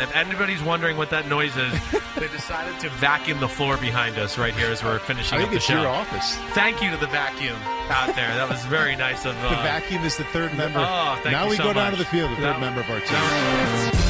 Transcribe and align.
If 0.00 0.14
anybody's 0.16 0.62
wondering 0.62 0.96
what 0.96 1.10
that 1.10 1.28
noise 1.28 1.56
is, 1.56 1.72
they 2.16 2.28
decided 2.28 2.78
to 2.80 2.90
vacuum 2.90 3.40
the 3.40 3.48
floor 3.48 3.76
behind 3.76 4.18
us 4.18 4.38
right 4.38 4.54
here 4.54 4.68
as 4.70 4.82
we're 4.82 4.98
finishing 5.00 5.38
I 5.38 5.42
up 5.42 5.48
think 5.48 5.50
the 5.52 5.56
it's 5.56 5.64
show. 5.66 5.80
your 5.80 5.88
office. 5.90 6.36
Thank 6.54 6.82
you 6.82 6.90
to 6.90 6.96
the 6.96 7.06
vacuum 7.08 7.56
out 7.90 8.14
there. 8.14 8.28
That 8.34 8.48
was 8.48 8.64
very 8.66 8.96
nice 8.96 9.24
of. 9.24 9.36
Uh, 9.44 9.50
The 9.50 9.56
vacuum 9.56 10.04
is 10.04 10.16
the 10.16 10.24
third 10.24 10.54
member. 10.56 10.78
Oh, 10.80 11.18
thank 11.22 11.32
now 11.32 11.44
you 11.44 11.50
we 11.50 11.56
so 11.56 11.64
go 11.64 11.72
down 11.72 11.92
to 11.92 11.98
the 11.98 12.04
field, 12.04 12.30
the 12.32 12.36
third 12.36 12.44
That- 12.56 12.60
member 12.60 12.80
of 12.80 12.90
our 12.90 13.00
team. 13.00 14.09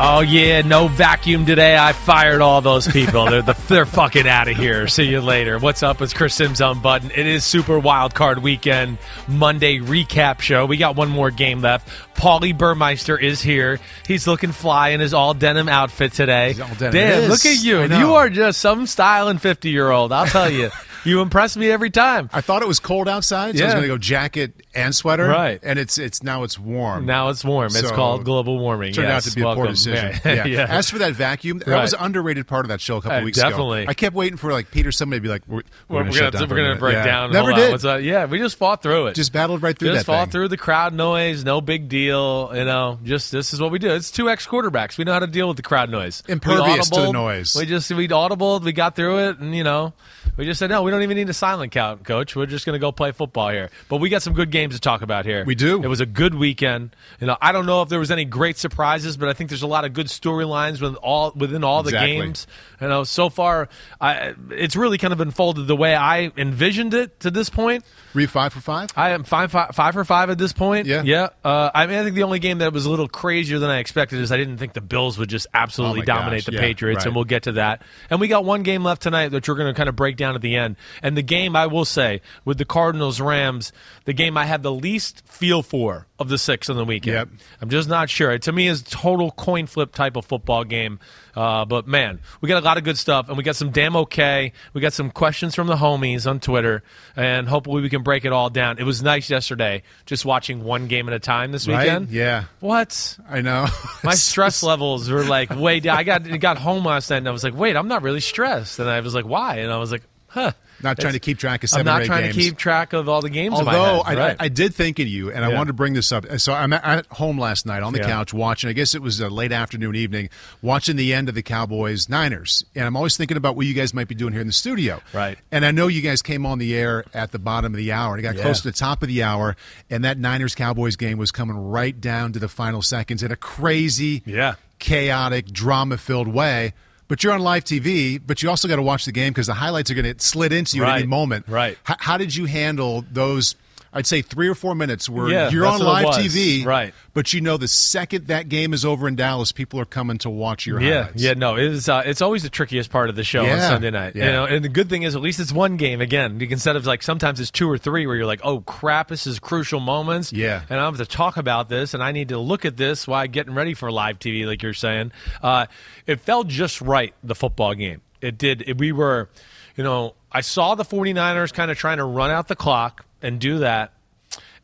Oh 0.00 0.20
yeah, 0.20 0.62
no 0.62 0.86
vacuum 0.86 1.44
today. 1.44 1.76
I 1.76 1.92
fired 1.92 2.40
all 2.40 2.60
those 2.60 2.86
people. 2.86 3.24
They're 3.24 3.42
the, 3.42 3.54
they're 3.66 3.84
fucking 3.84 4.28
out 4.28 4.46
of 4.46 4.56
here. 4.56 4.86
See 4.86 5.08
you 5.08 5.20
later. 5.20 5.58
What's 5.58 5.82
up? 5.82 6.00
It's 6.00 6.12
Chris 6.12 6.36
Simms 6.36 6.60
on 6.60 6.80
button. 6.80 7.10
It 7.10 7.26
is 7.26 7.42
Super 7.44 7.80
Wild 7.80 8.14
Card 8.14 8.38
Weekend 8.38 8.98
Monday 9.26 9.80
recap 9.80 10.40
show. 10.40 10.66
We 10.66 10.76
got 10.76 10.94
one 10.94 11.08
more 11.08 11.32
game 11.32 11.62
left. 11.62 11.88
Paulie 12.14 12.56
Burmeister 12.56 13.18
is 13.18 13.42
here. 13.42 13.80
He's 14.06 14.28
looking 14.28 14.52
fly 14.52 14.90
in 14.90 15.00
his 15.00 15.14
all 15.14 15.34
denim 15.34 15.68
outfit 15.68 16.12
today. 16.12 16.52
He's 16.52 16.60
all 16.60 16.68
denim. 16.76 16.92
Damn, 16.92 17.28
look 17.28 17.44
at 17.44 17.60
you. 17.60 17.82
You 17.82 18.14
are 18.14 18.30
just 18.30 18.60
some 18.60 18.86
styling 18.86 19.38
fifty 19.38 19.70
year 19.70 19.90
old. 19.90 20.12
I'll 20.12 20.26
tell 20.26 20.48
you. 20.48 20.70
you 21.04 21.22
impress 21.22 21.56
me 21.56 21.70
every 21.70 21.90
time. 21.90 22.30
I 22.32 22.40
thought 22.40 22.62
it 22.62 22.68
was 22.68 22.78
cold 22.78 23.08
outside, 23.08 23.58
so 23.58 23.64
I 23.64 23.66
was 23.66 23.74
going 23.74 23.82
to 23.82 23.88
go 23.88 23.98
jacket 23.98 24.62
and 24.78 24.94
sweater. 24.94 25.26
Right. 25.28 25.60
and 25.62 25.78
it's 25.78 25.98
it's 25.98 26.22
now 26.22 26.42
it's 26.44 26.58
warm. 26.58 27.06
Now 27.06 27.28
it's 27.30 27.44
warm. 27.44 27.66
It's 27.74 27.90
called 27.90 28.24
global 28.24 28.58
warming. 28.58 28.92
Turned 28.92 29.08
Yes, 29.08 29.26
out 29.26 29.30
to 29.30 29.36
be 29.36 29.42
a 29.42 29.54
poor 29.54 29.66
decision. 29.66 30.14
Yeah. 30.24 30.44
Yeah. 30.46 30.66
As 30.68 30.90
for 30.90 30.98
that 30.98 31.12
vacuum, 31.14 31.58
that 31.58 31.68
Right. 31.68 31.82
was 31.82 31.92
an 31.94 32.00
underrated 32.02 32.46
part 32.46 32.64
of 32.64 32.68
that 32.68 32.80
show 32.80 32.96
a 32.98 33.02
couple 33.02 33.18
Uh, 33.18 33.22
weeks 33.24 33.38
definitely. 33.38 33.82
ago. 33.82 33.90
I 33.90 33.94
kept 33.94 34.14
waiting 34.14 34.36
for 34.36 34.52
like 34.52 34.70
Peter 34.70 34.92
somebody 34.92 35.18
to 35.18 35.22
be 35.22 35.28
like, 35.28 35.42
"We're, 35.46 35.62
We're, 35.88 36.04
we're, 36.04 36.04
gonna 36.04 36.30
gonna, 36.30 36.46
we're 36.46 36.56
gonna 36.56 36.76
break 36.76 36.94
Yeah. 36.94 37.04
down. 37.04 37.32
Never 37.32 37.52
did. 37.52 37.70
What's 37.70 37.82
that? 37.84 38.02
Yeah, 38.02 38.26
we 38.26 38.38
just 38.38 38.56
fought 38.58 38.82
through 38.82 39.08
it. 39.08 39.14
Just 39.14 39.32
battled 39.32 39.62
right 39.62 39.78
through 39.78 39.92
just 39.94 40.06
fought 40.06 40.24
thing. 40.26 40.32
through 40.32 40.48
the 40.48 40.56
crowd 40.56 40.92
noise. 40.94 41.44
No 41.44 41.60
big 41.60 41.88
deal. 41.88 42.50
You 42.54 42.64
know, 42.64 42.98
just 43.04 43.32
this 43.32 43.52
is 43.52 43.60
what 43.60 43.70
we 43.70 43.78
do. 43.78 43.90
It's 43.90 44.10
two 44.10 44.28
ex 44.30 44.46
quarterbacks. 44.46 44.98
We 44.98 45.04
know 45.04 45.12
how 45.12 45.18
to 45.20 45.26
deal 45.26 45.48
with 45.48 45.56
the 45.56 45.62
crowd 45.62 45.90
noise. 45.90 46.22
Impervious 46.28 46.90
to 46.90 47.00
the 47.00 47.12
noise. 47.12 47.54
We 47.56 47.66
just 47.66 47.90
we 47.90 48.06
audibled. 48.08 48.62
We 48.62 48.72
got 48.72 48.96
through 48.96 49.18
it, 49.28 49.38
and 49.38 49.54
you 49.56 49.64
know, 49.64 49.92
we 50.36 50.44
just 50.44 50.58
said 50.58 50.70
no. 50.70 50.82
We 50.82 50.90
don't 50.90 51.02
even 51.02 51.16
need 51.16 51.28
a 51.28 51.34
silent 51.34 51.72
count, 51.72 52.04
coach. 52.04 52.34
We're 52.36 52.46
just 52.46 52.66
gonna 52.66 52.78
go 52.78 52.92
play 52.92 53.12
football 53.12 53.48
here. 53.50 53.70
But 53.88 53.98
we 53.98 54.08
got 54.08 54.22
some 54.22 54.34
good 54.34 54.50
games 54.50 54.67
to 54.70 54.80
talk 54.80 55.02
about 55.02 55.24
here. 55.24 55.44
We 55.44 55.54
do. 55.54 55.82
It 55.82 55.88
was 55.88 56.00
a 56.00 56.06
good 56.06 56.34
weekend. 56.34 56.94
You 57.20 57.26
know, 57.26 57.36
I 57.40 57.52
don't 57.52 57.66
know 57.66 57.82
if 57.82 57.88
there 57.88 57.98
was 57.98 58.10
any 58.10 58.24
great 58.24 58.56
surprises, 58.58 59.16
but 59.16 59.28
I 59.28 59.32
think 59.32 59.50
there's 59.50 59.62
a 59.62 59.66
lot 59.66 59.84
of 59.84 59.92
good 59.92 60.06
storylines 60.06 60.80
with 60.80 60.94
all 60.96 61.32
within 61.34 61.64
all 61.64 61.82
the 61.82 61.88
Exactly. 61.90 62.12
games. 62.12 62.46
You 62.80 62.88
know, 62.88 63.04
so 63.04 63.28
far, 63.28 63.68
I, 64.00 64.34
it's 64.50 64.76
really 64.76 64.98
kind 64.98 65.12
of 65.12 65.20
unfolded 65.20 65.66
the 65.66 65.76
way 65.76 65.94
I 65.94 66.30
envisioned 66.36 66.94
it 66.94 67.20
to 67.20 67.30
this 67.30 67.50
point. 67.50 67.84
Were 68.18 68.22
you 68.22 68.26
five 68.26 68.52
for 68.52 68.58
five? 68.58 68.90
I 68.96 69.10
am 69.10 69.22
five, 69.22 69.52
five, 69.52 69.76
five 69.76 69.94
for 69.94 70.04
five 70.04 70.28
at 70.28 70.38
this 70.38 70.52
point. 70.52 70.88
Yeah. 70.88 71.04
yeah. 71.04 71.28
Uh, 71.44 71.70
I 71.72 71.86
mean, 71.86 72.00
I 72.00 72.02
think 72.02 72.16
the 72.16 72.24
only 72.24 72.40
game 72.40 72.58
that 72.58 72.72
was 72.72 72.84
a 72.84 72.90
little 72.90 73.06
crazier 73.06 73.60
than 73.60 73.70
I 73.70 73.78
expected 73.78 74.18
is 74.18 74.32
I 74.32 74.36
didn't 74.36 74.58
think 74.58 74.72
the 74.72 74.80
Bills 74.80 75.18
would 75.18 75.28
just 75.28 75.46
absolutely 75.54 76.00
Oh 76.00 76.04
dominate 76.04 76.40
gosh, 76.40 76.46
the 76.46 76.52
yeah, 76.54 76.60
Patriots, 76.60 76.96
right. 76.96 77.06
and 77.06 77.14
we'll 77.14 77.26
get 77.26 77.44
to 77.44 77.52
that. 77.52 77.82
And 78.10 78.20
we 78.20 78.26
got 78.26 78.44
one 78.44 78.64
game 78.64 78.82
left 78.82 79.02
tonight 79.02 79.28
that 79.28 79.46
we're 79.46 79.54
going 79.54 79.72
to 79.72 79.76
kind 79.76 79.88
of 79.88 79.94
break 79.94 80.16
down 80.16 80.34
at 80.34 80.42
the 80.42 80.56
end. 80.56 80.74
And 81.00 81.16
the 81.16 81.22
game, 81.22 81.54
I 81.54 81.68
will 81.68 81.84
say, 81.84 82.20
with 82.44 82.58
the 82.58 82.64
Cardinals 82.64 83.20
Rams, 83.20 83.72
the 84.04 84.14
game 84.14 84.36
I 84.36 84.46
had 84.46 84.64
the 84.64 84.72
least 84.72 85.24
feel 85.24 85.62
for 85.62 86.07
of 86.18 86.28
the 86.28 86.38
six 86.38 86.68
on 86.68 86.76
the 86.76 86.84
weekend. 86.84 87.14
Yep. 87.14 87.28
I'm 87.60 87.68
just 87.70 87.88
not 87.88 88.10
sure. 88.10 88.32
It, 88.32 88.42
To 88.42 88.52
me, 88.52 88.66
is 88.66 88.82
total 88.82 89.30
coin 89.30 89.66
flip 89.66 89.92
type 89.94 90.16
of 90.16 90.24
football 90.24 90.64
game. 90.64 90.98
Uh, 91.36 91.64
but 91.64 91.86
man, 91.86 92.18
we 92.40 92.48
got 92.48 92.60
a 92.60 92.64
lot 92.64 92.76
of 92.78 92.82
good 92.84 92.98
stuff, 92.98 93.28
and 93.28 93.36
we 93.36 93.44
got 93.44 93.54
some 93.54 93.70
damn 93.70 93.94
okay. 93.94 94.52
We 94.72 94.80
got 94.80 94.92
some 94.92 95.10
questions 95.12 95.54
from 95.54 95.68
the 95.68 95.76
homies 95.76 96.28
on 96.28 96.40
Twitter, 96.40 96.82
and 97.14 97.48
hopefully 97.48 97.80
we 97.82 97.88
can 97.88 98.02
break 98.02 98.24
it 98.24 98.32
all 98.32 98.50
down. 98.50 98.78
It 98.78 98.82
was 98.84 99.02
nice 99.02 99.30
yesterday, 99.30 99.84
just 100.06 100.24
watching 100.24 100.64
one 100.64 100.88
game 100.88 101.06
at 101.08 101.14
a 101.14 101.20
time 101.20 101.52
this 101.52 101.68
Right? 101.68 101.84
weekend. 101.84 102.10
Yeah. 102.10 102.44
What? 102.58 103.16
I 103.30 103.40
know. 103.40 103.66
My 104.02 104.14
stress 104.16 104.64
levels 104.64 105.08
were 105.08 105.22
like 105.22 105.50
way 105.54 105.78
down. 105.78 105.96
I 105.98 106.02
got 106.02 106.40
got 106.40 106.58
home 106.58 106.84
last 106.84 107.10
night, 107.10 107.18
and 107.18 107.28
I 107.28 107.30
was 107.30 107.44
like, 107.44 107.54
wait, 107.54 107.76
I'm 107.76 107.86
not 107.88 108.02
really 108.02 108.20
stressed. 108.20 108.80
And 108.80 108.88
I 108.90 108.98
was 109.00 109.14
like, 109.14 109.24
why? 109.26 109.58
And 109.58 109.70
I 109.72 109.76
was 109.76 109.92
like, 109.92 110.02
huh. 110.28 110.52
Not 110.80 110.96
trying 111.00 111.14
to 111.14 111.18
keep 111.18 111.38
track 111.38 111.64
of 111.64 111.74
I'm 111.74 111.84
not 111.84 112.04
trying 112.04 112.22
games. 112.26 112.36
to 112.36 112.40
keep 112.40 112.56
track 112.56 112.92
of 112.92 113.08
all 113.08 113.20
the 113.20 113.30
games. 113.30 113.56
Although. 113.56 114.00
I, 114.00 114.14
Right. 114.14 114.36
I, 114.38 114.44
I 114.44 114.48
did 114.48 114.72
think 114.76 115.00
of 115.00 115.08
you, 115.08 115.32
and 115.32 115.44
I 115.44 115.48
wanted 115.48 115.66
to 115.68 115.72
bring 115.72 115.92
this 115.94 116.12
up. 116.12 116.24
So 116.38 116.52
I'm 116.52 116.72
at, 116.72 116.84
at 116.84 117.06
home 117.06 117.36
last 117.36 117.66
night 117.66 117.82
on 117.82 117.92
the 117.92 117.98
Yeah. 117.98 118.06
couch 118.06 118.32
watching. 118.32 118.70
I 118.70 118.74
guess 118.74 118.94
it 118.94 119.02
was 119.02 119.18
a 119.18 119.28
late 119.28 119.50
afternoon, 119.50 119.96
evening, 119.96 120.28
watching 120.62 120.94
the 120.94 121.12
end 121.14 121.28
of 121.28 121.34
the 121.34 121.42
Cowboys 121.42 122.08
Niners, 122.08 122.64
and 122.76 122.84
I'm 122.86 122.94
always 122.96 123.16
thinking 123.16 123.36
about 123.36 123.56
what 123.56 123.66
you 123.66 123.74
guys 123.74 123.92
might 123.92 124.06
be 124.06 124.14
doing 124.14 124.32
here 124.32 124.40
in 124.40 124.46
the 124.46 124.52
studio. 124.52 125.00
Right. 125.12 125.36
And 125.50 125.64
I 125.66 125.72
know 125.72 125.88
you 125.88 126.00
guys 126.00 126.22
came 126.22 126.46
on 126.46 126.58
the 126.60 126.76
air 126.76 127.04
at 127.12 127.32
the 127.32 127.40
bottom 127.40 127.72
of 127.74 127.76
the 127.76 127.90
hour, 127.90 128.14
and 128.14 128.20
it 128.20 128.22
got 128.22 128.36
Yeah. 128.36 128.42
close 128.42 128.60
to 128.62 128.68
the 128.70 128.76
top 128.78 129.02
of 129.02 129.08
the 129.08 129.24
hour, 129.24 129.56
and 129.90 130.04
that 130.04 130.16
Niners 130.16 130.54
Cowboys 130.54 130.94
game 130.94 131.18
was 131.18 131.32
coming 131.32 131.56
right 131.56 132.00
down 132.00 132.32
to 132.34 132.38
the 132.38 132.48
final 132.48 132.82
seconds 132.82 133.24
in 133.24 133.32
a 133.32 133.36
crazy, 133.36 134.22
Yeah. 134.24 134.54
chaotic, 134.78 135.46
drama-filled 135.50 136.28
way. 136.28 136.72
But 137.08 137.24
you're 137.24 137.32
on 137.32 137.40
live 137.40 137.64
TV, 137.64 138.20
but 138.24 138.42
you 138.42 138.50
also 138.50 138.68
got 138.68 138.76
to 138.76 138.82
watch 138.82 139.06
the 139.06 139.12
game 139.12 139.32
because 139.32 139.46
the 139.46 139.54
highlights 139.54 139.90
are 139.90 139.94
going 139.94 140.14
to 140.14 140.22
slid 140.22 140.52
into 140.52 140.76
you 140.76 140.84
at 140.84 140.98
any 140.98 141.06
moment. 141.06 141.48
Right. 141.48 141.78
H- 141.88 141.96
how 142.00 142.18
did 142.18 142.34
you 142.36 142.44
handle 142.44 143.04
those? 143.10 143.54
I'd 143.98 144.06
say 144.06 144.22
three 144.22 144.48
or 144.48 144.54
four 144.54 144.74
minutes 144.74 145.08
where 145.08 145.28
Yeah, 145.28 145.50
you're 145.50 145.66
on 145.66 145.80
live. 145.80 146.06
TV, 146.14 146.64
Right. 146.64 146.94
But 147.14 147.32
you 147.34 147.40
know 147.40 147.56
the 147.56 147.66
second 147.66 148.28
that 148.28 148.48
game 148.48 148.72
is 148.72 148.84
over 148.84 149.08
in 149.08 149.16
Dallas, 149.16 149.50
people 149.50 149.80
are 149.80 149.84
coming 149.84 150.18
to 150.18 150.30
watch 150.30 150.66
your 150.66 150.80
Yeah, 150.80 151.02
highlights. 151.02 151.22
yeah, 151.22 151.34
no, 151.34 151.56
it's 151.56 151.88
uh, 151.88 152.02
it's 152.06 152.22
always 152.22 152.44
the 152.44 152.48
trickiest 152.50 152.90
part 152.90 153.10
of 153.10 153.16
the 153.16 153.24
show 153.24 153.44
on 153.44 153.58
Sunday 153.58 153.90
night. 153.90 154.14
You 154.14 154.22
know, 154.22 154.44
and 154.44 154.64
the 154.64 154.68
good 154.68 154.88
thing 154.88 155.02
is 155.02 155.16
at 155.16 155.20
least 155.20 155.40
it's 155.40 155.52
one 155.52 155.76
game. 155.76 156.00
Again, 156.00 156.40
instead 156.40 156.76
of 156.76 156.86
like 156.86 157.02
sometimes 157.02 157.40
it's 157.40 157.50
two 157.50 157.68
or 157.68 157.76
three 157.76 158.06
where 158.06 158.14
you're 158.14 158.24
like, 158.24 158.40
oh 158.44 158.60
crap, 158.60 159.08
this 159.08 159.26
is 159.26 159.40
crucial 159.40 159.80
moments. 159.80 160.32
Yeah. 160.32 160.62
and 160.70 160.80
I 160.80 160.84
have 160.84 160.96
to 160.98 161.04
talk 161.04 161.36
about 161.36 161.68
this, 161.68 161.92
and 161.92 162.00
I 162.02 162.12
need 162.12 162.28
to 162.28 162.38
look 162.38 162.64
at 162.64 162.76
this 162.76 163.08
while 163.08 163.26
getting 163.26 163.54
ready 163.54 163.74
for 163.74 163.90
live 163.90 164.20
TV, 164.20 164.46
like 164.46 164.62
you're 164.62 164.74
saying. 164.74 165.10
Uh, 165.42 165.66
it 166.06 166.20
felt 166.20 166.46
just 166.46 166.80
right 166.80 167.12
the 167.24 167.34
football 167.34 167.74
game. 167.74 168.00
It 168.20 168.38
did. 168.38 168.62
It, 168.66 168.78
we 168.78 168.92
were, 168.92 169.28
you 169.76 169.82
know, 169.82 170.14
I 170.30 170.42
saw 170.42 170.76
the 170.76 170.84
49ers 170.84 171.52
kind 171.52 171.70
of 171.70 171.78
trying 171.78 171.96
to 171.98 172.04
run 172.04 172.30
out 172.30 172.46
the 172.48 172.54
clock 172.56 173.04
and 173.22 173.40
do 173.40 173.58
that 173.58 173.92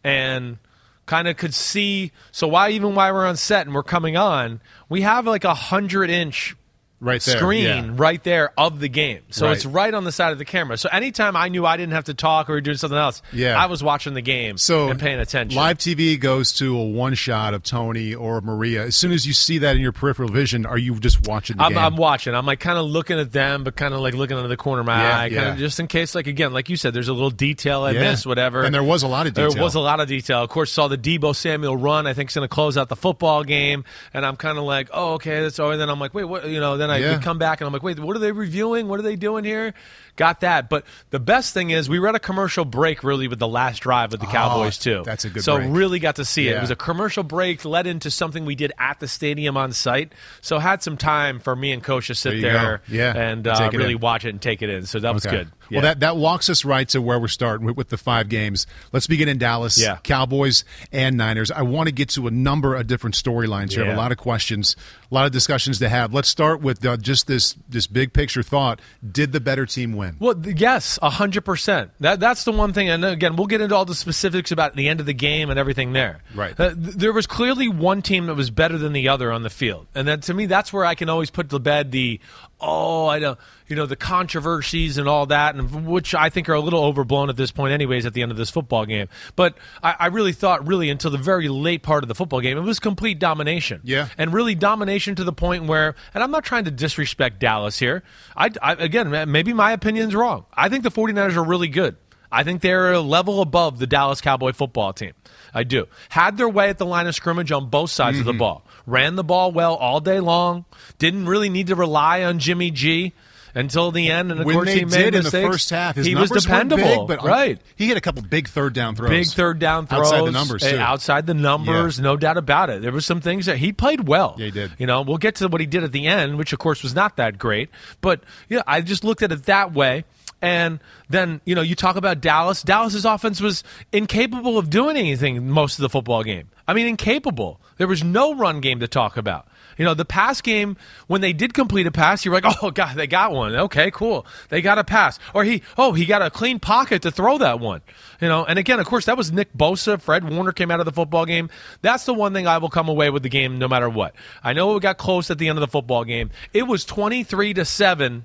and 0.02 0.58
kind 1.06 1.28
of 1.28 1.36
could 1.36 1.54
see. 1.54 2.12
So 2.30 2.48
why 2.48 2.70
even 2.70 2.94
why 2.94 3.10
we're 3.12 3.26
on 3.26 3.36
set 3.36 3.66
and 3.66 3.74
we're 3.74 3.82
coming 3.82 4.16
on, 4.16 4.60
we 4.88 5.02
have 5.02 5.26
like 5.26 5.44
a 5.44 5.54
hundred 5.54 6.10
inch 6.10 6.56
Right 7.04 7.20
there, 7.22 7.36
screen 7.36 7.64
yeah. 7.64 7.90
right 7.92 8.22
there 8.24 8.52
of 8.58 8.80
the 8.80 8.88
game. 8.88 9.20
So 9.30 9.46
Right. 9.46 9.56
it's 9.56 9.66
right 9.66 9.92
on 9.92 10.04
the 10.04 10.12
side 10.12 10.32
of 10.32 10.38
the 10.38 10.44
camera. 10.44 10.78
So 10.78 10.88
anytime 10.90 11.36
I 11.36 11.48
knew 11.48 11.66
I 11.66 11.76
didn't 11.76 11.92
have 11.92 12.04
to 12.04 12.14
talk 12.14 12.48
or 12.48 12.60
doing 12.60 12.78
something 12.78 12.98
else, 12.98 13.20
Yeah. 13.32 13.62
I 13.62 13.66
was 13.66 13.82
watching 13.82 14.14
the 14.14 14.22
game 14.22 14.56
So 14.56 14.88
and 14.88 14.98
paying 14.98 15.20
attention. 15.20 15.56
Live 15.56 15.78
TV 15.78 16.18
goes 16.18 16.52
to 16.54 16.76
a 16.78 16.84
one 16.84 17.14
shot 17.14 17.52
of 17.52 17.62
Tony 17.62 18.14
or 18.14 18.40
Maria. 18.40 18.84
As 18.86 18.96
soon 18.96 19.12
as 19.12 19.26
you 19.26 19.32
see 19.34 19.58
that 19.58 19.76
in 19.76 19.82
your 19.82 19.92
peripheral 19.92 20.30
vision, 20.30 20.64
are 20.66 20.78
you 20.78 20.98
just 20.98 21.28
watching 21.28 21.58
the 21.58 21.62
I'm, 21.64 21.72
game? 21.74 21.78
I'm 21.78 21.96
watching. 21.96 22.34
I'm 22.34 22.46
like 22.46 22.60
kind 22.60 22.78
of 22.78 22.86
looking 22.86 23.18
at 23.18 23.32
them, 23.32 23.64
but 23.64 23.76
kind 23.76 23.92
of 23.92 24.00
like 24.00 24.14
looking 24.14 24.36
into 24.36 24.48
the 24.48 24.56
corner 24.56 24.80
of 24.80 24.86
my 24.86 25.02
Yeah, 25.02 25.18
eye, 25.18 25.30
kind 25.30 25.48
of 25.50 25.58
just 25.58 25.78
in 25.80 25.86
case, 25.86 26.14
like 26.14 26.26
again, 26.26 26.52
like 26.54 26.68
you 26.70 26.76
said, 26.76 26.94
there's 26.94 27.08
a 27.08 27.12
little 27.12 27.30
detail 27.30 27.82
I 27.82 27.92
missed, 27.92 28.26
whatever. 28.26 28.62
And 28.62 28.74
there 28.74 28.82
was 28.82 29.02
a 29.02 29.08
lot 29.08 29.26
of 29.26 29.34
detail. 29.34 29.50
There 29.52 29.62
was 29.62 29.74
a 29.74 29.80
lot 29.80 30.00
of 30.00 30.08
detail. 30.08 30.42
Of 30.42 30.48
course, 30.48 30.72
saw 30.72 30.88
the 30.88 30.98
Deebo 30.98 31.36
Samuel 31.36 31.76
run. 31.76 32.06
I 32.06 32.14
think 32.14 32.30
is 32.30 32.34
going 32.34 32.48
to 32.48 32.52
close 32.54 32.78
out 32.78 32.88
the 32.88 32.96
football 32.96 33.44
game, 33.44 33.84
and 34.14 34.24
I'm 34.24 34.36
kind 34.36 34.56
of 34.56 34.64
like, 34.64 34.88
oh, 34.92 35.14
okay, 35.14 35.42
that's 35.42 35.58
over. 35.58 35.72
And 35.72 35.80
then 35.80 35.90
I'm 35.90 36.00
like, 36.00 36.14
wait, 36.14 36.24
what? 36.24 36.48
You 36.48 36.60
know, 36.60 36.76
then 36.76 36.90
I 36.90 36.93
Yeah. 37.02 37.18
come 37.20 37.38
back 37.38 37.60
and 37.60 37.66
I'm 37.66 37.72
like, 37.72 37.82
wait, 37.82 37.98
what 37.98 38.16
are 38.16 38.20
they 38.20 38.32
reviewing? 38.32 38.88
What 38.88 38.98
are 39.00 39.02
they 39.02 39.16
doing 39.16 39.44
here? 39.44 39.74
Got 40.16 40.40
that. 40.40 40.68
But 40.68 40.84
the 41.10 41.18
best 41.18 41.54
thing 41.54 41.70
is 41.70 41.88
we 41.88 41.98
were 41.98 42.08
at 42.08 42.14
a 42.14 42.18
commercial 42.20 42.64
break 42.64 43.02
really 43.04 43.28
with 43.28 43.38
the 43.38 43.48
last 43.48 43.80
drive 43.80 44.12
of 44.14 44.20
the 44.20 44.26
Cowboys 44.26 44.78
too. 44.78 44.98
Oh, 45.00 45.04
that's 45.04 45.24
a 45.24 45.30
good 45.30 45.42
So 45.44 45.56
break. 45.56 45.68
really 45.72 45.98
got 45.98 46.16
to 46.16 46.24
see 46.24 46.48
it. 46.48 46.52
Yeah. 46.52 46.58
It 46.58 46.60
was 46.62 46.70
a 46.70 46.76
commercial 46.76 47.22
break 47.22 47.64
led 47.64 47.86
into 47.86 48.10
something 48.10 48.44
we 48.44 48.54
did 48.54 48.72
at 48.78 49.00
the 49.00 49.08
stadium 49.08 49.56
on 49.56 49.72
site. 49.72 50.12
So 50.40 50.58
had 50.58 50.82
some 50.82 50.96
time 50.96 51.40
for 51.40 51.54
me 51.56 51.72
and 51.72 51.82
Coach 51.82 52.06
to 52.08 52.14
sit 52.14 52.40
There 52.40 52.52
there. 52.52 52.82
Yeah, 52.88 53.16
and 53.16 53.46
uh, 53.46 53.70
really 53.72 53.92
in. 53.94 54.00
watch 54.00 54.24
it 54.24 54.30
and 54.30 54.40
take 54.42 54.62
it 54.62 54.70
in. 54.70 54.86
So 54.86 55.00
that 55.00 55.12
was 55.14 55.26
Okay. 55.26 55.36
good. 55.38 55.48
Well, 55.70 55.80
that, 55.80 56.00
that 56.00 56.16
walks 56.18 56.50
us 56.50 56.64
right 56.64 56.86
to 56.90 57.00
where 57.00 57.18
we're 57.18 57.26
starting 57.26 57.66
with, 57.66 57.76
with 57.76 57.88
the 57.88 57.96
five 57.96 58.28
games. 58.28 58.66
Let's 58.92 59.06
begin 59.06 59.28
in 59.30 59.38
Dallas. 59.38 59.78
Yeah. 59.80 59.96
Cowboys 60.02 60.62
and 60.92 61.16
Niners. 61.16 61.50
I 61.50 61.62
want 61.62 61.88
to 61.88 61.92
get 61.92 62.10
to 62.10 62.26
a 62.26 62.30
number 62.30 62.74
of 62.74 62.86
different 62.86 63.16
storylines 63.16 63.72
here. 63.72 63.82
I 63.82 63.86
have 63.86 63.94
Yeah. 63.94 64.00
a 64.00 64.02
lot 64.02 64.12
of 64.12 64.18
questions, 64.18 64.76
a 65.10 65.14
lot 65.14 65.24
of 65.24 65.32
discussions 65.32 65.78
to 65.78 65.88
have. 65.88 66.12
Let's 66.12 66.28
start 66.28 66.60
with 66.60 66.84
uh, 66.84 66.98
just 66.98 67.26
this 67.26 67.56
this 67.68 67.86
big 67.86 68.12
picture 68.12 68.42
thought. 68.42 68.80
Did 69.10 69.32
the 69.32 69.40
better 69.40 69.64
team 69.64 69.94
win? 69.94 70.03
Well, 70.18 70.34
th- 70.34 70.58
yes, 70.58 70.98
hundred 71.02 71.44
percent. 71.44 71.90
That 72.00 72.20
that's 72.20 72.44
the 72.44 72.52
one 72.52 72.72
thing. 72.72 72.88
And 72.88 73.04
again, 73.04 73.36
we'll 73.36 73.46
get 73.46 73.60
into 73.60 73.74
all 73.74 73.84
the 73.84 73.94
specifics 73.94 74.50
about 74.50 74.74
the 74.76 74.88
end 74.88 75.00
of 75.00 75.06
the 75.06 75.14
game 75.14 75.50
and 75.50 75.58
everything 75.58 75.92
there. 75.92 76.22
Right. 76.34 76.58
Uh, 76.58 76.72
there 76.74 77.12
was 77.12 77.26
clearly 77.26 77.68
one 77.68 78.02
team 78.02 78.26
that 78.26 78.34
was 78.34 78.50
better 78.50 78.78
than 78.78 78.92
the 78.92 79.08
other 79.08 79.30
on 79.32 79.42
the 79.42 79.50
field, 79.50 79.86
and 79.94 80.06
then 80.06 80.20
to 80.22 80.34
me, 80.34 80.46
that's 80.46 80.72
where 80.72 80.84
I 80.84 80.94
can 80.94 81.08
always 81.08 81.30
put 81.30 81.50
to 81.50 81.58
bed 81.58 81.92
the 81.92 82.20
oh, 82.60 83.06
I 83.08 83.18
know, 83.18 83.36
you 83.68 83.76
know, 83.76 83.84
the 83.84 83.96
controversies 83.96 84.96
and 84.96 85.06
all 85.06 85.26
that, 85.26 85.54
and 85.54 85.86
which 85.86 86.14
I 86.14 86.30
think 86.30 86.48
are 86.48 86.54
a 86.54 86.60
little 86.60 86.82
overblown 86.84 87.28
at 87.28 87.36
this 87.36 87.50
point, 87.50 87.72
anyways. 87.72 88.06
At 88.06 88.14
the 88.14 88.22
end 88.22 88.30
of 88.30 88.38
this 88.38 88.50
football 88.50 88.86
game, 88.86 89.08
but 89.36 89.56
I, 89.82 89.96
I 90.00 90.06
really 90.06 90.32
thought, 90.32 90.66
really 90.66 90.90
until 90.90 91.10
the 91.10 91.18
very 91.18 91.48
late 91.48 91.82
part 91.82 92.04
of 92.04 92.08
the 92.08 92.14
football 92.14 92.40
game, 92.40 92.56
it 92.56 92.62
was 92.62 92.78
complete 92.78 93.18
domination. 93.18 93.80
Yeah. 93.84 94.08
and 94.16 94.32
really 94.32 94.54
domination 94.54 95.14
to 95.16 95.24
the 95.24 95.32
point 95.32 95.64
where, 95.64 95.94
and 96.14 96.22
I'm 96.22 96.30
not 96.30 96.44
trying 96.44 96.64
to 96.64 96.70
disrespect 96.70 97.38
Dallas 97.38 97.78
here. 97.78 98.02
I, 98.36 98.50
I 98.62 98.72
again, 98.74 99.30
maybe 99.30 99.52
my 99.52 99.72
opinion's 99.94 100.14
wrong. 100.14 100.44
I 100.52 100.68
think 100.68 100.82
the 100.82 100.90
49ers 100.90 101.36
are 101.36 101.44
really 101.44 101.68
good. 101.68 101.96
I 102.32 102.42
think 102.42 102.62
they're 102.62 102.92
a 102.92 103.00
level 103.00 103.40
above 103.40 103.78
the 103.78 103.86
Dallas 103.86 104.20
Cowboy 104.20 104.52
football 104.52 104.92
team. 104.92 105.12
I 105.54 105.62
do. 105.62 105.86
Had 106.08 106.36
their 106.36 106.48
way 106.48 106.68
at 106.68 106.78
the 106.78 106.86
line 106.86 107.06
of 107.06 107.14
scrimmage 107.14 107.52
on 107.52 107.68
both 107.70 107.90
sides 107.90 108.18
Mm-hmm. 108.18 108.28
of 108.28 108.34
the 108.34 108.38
ball. 108.38 108.66
Ran 108.86 109.14
the 109.14 109.22
ball 109.22 109.52
well 109.52 109.74
all 109.76 110.00
day 110.00 110.18
long. 110.18 110.64
Didn't 110.98 111.26
really 111.26 111.48
need 111.48 111.68
to 111.68 111.76
rely 111.76 112.24
on 112.24 112.40
Jimmy 112.40 112.72
G 112.72 113.12
until 113.54 113.90
the 113.90 114.10
end. 114.10 114.30
And 114.30 114.40
of 114.40 114.46
when 114.46 114.56
course, 114.56 114.72
he 114.72 114.84
made 114.84 115.14
in 115.14 115.22
mistakes. 115.22 115.30
the 115.30 115.50
first 115.50 115.70
half, 115.70 115.96
he 115.96 116.14
was 116.14 116.30
dependable. 116.30 117.06
big, 117.06 117.18
but 117.18 117.22
right. 117.24 117.60
he 117.76 117.88
had 117.88 117.96
a 117.96 118.00
couple 118.00 118.22
big 118.22 118.48
third 118.48 118.72
down 118.72 118.96
throws. 118.96 119.10
Big 119.10 119.26
third 119.28 119.58
down 119.58 119.86
throws 119.86 120.06
outside 120.12 120.26
the 120.26 120.30
numbers 120.32 120.62
eh, 120.64 120.72
too. 120.72 120.78
outside 120.78 121.26
the 121.26 121.34
numbers, 121.34 121.98
Yeah. 121.98 122.04
no 122.04 122.16
doubt 122.16 122.36
about 122.36 122.70
it. 122.70 122.82
There 122.82 122.92
were 122.92 123.00
some 123.00 123.20
things 123.20 123.46
that 123.46 123.58
he 123.58 123.72
played 123.72 124.08
well. 124.08 124.34
Yeah, 124.38 124.46
he 124.46 124.50
did. 124.50 124.72
You 124.78 124.86
know, 124.86 125.02
we'll 125.02 125.18
get 125.18 125.36
to 125.36 125.48
what 125.48 125.60
he 125.60 125.66
did 125.66 125.84
at 125.84 125.92
the 125.92 126.06
end, 126.06 126.36
which 126.38 126.52
of 126.52 126.58
course 126.58 126.82
was 126.82 126.94
not 126.94 127.16
that 127.16 127.38
great. 127.38 127.70
But 128.00 128.22
yeah, 128.48 128.62
I 128.66 128.80
just 128.80 129.04
looked 129.04 129.22
at 129.22 129.32
it 129.32 129.44
that 129.44 129.72
way. 129.72 130.04
And 130.42 130.80
then, 131.08 131.40
you 131.46 131.54
know, 131.54 131.62
you 131.62 131.74
talk 131.74 131.96
about 131.96 132.20
Dallas. 132.20 132.62
Dallas's 132.62 133.06
offense 133.06 133.40
was 133.40 133.64
incapable 133.92 134.58
of 134.58 134.68
doing 134.68 134.94
anything 134.96 135.48
most 135.48 135.78
of 135.78 135.82
the 135.82 135.88
football 135.88 136.22
game. 136.22 136.50
I 136.68 136.74
mean, 136.74 136.86
incapable. 136.86 137.60
There 137.78 137.86
was 137.86 138.04
no 138.04 138.34
run 138.34 138.60
game 138.60 138.80
to 138.80 138.88
talk 138.88 139.16
about. 139.16 139.48
You 139.78 139.84
know, 139.84 139.94
the 139.94 140.04
pass 140.04 140.40
game, 140.40 140.76
when 141.06 141.20
they 141.20 141.32
did 141.32 141.54
complete 141.54 141.86
a 141.86 141.90
pass, 141.90 142.24
you're 142.24 142.34
like, 142.34 142.44
oh, 142.62 142.70
God, 142.70 142.96
they 142.96 143.06
got 143.06 143.32
one. 143.32 143.54
Okay, 143.54 143.90
cool. 143.90 144.26
They 144.48 144.62
got 144.62 144.78
a 144.78 144.84
pass. 144.84 145.18
Or 145.34 145.44
he, 145.44 145.62
oh, 145.76 145.92
he 145.92 146.06
got 146.06 146.22
a 146.22 146.30
clean 146.30 146.58
pocket 146.58 147.02
to 147.02 147.10
throw 147.10 147.38
that 147.38 147.60
one. 147.60 147.82
You 148.20 148.28
know, 148.28 148.44
and 148.44 148.58
again, 148.58 148.80
of 148.80 148.86
course, 148.86 149.06
that 149.06 149.16
was 149.16 149.32
Nick 149.32 149.52
Bosa. 149.52 150.00
Fred 150.00 150.28
Warner 150.28 150.52
came 150.52 150.70
out 150.70 150.80
of 150.80 150.86
the 150.86 150.92
football 150.92 151.26
game. 151.26 151.50
That's 151.82 152.04
the 152.04 152.14
one 152.14 152.32
thing 152.32 152.46
I 152.46 152.58
will 152.58 152.70
come 152.70 152.88
away 152.88 153.10
with 153.10 153.22
the 153.22 153.28
game 153.28 153.58
no 153.58 153.68
matter 153.68 153.88
what. 153.88 154.14
I 154.42 154.52
know 154.52 154.76
it 154.76 154.80
got 154.80 154.98
close 154.98 155.30
at 155.30 155.38
the 155.38 155.48
end 155.48 155.58
of 155.58 155.60
the 155.60 155.68
football 155.68 156.04
game. 156.04 156.30
It 156.52 156.64
was 156.64 156.84
23 156.84 157.54
to 157.54 157.64
7. 157.64 158.24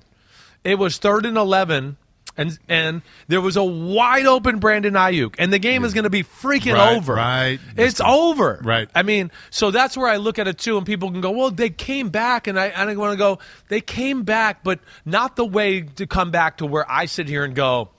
It 0.62 0.78
was 0.78 0.98
third 0.98 1.26
and 1.26 1.36
11. 1.36 1.96
And, 2.40 2.58
and 2.70 3.02
there 3.28 3.42
was 3.42 3.56
a 3.58 3.62
wide 3.62 4.24
open 4.24 4.60
Brandon 4.60 4.94
Aiyuk, 4.94 5.34
and 5.38 5.52
the 5.52 5.58
game 5.58 5.84
is 5.84 5.92
going 5.92 6.04
to 6.04 6.10
be 6.10 6.22
freaking 6.24 6.72
Right, 6.74 6.96
over. 6.96 7.14
right. 7.14 7.60
It's 7.76 8.00
over. 8.00 8.60
Right. 8.64 8.88
I 8.94 9.02
mean, 9.02 9.30
so 9.50 9.70
that's 9.70 9.94
where 9.94 10.08
I 10.08 10.16
look 10.16 10.38
at 10.38 10.48
it 10.48 10.56
too, 10.56 10.78
and 10.78 10.86
people 10.86 11.10
can 11.10 11.20
go, 11.20 11.32
"Well, 11.32 11.50
they 11.50 11.68
came 11.68 12.08
back," 12.08 12.46
and 12.46 12.58
I, 12.58 12.68
and 12.68 12.88
I 12.88 12.96
want 12.96 13.12
to 13.12 13.18
go, 13.18 13.40
"They 13.68 13.82
came 13.82 14.22
back, 14.22 14.64
but 14.64 14.80
not 15.04 15.36
the 15.36 15.44
way 15.44 15.82
to 15.82 16.06
come 16.06 16.30
back 16.30 16.56
to 16.58 16.66
where 16.66 16.90
I 16.90 17.04
sit 17.04 17.28
here 17.28 17.44
and 17.44 17.54
go." 17.54 17.90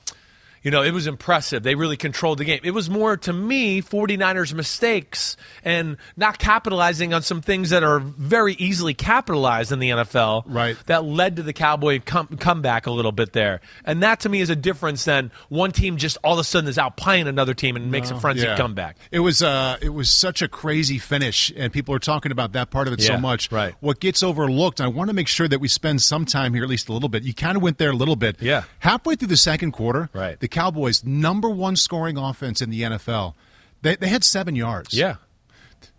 You 0.64 0.70
know, 0.72 0.84
it 0.84 0.92
was 0.92 1.08
impressive. 1.08 1.64
They 1.64 1.76
really 1.76 1.98
controlled 1.98 2.38
the 2.38 2.46
game. 2.46 2.60
It 2.64 2.72
was 2.72 2.90
more 2.90 3.18
to 3.18 3.34
me 3.34 3.82
49ers 3.82 4.54
mistakes 4.54 5.36
and 5.64 5.98
not 6.16 6.38
capitalizing 6.38 7.14
on 7.14 7.22
some 7.24 7.42
things 7.42 7.72
that 7.72 7.84
are 7.84 8.00
very 8.00 8.54
easily 8.54 8.94
capitalized 8.94 9.72
in 9.72 9.80
the 9.80 9.90
NFL 9.90 10.44
Right. 10.46 10.78
that 10.86 11.04
led 11.04 11.38
to 11.38 11.44
the 11.44 11.54
Cowboy 11.54 12.00
come, 12.06 12.28
comeback 12.40 12.86
a 12.86 12.92
little 12.92 13.12
bit 13.12 13.34
there. 13.34 13.62
And 13.86 14.04
that 14.04 14.20
to 14.22 14.30
me 14.30 14.42
is 14.42 14.50
a 14.50 14.56
difference 14.56 15.06
than 15.06 15.32
one 15.50 15.72
team 15.72 15.98
just 15.98 16.18
all 16.24 16.34
of 16.34 16.40
a 16.40 16.44
sudden 16.44 16.70
is 16.70 16.78
outplaying 16.78 17.28
another 17.28 17.54
team 17.54 17.76
and 17.76 17.92
makes 17.92 18.12
a 18.12 18.20
frenzied 18.20 18.46
Yeah. 18.50 18.58
comeback. 18.58 18.98
It 19.12 19.20
was 19.20 19.42
uh, 19.42 19.78
it 19.82 19.90
was 19.94 20.10
such 20.10 20.42
a 20.42 20.48
crazy 20.48 20.98
finish, 21.00 21.52
and 21.56 21.74
people 21.74 21.96
are 21.96 22.00
talking 22.00 22.32
about 22.32 22.52
that 22.54 22.70
part 22.70 22.88
of 22.88 22.94
it 22.94 23.02
so 23.02 23.18
much. 23.18 23.52
right. 23.52 23.74
What 23.80 24.00
gets 24.00 24.22
overlooked, 24.22 24.80
I 24.80 24.88
want 24.88 25.10
to 25.10 25.14
make 25.16 25.28
sure 25.28 25.48
that 25.48 25.60
we 25.60 25.68
spend 25.68 26.02
some 26.02 26.26
time 26.26 26.54
here, 26.54 26.64
at 26.64 26.70
least 26.70 26.90
a 26.90 26.94
little 26.94 27.10
bit. 27.10 27.24
You 27.24 27.34
kind 27.34 27.56
of 27.58 27.64
went 27.64 27.78
there 27.80 27.90
a 27.90 27.96
little 27.96 28.16
bit. 28.16 28.38
Yeah. 28.42 28.64
Halfway 28.80 29.16
through 29.16 29.30
the 29.30 29.38
second 29.38 29.72
quarter, 29.72 30.10
Right. 30.14 30.40
The 30.40 30.48
Cowboys' 30.52 31.04
number 31.04 31.50
one 31.50 31.76
scoring 31.76 32.18
offense 32.18 32.62
in 32.62 32.70
the 32.70 32.82
NFL. 32.82 33.34
They, 33.82 33.96
they 33.96 34.08
had 34.08 34.24
seven 34.24 34.56
yards. 34.56 34.94
Yeah. 34.94 35.16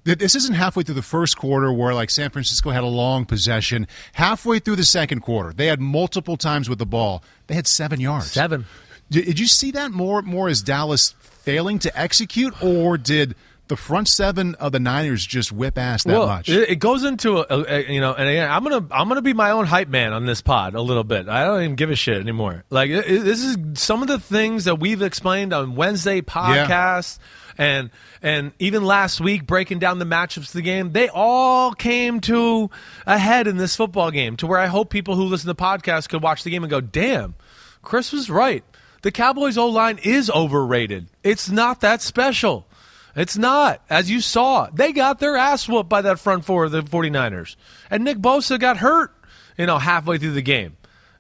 This 0.05 0.35
isn't 0.35 0.55
halfway 0.55 0.83
through 0.83 0.97
the 0.97 1.03
first 1.03 1.37
quarter 1.37 1.73
where 1.73 1.95
like 1.95 2.11
San 2.11 2.31
Francisco 2.31 2.71
had 2.71 2.83
a 2.83 2.89
long 2.89 3.25
possession. 3.25 3.87
Halfway 4.15 4.59
through 4.59 4.77
the 4.77 4.85
second 4.85 5.21
quarter, 5.21 5.53
they 5.53 5.67
had 5.67 5.81
multiple 5.81 6.37
times 6.37 6.69
with 6.69 6.81
the 6.81 6.87
ball. 6.87 7.23
They 7.47 7.55
had 7.55 7.69
seven 7.69 8.01
yards. 8.01 8.33
Seven. 8.33 8.67
Did, 9.11 9.27
did 9.27 9.39
you 9.39 9.47
see 9.47 9.71
that 9.73 9.93
more 9.93 10.21
more 10.23 10.49
as 10.49 10.61
Dallas 10.61 11.15
failing 11.21 11.79
to 11.81 11.99
execute, 11.99 12.53
or 12.63 12.99
did 12.99 13.37
the 13.73 13.77
front 13.77 14.07
seven 14.07 14.55
of 14.57 14.71
the 14.71 14.79
Niners 14.79 15.25
just 15.25 15.51
whip 15.51 15.79
ass 15.79 16.05
that 16.05 16.13
well, 16.13 16.27
much? 16.27 16.51
It, 16.51 16.79
goes 16.79 17.05
into 17.05 17.39
a, 17.39 17.47
a, 17.49 17.91
you 17.91 18.03
know, 18.03 18.13
and 18.13 18.29
again, 18.29 18.51
I'm 18.51 18.63
gonna 18.63 18.87
I'm 18.91 19.09
gonna 19.09 19.23
be 19.23 19.33
my 19.33 19.53
own 19.53 19.65
hype 19.65 19.89
man 19.89 20.13
on 20.13 20.27
this 20.27 20.43
pod 20.43 20.75
a 20.75 20.83
little 20.83 21.05
bit. 21.05 21.27
I 21.27 21.45
don't 21.45 21.63
even 21.63 21.75
give 21.75 21.89
a 21.89 21.95
shit 21.95 22.21
anymore. 22.21 22.65
Like 22.69 22.91
it, 22.91 23.07
it- 23.11 23.25
this 23.25 23.43
is 23.43 23.57
some 23.75 24.03
of 24.03 24.09
the 24.09 24.19
things 24.19 24.65
that 24.65 24.75
we've 24.79 25.01
explained 25.01 25.55
on 25.55 25.75
Wednesday 25.75 26.21
podcast. 26.21 27.19
And 27.57 27.89
and 28.23 28.53
even 28.59 28.85
last 28.85 29.23
week, 29.23 29.47
breaking 29.47 29.79
down 29.79 29.99
the 29.99 30.05
matchups 30.05 30.49
of 30.49 30.53
the 30.53 30.63
game, 30.63 30.93
they 30.93 31.09
all 31.09 31.73
came 31.73 32.21
to 32.23 32.71
a 33.07 33.17
head 33.17 33.47
in 33.47 33.57
this 33.57 33.75
football 33.75 34.11
game. 34.11 34.37
To 34.39 34.47
where 34.47 34.59
I 34.59 34.67
hope 34.67 34.91
people 34.91 35.17
who 35.17 35.25
listen 35.25 35.49
to 35.49 35.55
the 35.55 35.63
podcast 35.63 36.11
could 36.11 36.23
watch 36.23 36.45
the 36.45 36.51
game 36.51 36.63
and 36.63 36.71
go, 36.71 36.81
"Damn, 36.83 37.37
Chris 37.83 38.13
was 38.13 38.29
right. 38.29 38.65
The 39.01 39.11
Cowboys' 39.11 39.57
O 39.59 39.67
line 39.69 39.99
is 40.03 40.31
overrated. 40.31 41.09
It's 41.23 41.51
not 41.51 41.81
that 41.81 42.03
special. 42.03 42.67
It's 43.15 43.37
not. 43.37 43.83
As 43.91 44.11
you 44.11 44.21
saw, 44.21 44.69
they 44.73 44.93
got 44.93 45.19
their 45.19 45.37
ass 45.37 45.69
whooped 45.69 45.89
by 45.89 46.03
that 46.03 46.19
front 46.19 46.45
four 46.45 46.65
of 46.65 46.73
the 46.73 46.83
49ers. 46.83 47.57
And 47.91 48.05
Nick 48.05 48.19
Bosa 48.19 48.59
got 48.59 48.79
hurt, 48.79 49.15
you 49.59 49.67
know, 49.67 49.79
halfway 49.79 50.19
through 50.19 50.33
the 50.33 50.43
game. 50.43 50.77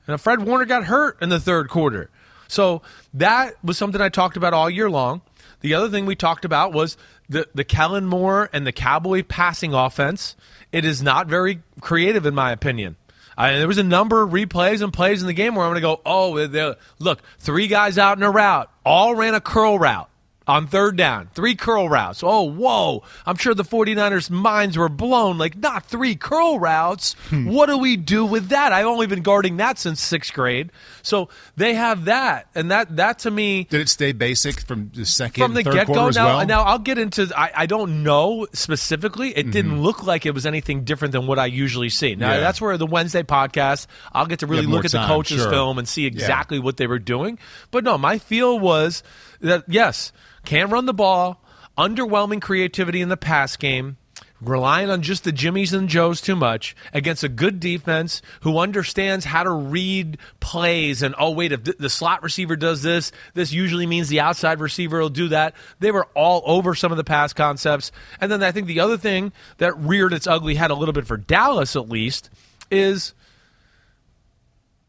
And 0.06 0.20
Fred 0.20 0.42
Warner 0.42 0.64
got 0.64 0.84
hurt 0.84 1.20
in 1.22 1.28
the 1.28 1.40
third 1.40 1.68
quarter. 1.68 2.10
So 2.48 2.82
that 3.14 3.54
was 3.62 3.78
something 3.78 4.00
I 4.00 4.08
talked 4.08 4.36
about 4.36 4.54
all 4.54 4.68
year 4.68 4.90
long. 4.90 5.22
The 5.60 5.74
other 5.74 5.88
thing 5.88 6.06
we 6.06 6.16
talked 6.16 6.44
about 6.44 6.72
was 6.72 6.96
the, 7.28 7.48
the 7.54 7.64
Kellen 7.64 8.06
Moore 8.06 8.50
and 8.52 8.66
the 8.66 8.72
Cowboy 8.72 9.22
passing 9.22 9.74
offense. 9.74 10.34
It 10.72 10.84
is 10.84 11.02
not 11.02 11.28
very 11.28 11.62
creative, 11.80 12.26
in 12.26 12.34
my 12.34 12.52
opinion. 12.52 12.96
I, 13.36 13.52
there 13.52 13.68
was 13.68 13.78
a 13.78 13.84
number 13.84 14.22
of 14.22 14.30
replays 14.30 14.82
and 14.82 14.92
plays 14.92 15.22
in 15.22 15.28
the 15.28 15.32
game 15.32 15.54
where 15.54 15.64
I'm 15.64 15.70
going 15.70 15.76
to 15.76 15.80
go, 15.80 16.00
oh, 16.04 16.82
look, 16.98 17.22
three 17.38 17.68
guys 17.68 17.96
out 17.96 18.18
in 18.18 18.22
a 18.22 18.30
route, 18.30 18.70
all 18.84 19.14
ran 19.14 19.34
a 19.34 19.40
curl 19.40 19.78
route 19.78 20.10
on 20.52 20.66
third 20.66 20.96
down, 20.96 21.30
three 21.32 21.54
curl 21.54 21.88
routes. 21.88 22.22
Oh, 22.22 22.42
whoa. 22.42 23.02
I'm 23.24 23.36
sure 23.36 23.54
the 23.54 23.64
49ers' 23.64 24.28
minds 24.28 24.76
were 24.76 24.90
blown. 24.90 25.38
Like, 25.38 25.56
not 25.56 25.86
three 25.86 26.14
curl 26.14 26.58
routes. 26.58 27.14
Hmm. 27.30 27.48
What 27.48 27.66
do 27.66 27.78
we 27.78 27.96
do 27.96 28.26
with 28.26 28.50
that? 28.50 28.70
I've 28.70 28.84
only 28.84 29.06
been 29.06 29.22
guarding 29.22 29.56
that 29.56 29.78
since 29.78 30.00
sixth 30.00 30.34
grade. 30.34 30.70
So 31.00 31.30
they 31.56 31.72
have 31.72 32.04
that. 32.04 32.48
And 32.54 32.70
that, 32.70 32.96
that 32.96 33.20
to 33.20 33.30
me, 33.30 33.64
Did 33.64 33.80
it 33.80 33.88
stay 33.88 34.12
basic 34.12 34.60
from 34.60 34.90
the 34.94 35.06
second, 35.06 35.42
from 35.42 35.54
the 35.54 35.62
get 35.62 35.86
go. 35.86 36.10
Now, 36.10 36.36
well? 36.36 36.46
now 36.46 36.62
I'll 36.64 36.78
get 36.78 36.98
into. 36.98 37.32
I, 37.34 37.50
I 37.56 37.66
don't 37.66 38.02
know 38.02 38.46
specifically. 38.52 39.30
It 39.30 39.50
didn't 39.50 39.72
mm-hmm. 39.72 39.80
look 39.80 40.04
like 40.04 40.26
it 40.26 40.34
was 40.34 40.44
anything 40.44 40.84
different 40.84 41.12
than 41.12 41.26
what 41.26 41.38
I 41.38 41.46
usually 41.46 41.88
see. 41.88 42.14
Now 42.14 42.32
Yeah. 42.34 42.40
that's 42.40 42.60
where 42.60 42.76
the 42.76 42.86
Wednesday 42.86 43.22
podcast. 43.22 43.86
I'll 44.12 44.26
get 44.26 44.40
to 44.40 44.46
really 44.46 44.66
look 44.66 44.84
at 44.84 44.90
the 44.90 44.98
time, 44.98 45.08
coach's 45.08 45.40
sure. 45.40 45.50
film 45.50 45.78
and 45.78 45.88
see 45.88 46.04
exactly 46.04 46.58
what 46.58 46.76
they 46.76 46.86
were 46.86 46.98
doing. 46.98 47.38
But 47.70 47.84
no, 47.84 47.96
my 47.96 48.18
feel 48.18 48.58
was 48.58 49.02
that 49.40 49.64
yes, 49.66 50.12
can 50.44 50.70
run 50.70 50.86
the 50.86 50.94
ball, 50.94 51.42
underwhelming 51.76 52.40
creativity 52.40 53.00
in 53.00 53.08
the 53.08 53.16
pass 53.16 53.56
game. 53.56 53.96
Relying 54.40 54.90
on 54.90 55.02
just 55.02 55.22
the 55.22 55.30
Jimmies 55.30 55.72
and 55.72 55.88
Joes 55.88 56.20
too 56.20 56.34
much 56.34 56.74
against 56.92 57.22
a 57.22 57.28
good 57.28 57.60
defense 57.60 58.22
who 58.40 58.58
understands 58.58 59.24
how 59.24 59.44
to 59.44 59.52
read 59.52 60.18
plays 60.40 61.00
and 61.00 61.14
oh 61.16 61.30
wait 61.30 61.52
if 61.52 61.62
th- 61.62 61.78
the 61.78 61.88
slot 61.88 62.24
receiver 62.24 62.56
does 62.56 62.82
this 62.82 63.12
this 63.34 63.52
usually 63.52 63.86
means 63.86 64.08
the 64.08 64.18
outside 64.18 64.58
receiver 64.58 64.98
will 64.98 65.10
do 65.10 65.28
that. 65.28 65.54
They 65.78 65.92
were 65.92 66.08
all 66.16 66.42
over 66.44 66.74
some 66.74 66.90
of 66.90 66.98
the 66.98 67.04
pass 67.04 67.32
concepts. 67.32 67.92
And 68.20 68.32
then 68.32 68.42
I 68.42 68.50
think 68.50 68.66
the 68.66 68.80
other 68.80 68.98
thing 68.98 69.32
that 69.58 69.78
reared 69.78 70.12
its 70.12 70.26
ugly 70.26 70.56
head 70.56 70.72
a 70.72 70.74
little 70.74 70.92
bit 70.92 71.06
for 71.06 71.16
Dallas 71.16 71.76
at 71.76 71.88
least 71.88 72.28
is 72.68 73.14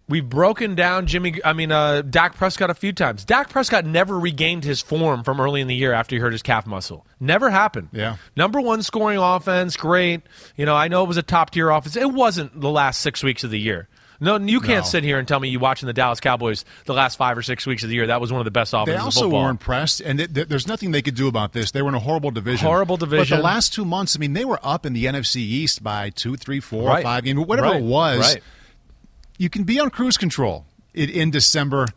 We've 0.09 0.27
broken 0.27 0.75
down 0.75 1.07
Jimmy. 1.07 1.39
I 1.45 1.53
mean, 1.53 1.71
uh, 1.71 2.01
Dak 2.01 2.35
Prescott 2.35 2.69
a 2.69 2.73
few 2.73 2.91
times. 2.91 3.23
Dak 3.23 3.49
Prescott 3.49 3.85
never 3.85 4.19
regained 4.19 4.65
his 4.65 4.81
form 4.81 5.23
from 5.23 5.39
early 5.39 5.61
in 5.61 5.67
the 5.67 5.75
year 5.75 5.93
after 5.93 6.15
he 6.15 6.19
hurt 6.19 6.33
his 6.33 6.41
calf 6.41 6.67
muscle. 6.67 7.05
Never 7.21 7.49
happened. 7.49 7.87
Yeah. 7.93 8.17
Number 8.35 8.59
one 8.59 8.83
scoring 8.83 9.17
offense, 9.17 9.77
great. 9.77 10.21
You 10.57 10.65
know, 10.65 10.75
I 10.75 10.89
know 10.89 11.03
it 11.03 11.07
was 11.07 11.15
a 11.17 11.23
top 11.23 11.51
tier 11.51 11.69
offense. 11.69 11.95
It 11.95 12.11
wasn't 12.11 12.59
the 12.59 12.69
last 12.69 12.99
six 12.99 13.23
weeks 13.23 13.45
of 13.45 13.51
the 13.51 13.59
year. 13.59 13.87
No, 14.19 14.37
you 14.37 14.59
can't 14.59 14.85
No. 14.85 14.89
sit 14.89 15.03
here 15.03 15.19
and 15.19 15.27
tell 15.27 15.39
me 15.39 15.49
you 15.49 15.59
watching 15.59 15.87
the 15.87 15.93
Dallas 15.93 16.19
Cowboys 16.19 16.63
the 16.85 16.93
last 16.93 17.17
five 17.17 17.37
or 17.37 17.41
six 17.41 17.65
weeks 17.65 17.83
of 17.83 17.89
the 17.89 17.95
year. 17.95 18.07
That 18.07 18.21
was 18.21 18.31
one 18.31 18.39
of 18.39 18.45
the 18.45 18.51
best 18.51 18.71
They 18.73 18.77
offenses. 18.79 19.03
also 19.03 19.19
of 19.21 19.23
football. 19.25 19.43
were 19.45 19.49
impressed, 19.49 20.01
and 20.01 20.19
th- 20.19 20.47
there's 20.49 20.67
nothing 20.67 20.91
they 20.91 21.01
could 21.01 21.15
do 21.15 21.27
about 21.27 21.51
this. 21.53 21.71
They 21.71 21.81
were 21.81 21.89
in 21.89 21.95
a 21.95 21.99
horrible 21.99 22.31
division. 22.31 22.65
Horrible 22.67 22.95
division. 22.97 23.37
But 23.37 23.41
the 23.41 23.43
last 23.43 23.73
two 23.73 23.83
months, 23.85 24.15
I 24.15 24.19
mean, 24.19 24.33
they 24.33 24.45
were 24.45 24.59
up 24.63 24.85
in 24.85 24.93
the 24.93 25.05
NFC 25.07 25.37
East 25.41 25.81
by 25.83 26.09
two, 26.09 26.35
three, 26.37 26.59
four, 26.61 26.87
Right. 26.89 27.03
five 27.03 27.23
games, 27.25 27.39
whatever 27.39 27.69
Right. 27.69 27.77
it 27.81 27.83
was. 27.83 28.33
Right. 28.35 28.43
You 29.43 29.49
can 29.49 29.65
be 29.65 29.77
on 29.77 29.89
cruise 29.89 30.15
control 30.15 30.65
in, 30.93 31.29
December 31.29 31.87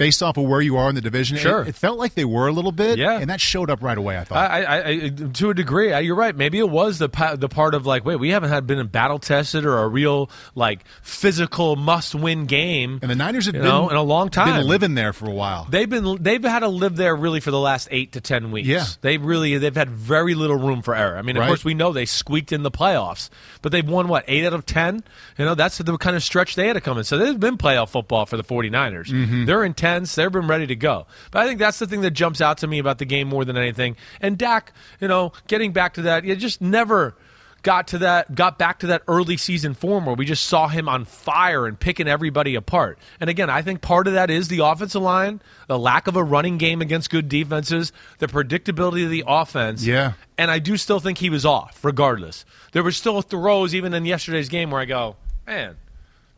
based 0.00 0.22
off 0.22 0.36
of 0.38 0.44
where 0.44 0.62
you 0.62 0.78
are 0.78 0.88
in 0.88 0.94
the 0.94 1.00
division. 1.02 1.36
Sure. 1.36 1.62
It, 1.62 1.74
felt 1.76 1.98
like 1.98 2.14
they 2.14 2.24
were 2.24 2.48
a 2.48 2.52
little 2.52 2.72
bit, 2.72 2.98
Yeah. 2.98 3.18
and 3.20 3.28
that 3.28 3.40
showed 3.40 3.68
up 3.70 3.82
right 3.82 3.96
away, 3.98 4.16
I 4.18 4.24
thought. 4.24 4.50
I, 4.50 4.62
I, 4.62 4.88
I, 4.88 5.08
to 5.34 5.50
a 5.50 5.54
degree, 5.54 5.92
I, 5.92 6.00
you're 6.00 6.16
right. 6.16 6.34
Maybe 6.34 6.58
it 6.58 6.68
was 6.70 6.98
the 6.98 7.08
pa- 7.10 7.36
the 7.36 7.48
part 7.50 7.74
of 7.74 7.84
like, 7.86 8.04
wait, 8.04 8.16
we 8.16 8.30
haven't 8.30 8.48
had 8.48 8.66
been 8.66 8.84
battle 8.86 9.18
tested 9.18 9.66
or 9.66 9.78
a 9.78 9.88
real 9.88 10.30
like 10.54 10.80
physical 11.02 11.76
must 11.76 12.14
win 12.14 12.46
game, 12.46 12.98
and 13.02 13.10
the 13.10 13.14
Niners 13.14 13.44
have 13.44 13.52
been, 13.52 13.62
know, 13.62 13.88
in 13.90 13.96
a 13.96 14.02
long 14.02 14.30
time. 14.30 14.56
been 14.58 14.66
living 14.66 14.94
there 14.94 15.12
for 15.12 15.26
a 15.28 15.32
while. 15.34 15.66
They've 15.68 15.88
been 15.88 16.16
they've 16.22 16.42
had 16.42 16.60
to 16.60 16.68
live 16.68 16.96
there 16.96 17.14
really 17.14 17.40
for 17.40 17.50
the 17.50 17.60
last 17.60 17.88
eight 17.90 18.12
to 18.12 18.22
ten 18.22 18.50
weeks. 18.52 18.66
Yeah. 18.68 18.86
they 19.02 19.18
really 19.18 19.58
they've 19.58 19.74
had 19.76 19.90
very 19.90 20.34
little 20.34 20.56
room 20.56 20.80
for 20.80 20.94
error. 20.94 21.18
I 21.18 21.22
mean, 21.22 21.36
of 21.36 21.40
Right. 21.42 21.46
course, 21.48 21.64
we 21.64 21.74
know 21.74 21.92
they 21.92 22.06
squeaked 22.06 22.52
in 22.52 22.62
the 22.62 22.70
playoffs, 22.70 23.28
but 23.60 23.70
they've 23.70 23.86
won 23.88 24.08
what 24.08 24.24
eight 24.28 24.46
out 24.46 24.54
of 24.54 24.64
ten. 24.64 25.04
You 25.36 25.44
know, 25.44 25.54
that's 25.54 25.76
the 25.78 25.96
kind 25.98 26.16
of 26.16 26.22
stretch 26.22 26.54
they 26.54 26.66
had 26.68 26.72
to 26.74 26.80
come 26.80 26.96
in. 26.96 27.04
So 27.04 27.18
they've 27.18 27.38
been 27.38 27.58
playoff 27.58 27.90
football 27.90 28.24
for 28.24 28.36
the 28.38 28.44
49ers. 28.44 29.08
Mm-hmm. 29.10 29.44
They're 29.44 29.64
intense. 29.64 29.89
They've 30.14 30.32
been 30.32 30.46
ready 30.46 30.66
to 30.66 30.76
go. 30.76 31.06
But 31.30 31.42
I 31.42 31.46
think 31.46 31.58
that's 31.58 31.78
the 31.78 31.86
thing 31.86 32.00
that 32.02 32.12
jumps 32.12 32.40
out 32.40 32.58
to 32.58 32.66
me 32.66 32.78
about 32.78 32.98
the 32.98 33.04
game 33.04 33.28
more 33.28 33.44
than 33.44 33.56
anything. 33.56 33.96
And 34.20 34.38
Dak, 34.38 34.72
you 35.00 35.08
know, 35.08 35.32
getting 35.46 35.72
back 35.72 35.94
to 35.94 36.02
that, 36.02 36.24
you 36.24 36.34
just 36.36 36.60
never 36.60 37.16
got 37.62 37.88
to 37.88 37.98
that 37.98 38.34
got 38.34 38.58
back 38.58 38.78
to 38.80 38.88
that 38.88 39.02
early 39.06 39.36
season 39.36 39.74
form 39.74 40.06
where 40.06 40.14
we 40.14 40.24
just 40.24 40.46
saw 40.46 40.68
him 40.68 40.88
on 40.88 41.04
fire 41.04 41.66
and 41.66 41.78
picking 41.78 42.08
everybody 42.08 42.54
apart. 42.54 42.98
And 43.20 43.28
again, 43.28 43.50
I 43.50 43.62
think 43.62 43.80
part 43.82 44.06
of 44.06 44.14
that 44.14 44.30
is 44.30 44.48
the 44.48 44.64
offensive 44.64 45.02
line, 45.02 45.42
the 45.66 45.78
lack 45.78 46.06
of 46.06 46.16
a 46.16 46.24
running 46.24 46.58
game 46.58 46.80
against 46.80 47.10
good 47.10 47.28
defenses, 47.28 47.92
the 48.18 48.26
predictability 48.26 49.04
of 49.04 49.10
the 49.10 49.24
offense. 49.26 49.84
Yeah. 49.84 50.14
And 50.38 50.50
I 50.50 50.58
do 50.58 50.76
still 50.76 51.00
think 51.00 51.18
he 51.18 51.30
was 51.30 51.44
off, 51.44 51.84
regardless. 51.84 52.44
There 52.72 52.82
were 52.82 52.92
still 52.92 53.20
throws 53.22 53.74
even 53.74 53.92
in 53.92 54.04
yesterday's 54.04 54.48
game 54.48 54.70
where 54.70 54.80
I 54.80 54.86
go, 54.86 55.16
man, 55.46 55.76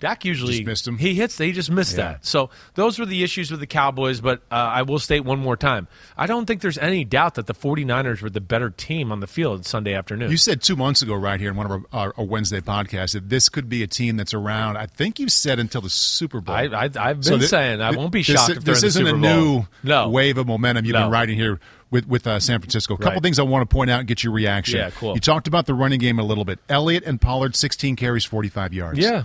Dak 0.03 0.25
usually 0.25 0.55
Just 0.55 0.67
missed 0.67 0.89
him. 0.89 0.99
He 0.99 1.15
hits. 1.15 1.39
He 1.39 1.53
just 1.53 1.71
missed 1.71 1.97
Yeah. 1.97 2.15
that. 2.15 2.27
So 2.27 2.51
those 2.75 2.99
were 2.99 3.07
the 3.07 3.23
issues 3.23 3.53
with 3.53 3.61
the 3.61 3.69
Cowboys. 3.69 4.21
But 4.21 4.43
uh, 4.51 4.55
I 4.57 4.83
will 4.83 4.99
state 4.99 5.25
one 5.25 5.39
more 5.39 5.57
time: 5.57 5.87
I 6.17 6.27
don't 6.27 6.45
think 6.45 6.61
there's 6.61 6.77
any 6.77 7.05
doubt 7.05 7.37
that 7.37 7.47
the 7.47 7.55
49ers 7.55 8.21
were 8.21 8.29
the 8.29 8.41
better 8.41 8.69
team 8.69 9.13
on 9.13 9.21
the 9.21 9.29
field 9.29 9.65
Sunday 9.65 9.95
afternoon. 9.95 10.31
You 10.33 10.37
said 10.37 10.61
two 10.61 10.75
months 10.75 11.03
ago, 11.03 11.15
right 11.15 11.39
here 11.39 11.51
in 11.51 11.57
one 11.57 11.67
of 11.67 11.73
our, 11.73 11.83
our, 11.93 12.15
our 12.19 12.25
Wednesday 12.25 12.61
podcasts, 12.61 13.13
that 13.13 13.29
this 13.29 13.49
could 13.49 13.69
be 13.69 13.85
a 13.85 13.87
team 13.87 14.17
that's 14.17 14.35
around. 14.35 14.77
I 14.77 14.87
think 14.87 15.21
you 15.21 15.29
said 15.29 15.61
until 15.61 15.81
the 15.83 15.89
Super 15.91 16.41
Bowl. 16.41 16.55
I, 16.57 16.65
I, 16.65 16.83
I've 16.85 17.21
been 17.21 17.23
So 17.23 17.39
saying 17.39 17.81
I 17.81 17.93
won't 17.93 18.11
be 18.13 18.23
this- 18.25 18.37
shocked 18.37 18.57
if 18.57 18.65
they're 18.65 18.75
this 18.75 18.97
in 18.97 19.05
the 19.05 19.11
isn't 19.11 19.23
Super 19.23 19.29
a 19.35 19.37
Bowl. 19.37 19.57
new 19.61 19.67
no. 19.85 20.09
wave 20.09 20.37
of 20.37 20.49
momentum 20.49 20.85
you've 20.85 20.95
No. 20.95 21.03
been 21.05 21.13
riding 21.13 21.39
here 21.39 21.61
with 21.93 22.09
with 22.09 22.27
uh, 22.27 22.41
San 22.41 22.59
Francisco. 22.61 22.95
A 22.95 22.97
couple 22.97 23.13
Right. 23.13 23.23
things 23.23 23.39
I 23.39 23.43
want 23.45 23.69
to 23.69 23.73
point 23.73 23.89
out 23.91 24.01
and 24.01 24.09
get 24.09 24.25
your 24.25 24.33
reaction. 24.33 24.79
Yeah, 24.79 24.91
cool. 24.91 25.15
You 25.15 25.21
talked 25.21 25.47
about 25.47 25.67
the 25.67 25.75
running 25.75 26.01
game 26.01 26.19
a 26.19 26.25
little 26.25 26.45
bit. 26.45 26.59
Elliott 26.69 27.05
and 27.05 27.21
Pollard, 27.21 27.55
16 27.55 27.95
carries, 27.97 28.25
45 28.25 28.73
yards. 28.75 28.99
Yeah, 28.99 29.25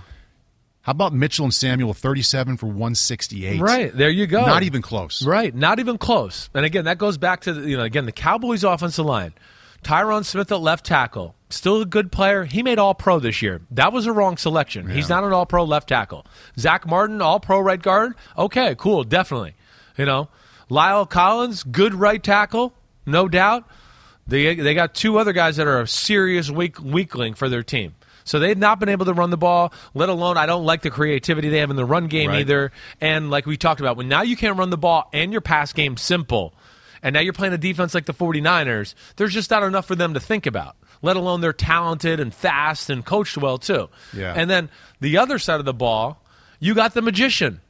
How 0.88 0.92
about 0.92 1.12
Mitchell 1.12 1.44
and 1.44 1.52
Samuel, 1.52 1.92
37 1.92 2.56
for 2.56 2.64
168? 2.64 3.60
right 3.60 3.94
there 3.94 4.08
you 4.08 4.26
go. 4.26 4.46
Not 4.46 4.62
even 4.62 4.80
close. 4.80 5.22
Right, 5.22 5.54
not 5.54 5.80
even 5.80 5.98
close. 5.98 6.48
And 6.54 6.64
again, 6.64 6.86
that 6.86 6.96
goes 6.96 7.18
back 7.18 7.42
to 7.42 7.52
the, 7.52 7.68
you 7.68 7.76
know 7.76 7.82
again 7.82 8.06
the 8.06 8.10
Cowboys' 8.12 8.64
offensive 8.64 9.04
line. 9.04 9.34
Tyron 9.84 10.24
Smith 10.24 10.50
at 10.50 10.62
left 10.62 10.86
tackle, 10.86 11.34
still 11.50 11.82
a 11.82 11.84
good 11.84 12.10
player. 12.10 12.44
He 12.44 12.62
made 12.62 12.78
All 12.78 12.94
Pro 12.94 13.18
this 13.18 13.42
year. 13.42 13.60
That 13.70 13.92
was 13.92 14.06
a 14.06 14.12
wrong 14.14 14.38
selection. 14.38 14.88
He's 14.88 15.10
not 15.10 15.24
an 15.24 15.34
All 15.34 15.44
Pro 15.44 15.62
left 15.64 15.90
tackle. 15.90 16.24
Zack 16.58 16.86
Martin, 16.86 17.20
All 17.20 17.38
Pro 17.38 17.60
right 17.60 17.82
guard. 17.82 18.14
Okay, 18.38 18.74
cool, 18.78 19.04
definitely. 19.04 19.56
You 19.98 20.06
know, 20.06 20.30
La'el 20.70 21.06
Collins, 21.06 21.64
good 21.64 21.94
right 21.94 22.22
tackle, 22.22 22.72
no 23.04 23.28
doubt. 23.28 23.68
They 24.26 24.54
they 24.54 24.72
got 24.72 24.94
two 24.94 25.18
other 25.18 25.34
guys 25.34 25.56
that 25.56 25.66
are 25.66 25.82
a 25.82 25.86
serious 25.86 26.50
weak 26.50 26.80
weakling 26.80 27.34
for 27.34 27.50
their 27.50 27.62
team. 27.62 27.94
So 28.28 28.38
they've 28.38 28.58
not 28.58 28.78
been 28.78 28.90
able 28.90 29.06
to 29.06 29.14
run 29.14 29.30
the 29.30 29.36
ball, 29.38 29.72
let 29.94 30.08
alone 30.10 30.36
I 30.36 30.44
don't 30.44 30.64
like 30.64 30.82
the 30.82 30.90
creativity 30.90 31.48
they 31.48 31.60
have 31.60 31.70
in 31.70 31.76
the 31.76 31.84
run 31.84 32.08
game 32.08 32.28
Right. 32.28 32.40
either. 32.40 32.72
And 33.00 33.30
like 33.30 33.46
we 33.46 33.56
talked 33.56 33.80
about, 33.80 33.96
when 33.96 34.06
now 34.08 34.20
you 34.22 34.36
can't 34.36 34.58
run 34.58 34.68
the 34.70 34.76
ball 34.76 35.08
and 35.14 35.32
your 35.32 35.40
pass 35.40 35.72
game 35.72 35.96
simple, 35.96 36.52
and 37.02 37.14
now 37.14 37.20
you're 37.20 37.32
playing 37.32 37.54
a 37.54 37.58
defense 37.58 37.94
like 37.94 38.04
the 38.04 38.12
49ers, 38.12 38.94
there's 39.16 39.32
just 39.32 39.50
not 39.50 39.62
enough 39.62 39.86
for 39.86 39.94
them 39.94 40.12
to 40.14 40.20
think 40.20 40.44
about. 40.44 40.76
Let 41.00 41.16
alone 41.16 41.40
they're 41.40 41.52
talented 41.54 42.20
and 42.20 42.34
fast 42.34 42.90
and 42.90 43.02
coached 43.06 43.38
well 43.38 43.56
too. 43.56 43.88
Yeah. 44.12 44.34
And 44.36 44.50
then 44.50 44.68
the 45.00 45.16
other 45.16 45.38
side 45.38 45.58
of 45.60 45.64
the 45.64 45.72
ball, 45.72 46.20
you 46.60 46.74
got 46.74 46.92
the 46.92 47.00
magician. 47.02 47.60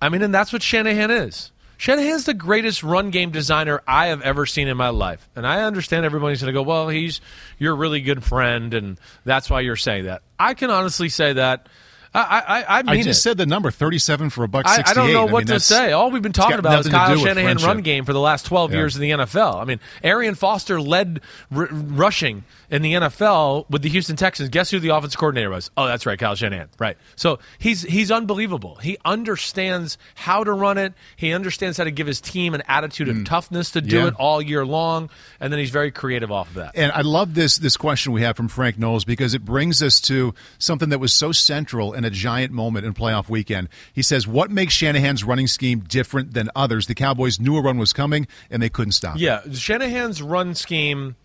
I 0.00 0.08
mean, 0.08 0.22
and 0.22 0.34
that's 0.34 0.52
what 0.52 0.62
Shanahan 0.64 1.12
is. 1.12 1.51
Shanahan's 1.82 2.26
the 2.26 2.34
greatest 2.34 2.84
run 2.84 3.10
game 3.10 3.32
designer 3.32 3.82
I 3.88 4.06
have 4.06 4.22
ever 4.22 4.46
seen 4.46 4.68
in 4.68 4.76
my 4.76 4.90
life. 4.90 5.28
And 5.34 5.44
I 5.44 5.64
understand 5.64 6.06
everybody's 6.06 6.40
going 6.40 6.54
to 6.54 6.56
go, 6.56 6.62
well, 6.62 6.88
he's 6.88 7.20
your 7.58 7.74
really 7.74 8.00
good 8.00 8.22
friend, 8.22 8.72
and 8.72 9.00
that's 9.24 9.50
why 9.50 9.62
you're 9.62 9.74
saying 9.74 10.04
that. 10.04 10.22
I 10.38 10.54
can 10.54 10.70
honestly 10.70 11.08
say 11.08 11.32
that. 11.32 11.66
I, 12.14 12.64
I, 12.68 12.78
I 12.78 12.82
mean 12.84 13.00
I 13.00 13.02
just 13.02 13.18
it. 13.18 13.22
said 13.22 13.36
the 13.36 13.46
number 13.46 13.72
37 13.72 14.30
for 14.30 14.44
a 14.44 14.48
buck 14.48 14.66
I, 14.66 14.76
68. 14.76 14.90
I 14.90 14.94
don't 14.94 15.12
know 15.12 15.24
mean, 15.24 15.32
what 15.32 15.46
to 15.48 15.58
say. 15.58 15.90
All 15.90 16.12
we've 16.12 16.22
been 16.22 16.32
talking 16.32 16.60
about 16.60 16.78
is 16.78 16.88
Kyle 16.88 17.16
Shanahan 17.16 17.56
run 17.56 17.80
game 17.80 18.04
for 18.04 18.12
the 18.12 18.20
last 18.20 18.46
12 18.46 18.70
Yeah. 18.70 18.78
years 18.78 18.94
in 18.94 19.02
the 19.02 19.10
NFL. 19.10 19.60
I 19.60 19.64
mean, 19.64 19.80
Arian 20.04 20.36
Foster 20.36 20.80
led 20.80 21.20
r- 21.50 21.66
rushing 21.72 22.44
in 22.72 22.82
the 22.82 22.94
NFL 22.94 23.66
with 23.70 23.82
the 23.82 23.88
Houston 23.90 24.16
Texans. 24.16 24.48
Guess 24.48 24.70
who 24.70 24.80
the 24.80 24.88
offensive 24.88 25.18
coordinator 25.20 25.50
was? 25.50 25.70
Oh, 25.76 25.86
that's 25.86 26.06
right, 26.06 26.18
Kyle 26.18 26.34
Shanahan. 26.34 26.68
Right. 26.80 26.96
So 27.14 27.38
he's 27.58 27.82
he's 27.82 28.10
unbelievable. 28.10 28.76
He 28.76 28.98
understands 29.04 29.98
how 30.16 30.42
to 30.42 30.52
run 30.52 30.78
it. 30.78 30.94
He 31.16 31.32
understands 31.32 31.78
how 31.78 31.84
to 31.84 31.90
give 31.92 32.06
his 32.06 32.20
team 32.20 32.54
an 32.54 32.62
attitude 32.66 33.08
of 33.08 33.24
toughness 33.24 33.70
to 33.72 33.80
do 33.80 33.92
Mm. 33.92 34.00
Yeah. 34.02 34.08
it 34.08 34.14
all 34.18 34.40
year 34.40 34.64
long, 34.64 35.10
and 35.38 35.52
then 35.52 35.60
he's 35.60 35.68
very 35.70 35.90
creative 35.90 36.32
off 36.32 36.48
of 36.48 36.54
that. 36.54 36.72
And 36.74 36.90
I 36.92 37.02
love 37.02 37.34
this 37.34 37.58
this 37.58 37.76
question 37.76 38.12
we 38.12 38.22
have 38.22 38.36
from 38.36 38.48
Frank 38.48 38.78
Knowles 38.78 39.04
because 39.04 39.34
it 39.34 39.44
brings 39.44 39.82
us 39.82 40.00
to 40.02 40.34
something 40.58 40.88
that 40.88 40.98
was 40.98 41.12
so 41.12 41.30
central 41.30 41.92
in 41.92 42.04
a 42.06 42.10
giant 42.10 42.52
moment 42.52 42.86
in 42.86 42.94
playoff 42.94 43.28
weekend. 43.28 43.68
He 43.92 44.00
says, 44.02 44.26
"What 44.26 44.50
makes 44.50 44.72
Shanahan's 44.72 45.24
running 45.24 45.46
scheme 45.46 45.80
different 45.80 46.32
than 46.32 46.48
others? 46.56 46.86
The 46.86 46.94
Cowboys 46.94 47.38
knew 47.38 47.56
a 47.58 47.60
run 47.62 47.76
was 47.76 47.92
coming 47.92 48.26
and 48.50 48.62
they 48.62 48.70
couldn't 48.70 48.92
stop." 48.92 49.16
it." 49.16 49.20
Yeah, 49.20 49.40
Shanahan's 49.52 50.22
run 50.22 50.54
scheme. 50.54 51.16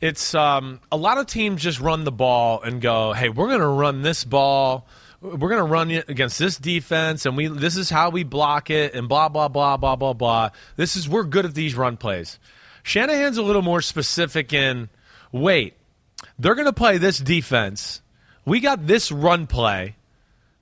It's 0.00 0.34
um, 0.34 0.80
a 0.92 0.96
lot 0.96 1.18
of 1.18 1.26
teams 1.26 1.62
just 1.62 1.80
run 1.80 2.04
the 2.04 2.12
ball 2.12 2.62
and 2.62 2.80
go, 2.80 3.12
"Hey, 3.12 3.28
we're 3.28 3.48
going 3.48 3.60
to 3.60 3.66
run 3.66 4.02
this 4.02 4.24
ball. 4.24 4.86
We're 5.20 5.48
going 5.48 5.56
to 5.56 5.62
run 5.64 5.90
against 5.90 6.38
this 6.38 6.56
defense, 6.56 7.26
and 7.26 7.36
we 7.36 7.48
this 7.48 7.76
is 7.76 7.90
how 7.90 8.10
we 8.10 8.22
block 8.22 8.70
it, 8.70 8.94
and 8.94 9.08
blah 9.08 9.28
blah 9.28 9.48
blah 9.48 9.76
blah 9.76 9.96
blah 9.96 10.12
blah. 10.12 10.50
This 10.76 10.94
is 10.94 11.08
we're 11.08 11.24
good 11.24 11.44
at 11.44 11.54
these 11.54 11.74
run 11.74 11.96
plays." 11.96 12.38
Shanahan's 12.82 13.36
a 13.36 13.42
little 13.42 13.60
more 13.60 13.82
specific 13.82 14.52
in, 14.52 14.88
wait, 15.30 15.74
they're 16.38 16.54
going 16.54 16.66
to 16.66 16.72
play 16.72 16.96
this 16.96 17.18
defense. 17.18 18.00
We 18.46 18.60
got 18.60 18.86
this 18.86 19.12
run 19.12 19.46
play 19.46 19.96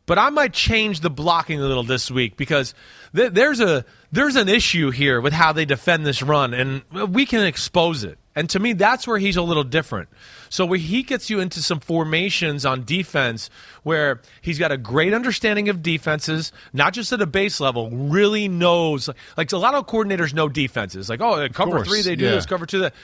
but 0.07 0.19
I 0.19 0.31
might 0.31 0.53
change 0.53 1.01
the 1.01 1.11
blocking 1.11 1.61
a 1.61 1.67
little 1.67 1.83
this 1.83 2.11
week 2.11 2.37
because 2.37 2.75
th- 3.15 3.33
there's 3.33 3.61
a 3.61 3.85
there's 4.13 4.37
an 4.37 4.49
issue 4.49 4.91
here 4.91 5.21
with 5.21 5.33
how 5.33 5.53
they 5.53 5.65
defend 5.65 6.07
this 6.07 6.23
run, 6.23 6.55
and 6.55 6.83
we 7.13 7.27
can 7.27 7.45
expose 7.45 8.05
it. 8.05 8.17
And 8.37 8.51
to 8.51 8.61
me, 8.61 8.75
that's 8.75 9.07
where 9.07 9.19
he's 9.19 9.37
a 9.37 9.43
little 9.43 9.65
different. 9.65 10.11
So 10.51 10.67
where 10.67 10.79
he 10.79 11.03
gets 11.03 11.31
you 11.31 11.41
into 11.41 11.63
some 11.63 11.81
formations 11.81 12.67
on 12.67 12.85
defense, 12.85 13.49
where 13.83 14.21
he's 14.43 14.59
got 14.59 14.71
a 14.71 14.77
great 14.77 15.15
understanding 15.15 15.71
of 15.71 15.83
defenses, 15.83 16.53
not 16.75 16.93
just 16.93 17.11
at 17.13 17.23
a 17.23 17.27
base 17.27 17.61
level, 17.61 17.91
really 17.91 18.47
knows. 18.47 19.09
Like 19.39 19.51
a 19.53 19.59
lot 19.59 19.75
of 19.75 19.87
coordinators 19.87 20.35
know 20.35 20.51
defenses. 20.51 21.09
Like 21.09 21.23
oh, 21.23 21.49
cover 21.49 21.83
three, 21.83 22.03
they 22.03 22.15
do 22.15 22.27
yeah. 22.27 22.33
this, 22.33 22.47
cover 22.47 22.67
two, 22.67 22.81
that. 22.81 22.95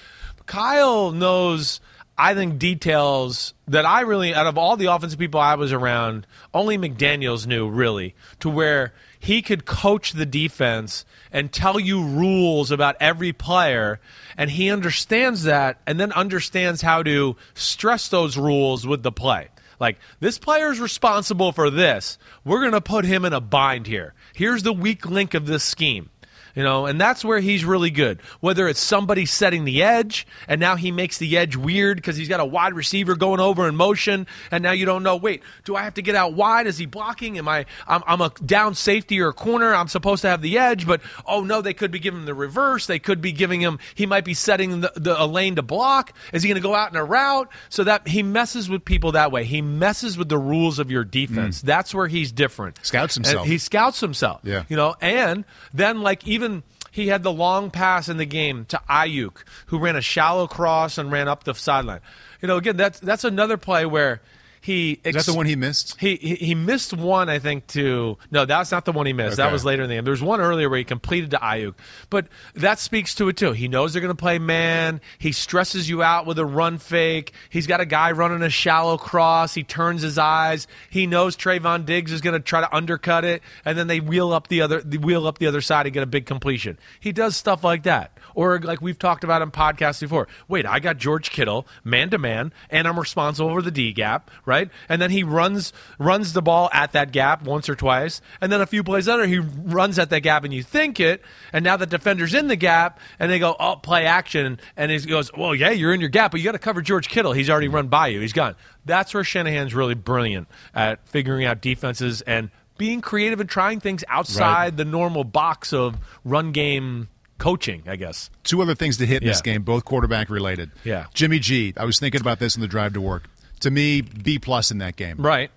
Kyle 0.46 1.10
knows. 1.10 1.80
I 2.18 2.34
think 2.34 2.58
details 2.58 3.54
that 3.68 3.86
I 3.86 4.02
really, 4.02 4.34
out 4.34 4.46
of 4.46 4.58
all 4.58 4.76
the 4.76 4.92
offensive 4.92 5.18
people 5.18 5.40
I 5.40 5.54
was 5.54 5.72
around, 5.72 6.26
only 6.52 6.76
McDaniels 6.76 7.46
knew 7.46 7.66
really 7.66 8.14
to 8.40 8.50
where 8.50 8.92
he 9.22 9.40
could 9.40 9.64
coach 9.64 10.14
the 10.14 10.26
defense 10.26 11.04
and 11.30 11.52
tell 11.52 11.78
you 11.78 12.04
rules 12.04 12.72
about 12.72 12.96
every 12.98 13.32
player, 13.32 14.00
and 14.36 14.50
he 14.50 14.68
understands 14.68 15.44
that, 15.44 15.80
and 15.86 16.00
then 16.00 16.10
understands 16.10 16.82
how 16.82 17.04
to 17.04 17.36
stress 17.54 18.08
those 18.08 18.36
rules 18.36 18.84
with 18.84 19.04
the 19.04 19.12
play. 19.12 19.48
Like 19.78 20.00
this 20.18 20.38
player 20.38 20.72
is 20.72 20.80
responsible 20.80 21.52
for 21.52 21.70
this. 21.70 22.18
We're 22.44 22.58
going 22.58 22.72
to 22.72 22.80
put 22.80 23.04
him 23.04 23.24
in 23.24 23.32
a 23.32 23.40
bind 23.40 23.86
here. 23.86 24.12
Here's 24.34 24.64
the 24.64 24.72
weak 24.72 25.06
link 25.06 25.34
of 25.34 25.46
this 25.46 25.62
scheme. 25.62 26.10
You 26.54 26.62
know, 26.62 26.86
and 26.86 27.00
that's 27.00 27.24
where 27.24 27.40
he's 27.40 27.64
really 27.64 27.90
good. 27.90 28.20
Whether 28.40 28.68
it's 28.68 28.80
somebody 28.80 29.24
setting 29.26 29.64
the 29.64 29.82
edge, 29.82 30.26
and 30.48 30.60
now 30.60 30.76
he 30.76 30.90
makes 30.92 31.18
the 31.18 31.36
edge 31.38 31.56
weird 31.56 31.96
because 31.96 32.16
he's 32.16 32.28
got 32.28 32.40
a 32.40 32.44
wide 32.44 32.74
receiver 32.74 33.14
going 33.16 33.40
over 33.40 33.66
in 33.68 33.74
motion, 33.76 34.26
and 34.50 34.62
now 34.62 34.72
you 34.72 34.84
don't 34.84 35.02
know. 35.02 35.16
Wait, 35.16 35.42
do 35.64 35.74
I 35.76 35.82
have 35.82 35.94
to 35.94 36.02
get 36.02 36.14
out 36.14 36.34
wide? 36.34 36.66
Is 36.66 36.78
he 36.78 36.86
blocking? 36.86 37.38
Am 37.38 37.48
I? 37.48 37.64
I'm, 37.86 38.02
I'm 38.06 38.20
a 38.20 38.30
down 38.44 38.74
safety 38.74 39.20
or 39.20 39.28
a 39.28 39.32
corner. 39.32 39.74
I'm 39.74 39.88
supposed 39.88 40.22
to 40.22 40.28
have 40.28 40.42
the 40.42 40.58
edge, 40.58 40.86
but 40.86 41.00
oh 41.26 41.42
no, 41.42 41.62
they 41.62 41.74
could 41.74 41.90
be 41.90 41.98
giving 41.98 42.20
him 42.20 42.26
the 42.26 42.34
reverse. 42.34 42.86
They 42.86 42.98
could 42.98 43.20
be 43.20 43.32
giving 43.32 43.60
him. 43.60 43.78
He 43.94 44.04
might 44.06 44.24
be 44.24 44.34
setting 44.34 44.80
the, 44.82 44.92
the 44.96 45.22
a 45.22 45.24
lane 45.26 45.56
to 45.56 45.62
block. 45.62 46.12
Is 46.32 46.42
he 46.42 46.48
going 46.48 46.60
to 46.60 46.66
go 46.66 46.74
out 46.74 46.90
in 46.90 46.96
a 46.96 47.04
route? 47.04 47.48
So 47.68 47.84
that 47.84 48.08
he 48.08 48.22
messes 48.22 48.68
with 48.68 48.84
people 48.84 49.12
that 49.12 49.32
way. 49.32 49.44
He 49.44 49.62
messes 49.62 50.18
with 50.18 50.28
the 50.28 50.38
rules 50.38 50.78
of 50.78 50.90
your 50.90 51.04
defense. 51.04 51.60
Hmm. 51.60 51.66
That's 51.66 51.94
where 51.94 52.08
he's 52.08 52.32
different. 52.32 52.78
Scouts 52.84 53.16
And 53.16 53.24
himself. 53.24 53.46
he 53.46 53.58
scouts 53.58 54.00
himself. 54.00 54.40
Yeah. 54.42 54.64
You 54.68 54.76
know, 54.76 54.94
and 55.00 55.44
then 55.72 56.02
like 56.02 56.26
even 56.26 56.41
he 56.90 57.08
had 57.08 57.22
the 57.22 57.32
long 57.32 57.70
pass 57.70 58.08
in 58.08 58.18
the 58.18 58.26
game 58.26 58.66
to 58.66 58.80
Aiyuk, 58.88 59.44
who 59.66 59.78
ran 59.78 59.96
a 59.96 60.02
shallow 60.02 60.46
cross 60.46 60.98
and 60.98 61.10
ran 61.10 61.26
up 61.26 61.44
the 61.44 61.54
sideline. 61.54 62.00
You 62.40 62.48
know, 62.48 62.58
again, 62.58 62.76
that's 62.76 63.00
that's 63.00 63.24
another 63.24 63.56
play 63.56 63.86
where 63.86 64.20
he 64.62 65.00
Is 65.04 65.14
that 65.14 65.26
the 65.26 65.34
one 65.34 65.46
he 65.46 65.56
missed? 65.56 66.00
he, 66.00 66.16
he 66.16 66.34
he 66.36 66.54
missed 66.54 66.94
one, 66.94 67.28
I 67.28 67.40
think. 67.40 67.66
To 67.68 68.16
no, 68.30 68.44
that's 68.44 68.70
not 68.70 68.84
the 68.84 68.92
one 68.92 69.06
he 69.06 69.12
missed. 69.12 69.36
That 69.36 69.50
was 69.50 69.64
later 69.64 69.82
in 69.82 69.88
the 69.88 69.96
game. 69.96 70.04
There 70.04 70.12
was 70.12 70.22
one 70.22 70.40
earlier 70.40 70.68
where 70.70 70.78
he 70.78 70.84
completed 70.84 71.32
to 71.32 71.38
Aiyuk, 71.38 71.74
but 72.10 72.28
that 72.54 72.78
speaks 72.78 73.14
to 73.16 73.28
it 73.28 73.36
too. 73.36 73.52
He 73.52 73.66
knows 73.66 73.92
they're 73.92 74.00
going 74.00 74.14
to 74.14 74.20
play 74.20 74.38
man. 74.38 75.00
He 75.18 75.32
stresses 75.32 75.88
you 75.88 76.02
out 76.02 76.26
with 76.26 76.38
a 76.38 76.46
run 76.46 76.78
fake. 76.78 77.32
He's 77.50 77.66
got 77.66 77.80
a 77.80 77.86
guy 77.86 78.12
running 78.12 78.42
a 78.42 78.50
shallow 78.50 78.96
cross. 78.96 79.54
He 79.54 79.64
turns 79.64 80.02
his 80.02 80.16
eyes. 80.16 80.68
He 80.90 81.08
knows 81.08 81.36
Trevon 81.36 81.84
Diggs 81.84 82.12
is 82.12 82.20
going 82.20 82.34
to 82.34 82.40
try 82.40 82.60
to 82.60 82.72
undercut 82.74 83.24
it, 83.24 83.42
and 83.64 83.76
then 83.76 83.88
they 83.88 83.98
wheel 83.98 84.32
up 84.32 84.46
the 84.46 84.60
other 84.60 84.80
wheel 84.80 85.26
up 85.26 85.38
the 85.38 85.48
other 85.48 85.60
side 85.60 85.86
and 85.86 85.92
get 85.92 86.04
a 86.04 86.06
big 86.06 86.26
completion. 86.26 86.78
He 87.00 87.10
does 87.10 87.36
stuff 87.36 87.64
like 87.64 87.82
that. 87.82 88.16
Or 88.34 88.60
like 88.60 88.80
we've 88.80 88.98
talked 88.98 89.24
about 89.24 89.42
in 89.42 89.50
podcasts 89.50 90.00
before. 90.00 90.28
Wait, 90.48 90.66
I 90.66 90.78
got 90.78 90.98
George 90.98 91.30
Kittle 91.30 91.66
man 91.84 92.10
to 92.10 92.18
man, 92.18 92.52
and 92.70 92.86
I'm 92.86 92.98
responsible 92.98 93.50
for 93.50 93.60
the 93.62 93.70
D 93.70 93.92
gap, 93.92 94.30
right? 94.46 94.51
And 94.88 95.00
then 95.00 95.10
he 95.10 95.22
runs 95.22 95.72
runs 95.98 96.32
the 96.32 96.42
ball 96.42 96.68
at 96.72 96.92
that 96.92 97.12
gap 97.12 97.42
once 97.42 97.68
or 97.68 97.74
twice, 97.74 98.20
and 98.40 98.52
then 98.52 98.60
a 98.60 98.66
few 98.66 98.82
plays 98.84 99.08
later 99.08 99.26
he 99.26 99.38
runs 99.38 99.98
at 99.98 100.10
that 100.10 100.20
gap, 100.20 100.44
and 100.44 100.52
you 100.52 100.62
think 100.62 101.00
it, 101.00 101.22
and 101.52 101.64
now 101.64 101.76
the 101.76 101.86
defender's 101.86 102.34
in 102.34 102.48
the 102.48 102.56
gap, 102.56 103.00
and 103.18 103.30
they 103.30 103.38
go, 103.38 103.56
oh, 103.58 103.76
play 103.76 104.06
action, 104.06 104.58
and 104.76 104.90
he 104.90 104.98
goes, 105.00 105.32
well, 105.32 105.54
yeah, 105.54 105.70
you're 105.70 105.94
in 105.94 106.00
your 106.00 106.10
gap, 106.10 106.30
but 106.30 106.40
you 106.40 106.44
got 106.44 106.52
to 106.52 106.58
cover 106.58 106.82
George 106.82 107.08
Kittle. 107.08 107.32
He's 107.32 107.50
already 107.50 107.68
run 107.68 107.88
by 107.88 108.08
you. 108.08 108.20
He's 108.20 108.32
gone. 108.32 108.54
That's 108.84 109.14
where 109.14 109.24
Shanahan's 109.24 109.74
really 109.74 109.94
brilliant 109.94 110.48
at 110.74 111.06
figuring 111.08 111.44
out 111.44 111.60
defenses 111.60 112.20
and 112.22 112.50
being 112.78 113.00
creative 113.00 113.38
and 113.38 113.48
trying 113.48 113.80
things 113.80 114.02
outside 114.08 114.76
the 114.76 114.84
normal 114.84 115.24
box 115.24 115.72
of 115.72 115.96
run 116.24 116.52
game 116.52 117.08
coaching, 117.38 117.82
I 117.86 117.96
guess. 117.96 118.30
Two 118.44 118.62
other 118.62 118.74
things 118.74 118.96
to 118.98 119.06
hit 119.06 119.22
in 119.22 119.28
this 119.28 119.40
game, 119.40 119.62
both 119.62 119.84
quarterback 119.84 120.30
related. 120.30 120.70
Yeah. 120.84 121.06
Jimmy 121.12 121.38
G. 121.38 121.74
I 121.76 121.84
was 121.84 121.98
thinking 121.98 122.20
about 122.20 122.38
this 122.38 122.54
in 122.56 122.60
the 122.60 122.68
drive 122.68 122.94
to 122.94 123.00
work. 123.00 123.28
To 123.62 123.70
me, 123.70 124.02
B 124.02 124.38
plus 124.38 124.70
in 124.70 124.78
that 124.78 124.96
game. 124.96 125.16
Right. 125.18 125.50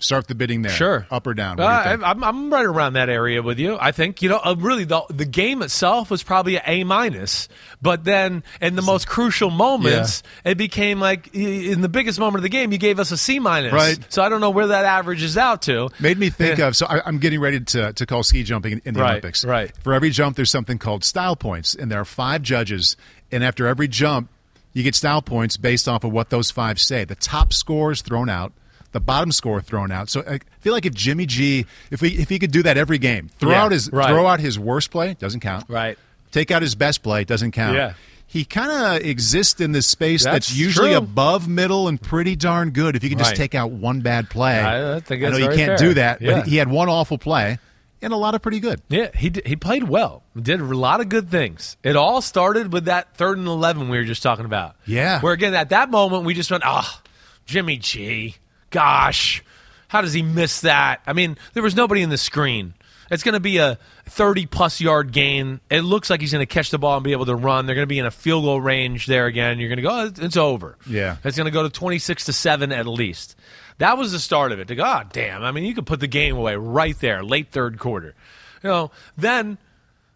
Start 0.00 0.28
the 0.28 0.36
bidding 0.36 0.62
there. 0.62 0.70
Sure. 0.70 1.08
Up 1.10 1.26
or 1.26 1.34
down. 1.34 1.58
Uh, 1.58 1.96
do? 1.96 2.04
I'm, 2.04 2.22
I'm 2.22 2.52
right 2.52 2.64
around 2.64 2.92
that 2.92 3.08
area 3.08 3.42
with 3.42 3.58
you. 3.58 3.76
I 3.80 3.90
think 3.90 4.22
you 4.22 4.28
know 4.28 4.38
uh, 4.38 4.54
really 4.56 4.84
the 4.84 5.02
the 5.10 5.24
game 5.24 5.60
itself 5.60 6.08
was 6.08 6.22
probably 6.22 6.54
an 6.54 6.62
A 6.66 6.84
minus, 6.84 7.48
but 7.82 8.04
then 8.04 8.44
in 8.60 8.76
the 8.76 8.82
most 8.82 9.08
crucial 9.08 9.50
moments, 9.50 10.22
it 10.44 10.56
became 10.56 11.00
like 11.00 11.34
in 11.34 11.80
the 11.80 11.88
biggest 11.88 12.20
moment 12.20 12.36
of 12.36 12.42
the 12.44 12.48
game, 12.48 12.70
you 12.70 12.78
gave 12.78 13.00
us 13.00 13.10
a 13.10 13.16
C 13.16 13.40
minus. 13.40 13.72
Right. 13.72 13.98
So 14.08 14.22
I 14.22 14.28
don't 14.28 14.40
know 14.40 14.50
where 14.50 14.68
that 14.68 14.84
averages 14.84 15.36
out 15.36 15.62
to. 15.62 15.88
Made 15.98 16.16
me 16.16 16.30
think 16.30 16.60
of 16.60 16.76
so 16.76 16.86
I, 16.86 17.00
I'm 17.04 17.18
getting 17.18 17.40
ready 17.40 17.58
to 17.58 17.92
to 17.92 18.06
call 18.06 18.22
ski 18.22 18.44
jumping 18.44 18.74
in, 18.74 18.82
in 18.84 18.94
the 18.94 19.00
Right, 19.00 19.10
Olympics. 19.10 19.44
right. 19.44 19.72
For 19.82 19.94
every 19.94 20.10
jump, 20.10 20.36
there's 20.36 20.50
something 20.52 20.78
called 20.78 21.02
style 21.02 21.34
points, 21.34 21.74
and 21.74 21.90
there 21.90 22.00
are 22.00 22.04
five 22.04 22.42
judges, 22.42 22.96
and 23.32 23.42
after 23.42 23.66
every 23.66 23.88
jump, 23.88 24.30
you 24.78 24.84
get 24.84 24.94
style 24.94 25.20
points 25.20 25.56
based 25.56 25.88
off 25.88 26.04
of 26.04 26.12
what 26.12 26.30
those 26.30 26.50
five 26.50 26.80
say. 26.80 27.04
The 27.04 27.14
top 27.16 27.52
score 27.52 27.90
is 27.92 28.00
thrown 28.00 28.28
out. 28.28 28.52
The 28.92 29.00
bottom 29.00 29.32
score 29.32 29.60
thrown 29.60 29.90
out. 29.92 30.08
So 30.08 30.22
I 30.26 30.38
feel 30.60 30.72
like 30.72 30.86
if 30.86 30.94
Jimmy 30.94 31.26
G, 31.26 31.66
if 31.90 32.00
we 32.00 32.10
if 32.10 32.28
he 32.30 32.38
could 32.38 32.52
do 32.52 32.62
that 32.62 32.78
every 32.78 32.96
game, 32.98 33.28
throw 33.38 33.50
Yeah, 33.50 33.64
out 33.64 33.72
his 33.72 33.90
right. 33.92 34.08
throw 34.08 34.26
out 34.26 34.40
his 34.40 34.58
worst 34.58 34.90
play 34.90 35.14
doesn't 35.14 35.40
count. 35.40 35.66
Right. 35.68 35.98
Take 36.30 36.50
out 36.50 36.62
his 36.62 36.74
best 36.74 37.02
play 37.02 37.24
doesn't 37.24 37.50
count. 37.52 37.76
Yeah. 37.76 37.92
He 38.26 38.44
kind 38.44 38.70
of 38.70 39.06
exists 39.06 39.58
in 39.60 39.72
this 39.72 39.86
space 39.86 40.22
that's, 40.24 40.48
That's 40.48 40.56
usually 40.56 40.90
true. 40.90 40.98
above 40.98 41.48
middle 41.48 41.88
and 41.88 42.00
pretty 42.00 42.36
darn 42.36 42.70
good. 42.70 42.94
If 42.94 43.02
you 43.02 43.08
can 43.08 43.18
just 43.18 43.30
Right. 43.30 43.36
take 43.38 43.54
out 43.54 43.70
one 43.70 44.00
bad 44.02 44.28
play, 44.30 44.58
I- 44.60 44.96
I 44.96 45.00
think 45.00 45.22
know 45.22 45.36
you 45.38 45.46
can't 45.48 45.56
fair. 45.56 45.76
do 45.78 45.94
that, 45.94 46.20
Yeah. 46.20 46.38
but 46.40 46.46
he 46.46 46.56
had 46.56 46.68
one 46.68 46.88
awful 46.90 47.16
play 47.18 47.58
and 48.02 48.12
a 48.12 48.16
lot 48.16 48.34
of 48.34 48.42
pretty 48.42 48.60
good. 48.60 48.80
Yeah, 48.88 49.10
he 49.14 49.30
did, 49.30 49.46
he 49.46 49.56
played 49.56 49.84
well. 49.84 50.22
Did 50.40 50.60
a 50.60 50.64
lot 50.64 51.00
of 51.00 51.08
good 51.08 51.30
things. 51.30 51.76
It 51.82 51.96
all 51.96 52.20
started 52.20 52.72
with 52.72 52.86
that 52.86 53.16
third 53.16 53.38
and 53.38 53.46
eleven 53.46 53.88
we 53.88 53.98
were 53.98 54.04
just 54.04 54.22
talking 54.22 54.44
about. 54.44 54.76
Yeah. 54.86 55.20
Where 55.20 55.32
again 55.32 55.54
at 55.54 55.70
that 55.70 55.90
moment 55.90 56.24
we 56.24 56.34
just 56.34 56.50
went, 56.50 56.64
ah, 56.64 57.02
Jimmy 57.46 57.76
G. 57.78 58.36
Gosh, 58.70 59.42
how 59.88 60.02
does 60.02 60.12
he 60.12 60.22
miss 60.22 60.60
that? 60.60 61.00
I 61.06 61.12
mean, 61.14 61.38
there 61.54 61.62
was 61.62 61.74
nobody 61.74 62.02
in 62.02 62.10
the 62.10 62.18
screen. 62.18 62.74
It's 63.10 63.22
going 63.22 63.32
to 63.32 63.40
be 63.40 63.56
a 63.56 63.78
30 64.04 64.44
plus 64.44 64.82
yard 64.82 65.12
gain. 65.12 65.60
It 65.70 65.80
looks 65.80 66.10
like 66.10 66.20
he's 66.20 66.32
going 66.32 66.46
to 66.46 66.52
catch 66.54 66.70
the 66.70 66.78
ball 66.78 66.96
and 66.96 67.04
be 67.04 67.12
able 67.12 67.24
to 67.24 67.34
run. 67.34 67.64
They're 67.64 67.74
going 67.74 67.86
to 67.86 67.88
be 67.88 67.98
in 67.98 68.04
a 68.04 68.10
field 68.10 68.44
goal 68.44 68.60
range 68.60 69.06
there 69.06 69.24
again. 69.24 69.58
You're 69.58 69.70
going 69.70 69.78
to 69.78 69.82
go, 69.82 69.90
"Oh, 69.90 70.24
it's 70.26 70.36
over. 70.36 70.76
Yeah. 70.86 71.16
It's 71.24 71.36
going 71.36 71.46
to 71.46 71.50
go 71.50 71.62
to 71.62 71.70
26 71.70 72.26
to 72.26 72.32
7 72.34 72.70
at 72.70 72.86
least. 72.86 73.34
That 73.78 73.96
was 73.96 74.12
the 74.12 74.18
start 74.18 74.52
of 74.52 74.60
it. 74.60 74.68
To 74.68 74.74
go, 74.74 74.84
oh, 74.84 75.02
damn. 75.12 75.42
I 75.42 75.52
mean, 75.52 75.64
you 75.64 75.74
could 75.74 75.86
put 75.86 76.00
the 76.00 76.06
game 76.06 76.36
away 76.36 76.56
right 76.56 76.98
there, 76.98 77.22
late 77.22 77.50
third 77.50 77.78
quarter. 77.78 78.14
You 78.62 78.70
know, 78.70 78.90
then 79.16 79.58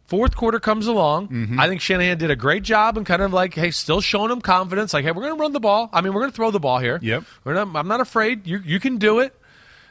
fourth 0.07 0.37
quarter 0.37 0.61
comes 0.61 0.87
along. 0.87 1.29
Mm-hmm. 1.29 1.61
I 1.61 1.69
think 1.69 1.81
Shanahan 1.81 2.19
did 2.19 2.31
a 2.31 2.37
great 2.37 2.65
job 2.65 2.97
and 2.97 3.07
kind 3.07 3.23
of 3.23 3.33
like, 3.33 3.55
hey, 3.55 3.71
still 3.71 4.01
showing 4.01 4.31
him 4.31 4.41
confidence. 4.41 4.93
Like, 4.93 5.05
hey, 5.05 5.13
we're 5.13 5.23
going 5.23 5.37
to 5.37 5.41
run 5.41 5.53
the 5.53 5.61
ball. 5.61 5.89
I 5.93 6.01
mean, 6.01 6.13
we're 6.13 6.21
going 6.21 6.33
to 6.33 6.37
throw 6.37 6.51
the 6.51 6.61
ball 6.61 6.79
here. 6.79 6.99
Yep. 7.01 7.25
We're 7.45 7.55
not, 7.55 7.69
I'm 7.75 7.89
not 7.89 8.01
afraid. 8.01 8.47
You, 8.47 8.59
you 8.65 8.81
can 8.81 8.99
do 8.99 9.21
it. 9.21 9.35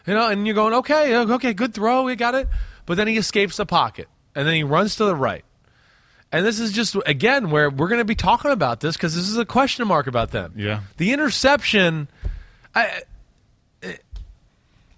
You 0.05 0.15
know, 0.15 0.27
and 0.27 0.45
you're 0.45 0.55
going, 0.55 0.73
okay, 0.75 1.15
okay, 1.15 1.53
good 1.53 1.73
throw. 1.73 2.03
We 2.03 2.15
got 2.15 2.35
it. 2.35 2.47
But 2.85 2.97
then 2.97 3.07
he 3.07 3.17
escapes 3.17 3.57
the 3.57 3.65
pocket 3.65 4.07
and 4.35 4.47
then 4.47 4.55
he 4.55 4.63
runs 4.63 4.95
to 4.97 5.05
the 5.05 5.15
right. 5.15 5.45
And 6.31 6.45
this 6.45 6.59
is 6.59 6.71
just 6.71 6.95
again 7.05 7.51
where 7.51 7.69
we're 7.69 7.87
going 7.87 7.99
to 7.99 8.05
be 8.05 8.15
talking 8.15 8.51
about 8.51 8.79
this 8.79 8.95
because 8.95 9.15
this 9.15 9.27
is 9.27 9.37
a 9.37 9.45
question 9.45 9.87
mark 9.87 10.07
about 10.07 10.31
them. 10.31 10.53
Yeah. 10.55 10.81
the 10.97 11.11
interception. 11.11 12.07
I, 12.73 13.01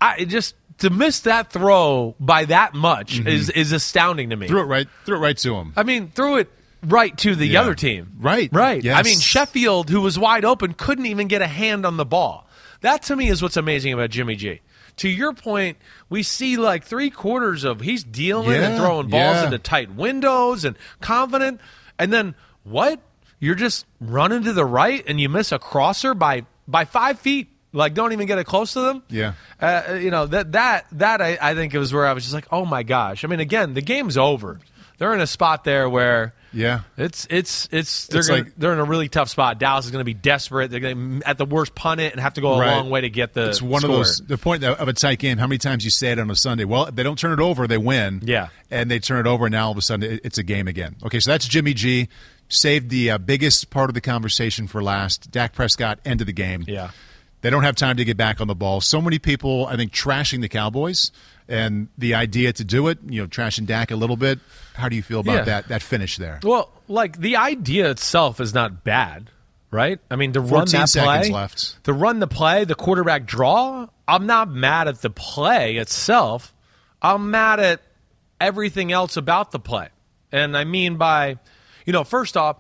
I 0.04 0.26
just 0.26 0.56
to 0.80 0.90
miss 0.90 1.22
that 1.22 1.52
throw 1.52 2.16
by 2.20 2.46
that 2.46 2.74
much 2.74 3.18
mm-hmm. 3.20 3.28
is 3.28 3.50
is 3.50 3.72
astounding 3.72 4.32
to 4.32 4.36
me. 4.36 4.48
Threw 4.48 4.62
it 4.62 4.66
right, 4.66 4.88
threw 5.06 5.18
it 5.18 5.20
right 5.20 5.38
to 5.38 5.56
him. 5.56 5.74
I 5.76 5.84
mean, 5.84 6.12
threw 6.14 6.38
it 6.38 6.52
right 6.84 7.16
to 7.20 7.36
the 7.36 7.48
Yeah. 7.48 7.62
other 7.62 7.76
team. 7.76 8.14
Right. 8.20 8.50
Right. 8.52 8.84
Yes. 8.84 8.98
I 9.00 9.04
mean, 9.04 9.20
Sheffield, 9.20 9.90
who 9.90 10.02
was 10.02 10.20
wide 10.20 10.46
open, 10.46 10.74
couldn't 10.74 11.06
even 11.06 11.28
get 11.28 11.42
a 11.42 11.48
hand 11.48 11.86
on 11.86 11.98
the 11.98 12.06
ball. 12.06 12.48
That 12.82 13.04
to 13.04 13.16
me 13.16 13.30
is 13.30 13.42
what's 13.42 13.56
amazing 13.56 13.94
about 13.94 14.10
Jimmy 14.10 14.36
G. 14.36 14.60
To 14.98 15.10
your 15.10 15.34
point, 15.34 15.78
we 16.10 16.22
see 16.22 16.58
like 16.58 16.84
three 16.84 17.10
quarters 17.10 17.64
of 17.64 17.82
he's 17.82 18.04
dealing 18.04 18.52
Yeah, 18.52 18.68
and 18.70 18.78
throwing 18.78 19.08
balls 19.10 19.38
yeah. 19.38 19.46
into 19.46 19.58
tight 19.58 19.96
windows 19.96 20.66
and 20.66 20.76
confident. 21.00 21.62
And 21.98 22.12
then 22.12 22.36
what? 22.64 23.00
You're 23.40 23.56
just 23.56 23.86
running 24.00 24.44
to 24.44 24.54
the 24.54 24.66
right 24.66 25.04
and 25.08 25.20
you 25.20 25.30
miss 25.30 25.52
a 25.52 25.60
crosser 25.60 26.14
by 26.14 26.46
by 26.68 26.86
five 26.86 27.20
feet. 27.20 27.50
Like 27.74 27.94
don't 27.96 28.14
even 28.14 28.28
get 28.28 28.38
it 28.38 28.46
close 28.46 28.74
to 28.74 28.82
them. 28.82 29.04
Yeah. 29.10 29.34
Uh, 29.60 29.98
you 30.00 30.12
know 30.12 30.26
that 30.28 30.52
that 30.54 30.86
that 30.94 31.22
I, 31.22 31.38
I 31.42 31.56
think 31.56 31.74
it 31.74 31.80
was 31.80 31.92
where 31.94 32.06
I 32.06 32.14
was 32.14 32.24
just 32.24 32.34
like, 32.34 32.48
oh 32.52 32.66
my 32.66 32.84
gosh. 32.84 33.24
I 33.26 33.28
mean, 33.28 33.40
again, 33.40 33.74
the 33.74 33.82
game's 33.82 34.18
over. 34.18 34.60
They're 35.00 35.14
in 35.14 35.22
a 35.22 35.28
spot 35.28 35.64
there 35.64 35.90
where 35.90 36.36
Yeah. 36.54 36.82
it's 36.98 37.26
it's 37.32 37.68
it's 37.72 38.06
they're 38.08 38.20
It's 38.20 38.30
gonna, 38.30 38.44
like- 38.44 38.54
they're 38.56 38.74
in 38.74 38.80
a 38.80 38.84
really 38.84 39.10
tough 39.10 39.28
spot. 39.30 39.58
Dallas 39.58 39.86
is 39.86 39.92
going 39.92 40.02
to 40.02 40.06
be 40.06 40.14
desperate. 40.14 40.70
They're 40.70 40.80
going 40.80 41.20
to 41.22 41.28
at 41.28 41.40
the 41.40 41.46
worst 41.46 41.74
punt 41.74 42.00
it 42.00 42.12
and 42.14 42.22
have 42.22 42.36
to 42.36 42.42
go 42.42 42.54
a 42.54 42.60
Right. 42.60 42.76
long 42.76 42.92
way 42.92 43.02
to 43.02 43.10
get 43.10 43.34
the. 43.34 43.50
It's 43.50 43.62
one 43.62 43.82
score. 43.82 43.90
of 43.92 43.98
those. 43.98 44.20
The 44.20 44.38
point 44.38 44.64
of 44.64 44.88
a 44.88 44.94
tight 44.94 45.18
game. 45.18 45.40
How 45.40 45.48
many 45.48 45.58
times 45.58 45.84
you 45.84 45.90
say 45.90 46.12
it 46.12 46.20
on 46.20 46.30
a 46.30 46.36
Sunday? 46.36 46.64
Well, 46.64 46.86
if 46.86 46.96
they 46.96 47.02
don't 47.04 47.18
turn 47.18 47.34
it 47.34 47.40
over, 47.44 47.66
they 47.68 47.80
win. 47.80 48.22
Yeah. 48.24 48.50
and 48.70 48.90
they 48.90 49.00
turn 49.00 49.26
it 49.26 49.28
over, 49.30 49.48
and 49.48 49.52
now 49.54 49.66
all 49.66 49.72
of 49.72 49.78
a 49.78 49.82
sudden 49.82 50.20
it's 50.24 50.38
a 50.38 50.44
game 50.44 50.68
again. 50.68 50.96
Okay, 51.04 51.20
so 51.20 51.32
that's 51.32 51.48
Jimmy 51.48 51.74
G. 51.74 52.08
Saved 52.50 52.90
the 52.92 53.12
uh, 53.12 53.18
biggest 53.18 53.72
part 53.72 53.90
of 53.90 53.96
the 53.96 54.02
conversation 54.02 54.68
for 54.68 54.84
last. 54.84 55.32
Dak 55.32 55.54
Prescott 55.54 56.00
ended 56.06 56.28
the 56.28 56.34
game. 56.34 56.64
Yeah. 56.68 56.92
They 57.44 57.50
don't 57.50 57.64
have 57.64 57.76
time 57.76 57.98
to 57.98 58.06
get 58.06 58.16
back 58.18 58.40
on 58.42 58.48
the 58.48 58.56
ball. 58.56 58.80
So 58.82 59.02
many 59.02 59.20
people, 59.20 59.68
I 59.68 59.76
think, 59.76 59.92
trashing 59.92 60.40
the 60.42 60.48
Cowboys 60.50 61.12
and 61.48 61.90
the 61.98 62.16
idea 62.16 62.54
to 62.54 62.64
do 62.64 62.88
it. 62.88 63.00
You 63.08 63.22
know, 63.22 63.28
trashing 63.28 63.66
Dak 63.68 63.92
a 63.92 63.98
little 63.98 64.16
bit. 64.16 64.40
How 64.76 64.88
do 64.90 64.96
you 64.96 65.04
feel 65.04 65.20
about 65.20 65.36
Yeah. 65.36 65.44
that 65.44 65.68
that 65.68 65.84
finish 65.84 66.16
there? 66.18 66.40
Well, 66.42 66.72
like 66.88 67.20
the 67.20 67.36
idea 67.36 67.90
itself 67.92 68.40
is 68.40 68.54
not 68.54 68.86
bad, 68.86 69.30
right? 69.72 70.00
I 70.10 70.16
mean, 70.16 70.32
to 70.34 70.40
run 70.40 70.68
that 70.70 70.90
play, 70.90 71.30
left. 71.30 71.84
to 71.84 71.92
run 71.94 72.20
the 72.20 72.28
play, 72.28 72.64
the 72.64 72.76
quarterback 72.76 73.26
draw. 73.26 73.88
I'm 74.08 74.26
not 74.26 74.50
mad 74.50 74.88
at 74.88 75.02
the 75.02 75.10
play 75.10 75.76
itself. 75.76 76.54
I'm 77.02 77.30
mad 77.30 77.60
at 77.60 77.82
everything 78.40 78.94
else 78.94 79.18
about 79.18 79.52
the 79.52 79.60
play, 79.60 79.90
and 80.32 80.56
I 80.58 80.64
mean 80.64 80.96
by, 80.96 81.38
you 81.86 81.92
know, 81.94 82.06
first 82.06 82.38
off. 82.38 82.56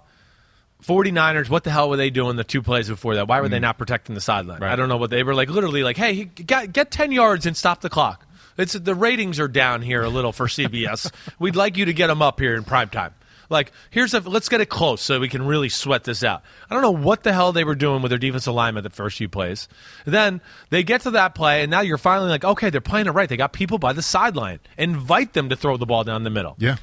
49ers, 0.83 1.49
what 1.49 1.63
the 1.63 1.71
hell 1.71 1.89
were 1.89 1.97
they 1.97 2.09
doing 2.09 2.35
the 2.35 2.43
two 2.43 2.61
plays 2.61 2.89
before 2.89 3.15
that? 3.15 3.27
Why 3.27 3.41
were 3.41 3.49
they 3.49 3.59
not 3.59 3.77
protecting 3.77 4.15
the 4.15 4.21
sideline? 4.21 4.59
Mm. 4.59 4.63
Right. 4.63 4.71
I 4.71 4.75
don't 4.75 4.89
know 4.89 4.97
what 4.97 5.09
they 5.09 5.23
were 5.23 5.33
like. 5.33 5.49
Literally, 5.49 5.83
like, 5.83 5.97
hey, 5.97 6.25
get, 6.25 6.73
get 6.73 6.91
10 6.91 7.11
yards 7.11 7.45
and 7.45 7.55
stop 7.55 7.81
the 7.81 7.89
clock. 7.89 8.25
It's 8.57 8.73
the 8.73 8.95
ratings 8.95 9.39
are 9.39 9.47
down 9.47 9.81
here 9.81 10.03
a 10.03 10.09
little 10.09 10.31
for 10.31 10.47
CBS. 10.47 11.11
We'd 11.39 11.55
like 11.55 11.77
you 11.77 11.85
to 11.85 11.93
get 11.93 12.07
them 12.07 12.21
up 12.21 12.39
here 12.39 12.55
in 12.55 12.63
prime 12.63 12.89
time. 12.89 13.13
Like, 13.49 13.71
here's 13.89 14.13
a 14.13 14.19
let's 14.19 14.49
get 14.49 14.61
it 14.61 14.67
close 14.69 15.01
so 15.01 15.19
we 15.19 15.29
can 15.29 15.45
really 15.45 15.69
sweat 15.69 16.03
this 16.03 16.23
out. 16.23 16.43
I 16.69 16.73
don't 16.73 16.81
know 16.81 16.91
what 16.91 17.23
the 17.23 17.33
hell 17.33 17.51
they 17.51 17.63
were 17.63 17.75
doing 17.75 18.01
with 18.01 18.09
their 18.09 18.19
defense 18.19 18.47
alignment 18.47 18.83
the 18.83 18.89
first 18.89 19.17
few 19.17 19.29
plays. 19.29 19.67
Then 20.05 20.41
they 20.69 20.83
get 20.83 21.01
to 21.01 21.11
that 21.11 21.35
play, 21.35 21.61
and 21.61 21.69
now 21.69 21.81
you're 21.81 21.97
finally 21.97 22.29
like, 22.29 22.43
okay, 22.43 22.69
they're 22.69 22.81
playing 22.81 23.07
it 23.07 23.11
right. 23.11 23.29
They 23.29 23.37
got 23.37 23.53
people 23.53 23.77
by 23.77 23.93
the 23.93 24.01
sideline. 24.01 24.59
Invite 24.77 25.33
them 25.33 25.49
to 25.49 25.55
throw 25.55 25.77
the 25.77 25.85
ball 25.85 26.03
down 26.03 26.23
the 26.23 26.29
middle. 26.29 26.55
Yeah. 26.57 26.77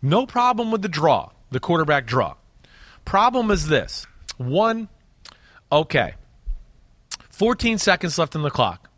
No 0.00 0.26
problem 0.26 0.70
with 0.70 0.82
the 0.82 0.88
draw, 0.88 1.30
the 1.50 1.60
quarterback 1.60 2.06
draw. 2.06 2.34
Problem 3.08 3.50
is 3.50 3.66
this 3.68 4.06
one, 4.36 4.86
okay, 5.72 6.12
14 7.30 7.78
seconds 7.78 8.18
left 8.18 8.34
in 8.34 8.42
the 8.42 8.50
clock. 8.50 8.90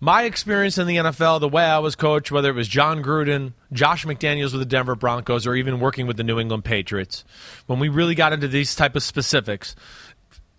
My 0.00 0.24
experience 0.24 0.78
in 0.78 0.88
the 0.88 0.96
NFL, 0.96 1.38
the 1.38 1.48
way 1.48 1.62
I 1.62 1.78
was 1.78 1.94
coached, 1.94 2.32
whether 2.32 2.48
it 2.48 2.56
was 2.56 2.66
Jon 2.66 3.04
Gruden, 3.04 3.52
Josh 3.72 4.04
McDaniels 4.04 4.50
with 4.50 4.58
the 4.58 4.64
Denver 4.66 4.96
Broncos, 4.96 5.46
or 5.46 5.54
even 5.54 5.78
working 5.78 6.08
with 6.08 6.16
the 6.16 6.24
New 6.24 6.40
England 6.40 6.64
Patriots, 6.64 7.24
when 7.66 7.78
we 7.78 7.88
really 7.88 8.16
got 8.16 8.32
into 8.32 8.48
these 8.48 8.74
type 8.74 8.96
of 8.96 9.02
specifics, 9.04 9.76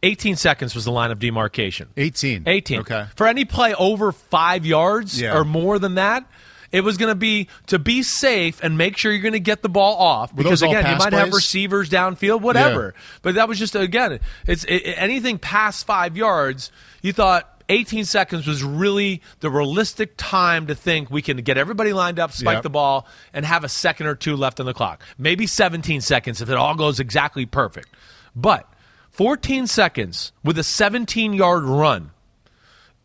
18 0.02 0.38
seconds 0.38 0.74
was 0.74 0.86
the 0.86 0.94
line 0.94 1.12
of 1.12 1.20
demarcation. 1.20 1.90
18. 1.98 2.44
18. 2.48 2.80
Okay. 2.80 3.06
For 3.18 3.28
any 3.28 3.44
play 3.44 3.74
over 3.76 4.14
five 4.14 4.66
yards 4.66 5.20
Yeah. 5.20 5.36
or 5.38 5.44
more 5.44 5.78
than 5.78 5.96
that, 5.96 6.24
it 6.72 6.82
was 6.82 6.98
going 6.98 7.10
to 7.12 7.16
be 7.16 7.48
to 7.68 7.78
be 7.80 8.04
safe 8.04 8.64
and 8.64 8.78
make 8.78 8.98
sure 8.98 9.12
you're 9.12 9.22
going 9.22 9.34
to 9.34 9.40
get 9.40 9.62
the 9.62 9.70
ball 9.70 9.98
off 9.98 10.32
Were 10.34 10.44
because 10.44 10.62
again 10.62 10.86
you 10.92 10.98
might 10.98 11.14
have 11.14 11.34
receivers 11.34 11.90
downfield, 11.90 12.42
whatever. 12.42 12.94
But 13.22 13.36
that 13.36 13.48
was 13.48 13.60
just 13.60 13.76
again, 13.76 14.20
it's 14.48 14.64
it, 14.66 14.94
anything 14.98 15.38
past 15.38 15.86
five 15.86 16.16
yards. 16.16 16.72
You 17.02 17.14
thought 17.14 17.48
18 17.70 18.06
seconds 18.06 18.48
was 18.48 18.64
really 18.64 19.22
the 19.40 19.50
realistic 19.50 20.14
time 20.18 20.68
to 20.68 20.76
think 20.76 21.10
we 21.10 21.22
can 21.22 21.38
get 21.38 21.58
everybody 21.58 21.94
lined 21.94 22.20
up, 22.20 22.32
spike 22.34 22.56
Yep. 22.56 22.64
the 22.64 22.70
ball, 22.70 23.08
and 23.34 23.46
have 23.46 23.64
a 23.64 23.70
second 23.70 24.08
or 24.08 24.16
two 24.16 24.36
left 24.36 24.60
on 24.60 24.66
the 24.66 24.74
clock. 24.74 25.02
Maybe 25.18 25.48
17 25.48 26.02
seconds 26.02 26.42
if 26.42 26.50
it 26.50 26.56
all 26.58 26.76
goes 26.76 27.00
exactly 27.00 27.46
perfect. 27.46 27.88
But 28.36 28.68
14 29.12 29.68
seconds 29.68 30.32
with 30.44 30.58
a 30.58 30.64
17 30.64 31.34
yard 31.34 31.64
run 31.64 32.12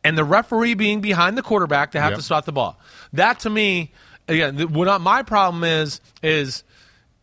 and 0.04 0.16
the 0.16 0.24
referee 0.24 0.74
being 0.74 1.00
behind 1.00 1.36
the 1.36 1.42
quarterback 1.42 1.90
to 1.92 2.00
have 2.00 2.10
Yep. 2.12 2.18
to 2.18 2.22
spot 2.24 2.44
the 2.46 2.52
ball. 2.52 2.78
That 3.12 3.40
to 3.40 3.50
me, 3.50 3.92
again, 4.28 4.58
what 4.72 5.00
my 5.00 5.22
problem 5.22 5.64
is 5.64 6.00
is 6.22 6.64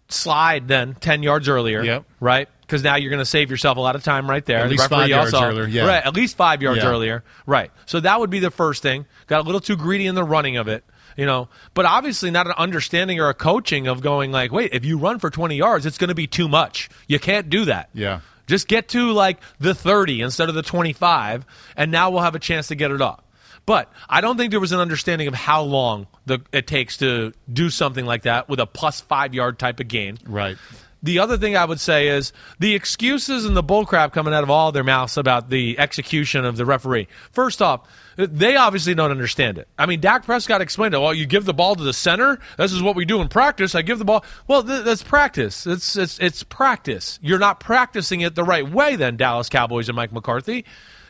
slide 0.09 0.67
then 0.67 0.95
10 0.95 1.23
yards 1.23 1.49
earlier, 1.49 1.83
Yep. 1.83 2.05
right? 2.19 2.47
Because 2.61 2.83
now 2.83 2.95
you're 2.95 3.09
going 3.09 3.19
to 3.21 3.25
save 3.25 3.49
yourself 3.49 3.77
a 3.77 3.81
lot 3.81 3.95
of 3.95 4.03
time 4.03 4.29
right 4.29 4.45
there. 4.45 4.59
At 4.59 4.63
The 4.65 4.69
least 4.69 4.89
five 4.89 5.09
yards 5.09 5.33
also- 5.33 5.47
earlier, 5.47 5.67
yeah. 5.67 5.85
Right, 5.85 6.05
at 6.05 6.13
least 6.15 6.37
five 6.37 6.61
yards 6.61 6.81
Yeah. 6.83 6.89
earlier. 6.89 7.23
Right. 7.45 7.71
So 7.85 7.99
that 7.99 8.19
would 8.19 8.29
be 8.29 8.39
the 8.39 8.51
first 8.51 8.81
thing. 8.83 9.05
Got 9.27 9.41
a 9.41 9.43
little 9.43 9.61
too 9.61 9.75
greedy 9.75 10.05
in 10.07 10.15
the 10.15 10.23
running 10.23 10.57
of 10.57 10.67
it. 10.67 10.83
You 11.15 11.27
know, 11.27 11.47
but 11.75 11.85
obviously 11.85 12.31
not 12.31 12.47
an 12.47 12.53
understanding 12.57 13.19
or 13.19 13.29
a 13.29 13.35
coaching 13.35 13.85
of 13.87 14.01
going 14.01 14.31
like, 14.31 14.51
wait, 14.51 14.73
if 14.73 14.83
you 14.83 14.97
run 14.97 15.19
for 15.19 15.29
20 15.29 15.55
yards, 15.55 15.85
it's 15.85 15.99
going 15.99 16.07
to 16.07 16.15
be 16.15 16.25
too 16.25 16.47
much. 16.49 16.89
You 17.07 17.19
can't 17.19 17.51
do 17.51 17.65
that. 17.65 17.89
Yeah. 17.93 18.21
Just 18.47 18.67
get 18.67 18.87
to 18.89 19.11
like 19.11 19.37
the 19.59 19.75
30 19.75 20.21
instead 20.21 20.49
of 20.49 20.55
the 20.55 20.63
25, 20.63 21.45
and 21.77 21.91
now 21.91 22.09
we'll 22.09 22.23
have 22.23 22.33
a 22.33 22.39
chance 22.39 22.67
to 22.69 22.75
get 22.75 22.89
it 22.89 22.99
off. 22.99 23.19
But 23.65 23.91
I 24.09 24.21
don't 24.21 24.37
think 24.37 24.51
there 24.51 24.59
was 24.59 24.73
an 24.73 24.79
understanding 24.79 25.27
of 25.27 25.33
how 25.33 25.61
long 25.61 26.07
the, 26.25 26.39
it 26.51 26.67
takes 26.67 26.97
to 26.97 27.33
do 27.51 27.69
something 27.69 28.05
like 28.05 28.23
that 28.23 28.49
with 28.49 28.59
a 28.59 28.67
plus 28.67 29.01
five 29.01 29.33
yard 29.33 29.57
type 29.57 29.79
of 29.79 29.87
gain. 29.87 30.17
Right. 30.25 30.57
The 31.03 31.19
other 31.19 31.37
thing 31.37 31.57
I 31.57 31.65
would 31.65 31.81
say 31.81 32.07
is 32.07 32.31
the 32.59 32.75
excuses 32.75 33.43
and 33.43 33.57
the 33.57 33.63
bullcrap 33.63 34.13
coming 34.13 34.33
out 34.33 34.43
of 34.43 34.49
all 34.49 34.71
their 34.71 34.85
mouths 34.85 35.17
about 35.17 35.49
the 35.49 35.77
execution 35.77 36.45
of 36.45 36.55
the 36.55 36.65
referee. 36.65 37.09
First 37.31 37.61
off, 37.61 37.81
they 38.15 38.55
obviously 38.55 38.95
don't 38.95 39.11
understand 39.11 39.57
it. 39.57 39.67
I 39.77 39.85
mean, 39.85 39.99
Dak 39.99 40.23
Prescott 40.23 40.61
explained 40.61 40.93
it. 40.93 40.99
Well, 40.99 41.13
you 41.13 41.25
give 41.25 41.43
the 41.43 41.53
ball 41.53 41.75
to 41.75 41.83
the 41.83 41.91
center. 41.91 42.39
This 42.57 42.71
is 42.71 42.81
what 42.81 42.95
we 42.95 43.03
do 43.03 43.19
in 43.19 43.27
practice. 43.27 43.75
I 43.75 43.81
give 43.81 43.99
the 43.99 44.05
ball. 44.05 44.23
Well, 44.47 44.63
th- 44.63 44.85
that's 44.85 45.03
practice. 45.03 45.67
It's 45.67 45.97
it's 45.97 46.19
it's 46.19 46.41
practice. 46.43 47.19
You're 47.21 47.39
not 47.39 47.59
practicing 47.59 48.21
it 48.21 48.35
the 48.35 48.45
right 48.45 48.69
way. 48.69 48.95
Then 48.95 49.17
Dallas 49.17 49.49
Cowboys 49.49 49.89
and 49.89 49.97
Mike 49.97 50.13
McCarthy. 50.13 50.63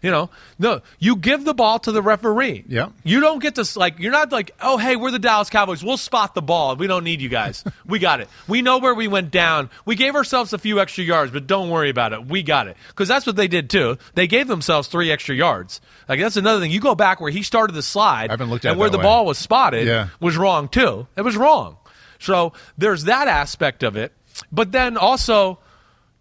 You 0.03 0.11
know, 0.11 0.29
no, 0.59 0.81
you 0.99 1.15
give 1.15 1.45
the 1.45 1.53
ball 1.53 1.79
to 1.79 1.91
the 1.93 2.01
referee. 2.01 2.65
Yeah. 2.67 2.89
You 3.03 3.21
don't 3.21 3.39
get 3.39 3.55
to 3.55 3.65
like 3.79 3.97
you're 3.99 4.11
not 4.11 4.33
like, 4.33 4.51
"Oh, 4.61 4.77
hey, 4.77 4.97
we're 4.97 5.11
the 5.11 5.17
Dallas 5.17 5.49
Cowboys. 5.49 5.81
We'll 5.83 5.95
spot 5.97 6.35
the 6.35 6.41
ball. 6.41 6.75
We 6.75 6.87
don't 6.87 7.05
need 7.05 7.21
you 7.21 7.29
guys. 7.29 7.63
we 7.85 7.99
got 7.99 8.19
it. 8.19 8.27
We 8.47 8.61
know 8.61 8.79
where 8.79 8.93
we 8.93 9.07
went 9.07 9.31
down. 9.31 9.69
We 9.85 9.95
gave 9.95 10.13
ourselves 10.15 10.51
a 10.51 10.57
few 10.57 10.81
extra 10.81 11.05
yards, 11.05 11.31
but 11.31 11.47
don't 11.47 11.69
worry 11.69 11.89
about 11.89 12.11
it. 12.13 12.25
We 12.27 12.43
got 12.43 12.67
it." 12.67 12.75
Cuz 12.95 13.07
that's 13.07 13.25
what 13.25 13.37
they 13.37 13.47
did 13.47 13.69
too. 13.69 13.97
They 14.13 14.27
gave 14.27 14.47
themselves 14.49 14.89
3 14.89 15.09
extra 15.09 15.35
yards. 15.35 15.79
Like 16.09 16.19
that's 16.19 16.35
another 16.35 16.59
thing. 16.59 16.69
You 16.71 16.81
go 16.81 16.95
back 16.95 17.21
where 17.21 17.31
he 17.31 17.41
started 17.41 17.71
the 17.73 17.81
slide 17.81 18.29
I 18.29 18.33
haven't 18.33 18.49
looked 18.49 18.65
at 18.65 18.71
and 18.71 18.79
where 18.79 18.89
the 18.89 18.97
way. 18.97 19.03
ball 19.03 19.25
was 19.25 19.37
spotted 19.37 19.87
Yeah. 19.87 20.09
was 20.19 20.35
wrong 20.35 20.67
too. 20.67 21.07
It 21.15 21.21
was 21.21 21.37
wrong. 21.37 21.77
So, 22.19 22.51
there's 22.77 23.05
that 23.05 23.27
aspect 23.29 23.83
of 23.83 23.95
it. 23.95 24.11
But 24.51 24.73
then 24.73 24.97
also 24.97 25.59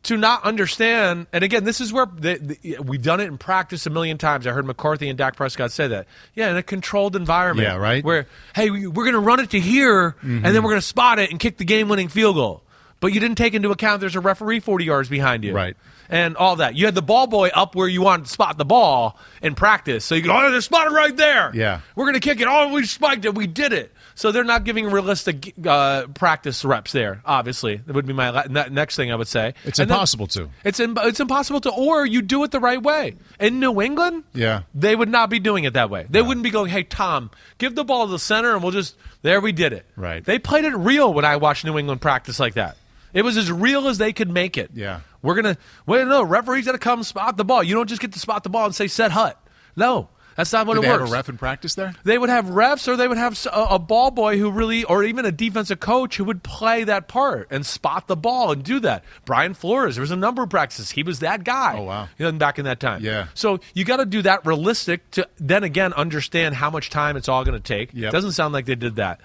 to 0.04 0.16
not 0.16 0.42
understand, 0.44 1.28
and 1.32 1.44
again, 1.44 1.64
this 1.64 1.80
is 1.80 1.92
where 1.92 2.06
the, 2.06 2.34
the, 2.38 2.78
we've 2.80 3.02
done 3.02 3.20
it 3.20 3.28
in 3.28 3.38
practice 3.38 3.86
a 3.86 3.90
million 3.90 4.18
times. 4.18 4.46
I 4.46 4.50
heard 4.50 4.66
McCarthy 4.66 5.08
and 5.08 5.16
Dak 5.16 5.36
Prescott 5.36 5.70
say 5.70 5.86
that. 5.88 6.06
Yeah, 6.34 6.50
in 6.50 6.56
a 6.56 6.62
controlled 6.62 7.14
environment. 7.14 7.68
Yeah, 7.68 7.76
right. 7.76 8.04
Where, 8.04 8.26
hey, 8.54 8.70
we- 8.70 8.86
we're 8.86 9.04
going 9.04 9.14
to 9.14 9.20
run 9.20 9.40
it 9.40 9.50
to 9.50 9.60
here, 9.60 10.16
and 10.20 10.44
then 10.44 10.54
mm-hmm. 10.54 10.64
we're 10.64 10.70
going 10.70 10.80
to 10.80 10.86
spot 10.86 11.18
it 11.18 11.30
and 11.30 11.38
kick 11.38 11.56
the 11.56 11.64
game 11.64 11.88
winning 11.88 12.08
field 12.08 12.36
goal. 12.36 12.62
But 13.02 13.12
you 13.12 13.18
didn't 13.18 13.36
take 13.36 13.54
into 13.54 13.72
account 13.72 14.00
there's 14.00 14.14
a 14.14 14.20
referee 14.20 14.60
40 14.60 14.84
yards 14.84 15.08
behind 15.08 15.42
you. 15.42 15.52
Right. 15.52 15.76
And 16.08 16.36
all 16.36 16.56
that. 16.56 16.76
You 16.76 16.84
had 16.84 16.94
the 16.94 17.02
ball 17.02 17.26
boy 17.26 17.48
up 17.48 17.74
where 17.74 17.88
you 17.88 18.00
wanted 18.00 18.26
to 18.26 18.30
spot 18.30 18.58
the 18.58 18.64
ball 18.64 19.18
in 19.42 19.56
practice. 19.56 20.04
So 20.04 20.14
you 20.14 20.22
go, 20.22 20.32
oh, 20.32 20.52
they 20.52 20.60
spotted 20.60 20.92
right 20.92 21.16
there. 21.16 21.50
Yeah. 21.52 21.80
We're 21.96 22.04
going 22.04 22.14
to 22.14 22.20
kick 22.20 22.40
it. 22.40 22.46
Oh, 22.48 22.72
we 22.72 22.86
spiked 22.86 23.24
it. 23.24 23.34
We 23.34 23.48
did 23.48 23.72
it. 23.72 23.92
So 24.22 24.30
they're 24.30 24.44
not 24.44 24.62
giving 24.62 24.88
realistic 24.88 25.52
uh, 25.66 26.06
practice 26.14 26.64
reps 26.64 26.92
there. 26.92 27.20
Obviously, 27.24 27.78
that 27.78 27.92
would 27.92 28.06
be 28.06 28.12
my 28.12 28.30
la- 28.30 28.44
ne- 28.48 28.68
next 28.70 28.94
thing 28.94 29.10
I 29.10 29.16
would 29.16 29.26
say. 29.26 29.54
It's 29.64 29.80
And 29.80 29.90
then- 29.90 29.96
impossible 29.96 30.28
to. 30.28 30.48
It's 30.64 30.78
it's 30.78 31.18
impossible 31.18 31.60
to, 31.62 31.70
or 31.72 32.06
you 32.06 32.22
do 32.22 32.44
it 32.44 32.52
the 32.52 32.60
right 32.60 32.80
way. 32.80 33.16
In 33.40 33.58
New 33.58 33.82
England, 33.82 34.22
Yeah. 34.32 34.62
they 34.76 34.94
would 34.94 35.08
not 35.08 35.28
be 35.28 35.40
doing 35.40 35.64
it 35.64 35.72
that 35.72 35.90
way. 35.90 36.06
They 36.08 36.22
wouldn't 36.22 36.44
be 36.44 36.50
going, 36.50 36.70
"Hey 36.70 36.84
Tom, 36.84 37.32
give 37.58 37.74
the 37.74 37.82
ball 37.82 38.06
to 38.06 38.12
the 38.12 38.18
center, 38.20 38.54
and 38.54 38.62
we'll 38.62 38.70
just 38.70 38.94
there 39.22 39.40
we 39.40 39.50
did 39.50 39.72
it." 39.72 39.86
Right. 39.96 40.24
They 40.24 40.38
played 40.38 40.66
it 40.66 40.76
real 40.76 41.12
when 41.12 41.24
I 41.24 41.34
watched 41.36 41.64
New 41.64 41.76
England 41.76 42.00
practice 42.00 42.38
like 42.38 42.54
that. 42.54 42.76
It 43.12 43.22
was 43.22 43.36
as 43.36 43.50
real 43.50 43.88
as 43.88 43.98
they 43.98 44.12
could 44.12 44.30
make 44.30 44.56
it. 44.56 44.70
Yeah. 44.72 45.00
We're 45.20 45.34
gonna 45.34 45.56
wait. 45.84 46.06
No, 46.06 46.22
referees 46.22 46.64
got 46.66 46.72
to 46.72 46.78
come 46.78 47.02
spot 47.02 47.36
the 47.36 47.44
ball. 47.44 47.64
You 47.64 47.74
don't 47.74 47.88
just 47.88 48.00
get 48.00 48.12
to 48.12 48.20
spot 48.20 48.44
the 48.44 48.50
ball 48.50 48.66
and 48.66 48.74
say 48.74 48.86
set 48.86 49.10
hut. 49.10 49.36
No, 49.74 50.10
that's 50.36 50.52
not 50.52 50.66
what 50.66 50.74
Did 50.74 50.80
it 50.80 50.82
they 50.82 50.88
have 50.88 51.00
a 51.02 51.12
ref 51.12 51.28
in 51.28 51.36
practice 51.38 51.74
there? 51.74 51.92
they 52.04 52.16
would 52.18 52.28
have 52.30 52.46
refs 52.46 52.88
or 52.88 52.96
they 52.96 53.06
would 53.08 53.18
have 53.18 53.38
a 53.52 53.78
ball 53.78 54.10
boy 54.10 54.38
who 54.38 54.50
really 54.50 54.84
or 54.84 55.04
even 55.04 55.24
a 55.24 55.32
defensive 55.32 55.80
coach 55.80 56.16
who 56.16 56.24
would 56.24 56.42
play 56.42 56.84
that 56.84 57.08
part 57.08 57.48
and 57.50 57.64
spot 57.66 58.06
the 58.08 58.16
ball 58.16 58.52
and 58.52 58.62
do 58.64 58.80
that 58.80 59.04
brian 59.24 59.54
flores 59.54 59.96
there 59.96 60.00
was 60.02 60.10
a 60.10 60.16
number 60.16 60.42
of 60.42 60.50
practices 60.50 60.90
he 60.90 61.02
was 61.02 61.20
that 61.20 61.44
guy 61.44 61.76
Oh, 61.78 61.82
wow. 61.84 62.08
you 62.18 62.24
know, 62.24 62.32
back 62.38 62.58
in 62.58 62.64
that 62.64 62.80
time 62.80 63.02
Yeah. 63.02 63.26
so 63.34 63.60
you 63.74 63.84
got 63.84 63.96
to 63.98 64.06
do 64.06 64.22
that 64.22 64.44
realistic 64.46 65.08
to 65.12 65.28
then 65.38 65.64
again 65.64 65.92
understand 65.92 66.54
how 66.54 66.70
much 66.70 66.90
time 66.90 67.16
it's 67.16 67.28
all 67.28 67.44
going 67.44 67.60
to 67.60 67.62
take 67.62 67.90
Yep. 67.92 68.12
doesn't 68.12 68.32
sound 68.32 68.52
like 68.54 68.66
they 68.66 68.74
did 68.74 68.96
that 68.96 69.20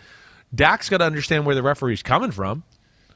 Dak's 0.55 0.87
got 0.89 0.99
to 0.99 1.03
understand 1.03 1.45
where 1.45 1.55
the 1.55 1.61
referee's 1.61 2.01
coming 2.01 2.31
from. 2.31 2.63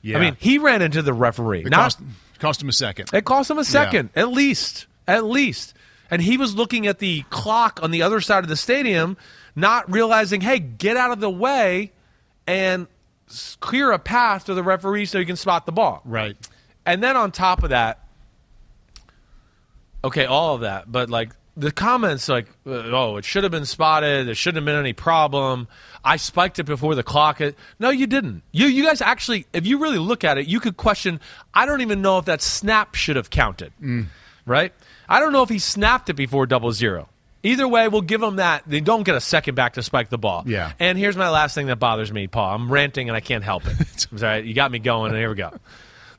Yeah. 0.01 0.17
I 0.17 0.19
mean, 0.19 0.36
he 0.38 0.58
ran 0.58 0.82
into 0.82 1.01
the 1.01 1.13
referee. 1.13 1.62
It 1.62 1.69
Not, 1.69 1.77
cost, 1.77 1.99
cost 2.39 2.62
him 2.62 2.67
a 2.67 2.73
second. 2.73 3.10
it 3.13 3.23
cost 3.23 3.49
him 3.49 3.58
a 3.58 3.63
second, 3.63 4.10
at 4.17 4.27
least. 4.30 4.88
At 5.08 5.23
least. 5.23 5.73
And 6.12 6.21
he 6.21 6.38
was 6.38 6.54
looking 6.54 6.86
at 6.88 7.00
the 7.00 7.24
clock 7.30 7.80
on 7.82 7.91
the 7.91 8.02
other 8.02 8.19
side 8.19 8.43
of 8.43 8.50
the 8.50 8.58
stadium, 8.58 9.15
not 9.56 9.89
realizing, 9.89 10.41
hey, 10.41 10.60
get 10.60 10.97
out 10.97 11.12
of 11.12 11.21
the 11.21 11.30
way 11.30 11.93
and 12.45 12.88
clear 13.62 13.91
a 13.91 14.00
path 14.00 14.45
to 14.45 14.54
the 14.54 14.62
referee 14.62 15.06
so 15.06 15.19
he 15.19 15.26
can 15.26 15.38
spot 15.38 15.65
the 15.65 15.71
ball. 15.71 16.02
Right. 16.04 16.36
And 16.86 17.02
then 17.02 17.15
on 17.15 17.32
top 17.32 17.63
of 17.63 17.69
that, 17.69 18.06
okay, 20.04 20.26
all 20.26 20.56
of 20.56 20.62
that, 20.62 20.91
but 20.91 21.10
like 21.10 21.32
the 21.56 21.71
comments, 21.71 22.28
like, 22.28 22.47
uh, 22.65 22.71
oh, 22.71 23.17
it 23.17 23.26
should 23.26 23.43
have 23.43 23.52
been 23.52 23.65
spotted. 23.65 24.28
There 24.28 24.36
shouldn't 24.36 24.62
have 24.62 24.65
been 24.65 24.80
any 24.80 24.93
problem. 24.93 25.67
I 26.04 26.17
spiked 26.17 26.60
it 26.60 26.65
before 26.65 26.95
the 26.95 27.04
clock. 27.04 27.41
No, 27.80 27.89
you 27.89 28.08
didn't. 28.08 28.43
You, 28.52 28.67
you 28.67 28.84
guys 28.84 29.02
actually, 29.02 29.45
if 29.54 29.65
you 29.65 29.78
really 29.78 30.00
look 30.00 30.24
at 30.24 30.38
it, 30.38 30.47
you 30.47 30.60
could 30.60 30.76
question. 30.76 31.21
I 31.54 31.65
don't 31.65 31.82
even 31.82 32.02
know 32.02 32.17
if 32.17 32.26
that 32.26 32.41
snap 32.41 32.95
should 32.95 33.15
have 33.15 33.30
counted. 33.30 33.71
Right? 34.45 34.74
I 35.12 35.19
don't 35.19 35.34
know 35.34 35.43
if 35.43 35.50
he 35.50 35.60
snapped 35.60 36.10
it 36.10 36.13
before 36.13 36.45
double 36.45 36.71
zero. 36.71 37.10
Either 37.43 37.67
way, 37.67 37.88
we'll 37.88 38.02
give 38.02 38.21
them 38.21 38.38
that. 38.38 38.63
They 38.65 38.80
don't 38.80 39.04
get 39.04 39.15
a 39.15 39.19
second 39.19 39.56
back 39.56 39.74
to 39.74 39.84
spike 39.84 40.10
the 40.10 40.17
ball. 40.17 40.43
Yeah. 40.45 40.71
And 40.80 40.97
here's 40.97 41.17
my 41.17 41.30
last 41.30 41.54
thing 41.54 41.67
that 41.67 41.78
bothers 41.78 42.12
me, 42.12 42.28
Paul. 42.28 42.56
I'm 42.56 42.71
ranting 42.71 43.10
and 43.10 43.15
I 43.15 43.19
can't 43.19 43.43
help 43.43 43.67
it. 43.67 44.08
I'm 44.12 44.17
sorry. 44.17 44.47
You 44.47 44.54
got 44.54 44.71
me 44.71 44.80
going, 44.80 45.12
and 45.12 45.19
here 45.19 45.30
we 45.30 45.36
go. 45.36 45.52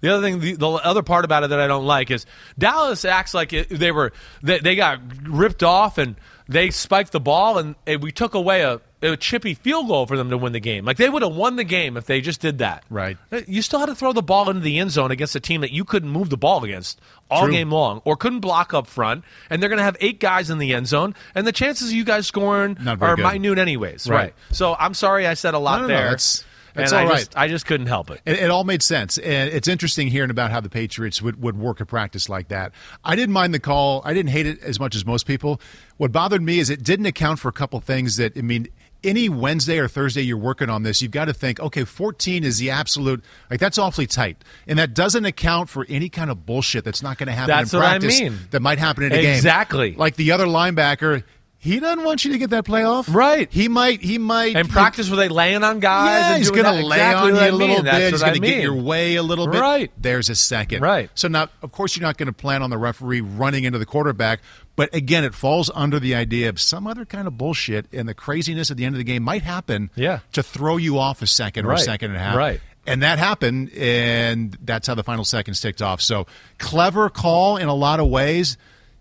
The 0.02 0.12
other 0.12 0.22
thing, 0.22 0.40
the, 0.40 0.56
the 0.56 0.68
other 0.68 1.02
part 1.02 1.24
about 1.24 1.44
it 1.44 1.50
that 1.50 1.60
I 1.60 1.68
don't 1.68 1.86
like 1.86 2.10
is 2.10 2.26
Dallas 2.58 3.04
acts 3.04 3.34
like 3.34 3.52
it, 3.52 3.70
they 3.70 3.92
were 3.92 4.12
they, 4.42 4.58
they 4.58 4.74
got 4.74 5.00
ripped 5.26 5.62
off, 5.62 5.96
and 5.96 6.16
they 6.48 6.70
spiked 6.70 7.12
the 7.12 7.20
ball 7.20 7.58
and, 7.58 7.76
and 7.86 8.02
we 8.02 8.12
took 8.12 8.34
away 8.34 8.62
a, 8.62 8.80
a 9.02 9.16
chippy 9.16 9.54
field 9.54 9.88
goal 9.88 10.06
for 10.06 10.16
them 10.16 10.30
to 10.30 10.38
win 10.38 10.52
the 10.52 10.60
game. 10.60 10.84
Like 10.84 10.96
they 10.96 11.08
would 11.10 11.22
have 11.22 11.34
won 11.34 11.56
the 11.56 11.64
game 11.64 11.96
if 11.96 12.06
they 12.06 12.20
just 12.20 12.40
did 12.40 12.58
that. 12.58 12.84
Right. 12.88 13.16
Uh, 13.30 13.40
you 13.46 13.60
still 13.62 13.80
had 13.80 13.86
to 13.86 13.94
throw 13.94 14.12
the 14.12 14.22
ball 14.22 14.48
into 14.48 14.60
the 14.62 14.78
end 14.78 14.90
zone 14.92 15.10
against 15.10 15.34
a 15.34 15.40
team 15.40 15.60
that 15.62 15.72
you 15.72 15.84
couldn't 15.84 16.10
move 16.10 16.30
the 16.30 16.36
ball 16.36 16.62
against 16.64 17.00
all 17.30 17.44
True. 17.44 17.52
game 17.52 17.70
long 17.70 18.00
or 18.04 18.16
couldn't 18.16 18.40
block 18.40 18.72
up 18.74 18.86
front. 18.86 19.24
And 19.50 19.60
they're 19.62 19.68
going 19.70 19.78
to 19.78 19.84
have 19.84 19.96
eight 20.00 20.20
guys 20.20 20.50
in 20.50 20.58
the 20.58 20.72
end 20.74 20.86
zone. 20.86 21.14
And 21.34 21.46
the 21.46 21.52
chances 21.52 21.88
of 21.88 21.94
you 21.94 22.04
guys 22.04 22.26
scoring 22.26 22.76
are 22.86 23.16
good. 23.16 23.22
minute 23.40 23.58
anyways. 23.58 24.08
Right. 24.08 24.16
Right. 24.16 24.34
So 24.50 24.74
I'm 24.78 24.94
sorry 24.94 25.26
I 25.26 25.34
said 25.34 25.54
a 25.54 25.58
lot 25.58 25.76
No, 25.82 25.82
no, 25.82 25.88
no, 25.88 25.94
there. 25.94 26.04
that's- 26.04 26.44
that's 26.74 26.90
and 26.90 27.02
all 27.02 27.06
I 27.06 27.10
right. 27.10 27.18
Just, 27.18 27.36
I 27.36 27.48
just 27.48 27.66
couldn't 27.66 27.88
help 27.88 28.10
it. 28.10 28.22
It, 28.24 28.38
it 28.38 28.50
all 28.50 28.64
made 28.64 28.82
sense, 28.82 29.18
and 29.18 29.50
it's 29.50 29.68
interesting 29.68 30.08
hearing 30.08 30.30
about 30.30 30.50
how 30.50 30.60
the 30.60 30.70
Patriots 30.70 31.20
would, 31.20 31.42
would 31.42 31.58
work 31.58 31.80
a 31.80 31.84
practice 31.84 32.30
like 32.30 32.48
that. 32.48 32.72
I 33.04 33.14
didn't 33.14 33.34
mind 33.34 33.52
the 33.52 33.60
call. 33.60 34.00
I 34.06 34.14
didn't 34.14 34.30
hate 34.30 34.46
it 34.46 34.62
as 34.62 34.80
much 34.80 34.94
as 34.96 35.04
most 35.04 35.26
people. 35.26 35.60
What 35.98 36.12
bothered 36.12 36.40
me 36.40 36.60
is 36.60 36.70
it 36.70 36.82
didn't 36.82 37.04
account 37.04 37.40
for 37.40 37.48
a 37.48 37.52
couple 37.52 37.78
things 37.80 38.16
that 38.16 38.38
I 38.38 38.40
mean. 38.40 38.68
Any 39.04 39.28
Wednesday 39.28 39.78
or 39.78 39.88
Thursday 39.88 40.22
you're 40.22 40.36
working 40.36 40.70
on 40.70 40.82
this, 40.82 41.02
you've 41.02 41.10
got 41.10 41.24
to 41.26 41.32
think, 41.32 41.58
okay, 41.60 41.84
14 41.84 42.44
is 42.44 42.58
the 42.58 42.70
absolute, 42.70 43.24
like 43.50 43.58
that's 43.60 43.78
awfully 43.78 44.06
tight, 44.06 44.42
and 44.66 44.78
that 44.78 44.94
doesn't 44.94 45.24
account 45.24 45.68
for 45.68 45.84
any 45.88 46.08
kind 46.08 46.30
of 46.30 46.46
bullshit 46.46 46.84
that's 46.84 47.02
not 47.02 47.18
going 47.18 47.26
to 47.26 47.32
happen 47.32 47.48
That's 47.48 47.72
in 47.72 47.78
what 47.80 47.86
I 47.86 47.98
practice 47.98 48.20
mean. 48.20 48.38
that 48.52 48.62
might 48.62 48.78
happen 48.78 49.04
in 49.04 49.12
a 49.12 49.20
game. 49.22 49.34
Exactly. 49.34 49.94
Like 49.94 50.16
the 50.16 50.32
other 50.32 50.46
linebacker, 50.46 51.24
he 51.64 51.78
doesn't 51.78 52.02
want 52.02 52.24
you 52.24 52.32
to 52.32 52.38
get 52.38 52.50
that 52.50 52.64
play 52.64 52.82
off, 52.82 53.06
Right. 53.14 53.48
He 53.52 53.68
might, 53.68 54.02
he 54.02 54.18
might, 54.18 54.56
And 54.56 54.68
practice 54.68 55.08
were 55.08 55.14
they 55.14 55.28
laying 55.28 55.62
on 55.62 55.78
guys? 55.78 56.08
yeah, 56.20 56.28
and 56.30 56.38
he's 56.38 56.50
going 56.50 56.64
to 56.64 56.72
lay 56.84 56.96
Exactly 56.96 57.30
on 57.30 57.36
you 57.36 57.40
a 57.40 57.52
little 57.56 57.76
mean. 57.76 57.84
Bit. 57.84 58.10
He's 58.12 58.20
going 58.20 58.34
to 58.34 58.40
get 58.40 58.62
your 58.62 58.74
way 58.74 59.14
a 59.14 59.22
little 59.22 59.46
bit. 59.46 59.60
Right. 59.60 59.92
There's 59.96 60.28
a 60.28 60.34
second. 60.34 60.82
Right. 60.82 61.08
So 61.14 61.28
now, 61.28 61.48
of 61.62 61.70
course, 61.70 61.96
you're 61.96 62.02
not 62.02 62.16
going 62.16 62.26
to 62.26 62.32
plan 62.32 62.62
on 62.62 62.70
the 62.70 62.78
referee 62.78 63.20
running 63.20 63.62
into 63.62 63.78
the 63.78 63.86
quarterback. 63.86 64.40
But 64.74 64.92
again, 64.92 65.22
it 65.22 65.34
falls 65.34 65.70
under 65.72 66.00
the 66.00 66.16
idea 66.16 66.48
of 66.48 66.60
some 66.60 66.86
other 66.88 67.04
kind 67.04 67.28
of 67.28 67.38
bullshit, 67.38 67.86
and 67.92 68.08
the 68.08 68.14
craziness 68.14 68.72
at 68.72 68.76
the 68.76 68.84
end 68.84 68.96
of 68.96 68.98
the 68.98 69.04
game 69.04 69.22
might 69.22 69.42
happen 69.42 69.90
Yeah. 69.94 70.18
to 70.32 70.42
throw 70.42 70.78
you 70.78 70.98
off 70.98 71.22
a 71.22 71.26
second 71.28 71.66
or 71.66 71.72
a 71.72 71.78
second 71.78 72.10
and 72.10 72.16
a 72.18 72.22
half. 72.22 72.36
Right. 72.36 72.60
And 72.88 73.02
that 73.02 73.20
happened, 73.20 73.70
and 73.74 74.58
that's 74.64 74.88
how 74.88 74.96
the 74.96 75.04
final 75.04 75.24
seconds 75.24 75.60
ticked 75.60 75.80
off. 75.80 76.00
So 76.00 76.26
clever 76.58 77.08
call 77.08 77.56
in 77.56 77.68
a 77.68 77.74
lot 77.74 78.00
of 78.00 78.08
ways. 78.08 78.56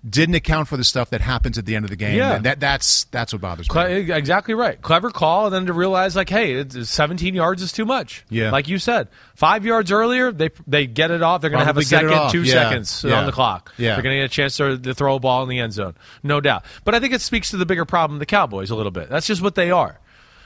Didn't 0.07 0.33
account 0.33 0.67
for 0.67 0.77
the 0.77 0.83
stuff 0.83 1.11
that 1.11 1.21
happens 1.21 1.59
at 1.59 1.67
the 1.67 1.75
end 1.75 1.85
of 1.85 1.91
the 1.91 1.95
game. 1.95 2.17
Yeah. 2.17 2.33
And 2.33 2.45
that 2.45 2.59
that's 2.59 3.03
that's 3.05 3.33
what 3.33 3.41
bothers 3.41 3.71
me. 3.71 4.11
Exactly 4.11 4.55
right. 4.55 4.81
Clever 4.81 5.11
call, 5.11 5.45
and 5.45 5.53
then 5.53 5.67
to 5.67 5.73
realize 5.73 6.15
like, 6.15 6.27
hey, 6.29 6.53
it's, 6.53 6.89
17 6.89 7.35
yards 7.35 7.61
is 7.61 7.71
too 7.71 7.85
much. 7.85 8.25
Yeah. 8.27 8.49
like 8.51 8.67
you 8.67 8.79
said, 8.79 9.09
five 9.35 9.63
yards 9.63 9.91
earlier, 9.91 10.31
they 10.31 10.49
they 10.65 10.87
get 10.87 11.11
it 11.11 11.21
off. 11.21 11.41
They're 11.41 11.51
going 11.51 11.59
to 11.59 11.65
have 11.65 11.77
a 11.77 11.81
Probably 11.81 11.89
get 11.89 12.03
it 12.05 12.09
second, 12.15 12.31
two 12.31 12.43
Yeah. 12.43 12.53
seconds 12.53 13.03
Yeah. 13.07 13.19
on 13.19 13.25
the 13.27 13.31
clock. 13.31 13.73
Yeah. 13.77 13.93
they're 13.93 14.01
going 14.01 14.15
to 14.15 14.21
get 14.21 14.25
a 14.31 14.33
chance 14.33 14.57
to, 14.57 14.75
to 14.79 14.95
throw 14.95 15.17
a 15.17 15.19
ball 15.19 15.43
in 15.43 15.49
the 15.49 15.59
end 15.59 15.73
zone, 15.73 15.93
no 16.23 16.41
doubt. 16.41 16.65
But 16.83 16.95
I 16.95 16.99
think 16.99 17.13
it 17.13 17.21
speaks 17.21 17.51
to 17.51 17.57
the 17.57 17.67
bigger 17.67 17.85
problem, 17.85 18.17
the 18.17 18.25
Cowboys, 18.25 18.71
a 18.71 18.75
little 18.75 18.91
bit. 18.91 19.07
That's 19.07 19.27
just 19.27 19.43
what 19.43 19.53
they 19.53 19.69
are. 19.69 19.99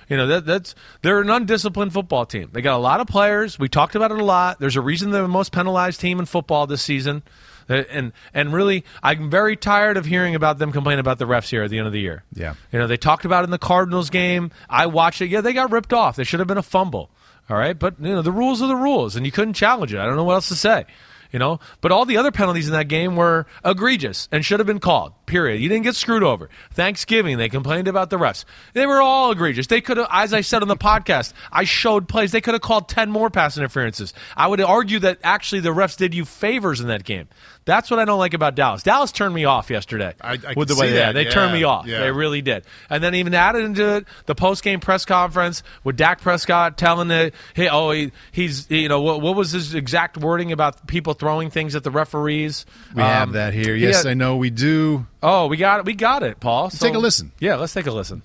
You 0.10 0.18
know, 0.18 0.28
that, 0.28 0.46
that's 0.46 0.76
they're 1.02 1.22
an 1.22 1.30
undisciplined 1.30 1.94
football 1.94 2.26
team. 2.26 2.50
They 2.52 2.62
got 2.62 2.76
a 2.76 2.78
lot 2.78 3.00
of 3.00 3.08
players. 3.08 3.58
We 3.58 3.70
talked 3.70 3.96
about 3.96 4.12
it 4.12 4.20
a 4.20 4.24
lot. 4.26 4.60
There's 4.60 4.76
a 4.76 4.82
reason 4.82 5.12
they're 5.12 5.22
the 5.22 5.28
most 5.30 5.54
penalized 5.54 6.02
team 6.02 6.20
in 6.20 6.26
football 6.26 6.68
this 6.68 6.82
season. 6.82 7.24
Uh, 7.70 7.84
And 7.92 8.12
and 8.34 8.54
really, 8.54 8.84
I'm 9.02 9.30
very 9.30 9.56
tired 9.56 9.98
of 9.98 10.06
hearing 10.06 10.36
about 10.36 10.58
them 10.60 10.72
complain 10.72 11.00
about 11.00 11.18
the 11.20 11.26
refs 11.26 11.50
here 11.50 11.64
at 11.64 11.70
the 11.70 11.78
end 11.78 11.88
of 11.88 11.94
the 11.94 12.02
year. 12.02 12.24
Yeah. 12.34 12.56
You 12.72 12.80
know, 12.80 12.88
they 12.88 12.98
talked 12.98 13.26
about 13.26 13.44
it 13.44 13.46
in 13.46 13.52
the 13.52 13.58
Cardinals 13.58 14.10
game. 14.10 14.52
I 14.70 14.86
watched 14.88 15.22
it. 15.22 15.28
Yeah, 15.30 15.42
they 15.42 15.54
got 15.54 15.72
ripped 15.72 15.94
off. 15.94 16.16
They 16.16 16.24
should 16.24 16.40
have 16.40 16.48
been 16.48 16.58
a 16.58 16.64
fumble. 16.64 17.10
All 17.50 17.58
right, 17.58 17.78
but 17.78 17.96
you 18.00 18.14
know 18.14 18.24
the 18.24 18.32
rules 18.32 18.62
are 18.64 18.68
the 18.68 18.76
rules, 18.76 19.16
and 19.16 19.24
you 19.26 19.32
couldn't 19.32 19.54
challenge 19.54 19.94
it. 19.94 20.00
I 20.00 20.06
don't 20.06 20.16
know 20.16 20.24
what 20.24 20.34
else 20.34 20.48
to 20.50 20.56
say. 20.56 20.86
You 21.32 21.40
know, 21.40 21.60
but 21.82 21.92
all 21.92 22.06
the 22.06 22.16
other 22.18 22.32
penalties 22.32 22.68
in 22.68 22.74
that 22.74 22.88
game 22.88 23.18
were 23.18 23.46
egregious 23.66 24.30
and 24.32 24.46
should 24.46 24.60
have 24.62 24.68
been 24.68 24.80
called. 24.80 25.12
Period. 25.26 25.60
You 25.60 25.68
didn't 25.68 25.84
get 25.84 25.96
screwed 25.96 26.24
over. 26.24 26.50
Thanksgiving, 26.72 27.38
they 27.38 27.50
complained 27.50 27.90
about 27.90 28.10
the 28.10 28.18
refs. 28.18 28.46
They 28.74 28.86
were 28.86 29.02
all 29.02 29.32
egregious. 29.32 29.68
They 29.68 29.82
could 29.82 29.98
have, 29.98 30.08
as 30.12 30.34
I 30.34 30.42
said 30.42 30.62
on 30.62 30.70
the 30.70 30.78
podcast, 30.78 31.34
I 31.52 31.66
showed 31.66 32.08
plays. 32.08 32.32
They 32.32 32.40
could 32.42 32.54
have 32.54 32.62
called 32.62 32.88
ten 32.88 33.12
more 33.12 33.30
pass 33.30 33.58
interferences. 33.58 34.14
I 34.38 34.48
would 34.48 34.62
argue 34.62 35.00
that 35.00 35.20
actually 35.24 35.60
the 35.62 35.74
refs 35.74 35.98
did 35.98 36.14
you 36.14 36.24
favors 36.24 36.80
in 36.80 36.88
that 36.88 37.04
game. 37.04 37.28
That's 37.66 37.90
what 37.90 38.00
I 38.00 38.06
don't 38.06 38.20
like 38.20 38.36
about 38.36 38.54
Dallas. 38.54 38.84
Dallas 38.84 39.12
turned 39.12 39.34
me 39.34 39.46
off 39.46 39.72
yesterday 39.72 40.14
I- 40.22 40.34
I 40.34 40.54
with 40.56 40.68
the 40.68 40.76
way 40.76 40.86
see 40.88 40.94
they 40.94 41.00
that. 41.00 41.14
they 41.14 41.26
turned 41.26 41.52
me 41.52 41.64
off. 41.64 41.88
yeah. 41.88 42.00
They 42.02 42.12
really 42.12 42.44
did. 42.44 42.64
And 42.92 43.04
then 43.04 43.16
even 43.16 43.34
added 43.34 43.64
into 43.66 43.96
it 43.96 44.06
the 44.28 44.36
post 44.36 44.64
game 44.64 44.80
press 44.80 45.04
conference 45.04 45.64
with 45.84 45.98
Dak 45.98 46.22
Prescott 46.22 46.78
telling 46.78 47.10
it, 47.10 47.34
hey, 47.56 47.68
oh, 47.68 47.90
he, 47.90 48.12
he's, 48.32 48.70
you 48.70 48.88
know, 48.88 49.02
what, 49.02 49.22
what 49.22 49.36
was 49.36 49.52
his 49.52 49.74
exact 49.74 50.18
wording 50.18 50.52
about 50.52 50.86
people 50.86 51.16
throwing 51.16 51.50
things 51.50 51.76
at 51.76 51.84
the 51.84 51.90
referees? 51.90 52.68
We 52.94 53.02
have 53.02 53.30
Um, 53.30 53.34
that 53.34 53.54
here. 53.56 53.74
Yes, 53.76 54.06
yeah. 54.06 54.12
I 54.12 54.14
know 54.14 54.38
we 54.38 54.52
do. 54.52 55.08
Oh, 55.24 55.48
we 55.48 55.58
got 55.58 55.80
it. 55.80 55.86
We 55.88 55.96
got 55.96 56.22
it, 56.22 56.40
Paul. 56.40 56.70
So- 56.70 56.86
take 56.86 56.96
a 56.96 57.00
listen. 57.00 57.32
Yeah, 57.40 57.56
let's 57.56 57.74
take 57.74 57.88
a 57.88 57.92
listen. 57.92 58.22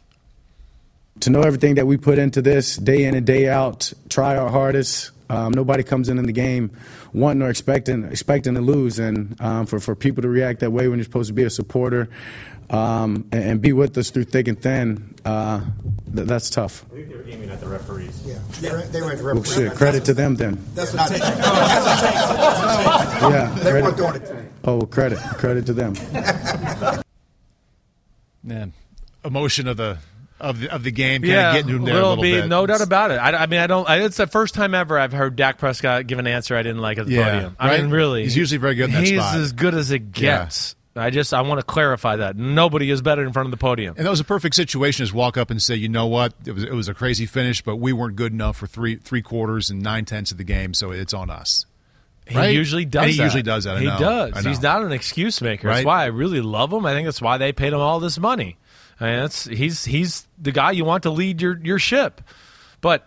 to 1.21 1.31
know 1.31 1.41
everything 1.43 1.75
that 1.77 1.87
we 1.87 1.97
put 1.97 2.19
into 2.19 2.41
this 2.43 2.77
day 2.77 3.05
in 3.05 3.15
and 3.15 3.27
day 3.27 3.49
out, 3.49 3.93
try 4.09 4.37
our 4.37 4.49
hardest. 4.51 5.11
Um, 5.31 5.53
nobody 5.53 5.83
comes 5.85 6.09
in 6.09 6.19
in 6.19 6.27
the 6.27 6.33
game 6.33 6.71
wanting 7.13 7.41
or 7.43 7.49
expecting 7.51 8.05
expecting 8.05 8.55
to 8.57 8.61
lose, 8.61 8.99
and 8.99 9.41
um, 9.41 9.65
for 9.67 9.79
for 9.81 9.95
people 9.95 10.23
to 10.23 10.29
react 10.29 10.61
that 10.61 10.71
way 10.73 10.89
when 10.89 10.99
you're 10.99 11.05
supposed 11.05 11.29
to 11.29 11.35
be 11.35 11.45
a 11.45 11.51
supporter 11.51 12.09
um, 12.69 13.27
and, 13.33 13.45
and 13.45 13.61
be 13.63 13.73
with 13.73 13.97
us 13.97 14.11
through 14.11 14.25
thick 14.25 14.49
and 14.49 14.61
thin, 14.61 15.15
uh, 15.25 15.61
th- 16.15 16.27
that's 16.27 16.51
tough. 16.51 16.85
I 16.91 16.95
think 16.97 17.09
they 17.09 17.15
were 17.17 17.25
aiming 17.29 17.51
at 17.51 17.61
the 17.61 17.69
referees. 17.69 18.23
Yeah, 18.27 18.39
they 18.61 18.71
were, 18.73 18.83
they 18.83 19.01
were 19.03 19.13
at 19.13 19.19
Well, 19.23 19.35
referee. 19.37 19.69
shit, 19.69 19.75
credit 19.77 20.05
to 20.07 20.15
them 20.15 20.35
then. 20.37 20.59
That's 20.75 20.95
not. 20.95 21.09
That's 21.09 21.23
a 23.23 23.31
Yeah, 23.31 23.55
They 23.63 23.73
weren't 23.83 23.97
doing 23.97 24.15
it. 24.17 24.53
Oh, 24.65 24.77
well, 24.79 24.87
credit, 24.87 25.19
credit 25.39 25.65
to 25.67 25.73
them. 25.73 25.95
Man, 28.43 28.73
emotion 29.25 29.69
of 29.69 29.77
the 29.77 29.99
of 30.41 30.61
the, 30.61 30.73
of 30.73 30.83
the 30.83 30.91
game, 30.91 31.23
kind 31.23 31.33
yeah, 31.33 31.51
of 31.51 31.55
getting 31.57 31.77
him 31.77 31.85
there 31.85 31.95
a 31.95 31.97
little 31.99 32.17
little 32.17 32.23
bit, 32.43 32.49
no 32.49 32.67
doubt 32.67 32.81
about 32.81 33.11
it. 33.11 33.15
I, 33.17 33.31
I 33.43 33.47
mean, 33.47 33.61
I 33.61 33.67
don't. 33.67 33.89
I, 33.89 34.03
it's 34.03 34.17
the 34.17 34.27
first 34.27 34.55
time 34.55 34.75
ever 34.75 34.99
I've 34.99 35.13
heard 35.13 35.37
Dak 35.37 35.59
Prescott 35.59 36.07
give 36.07 36.19
an 36.19 36.27
answer 36.27 36.57
I 36.57 36.63
didn't 36.63 36.81
like 36.81 36.99
at 36.99 37.07
the 37.07 37.13
Yeah, 37.13 37.31
podium. 37.33 37.57
I 37.59 37.69
right? 37.69 37.81
mean, 37.83 37.91
really, 37.91 38.23
He's 38.25 38.37
usually 38.37 38.59
very 38.59 38.75
good 38.75 38.87
in 38.87 38.93
that 38.93 39.05
He's 39.05 39.19
spot. 39.21 39.37
as 39.37 39.53
good 39.53 39.75
as 39.75 39.91
it 39.91 40.03
Yeah. 40.17 40.45
gets. 40.45 40.77
I 40.97 41.11
just 41.11 41.33
I 41.33 41.41
want 41.43 41.61
to 41.61 41.65
clarify 41.65 42.17
that 42.17 42.37
nobody 42.37 42.91
is 42.91 43.01
better 43.01 43.23
in 43.25 43.33
front 43.33 43.47
of 43.47 43.51
the 43.53 43.57
podium. 43.57 43.95
And 43.97 44.05
that 44.05 44.11
was 44.11 44.19
a 44.21 44.25
perfect 44.25 44.57
situation. 44.57 45.05
Is 45.05 45.13
walk 45.13 45.37
up 45.37 45.51
and 45.51 45.63
say, 45.63 45.77
you 45.77 45.89
know 45.89 46.07
what, 46.09 46.35
it 46.45 46.53
was 46.53 46.65
it 46.65 46.73
was 46.73 46.89
a 46.89 46.95
crazy 46.95 47.27
finish, 47.27 47.63
but 47.63 47.77
we 47.77 47.93
weren't 47.93 48.17
good 48.17 48.33
enough 48.33 48.57
for 48.57 48.67
three 48.67 48.97
three 48.97 49.23
quarters 49.23 49.71
and 49.71 49.81
nine 49.83 50.05
tenths 50.05 50.33
of 50.33 50.37
the 50.39 50.45
game, 50.45 50.75
so 50.75 50.91
it's 50.91 51.15
on 51.15 51.31
us. 51.31 51.65
He 52.27 52.37
Right? 52.37 52.55
usually 52.55 52.85
does. 52.85 53.03
And 53.05 53.11
he 53.13 53.17
that. 53.19 53.23
usually 53.25 53.43
does 53.43 53.65
that, 53.65 53.77
I 53.77 53.81
he 53.81 53.87
know. 53.87 53.99
does. 53.99 54.45
He's 54.45 54.61
not 54.63 54.83
an 54.83 54.93
excuse 54.93 55.41
maker. 55.41 55.69
That's 55.69 55.85
why 55.87 56.03
I 56.03 56.07
really 56.07 56.41
love 56.41 56.73
him. 56.73 56.85
I 56.85 56.93
think 56.93 57.07
that's 57.07 57.23
why 57.23 57.39
they 57.39 57.53
paid 57.53 57.73
him 57.73 57.81
all 57.81 58.01
this 58.01 58.19
money. 58.19 58.57
I 59.01 59.05
mean, 59.07 59.17
that's 59.21 59.45
he's 59.45 59.85
he's 59.85 60.27
the 60.39 60.53
guy 60.53 60.73
you 60.73 60.85
want 60.85 61.03
to 61.05 61.11
lead 61.11 61.41
your 61.41 61.59
your 61.63 61.79
ship. 61.79 62.21
But 62.81 63.07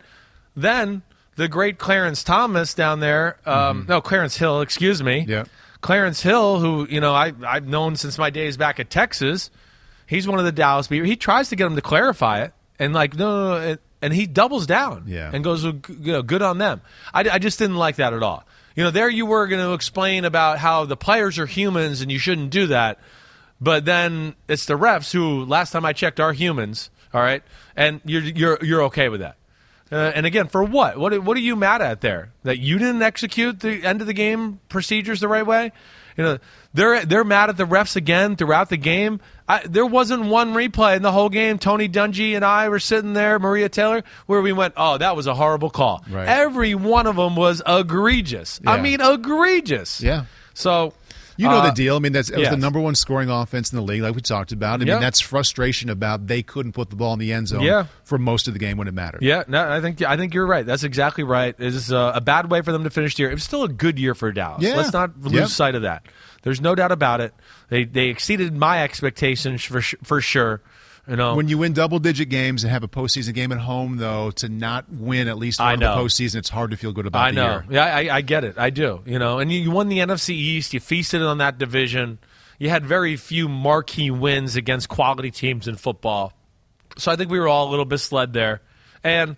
then 0.55 1.01
the 1.35 1.47
great 1.47 1.77
Clarence 1.77 2.23
Thomas 2.23 2.73
down 2.73 2.99
there, 2.99 3.37
um, 3.45 3.85
no 3.87 4.01
Clarence 4.01 4.37
Hill, 4.37 4.61
excuse 4.61 5.01
me. 5.03 5.21
Mm-hmm. 5.21 5.31
Yeah. 5.31 5.43
Clarence 5.81 6.21
Hill, 6.21 6.59
who 6.59 6.87
you 6.89 6.99
know 7.01 7.13
I 7.13 7.33
I've 7.45 7.67
known 7.67 7.95
since 7.95 8.17
my 8.17 8.29
days 8.29 8.57
back 8.57 8.79
at 8.79 8.89
Texas. 8.89 9.49
He's 10.05 10.27
one 10.27 10.39
of 10.39 10.45
the 10.45 10.51
Dallas. 10.51 10.87
He 10.87 11.15
tries 11.15 11.49
to 11.49 11.55
get 11.55 11.65
him 11.67 11.75
to 11.75 11.81
clarify 11.81 12.41
it, 12.43 12.53
and 12.79 12.93
like 12.93 13.15
no, 13.17 13.25
no, 13.25 13.49
no, 13.59 13.67
and- 13.71 13.79
and 14.01 14.13
he 14.13 14.27
doubles 14.27 14.65
down 14.67 15.05
Yeah. 15.07 15.31
and 15.33 15.45
goes, 15.45 15.63
you 15.63 15.79
know, 16.11 16.21
good 16.21 16.41
on 16.41 16.57
them. 16.57 16.81
I, 17.13 17.21
I 17.21 17.39
just 17.39 17.57
didn't 17.57 17.77
like 17.77 17.95
that 17.95 18.11
at 18.11 18.21
all. 18.21 18.45
You 18.75 18.83
know, 18.83 18.91
there 18.91 19.07
you 19.09 19.25
were 19.25 19.47
going 19.47 19.61
to 19.65 19.71
explain 19.71 20.25
about 20.25 20.59
how 20.59 20.83
the 20.83 20.97
players 20.97 21.39
are 21.39 21.45
humans 21.45 22.01
and 22.01 22.11
you 22.11 22.19
shouldn't 22.19 22.49
do 22.49 22.67
that, 22.67 22.99
but 23.63 23.85
then 23.85 24.35
it's 24.47 24.65
the 24.65 24.77
refs 24.77 25.11
who, 25.13 25.45
last 25.45 25.71
time 25.71 25.85
I 25.85 25.93
checked, 25.93 26.19
are 26.19 26.33
humans. 26.33 26.89
All 27.13 27.21
right, 27.21 27.43
and 27.75 28.01
you're 28.05 28.21
you're 28.23 28.57
you're 28.61 28.83
okay 28.83 29.07
with 29.09 29.21
that. 29.21 29.37
Uh, 29.91 30.11
and 30.15 30.25
again, 30.25 30.47
for 30.47 30.63
what? 30.63 30.97
What 30.97 31.23
what 31.23 31.37
are 31.37 31.41
you 31.41 31.55
mad 31.55 31.81
at 31.81 32.01
there? 32.01 32.31
That 32.43 32.59
you 32.59 32.77
didn't 32.77 33.01
execute 33.03 33.59
the 33.59 33.83
end 33.85 34.01
of 34.01 34.07
the 34.07 34.13
game 34.13 34.59
procedures 34.67 35.19
the 35.19 35.27
right 35.27 35.45
way? 35.45 35.71
You 36.17 36.23
know, 36.23 36.37
they're 36.73 37.05
they're 37.05 37.23
mad 37.23 37.49
at 37.49 37.57
the 37.57 37.65
refs 37.65 37.95
again 37.95 38.35
throughout 38.35 38.69
the 38.69 38.77
game. 38.77 39.21
I, 39.47 39.61
there 39.67 39.85
wasn't 39.85 40.25
one 40.25 40.53
replay 40.53 40.95
in 40.95 41.01
the 41.01 41.11
whole 41.11 41.29
game. 41.29 41.59
Tony 41.59 41.87
Dungy 41.87 42.35
and 42.35 42.43
I 42.43 42.69
were 42.69 42.79
sitting 42.79 43.13
there, 43.13 43.37
Maria 43.39 43.69
Taylor, 43.69 44.03
where 44.25 44.41
we 44.41 44.51
went, 44.51 44.73
"Oh, 44.77 44.97
that 44.97 45.15
was 45.15 45.27
a 45.27 45.35
horrible 45.35 45.69
call." 45.69 46.03
Right. 46.09 46.27
Every 46.27 46.75
one 46.75 47.05
of 47.07 47.15
them 47.15 47.35
was 47.35 47.61
egregious. 47.65 48.59
I 48.65 48.81
mean, 48.81 48.99
egregious. 48.99 50.01
Yeah. 50.01 50.25
So 50.55 50.93
You 51.37 51.47
know 51.47 51.57
uh, 51.57 51.65
the 51.67 51.71
deal. 51.71 51.95
I 51.95 51.99
mean, 51.99 52.11
that's, 52.13 52.29
that 52.29 52.39
was 52.39 52.49
the 52.49 52.57
number 52.57 52.79
one 52.79 52.95
scoring 52.95 53.29
offense 53.29 53.71
in 53.71 53.75
the 53.77 53.81
league, 53.83 54.01
like 54.01 54.13
we 54.15 54.21
talked 54.21 54.51
about. 54.51 54.81
I 54.81 54.85
Yeah. 54.85 54.93
mean, 54.95 55.01
that's 55.01 55.19
frustration 55.19 55.89
about 55.89 56.27
they 56.27 56.43
couldn't 56.43 56.73
put 56.73 56.89
the 56.89 56.95
ball 56.95 57.13
in 57.13 57.19
the 57.19 57.33
end 57.33 57.47
zone 57.47 57.61
Yeah. 57.61 57.85
for 58.03 58.17
most 58.17 58.47
of 58.47 58.53
the 58.53 58.59
game 58.59 58.77
when 58.77 58.87
it 58.87 58.93
mattered. 58.93 59.21
Yeah, 59.23 59.43
no, 59.47 59.67
I 59.69 59.81
think 59.81 60.01
I 60.01 60.15
think 60.17 60.33
you're 60.33 60.45
right. 60.45 60.65
That's 60.65 60.83
exactly 60.83 61.23
right. 61.23 61.55
It 61.57 61.73
is 61.73 61.91
a, 61.91 62.13
a 62.15 62.21
bad 62.21 62.51
way 62.51 62.61
for 62.61 62.71
them 62.71 62.83
to 62.83 62.89
finish 62.89 63.15
the 63.15 63.23
year. 63.23 63.31
It 63.31 63.35
was 63.35 63.43
still 63.43 63.63
a 63.63 63.69
good 63.69 63.97
year 63.99 64.13
for 64.15 64.31
Dallas. 64.31 64.61
Yeah. 64.63 64.75
Let's 64.75 64.93
not 64.93 65.19
lose 65.21 65.33
Yep. 65.33 65.47
sight 65.49 65.75
of 65.75 65.81
that. 65.83 66.05
There's 66.43 66.61
no 66.61 66.75
doubt 66.75 66.91
about 66.91 67.21
it. 67.21 67.33
They 67.69 67.85
they 67.85 68.07
exceeded 68.07 68.55
my 68.55 68.83
expectations 68.83 69.63
for 69.63 69.81
for 69.81 70.21
sure. 70.21 70.61
You 71.07 71.17
know, 71.17 71.35
When 71.35 71.49
you 71.49 71.57
win 71.57 71.73
double 71.73 71.99
digit 71.99 72.29
games 72.29 72.63
and 72.63 72.71
have 72.71 72.83
a 72.83 72.87
postseason 72.87 73.33
game 73.33 73.51
at 73.51 73.57
home, 73.57 73.97
though, 73.97 74.31
to 74.31 74.47
not 74.47 74.85
win 74.89 75.27
at 75.27 75.37
least 75.37 75.59
I 75.59 75.73
one 75.73 75.83
of 75.83 75.97
the 75.97 76.01
postseason, 76.03 76.35
it's 76.37 76.47
hard 76.49 76.71
to 76.71 76.77
feel 76.77 76.93
good 76.93 77.05
about 77.05 77.25
I 77.25 77.31
the 77.31 77.35
know. 77.35 77.51
year. 77.51 77.65
Yeah, 77.71 77.83
I, 77.85 78.15
I 78.17 78.21
get 78.21 78.45
it. 78.45 78.57
I 78.57 78.69
do. 78.69 79.01
You 79.05 79.19
know, 79.19 79.39
and 79.39 79.51
you, 79.51 79.59
you 79.59 79.69
won 79.71 79.89
the 79.89 79.97
NFC 79.99 80.29
East. 80.29 80.73
You 80.73 80.79
feasted 80.79 81.21
on 81.21 81.39
that 81.39 81.57
division. 81.57 82.19
you 82.57 82.69
had 82.69 82.85
very 82.85 83.17
few 83.17 83.49
marquee 83.49 84.11
wins 84.11 84.55
against 84.55 84.87
quality 84.87 85.29
teams 85.29 85.67
in 85.67 85.75
football. 85.75 86.31
So 86.97 87.11
I 87.11 87.17
think 87.17 87.29
we 87.29 87.37
were 87.39 87.49
all 87.49 87.67
a 87.67 87.71
little 87.71 87.85
misled 87.85 88.31
there. 88.31 88.61
And, 89.03 89.35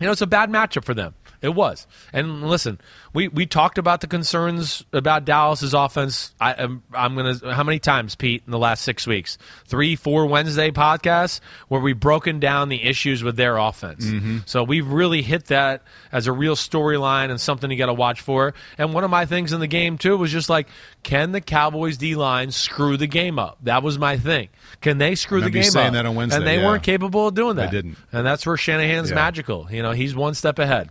you 0.00 0.06
know, 0.06 0.10
it's 0.12 0.22
a 0.22 0.26
bad 0.26 0.50
matchup 0.50 0.84
for 0.84 0.94
them. 0.94 1.14
It 1.42 1.54
was. 1.54 1.88
And 2.12 2.48
listen, 2.48 2.80
we, 3.12 3.26
we 3.26 3.46
talked 3.46 3.76
about 3.76 4.00
the 4.00 4.06
concerns 4.06 4.84
about 4.92 5.24
Dallas's 5.24 5.74
offense. 5.74 6.32
I, 6.40 6.52
am 6.52 6.82
I'm 6.94 7.16
going 7.16 7.36
to, 7.38 7.52
how 7.52 7.64
many 7.64 7.80
times, 7.80 8.14
Pete, 8.14 8.44
in 8.46 8.52
the 8.52 8.58
last 8.58 8.82
six 8.84 9.06
weeks? 9.06 9.38
Three, 9.66 9.96
four 9.96 10.26
Wednesday 10.26 10.70
podcasts 10.70 11.40
where 11.66 11.80
we've 11.80 11.98
broken 11.98 12.38
down 12.38 12.68
the 12.68 12.82
issues 12.84 13.24
with 13.24 13.36
their 13.36 13.56
offense. 13.56 14.06
Mm-hmm. 14.06 14.38
So 14.46 14.62
we've 14.62 14.86
really 14.86 15.22
hit 15.22 15.46
that 15.46 15.82
as 16.12 16.28
a 16.28 16.32
real 16.32 16.54
storyline 16.54 17.30
and 17.30 17.40
something 17.40 17.70
you 17.70 17.76
got 17.76 17.86
to 17.86 17.92
watch 17.92 18.20
for. 18.20 18.54
And 18.78 18.94
one 18.94 19.02
of 19.02 19.10
my 19.10 19.26
things 19.26 19.52
in 19.52 19.58
the 19.58 19.66
game, 19.66 19.98
too, 19.98 20.16
was 20.16 20.30
just 20.30 20.48
like, 20.48 20.68
can 21.02 21.32
the 21.32 21.40
Cowboys 21.40 21.98
D 21.98 22.14
line 22.14 22.52
screw 22.52 22.96
the 22.96 23.08
game 23.08 23.40
up? 23.40 23.58
That 23.62 23.82
was 23.82 23.98
my 23.98 24.16
thing. 24.16 24.48
Can 24.80 24.98
they 24.98 25.16
screw 25.16 25.40
the 25.40 25.50
game 25.50 25.64
saying 25.64 25.88
up? 25.88 25.92
that 25.94 26.06
on 26.06 26.14
Wednesday, 26.14 26.36
And 26.38 26.46
they 26.46 26.58
yeah. 26.58 26.66
weren't 26.66 26.84
capable 26.84 27.26
of 27.26 27.34
doing 27.34 27.56
that. 27.56 27.72
They 27.72 27.78
didn't. 27.78 27.98
And 28.12 28.24
that's 28.24 28.46
where 28.46 28.56
Shanahan's 28.56 29.10
Yeah. 29.10 29.16
magical. 29.16 29.66
You 29.70 29.82
know, 29.82 29.90
he's 29.90 30.14
one 30.14 30.34
step 30.34 30.60
ahead. 30.60 30.90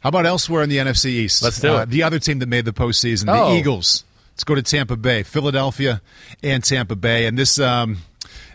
How 0.00 0.08
about 0.08 0.26
elsewhere 0.26 0.62
in 0.62 0.68
the 0.70 0.78
NFC 0.78 1.06
East? 1.06 1.42
Let's 1.42 1.60
do 1.60 1.74
Uh, 1.76 1.82
it. 1.82 1.90
The 1.90 2.02
other 2.02 2.18
team 2.18 2.38
that 2.40 2.48
made 2.48 2.64
the 2.64 2.72
postseason, 2.72 3.26
Oh. 3.28 3.52
the 3.52 3.58
Eagles. 3.58 4.04
Let's 4.32 4.44
go 4.44 4.54
to 4.54 4.62
Tampa 4.62 4.96
Bay, 4.96 5.22
Philadelphia, 5.22 6.00
and 6.42 6.64
Tampa 6.64 6.96
Bay. 6.96 7.26
And 7.26 7.38
this, 7.38 7.58
um, 7.60 7.98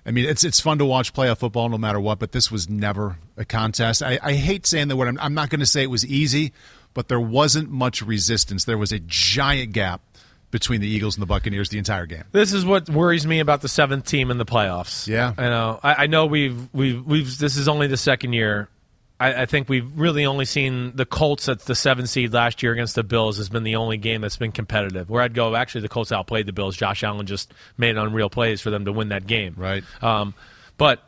I 0.05 0.11
mean, 0.11 0.25
it's 0.25 0.43
it's 0.43 0.59
fun 0.59 0.79
to 0.79 0.85
watch 0.85 1.13
playoff 1.13 1.37
football 1.39 1.69
no 1.69 1.77
matter 1.77 1.99
what, 1.99 2.17
but 2.19 2.31
this 2.31 2.51
was 2.51 2.67
never 2.69 3.17
a 3.37 3.45
contest. 3.45 4.01
I, 4.01 4.17
I 4.23 4.33
hate 4.33 4.65
saying 4.65 4.87
the 4.87 4.95
word. 4.95 5.07
I'm, 5.09 5.19
I'm 5.19 5.33
not 5.35 5.49
going 5.49 5.59
to 5.59 5.65
say 5.65 5.83
it 5.83 5.89
was 5.91 6.05
easy, 6.05 6.53
but 6.95 7.07
there 7.07 7.19
wasn't 7.19 7.69
much 7.69 8.01
resistance. 8.01 8.65
There 8.65 8.77
was 8.79 8.91
a 8.91 8.99
giant 8.99 9.73
gap 9.73 10.01
between 10.49 10.79
the 10.81 10.87
Eagles 10.87 11.15
and 11.15 11.21
the 11.21 11.25
Buccaneers 11.27 11.69
the 11.69 11.77
entire 11.77 12.05
game. 12.05 12.23
This 12.31 12.53
is 12.53 12.65
what 12.65 12.89
worries 12.89 13.27
me 13.27 13.39
about 13.39 13.61
the 13.61 13.67
seventh 13.67 14.05
team 14.05 14.31
in 14.31 14.37
the 14.37 14.45
playoffs. 14.45 15.05
Yeah. 15.07 15.33
I 15.37 15.49
know. 15.49 15.79
I, 15.83 15.93
I 16.03 16.07
know 16.07 16.25
we've 16.25 16.67
we've 16.73 17.05
we've. 17.05 17.37
This 17.37 17.57
is 17.57 17.67
only 17.67 17.85
the 17.87 17.97
second 17.97 18.33
year. 18.33 18.69
I, 19.19 19.43
I 19.43 19.45
think 19.45 19.69
we've 19.69 19.89
really 19.97 20.25
only 20.25 20.45
seen 20.45 20.95
the 20.95 21.05
Colts 21.05 21.47
at 21.47 21.61
the 21.61 21.75
seven 21.75 22.07
seed 22.07 22.33
last 22.33 22.61
year 22.61 22.73
against 22.73 22.95
the 22.95 23.03
Bills 23.03 23.37
has 23.37 23.49
been 23.49 23.63
the 23.63 23.77
only 23.77 23.97
game 23.97 24.21
that's 24.21 24.37
been 24.37 24.51
competitive. 24.51 25.09
Where 25.09 25.21
I'd 25.21 25.33
go, 25.33 25.55
actually, 25.55 25.81
the 25.81 25.89
Colts 25.89 26.11
outplayed 26.11 26.45
the 26.45 26.53
Bills. 26.53 26.75
Josh 26.75 27.03
Allen 27.03 27.25
just 27.25 27.53
made 27.77 27.97
unreal 27.97 28.29
plays 28.29 28.61
for 28.61 28.69
them 28.69 28.85
to 28.85 28.91
win 28.91 29.09
that 29.09 29.25
game. 29.25 29.55
Right. 29.57 29.83
Um, 30.01 30.33
but 30.77 31.01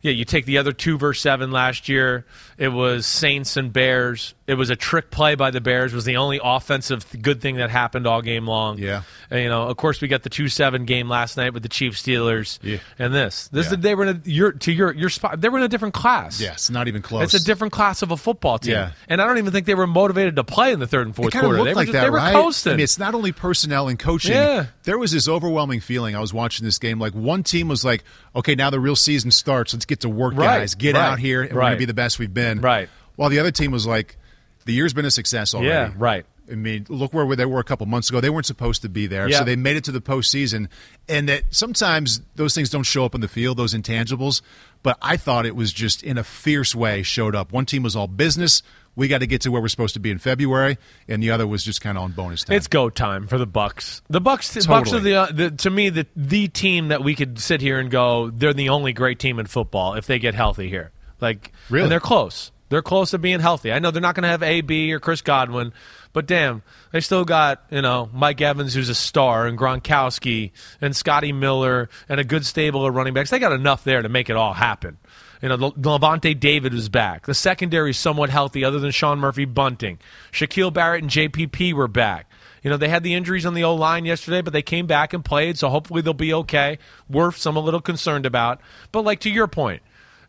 yeah, 0.00 0.10
you 0.10 0.24
take 0.24 0.46
the 0.46 0.58
other 0.58 0.72
two 0.72 0.98
versus 0.98 1.22
seven 1.22 1.52
last 1.52 1.88
year. 1.88 2.26
It 2.58 2.68
was 2.68 3.06
Saints 3.06 3.56
and 3.56 3.72
Bears. 3.72 4.34
It 4.52 4.58
was 4.58 4.70
a 4.70 4.76
trick 4.76 5.10
play 5.10 5.34
by 5.34 5.50
the 5.50 5.60
Bears. 5.60 5.92
Was 5.92 6.04
the 6.04 6.18
only 6.18 6.38
offensive 6.42 7.04
good 7.20 7.40
thing 7.40 7.56
that 7.56 7.70
happened 7.70 8.06
all 8.06 8.22
game 8.22 8.46
long. 8.46 8.78
Yeah. 8.78 9.02
And, 9.30 9.42
you 9.42 9.48
know, 9.48 9.62
of 9.64 9.76
course, 9.76 10.00
we 10.00 10.08
got 10.08 10.22
the 10.22 10.28
two 10.30 10.48
seven 10.48 10.84
game 10.84 11.08
last 11.08 11.36
night 11.36 11.54
with 11.54 11.62
the 11.62 11.68
Chiefs 11.68 12.02
Steelers. 12.02 12.58
Yeah. 12.62 12.78
And 12.98 13.14
this, 13.14 13.48
this 13.48 13.70
Yeah. 13.70 13.76
they 13.78 13.94
were 13.94 14.04
in 14.06 14.16
a 14.24 14.28
your 14.28 14.52
to 14.52 14.70
your 14.72 14.92
your 14.92 15.08
spot. 15.08 15.40
They 15.40 15.48
were 15.48 15.58
in 15.58 15.64
a 15.64 15.68
different 15.68 15.94
class. 15.94 16.40
Yes, 16.40 16.70
not 16.70 16.86
even 16.86 17.02
close. 17.02 17.24
It's 17.34 17.42
a 17.42 17.46
different 17.46 17.72
class 17.72 18.02
of 18.02 18.10
a 18.10 18.16
football 18.16 18.58
team. 18.58 18.72
Yeah. 18.74 18.92
And 19.08 19.20
I 19.22 19.26
don't 19.26 19.38
even 19.38 19.52
think 19.52 19.66
they 19.66 19.74
were 19.74 19.86
motivated 19.86 20.36
to 20.36 20.44
play 20.44 20.72
in 20.72 20.80
the 20.80 20.86
third 20.86 21.06
and 21.06 21.16
fourth 21.16 21.32
quarter. 21.32 21.64
they 21.64 21.72
like 21.72 21.74
were 21.74 21.82
just, 21.84 21.92
that, 21.94 22.02
they 22.04 22.10
were 22.10 22.16
right? 22.18 22.32
coasting. 22.34 22.72
I 22.74 22.76
mean, 22.76 22.84
it's 22.84 22.98
not 22.98 23.14
only 23.14 23.32
personnel 23.32 23.88
and 23.88 23.98
coaching. 23.98 24.32
Yeah. 24.32 24.66
There 24.84 24.98
was 24.98 25.12
this 25.12 25.28
overwhelming 25.28 25.80
feeling. 25.80 26.14
I 26.14 26.20
was 26.20 26.34
watching 26.34 26.64
this 26.64 26.78
game. 26.78 26.98
Like 26.98 27.14
one 27.14 27.42
team 27.42 27.68
was 27.68 27.84
like, 27.84 28.04
"Okay, 28.36 28.54
now 28.54 28.68
the 28.70 28.80
real 28.80 28.96
season 28.96 29.30
starts. 29.30 29.72
Let's 29.72 29.86
get 29.86 30.00
to 30.00 30.08
work, 30.08 30.34
Right, 30.34 30.58
guys. 30.60 30.74
Get 30.74 30.94
right, 30.94 31.02
out 31.04 31.18
here, 31.18 31.42
and 31.42 31.52
we're 31.54 31.60
going 31.62 31.72
to 31.72 31.78
be 31.78 31.84
the 31.86 31.94
best 31.94 32.18
we've 32.18 32.34
been." 32.34 32.60
Right. 32.60 32.88
While 33.16 33.28
the 33.30 33.38
other 33.38 33.50
team 33.50 33.70
was 33.70 33.86
like, 33.86 34.16
"The 34.64 34.72
year's 34.72 34.92
been 34.92 35.04
a 35.04 35.10
success 35.10 35.54
already." 35.54 35.68
Yeah, 35.70 35.92
right. 35.96 36.24
I 36.50 36.54
mean, 36.56 36.86
look 36.88 37.14
where 37.14 37.36
they 37.36 37.46
were 37.46 37.60
a 37.60 37.64
couple 37.64 37.86
months 37.86 38.10
ago. 38.10 38.20
They 38.20 38.28
weren't 38.28 38.46
supposed 38.46 38.82
to 38.82 38.88
be 38.88 39.06
there, 39.06 39.28
Yeah. 39.28 39.38
so 39.38 39.44
they 39.44 39.54
made 39.56 39.76
it 39.76 39.84
to 39.84 39.92
the 39.92 40.00
postseason. 40.00 40.66
And 41.08 41.28
that 41.28 41.44
sometimes 41.50 42.20
those 42.34 42.52
things 42.52 42.68
don't 42.68 42.82
show 42.82 43.04
up 43.04 43.14
in 43.14 43.20
the 43.20 43.28
field, 43.28 43.56
those 43.56 43.74
intangibles. 43.74 44.42
But 44.82 44.98
I 45.00 45.16
thought 45.16 45.46
it 45.46 45.54
was 45.54 45.72
just 45.72 46.02
in 46.02 46.18
a 46.18 46.24
fierce 46.24 46.74
way 46.74 47.04
showed 47.04 47.36
up. 47.36 47.52
One 47.52 47.64
team 47.64 47.84
was 47.84 47.94
all 47.94 48.08
business. 48.08 48.62
We 48.96 49.06
got 49.08 49.18
to 49.18 49.26
get 49.26 49.40
to 49.42 49.50
where 49.50 49.62
we're 49.62 49.68
supposed 49.68 49.94
to 49.94 50.00
be 50.00 50.10
in 50.10 50.18
February, 50.18 50.76
and 51.08 51.22
the 51.22 51.30
other 51.30 51.46
was 51.46 51.64
just 51.64 51.80
kind 51.80 51.96
of 51.96 52.04
on 52.04 52.12
bonus 52.12 52.44
time. 52.44 52.56
It's 52.56 52.66
go 52.66 52.90
time 52.90 53.28
for 53.28 53.38
the 53.38 53.46
Bucks. 53.46 54.02
The 54.10 54.20
Bucks, 54.20 54.52
the 54.52 54.66
Bucks 54.68 54.92
are 54.92 55.00
the, 55.00 55.14
uh, 55.14 55.26
the 55.32 55.50
to 55.52 55.70
me 55.70 55.88
the 55.88 56.06
the 56.14 56.48
team 56.48 56.88
that 56.88 57.02
we 57.02 57.14
could 57.14 57.38
sit 57.38 57.60
here 57.62 57.78
and 57.78 57.90
go. 57.90 58.28
They're 58.30 58.52
the 58.52 58.68
only 58.68 58.92
great 58.92 59.18
team 59.18 59.38
in 59.38 59.46
football 59.46 59.94
if 59.94 60.06
they 60.06 60.18
get 60.18 60.34
healthy 60.34 60.68
here. 60.68 60.90
Like, 61.20 61.52
Really? 61.70 61.84
and 61.84 61.92
they're 61.92 62.00
close. 62.00 62.50
They're 62.72 62.82
close 62.82 63.10
to 63.10 63.18
being 63.18 63.40
healthy. 63.40 63.70
I 63.70 63.78
know 63.78 63.90
they're 63.90 64.00
not 64.00 64.14
going 64.14 64.22
to 64.22 64.30
have 64.30 64.42
AB 64.42 64.92
or 64.94 64.98
Chris 64.98 65.20
Godwin, 65.20 65.74
but 66.14 66.26
damn, 66.26 66.62
they 66.90 67.00
still 67.00 67.26
got 67.26 67.62
you 67.70 67.82
know 67.82 68.08
Mike 68.14 68.40
Evans, 68.40 68.72
who's 68.72 68.88
a 68.88 68.94
star, 68.94 69.46
and 69.46 69.58
Gronkowski 69.58 70.52
and 70.80 70.96
Scotty 70.96 71.32
Miller, 71.32 71.90
and 72.08 72.18
a 72.18 72.24
good 72.24 72.46
stable 72.46 72.86
of 72.86 72.94
running 72.94 73.12
backs. 73.12 73.28
They 73.28 73.38
got 73.38 73.52
enough 73.52 73.84
there 73.84 74.00
to 74.00 74.08
make 74.08 74.30
it 74.30 74.36
all 74.36 74.54
happen. 74.54 74.96
You 75.42 75.50
know, 75.50 75.56
Le- 75.56 75.72
Lavonte 75.72 76.38
David 76.38 76.72
was 76.72 76.88
back. 76.88 77.26
The 77.26 77.34
secondary 77.34 77.90
is 77.90 77.98
somewhat 77.98 78.30
healthy, 78.30 78.64
other 78.64 78.78
than 78.78 78.90
Sean 78.90 79.18
Murphy 79.18 79.44
bunting. 79.44 79.98
Shaquil 80.32 80.72
Barrett 80.72 81.02
and 81.02 81.10
JPP 81.10 81.74
were 81.74 81.88
back. 81.88 82.30
You 82.62 82.70
know, 82.70 82.76
they 82.76 82.88
had 82.88 83.02
the 83.02 83.12
injuries 83.14 83.44
on 83.44 83.54
the 83.54 83.64
O 83.64 83.74
line 83.74 84.04
yesterday, 84.04 84.40
but 84.40 84.52
they 84.52 84.62
came 84.62 84.86
back 84.86 85.12
and 85.12 85.24
played, 85.24 85.58
so 85.58 85.68
hopefully 85.68 86.00
they'll 86.00 86.14
be 86.14 86.32
okay. 86.32 86.78
Wirfs, 87.10 87.44
I'm 87.44 87.56
a 87.56 87.60
little 87.60 87.80
concerned 87.80 88.24
about. 88.24 88.60
But, 88.92 89.04
like, 89.04 89.20
to 89.20 89.30
your 89.30 89.48
point, 89.48 89.82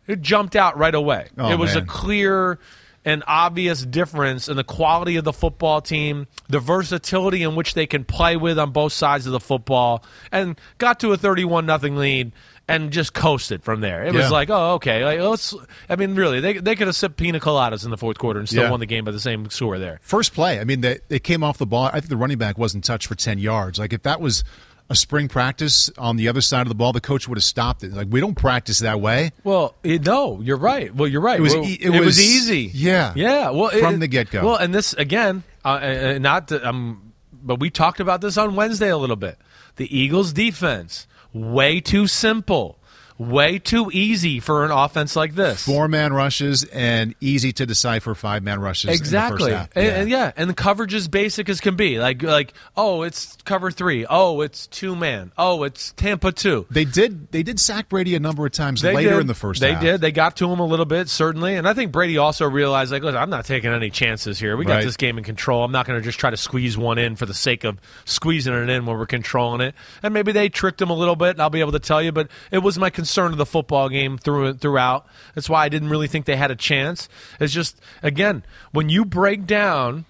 it 0.06 0.20
jumped 0.20 0.56
out 0.56 0.76
right 0.78 0.94
away. 0.94 1.28
Oh, 1.38 1.50
it 1.50 1.58
was 1.58 1.76
a 1.76 1.82
clear 1.82 2.58
and 3.06 3.22
obvious 3.26 3.84
difference 3.84 4.48
in 4.48 4.56
the 4.56 4.64
quality 4.64 5.16
of 5.16 5.24
the 5.24 5.32
football 5.32 5.82
team, 5.82 6.26
the 6.48 6.58
versatility 6.58 7.42
in 7.42 7.54
which 7.54 7.74
they 7.74 7.86
can 7.86 8.02
play 8.02 8.34
with 8.36 8.58
on 8.58 8.70
both 8.70 8.94
sides 8.94 9.26
of 9.26 9.32
the 9.32 9.40
football, 9.40 10.02
and 10.32 10.58
got 10.78 11.00
to 11.00 11.12
a 11.12 11.16
31 11.18 11.66
nothing 11.66 11.96
lead 11.96 12.32
and 12.66 12.90
just 12.92 13.12
coasted 13.12 13.62
from 13.62 13.82
there. 13.82 14.04
It 14.04 14.14
Yeah. 14.14 14.20
was 14.22 14.30
like, 14.30 14.48
oh, 14.48 14.74
okay. 14.76 15.04
Like, 15.04 15.20
let's. 15.20 15.54
I 15.90 15.96
mean, 15.96 16.14
really, 16.14 16.40
they, 16.40 16.54
they 16.54 16.74
could 16.76 16.86
have 16.86 16.96
sipped 16.96 17.18
pina 17.18 17.40
coladas 17.40 17.84
in 17.84 17.90
the 17.90 17.98
fourth 17.98 18.16
quarter 18.16 18.38
and 18.40 18.48
still 18.48 18.62
Yeah. 18.62 18.70
won 18.70 18.80
the 18.80 18.86
game 18.86 19.04
by 19.04 19.10
the 19.10 19.20
same 19.20 19.50
score 19.50 19.78
there. 19.78 19.98
First 20.00 20.32
play. 20.32 20.58
I 20.58 20.64
mean, 20.64 20.80
they, 20.80 21.00
they 21.08 21.18
came 21.18 21.44
off 21.44 21.58
the 21.58 21.66
ball. 21.66 21.84
I 21.92 22.00
think 22.00 22.08
the 22.08 22.16
running 22.16 22.38
back 22.38 22.56
wasn't 22.56 22.84
touched 22.84 23.06
for 23.08 23.14
10 23.16 23.38
yards. 23.38 23.78
Like, 23.78 23.92
if 23.92 24.02
that 24.04 24.18
was 24.18 24.44
a 24.90 24.94
spring 24.94 25.28
practice 25.28 25.90
on 25.96 26.16
the 26.16 26.28
other 26.28 26.40
side 26.42 26.62
of 26.62 26.68
the 26.68 26.74
ball, 26.74 26.92
the 26.92 27.00
coach 27.00 27.26
would 27.26 27.38
have 27.38 27.44
stopped 27.44 27.82
it. 27.84 27.92
Like, 27.92 28.08
we 28.10 28.20
don't 28.20 28.34
practice 28.34 28.80
that 28.80 29.00
way. 29.00 29.32
Well, 29.42 29.74
no, 29.82 30.40
you're 30.42 30.58
right. 30.58 30.94
Well, 30.94 31.08
you're 31.08 31.22
right. 31.22 31.38
It 31.38 31.42
was 31.42 31.54
Well, 31.54 31.64
e- 31.64 31.72
it, 31.80 31.86
it 31.86 31.90
was, 31.90 32.06
was- 32.06 32.20
easy. 32.20 32.70
yeah. 32.74 33.12
yeah. 33.16 33.50
Well, 33.50 33.70
From 33.70 33.94
it- 33.94 33.98
the 33.98 34.08
get-go. 34.08 34.44
Well, 34.44 34.56
and 34.56 34.74
this 34.74 34.92
again, 34.94 35.42
uh, 35.64 35.68
uh, 35.68 36.18
not 36.20 36.48
to, 36.48 36.68
um, 36.68 37.12
but 37.32 37.60
we 37.60 37.70
talked 37.70 38.00
about 38.00 38.20
this 38.20 38.36
on 38.36 38.56
Wednesday 38.56 38.90
a 38.90 38.96
little 38.98 39.16
bit. 39.16 39.38
The 39.76 39.96
Eagles' 39.96 40.32
defense 40.34 41.06
way 41.32 41.80
too 41.80 42.06
simple, 42.06 42.78
way 43.16 43.58
too 43.58 43.90
easy 43.92 44.40
for 44.40 44.64
an 44.64 44.70
offense 44.72 45.14
like 45.14 45.34
this. 45.34 45.64
Four 45.64 45.86
man 45.88 46.12
rushes 46.12 46.64
and 46.64 47.14
easy 47.20 47.52
to 47.52 47.64
decipher 47.66 48.14
five 48.14 48.42
man 48.42 48.60
rushes. 48.60 48.90
Exactly. 48.90 49.52
In 49.52 49.58
the 49.58 49.58
first 49.64 49.74
half. 49.74 49.76
And, 49.76 49.86
and 50.02 50.10
yeah, 50.10 50.32
and 50.36 50.50
the 50.50 50.54
coverage 50.54 50.94
is 50.94 51.06
basic 51.06 51.48
as 51.48 51.60
can 51.60 51.76
be. 51.76 51.98
Like 51.98 52.22
like 52.22 52.52
oh, 52.76 53.02
it's 53.02 53.36
cover 53.44 53.70
3. 53.70 54.06
Oh, 54.10 54.40
it's 54.40 54.66
two 54.66 54.96
man. 54.96 55.30
Oh, 55.38 55.62
it's 55.62 55.92
Tampa 55.92 56.32
2. 56.32 56.66
They 56.70 56.84
did. 56.84 57.30
They 57.30 57.42
did 57.44 57.60
sack 57.60 57.88
Brady 57.88 58.14
a 58.16 58.20
number 58.20 58.44
of 58.46 58.52
times 58.52 58.82
They 58.82 58.94
later 58.94 59.10
did. 59.10 59.20
in 59.20 59.26
the 59.28 59.34
first 59.34 59.60
They 59.60 59.72
half. 59.74 59.82
did. 59.82 60.00
They 60.00 60.10
got 60.12 60.36
to 60.38 60.50
him 60.50 60.58
a 60.58 60.66
little 60.66 60.84
bit, 60.86 61.08
certainly. 61.08 61.54
And 61.54 61.68
I 61.68 61.74
think 61.74 61.92
Brady 61.92 62.18
also 62.18 62.48
realized, 62.48 62.90
like, 62.90 63.02
look, 63.04 63.14
I'm 63.14 63.30
not 63.30 63.44
taking 63.44 63.70
any 63.70 63.90
chances 63.90 64.38
here. 64.40 64.56
We 64.56 64.64
got 64.64 64.74
Right. 64.74 64.84
this 64.84 64.96
game 64.96 65.18
in 65.18 65.24
control. 65.24 65.62
I'm 65.64 65.70
not 65.72 65.86
going 65.86 66.00
to 66.00 66.04
just 66.04 66.18
try 66.18 66.30
to 66.30 66.36
squeeze 66.36 66.76
one 66.76 66.98
in 66.98 67.14
for 67.14 67.26
the 67.26 67.34
sake 67.34 67.62
of 67.64 67.78
squeezing 68.04 68.52
it 68.54 68.68
in 68.68 68.86
when 68.86 68.98
we're 68.98 69.06
controlling 69.06 69.60
it. 69.60 69.74
And 70.02 70.12
maybe 70.12 70.32
they 70.32 70.48
tricked 70.48 70.82
him 70.82 70.90
a 70.90 70.94
little 70.94 71.14
bit, 71.16 71.30
and 71.30 71.40
I'll 71.42 71.50
be 71.50 71.60
able 71.60 71.72
to 71.72 71.78
tell 71.78 72.02
you. 72.02 72.10
But 72.10 72.28
it 72.50 72.58
was 72.58 72.76
my 72.76 72.90
concern 72.90 73.03
of 73.32 73.38
the 73.38 73.46
football 73.46 73.88
game 73.88 74.18
through 74.18 74.54
throughout. 74.54 75.06
That's 75.34 75.48
why 75.48 75.64
I 75.64 75.68
didn't 75.68 75.88
really 75.88 76.08
think 76.08 76.26
they 76.26 76.36
had 76.36 76.50
a 76.50 76.56
chance. 76.56 77.08
It's 77.40 77.52
just, 77.52 77.80
again, 78.02 78.44
when 78.72 78.88
you 78.88 79.04
break 79.04 79.46
down 79.46 80.04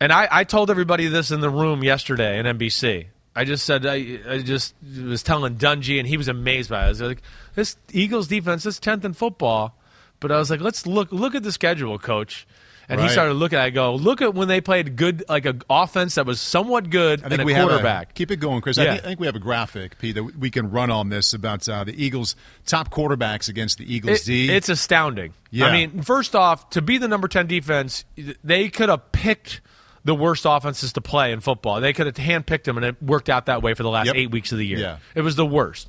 and 0.00 0.12
I, 0.12 0.28
I 0.30 0.44
told 0.44 0.70
everybody 0.70 1.06
this 1.06 1.30
in 1.30 1.40
the 1.40 1.50
room 1.50 1.82
yesterday 1.82 2.38
in 2.38 2.46
NBC. 2.46 3.06
I 3.36 3.44
just 3.44 3.64
said 3.64 3.86
I, 3.86 4.18
I 4.28 4.38
just 4.42 4.74
was 4.82 5.22
telling 5.22 5.56
Dungy, 5.56 5.98
and 5.98 6.06
he 6.06 6.16
was 6.16 6.28
amazed 6.28 6.70
by 6.70 6.82
it. 6.82 6.86
I 6.86 6.88
was 6.88 7.00
like, 7.00 7.22
"This 7.54 7.76
Eagles 7.90 8.28
defense 8.28 8.64
is 8.64 8.78
tenth 8.78 9.04
in 9.04 9.12
football," 9.12 9.76
but 10.20 10.30
I 10.30 10.38
was 10.38 10.50
like, 10.50 10.60
"Let's 10.60 10.86
look 10.86 11.10
look 11.10 11.34
at 11.34 11.42
the 11.42 11.52
schedule, 11.52 11.98
coach." 11.98 12.46
And 12.88 13.00
he 13.00 13.08
started 13.08 13.34
looking. 13.34 13.58
at 13.58 13.62
it. 13.64 13.66
I 13.66 13.70
go, 13.70 13.94
"Look 13.94 14.20
at 14.22 14.34
when 14.34 14.48
they 14.48 14.60
played 14.60 14.96
good, 14.96 15.24
like 15.28 15.46
an 15.46 15.62
offense 15.70 16.16
that 16.16 16.26
was 16.26 16.40
somewhat 16.40 16.90
good, 16.90 17.20
I 17.20 17.28
think 17.28 17.32
and 17.32 17.42
a 17.42 17.44
we 17.44 17.54
quarterback." 17.54 18.08
have 18.08 18.10
a, 18.10 18.12
keep 18.14 18.30
it 18.30 18.36
going, 18.36 18.60
Chris. 18.60 18.78
I, 18.78 18.84
think, 18.86 19.00
I 19.04 19.06
think 19.08 19.20
we 19.20 19.26
have 19.26 19.36
a 19.36 19.40
graphic, 19.40 19.98
Pete, 19.98 20.14
that 20.16 20.24
we 20.24 20.50
can 20.50 20.70
run 20.70 20.90
on 20.90 21.08
this 21.08 21.32
about 21.32 21.68
uh, 21.68 21.84
the 21.84 21.92
Eagles' 22.04 22.36
top 22.66 22.90
quarterbacks 22.90 23.48
against 23.48 23.78
the 23.78 23.92
Eagles 23.94 24.20
It- 24.20 24.24
D. 24.26 24.50
It's 24.50 24.68
astounding. 24.68 25.32
Yeah. 25.50 25.66
I 25.66 25.72
mean, 25.72 26.02
first 26.02 26.34
off, 26.36 26.70
to 26.70 26.82
be 26.82 26.98
the 26.98 27.08
number 27.08 27.28
10 27.28 27.46
defense, 27.46 28.04
they 28.42 28.68
could 28.68 28.88
have 28.88 29.12
picked 29.12 29.60
the 30.04 30.14
worst 30.14 30.44
offenses 30.46 30.92
to 30.94 31.00
play 31.00 31.32
in 31.32 31.40
football. 31.40 31.80
They 31.80 31.92
could 31.94 32.06
have 32.06 32.16
handpicked 32.16 32.64
them, 32.64 32.76
and 32.76 32.84
it 32.84 33.02
worked 33.02 33.30
out 33.30 33.46
that 33.46 33.62
way 33.62 33.72
for 33.74 33.82
the 33.82 33.88
last 33.88 34.08
Yep. 34.08 34.16
eight 34.16 34.30
weeks 34.30 34.52
of 34.52 34.58
the 34.58 34.66
year. 34.66 34.78
Yeah. 34.78 34.96
It 35.14 35.22
was 35.22 35.36
the 35.36 35.46
worst. 35.46 35.88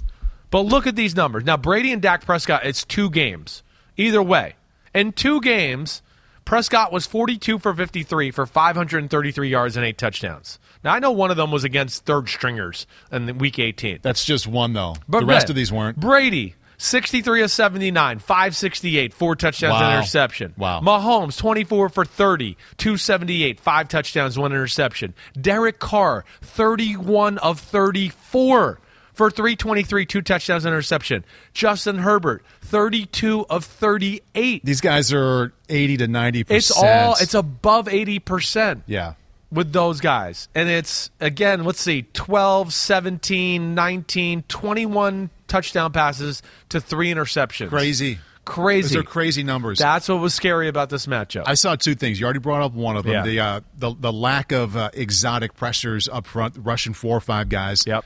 But 0.52 0.62
look 0.62 0.88
at 0.88 0.96
these 0.96 1.16
numbers. 1.16 1.44
Now, 1.44 1.58
Brady 1.58 1.92
and 1.92 2.02
Dak 2.02 2.24
Prescott, 2.26 2.62
it's 2.66 2.86
two 2.86 3.10
games. 3.10 3.62
Either 3.98 4.24
way. 4.24 4.56
In 4.94 5.12
two 5.12 5.42
games, 5.42 6.02
Prescott 6.46 6.92
was 6.92 7.08
42 7.08 7.58
for 7.60 7.74
53 7.74 8.30
for 8.32 8.46
533 8.46 9.50
yards 9.50 9.76
and 9.78 9.86
eight 9.86 9.98
touchdowns. 9.98 10.60
Now 10.84 10.94
I 10.94 11.00
know 11.00 11.12
one 11.12 11.32
of 11.32 11.38
them 11.38 11.50
was 11.52 11.64
against 11.64 12.06
third 12.06 12.30
stringers 12.30 12.86
in 13.12 13.40
week 13.40 13.58
18. 13.58 14.00
That's 14.04 14.24
just 14.24 14.46
one 14.46 14.74
though. 14.74 14.96
But 15.10 15.22
the 15.22 15.26
rest 15.26 15.50
of 15.50 15.56
these 15.56 15.72
weren't. 15.72 16.00
Brady, 16.00 16.54
63 16.78 17.42
of 17.42 17.50
79, 17.52 18.20
568, 18.20 19.14
four 19.14 19.36
touchdowns, 19.36 19.72
Wow. 19.74 19.90
and 19.90 19.98
interception. 20.00 20.54
Wow. 20.56 20.82
Mahomes, 20.82 21.36
24 21.38 21.90
for 21.90 22.06
30, 22.06 22.58
278, 22.78 23.60
five 23.60 23.88
touchdowns, 23.88 24.38
one 24.38 24.52
interception. 24.52 25.16
Derek 25.40 25.80
Carr, 25.80 26.26
31 26.42 27.40
of 27.40 27.60
34 27.60 28.80
for 29.16 29.32
323, 29.32 30.06
two 30.06 30.22
touchdowns, 30.22 30.66
and 30.66 30.74
interception. 30.74 31.26
Justin 31.54 32.00
Herbert, 32.00 32.44
32 32.62 33.46
of 33.50 33.66
38. 33.66 34.64
These 34.64 34.82
guys 34.82 35.14
are 35.14 35.54
eighty 35.70 35.98
to 35.98 36.08
ninety 36.08 36.44
percent. 36.44 36.58
It's 36.58 36.72
all, 36.72 37.16
it's 37.20 37.34
above 37.34 37.88
80% 37.88 38.84
yeah. 38.86 39.14
with 39.52 39.72
those 39.72 40.02
guys. 40.02 40.50
And 40.54 40.70
it's, 40.70 41.10
again, 41.20 41.64
let's 41.64 41.80
see, 41.80 42.04
12, 42.14 42.74
17, 42.74 43.74
19, 43.74 44.44
21 44.44 45.30
touchdown 45.48 45.92
passes 45.92 46.44
to 46.70 46.82
three 46.82 47.12
interceptions. 47.12 47.70
Crazy. 47.70 48.20
Crazy. 48.44 48.96
Those 48.96 49.04
are 49.04 49.04
crazy 49.04 49.44
numbers. 49.44 49.80
That's 49.80 50.08
what 50.08 50.20
was 50.20 50.36
scary 50.36 50.68
about 50.68 50.92
this 50.92 51.08
matchup. 51.08 51.46
I 51.48 51.56
saw 51.56 51.76
two 51.76 51.96
things. 51.96 52.20
You 52.20 52.26
already 52.26 52.40
brought 52.40 52.62
up 52.62 52.74
one 52.74 52.96
of 52.96 53.04
them. 53.04 53.14
Yeah. 53.14 53.24
The, 53.24 53.40
uh, 53.40 53.62
the 53.76 53.96
the 54.00 54.14
lack 54.14 54.52
of 54.52 54.78
uh, 54.78 54.92
exotic 54.94 55.56
pressures 55.56 56.08
up 56.08 56.28
front, 56.28 56.56
rushing 56.60 56.94
four 56.94 57.18
or 57.18 57.22
five 57.22 57.50
guys. 57.50 57.84
Yep. 57.88 58.06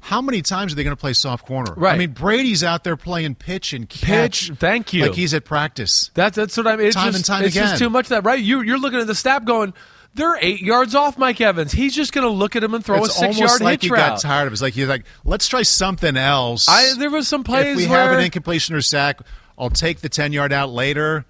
How 0.00 0.20
many 0.22 0.42
times 0.42 0.72
are 0.72 0.76
they 0.76 0.82
going 0.84 0.96
to 0.96 1.00
play 1.00 1.12
soft 1.12 1.46
corner? 1.46 1.74
Right. 1.76 1.94
I 1.94 1.98
mean, 1.98 2.12
Brady's 2.12 2.64
out 2.64 2.84
there 2.84 2.96
playing 2.96 3.34
pitch 3.36 3.72
and 3.72 3.88
catch. 3.88 4.48
Pitch, 4.48 4.58
thank 4.58 4.92
you. 4.92 5.02
Like 5.06 5.14
he's 5.14 5.34
at 5.34 5.44
practice. 5.44 6.10
that's 6.14 6.36
that's 6.36 6.56
what 6.56 6.66
I 6.66 6.76
mean. 6.76 6.86
It's 6.86 6.96
Time 6.96 7.06
just, 7.12 7.16
and 7.16 7.24
time 7.24 7.44
it's 7.44 7.54
again. 7.54 7.68
just 7.68 7.78
too 7.78 7.90
much 7.90 8.06
of 8.06 8.10
that, 8.10 8.24
right? 8.24 8.40
You 8.40 8.62
you're 8.62 8.78
looking 8.78 8.98
at 8.98 9.06
the 9.06 9.14
snap 9.14 9.44
going, 9.44 9.74
they're 10.14 10.36
eight 10.40 10.60
yards 10.60 10.94
off 10.94 11.18
Mike 11.18 11.40
Evans. 11.40 11.72
He's 11.72 11.94
just 11.94 12.12
going 12.12 12.26
to 12.26 12.32
look 12.32 12.56
at 12.56 12.64
him 12.64 12.74
and 12.74 12.84
throw 12.84 12.96
it's 13.04 13.08
a 13.08 13.10
six 13.12 13.36
almost 13.36 13.40
yard 13.40 13.60
like 13.60 13.82
hitch 13.82 13.90
you 13.90 13.94
route. 13.94 14.10
got 14.10 14.20
tired 14.20 14.46
of 14.46 14.52
it. 14.52 14.54
It's 14.54 14.62
like 14.62 14.76
you're 14.76 14.88
like, 14.88 15.04
let's 15.24 15.46
try 15.46 15.62
something 15.62 16.16
else. 16.16 16.68
I 16.68 16.94
there 16.98 17.10
was 17.10 17.28
some 17.28 17.44
plays 17.44 17.66
if 17.66 17.76
we 17.76 17.86
where 17.86 18.08
have 18.08 18.18
an 18.18 18.24
incompletion 18.24 18.74
or 18.74 18.80
sack, 18.80 19.20
I'll 19.58 19.70
take 19.70 20.00
the 20.00 20.08
ten 20.08 20.32
yard 20.32 20.52
out 20.52 20.70
later. 20.70 21.26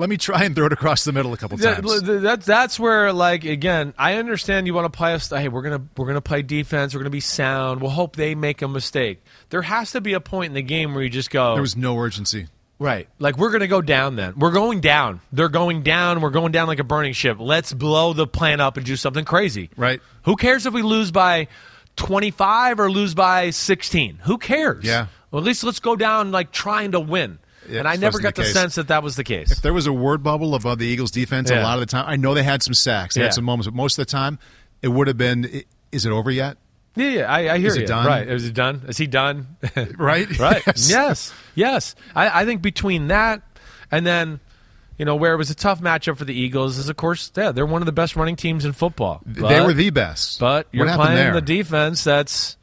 Let 0.00 0.08
me 0.08 0.16
try 0.16 0.44
and 0.44 0.56
throw 0.56 0.66
it 0.66 0.72
across 0.72 1.04
the 1.04 1.12
middle 1.12 1.32
a 1.34 1.36
couple 1.36 1.58
times. 1.58 2.00
th- 2.02 2.22
that's 2.22 2.46
that's 2.46 2.80
where 2.80 3.12
like 3.12 3.44
again, 3.44 3.92
I 3.98 4.14
understand 4.14 4.66
you 4.66 4.72
want 4.72 4.90
to 4.90 4.96
play 4.96 5.12
us. 5.12 5.28
Hey, 5.28 5.48
we're 5.48 5.62
gonna 5.62 5.82
we're 5.96 6.06
gonna 6.06 6.22
play 6.22 6.40
defense. 6.40 6.94
We're 6.94 7.00
gonna 7.00 7.10
be 7.10 7.20
sound. 7.20 7.82
We'll 7.82 7.90
hope 7.90 8.16
they 8.16 8.34
make 8.34 8.62
a 8.62 8.68
mistake. 8.68 9.22
There 9.50 9.62
has 9.62 9.92
to 9.92 10.00
be 10.00 10.14
a 10.14 10.20
point 10.20 10.46
in 10.46 10.54
the 10.54 10.62
game 10.62 10.94
where 10.94 11.02
you 11.02 11.10
just 11.10 11.30
go. 11.30 11.52
There 11.52 11.62
was 11.62 11.76
no 11.76 11.98
urgency. 11.98 12.48
Right. 12.78 13.08
Like 13.18 13.36
we're 13.36 13.50
going 13.50 13.60
to 13.60 13.68
go 13.68 13.82
down 13.82 14.16
then. 14.16 14.32
We're 14.38 14.52
going 14.52 14.80
down. 14.80 15.20
They're 15.32 15.50
going 15.50 15.82
down. 15.82 16.22
We're 16.22 16.30
going 16.30 16.50
down 16.50 16.66
like 16.66 16.78
a 16.78 16.84
burning 16.84 17.12
ship. 17.12 17.36
Let's 17.38 17.74
blow 17.74 18.14
the 18.14 18.26
plan 18.26 18.58
up 18.58 18.78
and 18.78 18.86
do 18.86 18.96
something 18.96 19.26
crazy. 19.26 19.68
Right. 19.76 20.00
Who 20.22 20.34
cares 20.34 20.64
if 20.64 20.72
we 20.72 20.80
lose 20.80 21.10
by 21.10 21.48
25 21.96 22.80
or 22.80 22.90
lose 22.90 23.14
by 23.14 23.50
16? 23.50 24.20
Who 24.22 24.38
cares? 24.38 24.82
Yeah. 24.82 25.08
Well, 25.30 25.40
at 25.42 25.46
least 25.46 25.62
let's 25.62 25.78
go 25.78 25.94
down 25.94 26.32
like 26.32 26.52
trying 26.52 26.92
to 26.92 27.00
win. 27.00 27.38
Yeah, 27.70 27.78
and 27.80 27.88
I 27.88 27.96
never 27.96 28.18
got 28.20 28.34
the 28.34 28.42
the 28.42 28.48
sense 28.48 28.74
that 28.76 28.88
that 28.88 29.02
was 29.02 29.16
the 29.16 29.24
case. 29.24 29.50
If 29.52 29.62
there 29.62 29.72
was 29.72 29.86
a 29.86 29.92
word 29.92 30.22
bubble 30.22 30.54
above 30.54 30.78
the 30.78 30.86
Eagles' 30.86 31.10
defense 31.10 31.50
a 31.50 31.62
lot 31.62 31.74
of 31.74 31.80
the 31.80 31.86
time. 31.86 32.04
I 32.08 32.16
know 32.16 32.34
they 32.34 32.42
had 32.42 32.62
some 32.62 32.74
sacks, 32.74 33.14
they 33.14 33.20
Yeah. 33.20 33.26
had 33.26 33.34
some 33.34 33.44
moments, 33.44 33.66
but 33.66 33.74
most 33.74 33.98
of 33.98 34.06
the 34.06 34.10
time, 34.10 34.38
it 34.82 34.88
would 34.88 35.06
have 35.08 35.18
been. 35.18 35.62
Is 35.92 36.06
it 36.06 36.10
over 36.12 36.30
yet? 36.30 36.56
yeah, 36.96 37.08
yeah, 37.08 37.32
I, 37.32 37.54
I 37.54 37.58
hear 37.58 37.68
Is 37.68 37.76
it 37.76 37.80
you. 37.82 37.86
done? 37.86 38.06
Right. 38.06 38.28
Is 38.28 38.44
it 38.46 38.54
done? 38.54 38.82
Is 38.88 38.96
he 38.96 39.06
done? 39.06 39.56
Right, 39.96 40.38
right. 40.38 40.62
Yes. 40.66 40.90
Yes. 40.90 41.32
Yes. 41.54 41.94
I, 42.14 42.42
I 42.42 42.44
think 42.44 42.62
between 42.62 43.08
that 43.08 43.42
and 43.90 44.06
then, 44.06 44.40
you 44.98 45.04
know, 45.04 45.16
where 45.16 45.32
it 45.32 45.36
was 45.36 45.50
a 45.50 45.54
tough 45.54 45.80
matchup 45.80 46.16
for 46.18 46.24
the 46.24 46.34
Eagles 46.34 46.78
is, 46.78 46.88
of 46.88 46.96
course, 46.96 47.30
yeah, 47.36 47.52
they're 47.52 47.66
one 47.66 47.82
of 47.82 47.86
the 47.86 47.92
best 47.92 48.16
running 48.16 48.36
teams 48.36 48.64
in 48.64 48.72
football. 48.72 49.20
they 49.24 49.60
were 49.60 49.72
the 49.72 49.90
best. 49.90 50.38
But 50.40 50.66
you're 50.72 50.86
playing 50.94 51.14
there? 51.16 51.32
the 51.32 51.40
defense 51.40 52.04
that's 52.04 52.56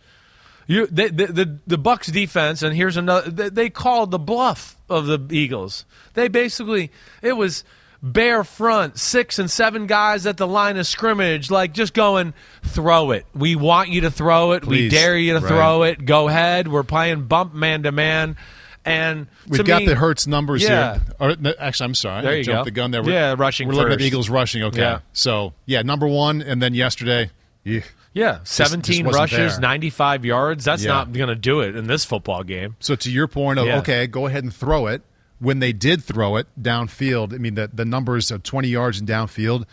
you. 0.67 0.85
They, 0.87 1.07
the, 1.09 1.27
the 1.27 1.59
the 1.65 1.77
Bucks 1.77 2.07
defense, 2.07 2.61
and 2.61 2.75
here's 2.75 2.97
another. 2.97 3.29
They, 3.31 3.49
they 3.49 3.69
called 3.69 4.11
the 4.11 4.19
bluff 4.19 4.75
of 4.89 5.05
the 5.07 5.25
Eagles. 5.31 5.85
They 6.13 6.27
basically 6.27 6.91
it 7.21 7.33
was 7.33 7.63
bare 8.03 8.43
front, 8.43 8.99
six 8.99 9.39
and 9.39 9.49
seven 9.49 9.87
guys 9.87 10.27
at 10.27 10.37
the 10.37 10.45
line 10.47 10.77
of 10.77 10.85
scrimmage, 10.85 11.49
like 11.49 11.73
just 11.73 11.93
going 11.95 12.33
throw 12.63 13.09
it. 13.11 13.25
We 13.33 13.55
want 13.55 13.89
you 13.89 14.01
to 14.01 14.11
throw 14.11 14.51
it. 14.51 14.65
We 14.65 14.87
dare 14.89 15.17
you 15.17 15.33
to 15.33 15.39
Right. 15.39 15.47
throw 15.47 15.83
it. 15.83 16.05
Go 16.05 16.27
ahead. 16.27 16.67
We're 16.67 16.83
playing 16.83 17.23
bump 17.25 17.53
man 17.55 17.83
to 17.83 17.91
man. 17.91 18.37
And 18.85 19.27
We've 19.49 19.65
got 19.65 19.81
me- 19.81 19.87
the 19.87 19.95
Hertz 19.95 20.27
numbers 20.27 20.63
Yeah. 20.63 20.93
here. 20.93 21.01
Or, 21.19 21.35
no, 21.37 21.53
actually, 21.59 21.85
I'm 21.85 21.95
sorry. 21.95 22.21
There 22.21 22.31
I 22.31 22.35
you 22.35 22.43
jumped 22.45 22.59
go. 22.59 22.63
the 22.65 22.71
gun 22.71 22.91
there. 22.91 23.03
Yeah, 23.03 23.35
rushing 23.37 23.67
We're 23.67 23.73
looking 23.73 23.93
at 23.93 23.99
the. 23.99 24.05
Eagles 24.05 24.29
rushing. 24.29 24.63
Okay. 24.63 24.79
Yeah. 24.79 24.99
So, 25.11 25.53
yeah, 25.65 25.81
number 25.81 26.07
one, 26.07 26.41
and 26.41 26.61
then 26.61 26.73
yesterday, 26.73 27.29
yeah. 27.65 27.81
Yeah, 28.17 28.39
17 28.43 29.05
wasn't 29.05 29.21
rushes, 29.21 29.53
there. 29.53 29.61
95 29.61 30.25
yards. 30.25 30.65
That's 30.65 30.83
Yeah. 30.83 30.91
not 30.93 31.13
going 31.13 31.29
to 31.29 31.35
do 31.35 31.61
it 31.61 31.75
in 31.75 31.87
this 31.87 32.03
football 32.03 32.43
game. 32.43 32.75
So 32.79 32.95
to 32.95 33.11
your 33.11 33.27
point 33.27 33.59
of 33.59 33.67
Yeah. 33.67 33.77
okay, 33.79 34.07
go 34.07 34.25
ahead 34.25 34.43
and 34.43 34.53
throw 34.53 34.87
it. 34.87 35.03
When 35.39 35.59
they 35.59 35.71
did 35.71 36.03
throw 36.03 36.37
it 36.37 36.47
downfield, 36.59 37.33
I 37.33 37.37
mean 37.37 37.53
the 37.55 37.69
the 37.71 37.85
numbers 37.85 38.31
of 38.31 38.41
20 38.41 38.69
yards 38.69 38.97
and 38.99 39.07
downfield, 39.07 39.65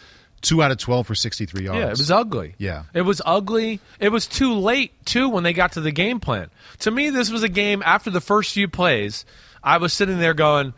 two 0.43 0.63
out 0.63 0.71
of 0.71 0.77
12 0.77 1.07
for 1.07 1.15
63 1.15 1.65
yards. 1.65 1.79
Yeah, 1.79 1.87
it 1.87 1.99
was 1.99 2.11
ugly. 2.11 2.55
Yeah. 2.59 2.83
It 2.93 3.01
was 3.03 3.23
ugly. 3.25 3.81
It 3.99 4.11
was 4.11 4.27
too 4.27 4.53
late, 4.53 4.93
too, 5.07 5.31
when 5.31 5.43
they 5.43 5.55
got 5.55 5.73
to 5.73 5.81
the 5.81 5.91
game 5.91 6.21
plan. 6.21 6.51
To 6.81 6.91
me, 6.91 7.09
this 7.09 7.31
was 7.31 7.43
a 7.43 7.49
game 7.49 7.83
after 7.85 8.11
the 8.11 8.21
first 8.21 8.53
few 8.53 8.69
plays. 8.69 9.25
I 9.63 9.79
was 9.79 9.95
sitting 9.95 10.19
there 10.19 10.35
going, 10.35 10.75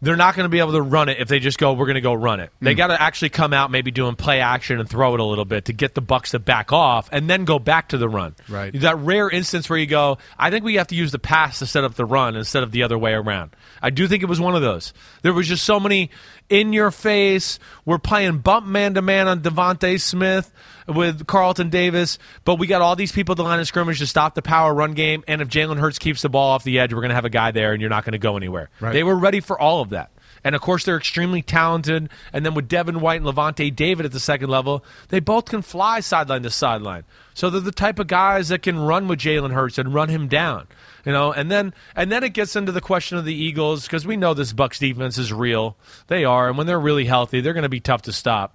they're 0.00 0.16
not 0.16 0.36
going 0.36 0.44
to 0.44 0.48
be 0.48 0.60
able 0.60 0.72
to 0.72 0.82
run 0.82 1.08
it 1.08 1.18
if 1.18 1.28
they 1.28 1.40
just 1.40 1.58
go, 1.58 1.72
we're 1.72 1.86
going 1.86 1.96
to 1.96 2.00
go 2.00 2.14
run 2.14 2.38
it. 2.40 2.50
They 2.60 2.74
mm. 2.74 2.76
got 2.76 2.88
to 2.88 3.00
actually 3.00 3.30
come 3.30 3.52
out, 3.52 3.70
maybe 3.70 3.90
doing 3.90 4.14
play 4.14 4.40
action 4.40 4.78
and 4.78 4.88
throw 4.88 5.14
it 5.14 5.20
a 5.20 5.24
little 5.24 5.44
bit 5.44 5.66
to 5.66 5.72
get 5.72 5.94
the 5.94 6.00
Bucks 6.00 6.30
to 6.32 6.38
back 6.38 6.72
off 6.72 7.08
and 7.10 7.28
then 7.28 7.44
go 7.44 7.58
back 7.58 7.88
to 7.88 7.98
the 7.98 8.08
run. 8.08 8.36
Right. 8.48 8.72
That 8.80 8.98
rare 8.98 9.28
instance 9.28 9.68
where 9.68 9.78
you 9.78 9.86
go, 9.86 10.18
I 10.38 10.50
think 10.50 10.64
we 10.64 10.76
have 10.76 10.88
to 10.88 10.94
use 10.94 11.10
the 11.10 11.18
pass 11.18 11.58
to 11.58 11.66
set 11.66 11.84
up 11.84 11.94
the 11.94 12.04
run 12.04 12.36
instead 12.36 12.62
of 12.62 12.70
the 12.70 12.84
other 12.84 12.98
way 12.98 13.12
around. 13.12 13.56
I 13.82 13.90
do 13.90 14.06
think 14.06 14.22
it 14.22 14.28
was 14.28 14.40
one 14.40 14.54
of 14.54 14.62
those. 14.62 14.92
There 15.22 15.32
was 15.32 15.48
just 15.48 15.64
so 15.64 15.80
many 15.80 16.10
in 16.48 16.72
your 16.72 16.90
face. 16.90 17.58
We're 17.84 17.98
playing 17.98 18.38
bump 18.38 18.66
man 18.66 18.94
to 18.94 19.02
man 19.02 19.26
on 19.26 19.40
DeVonta 19.40 20.00
Smith 20.00 20.52
with 20.88 21.26
Carlton 21.26 21.68
Davis, 21.68 22.18
but 22.44 22.58
we 22.58 22.66
got 22.66 22.82
all 22.82 22.96
these 22.96 23.12
people 23.12 23.34
at 23.34 23.36
the 23.36 23.44
line 23.44 23.60
of 23.60 23.66
scrimmage 23.66 23.98
to 23.98 24.06
stop 24.06 24.34
the 24.34 24.42
power 24.42 24.72
run 24.72 24.94
game. 24.94 25.22
And 25.28 25.42
if 25.42 25.48
Jalen 25.48 25.78
Hurts 25.78 25.98
keeps 25.98 26.22
the 26.22 26.28
ball 26.28 26.50
off 26.50 26.64
the 26.64 26.78
edge, 26.78 26.92
we're 26.92 27.00
going 27.00 27.10
to 27.10 27.14
have 27.14 27.24
a 27.24 27.30
guy 27.30 27.50
there, 27.50 27.72
and 27.72 27.80
you're 27.80 27.90
not 27.90 28.04
going 28.04 28.12
to 28.12 28.18
go 28.18 28.36
anywhere. 28.36 28.70
Right. 28.80 28.92
They 28.92 29.02
were 29.02 29.16
ready 29.16 29.40
for 29.40 29.58
all 29.60 29.80
of 29.80 29.90
that. 29.90 30.10
And 30.44 30.54
of 30.54 30.60
course, 30.60 30.84
they're 30.84 30.96
extremely 30.96 31.42
talented. 31.42 32.08
And 32.32 32.46
then 32.46 32.54
with 32.54 32.68
Devin 32.68 33.00
White 33.00 33.20
and 33.20 33.26
Lavonte 33.26 33.74
David 33.74 34.06
at 34.06 34.12
the 34.12 34.20
second 34.20 34.48
level, 34.48 34.84
they 35.08 35.20
both 35.20 35.46
can 35.46 35.62
fly 35.62 36.00
sideline 36.00 36.42
to 36.44 36.50
sideline. 36.50 37.04
So 37.34 37.50
they're 37.50 37.60
the 37.60 37.72
type 37.72 37.98
of 37.98 38.06
guys 38.06 38.48
that 38.48 38.62
can 38.62 38.78
run 38.78 39.08
with 39.08 39.18
Jalen 39.18 39.52
Hurts 39.52 39.78
and 39.78 39.92
run 39.92 40.08
him 40.08 40.28
down. 40.28 40.68
You 41.04 41.12
know, 41.12 41.32
and 41.32 41.50
then 41.50 41.72
and 41.96 42.12
then 42.12 42.22
it 42.22 42.34
gets 42.34 42.56
into 42.56 42.72
the 42.72 42.80
question 42.80 43.18
of 43.18 43.24
the 43.24 43.34
Eagles 43.34 43.84
because 43.84 44.06
we 44.06 44.16
know 44.16 44.34
this 44.34 44.52
Bucks 44.52 44.78
defense 44.78 45.16
is 45.16 45.32
real. 45.32 45.76
They 46.08 46.24
are, 46.24 46.48
and 46.48 46.58
when 46.58 46.66
they're 46.66 46.78
really 46.78 47.06
healthy, 47.06 47.40
they're 47.40 47.54
going 47.54 47.62
to 47.62 47.68
be 47.68 47.80
tough 47.80 48.02
to 48.02 48.12
stop. 48.12 48.54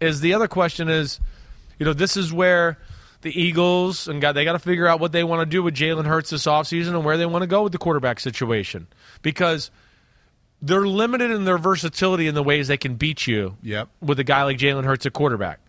Is 0.00 0.20
the 0.20 0.34
other 0.34 0.48
question 0.48 0.88
is, 0.88 1.20
you 1.78 1.86
know, 1.86 1.92
this 1.92 2.16
is 2.16 2.32
where 2.32 2.78
the 3.22 3.30
Eagles 3.40 4.06
and 4.08 4.20
got 4.20 4.32
they 4.32 4.44
got 4.44 4.52
to 4.52 4.58
figure 4.58 4.86
out 4.86 5.00
what 5.00 5.12
they 5.12 5.24
want 5.24 5.40
to 5.40 5.46
do 5.46 5.62
with 5.62 5.74
Jalen 5.74 6.06
Hurts 6.06 6.30
this 6.30 6.46
offseason 6.46 6.88
and 6.88 7.04
where 7.04 7.16
they 7.16 7.26
want 7.26 7.42
to 7.42 7.46
go 7.48 7.62
with 7.64 7.72
the 7.72 7.78
quarterback 7.78 8.20
situation 8.20 8.86
because 9.22 9.70
they're 10.62 10.86
limited 10.86 11.30
in 11.30 11.44
their 11.44 11.58
versatility 11.58 12.26
in 12.26 12.34
the 12.34 12.42
ways 12.42 12.68
they 12.68 12.76
can 12.76 12.94
beat 12.94 13.26
you 13.26 13.56
Yep. 13.62 13.88
with 14.00 14.18
a 14.18 14.24
guy 14.24 14.42
like 14.42 14.58
Jalen 14.58 14.84
Hurts 14.84 15.06
at 15.06 15.12
quarterback. 15.12 15.60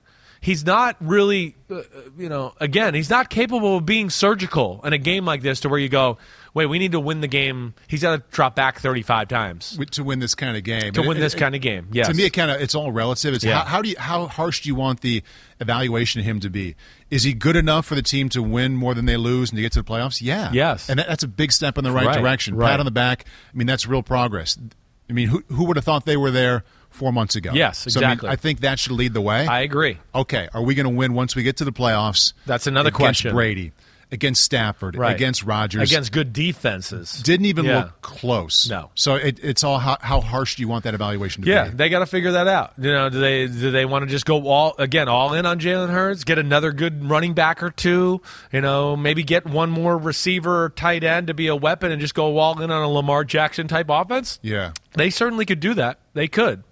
He's 0.41 0.66
not 0.66 0.95
really, 1.01 1.55
uh, 1.70 1.82
you 2.18 2.30
know, 2.30 2.53
again, 2.62 2.93
he's 2.93 3.10
not 3.10 3.30
capable 3.30 3.78
of 3.78 3.86
being 3.86 4.10
surgical 4.10 4.80
in 4.86 4.93
a 4.93 4.97
game 4.97 5.26
like 5.26 5.41
this 5.41 5.60
to 5.62 5.70
where 5.70 5.80
you 5.80 5.89
go, 5.89 6.18
wait, 6.54 6.66
we 6.68 6.80
need 6.80 6.91
to 6.93 7.00
win 7.00 7.22
the 7.22 7.28
game. 7.28 7.74
He's 7.88 8.02
got 8.02 8.16
to 8.18 8.24
drop 8.36 8.56
back 8.56 8.80
35 8.80 9.28
times 9.28 9.78
to 9.91 10.04
win 10.04 10.20
this 10.20 10.36
kind 10.36 10.58
of 10.58 10.64
game. 10.64 10.93
to 10.93 11.00
And 11.02 11.08
win 11.10 11.18
it- 11.18 11.22
this 11.22 11.34
it- 11.34 11.38
kind 11.38 11.56
of 11.56 11.62
game. 11.62 11.88
Yes. 11.91 12.08
To 12.08 12.14
me, 12.14 12.24
it 12.26 12.32
kind 12.32 12.52
of 12.52 12.62
it's 12.62 12.76
all 12.76 12.91
relative. 12.91 13.34
It's 13.34 13.43
Yeah. 13.43 13.60
how, 13.60 13.66
how 13.66 13.82
do 13.82 13.89
you 13.89 13.95
how 14.00 14.28
harsh 14.28 14.62
do 14.62 14.70
you 14.70 14.76
want 14.76 15.02
the 15.02 15.24
evaluation 15.60 16.20
of 16.20 16.26
him 16.26 16.39
to 16.41 16.50
be? 16.50 16.76
Is 17.10 17.24
he 17.24 17.34
good 17.34 17.56
enough 17.56 17.86
for 17.86 17.95
the 17.95 18.02
team 18.02 18.30
to 18.30 18.41
win 18.43 18.76
more 18.76 18.93
than 18.93 19.06
they 19.06 19.18
lose 19.18 19.50
and 19.50 19.58
to 19.58 19.62
get 19.62 19.72
to 19.74 19.82
the 19.82 19.89
playoffs? 19.89 20.22
Yeah. 20.22 20.52
Yes. 20.54 20.89
And 20.89 21.00
that, 21.00 21.08
that's 21.08 21.24
a 21.24 21.28
big 21.28 21.52
step 21.52 21.78
in 21.78 21.84
the 21.84 21.91
right, 21.91 22.06
Right, 22.08 22.20
direction. 22.20 22.56
right. 22.56 22.70
Pat 22.72 22.80
on 22.80 22.86
the 22.86 22.91
back. 22.91 23.26
I 23.54 23.58
mean, 23.58 23.68
that's 23.68 23.88
real 23.88 24.04
progress. 24.04 24.58
I 25.10 25.14
mean, 25.14 25.28
who 25.28 25.43
who 25.50 25.66
would 25.66 25.76
have 25.76 25.86
thought 25.86 26.06
they 26.06 26.18
were 26.18 26.30
there 26.32 26.64
four 26.91 27.12
months 27.12 27.36
ago? 27.36 27.52
Yes, 27.54 27.86
So, 27.88 28.00
I, 28.00 28.04
mean, 28.04 28.10
exactly. 28.12 28.30
I 28.30 28.36
think 28.36 28.60
that 28.62 28.78
should 28.80 28.91
lead 28.91 29.14
the 29.14 29.22
way. 29.22 29.45
I 29.47 29.62
agree. 29.62 29.97
okay, 30.14 30.50
are 30.54 30.62
we 30.62 30.76
going 30.76 30.86
to 30.86 30.91
win 30.95 31.14
once 31.14 31.36
we 31.36 31.41
get 31.43 31.58
to 31.58 31.66
the 31.66 31.72
playoffs? 31.72 32.34
That's 32.45 32.68
another 32.68 32.91
question. 32.91 33.34
Brady, 33.34 33.72
against 34.12 34.43
Stafford, 34.43 34.95
Right. 34.95 35.16
against 35.16 35.43
Rodgers, 35.43 35.91
Against 35.91 36.12
good 36.12 36.34
defenses. 36.34 37.22
didn't 37.24 37.45
even 37.45 37.66
Yeah. 37.66 37.78
look 37.78 38.01
close. 38.01 38.68
No. 38.70 38.89
So 38.95 39.16
it, 39.16 39.39
it's 39.43 39.64
all 39.64 39.78
how, 39.78 39.97
how 40.01 40.20
harsh 40.20 40.55
do 40.55 40.62
you 40.64 40.68
want 40.68 40.84
that 40.86 40.93
evaluation 40.95 41.43
to 41.43 41.49
Yeah, 41.49 41.64
be? 41.66 41.70
Yeah, 41.70 41.76
they 41.76 41.89
got 41.89 41.99
to 41.99 42.05
figure 42.07 42.32
that 42.32 42.47
out. 42.47 42.74
You 42.80 42.91
know, 42.91 43.10
do 43.10 43.20
they 43.20 43.45
do 43.47 43.70
they 43.72 43.86
want 43.86 44.05
to 44.05 44.10
just 44.10 44.26
go 44.26 44.47
all 44.47 44.74
again 44.80 45.07
all 45.07 45.34
in 45.34 45.45
on 45.45 45.60
Jalen 45.60 45.89
Hurts, 45.91 46.24
get 46.24 46.39
another 46.39 46.72
good 46.72 47.07
running 47.10 47.34
back 47.34 47.62
or 47.62 47.70
two? 47.70 48.22
You 48.51 48.62
know, 48.62 48.95
maybe 48.95 49.22
get 49.24 49.45
one 49.45 49.70
more 49.70 49.97
receiver 49.97 50.66
or 50.66 50.70
tight 50.70 51.03
end 51.03 51.28
to 51.28 51.34
be 51.34 51.47
a 51.47 51.55
weapon 51.55 51.91
and 51.91 52.01
just 52.01 52.16
go 52.16 52.38
all 52.39 52.60
in 52.62 52.72
on 52.72 52.82
a 52.82 52.89
Lamar 52.89 53.24
Jackson 53.24 53.68
type 53.68 53.88
offense. 53.89 54.39
Yeah. 54.41 54.72
They 54.93 55.12
certainly 55.12 55.45
could 55.45 55.60
do 55.60 55.74
that. 55.76 55.99
They 56.16 56.28
could. 56.28 56.64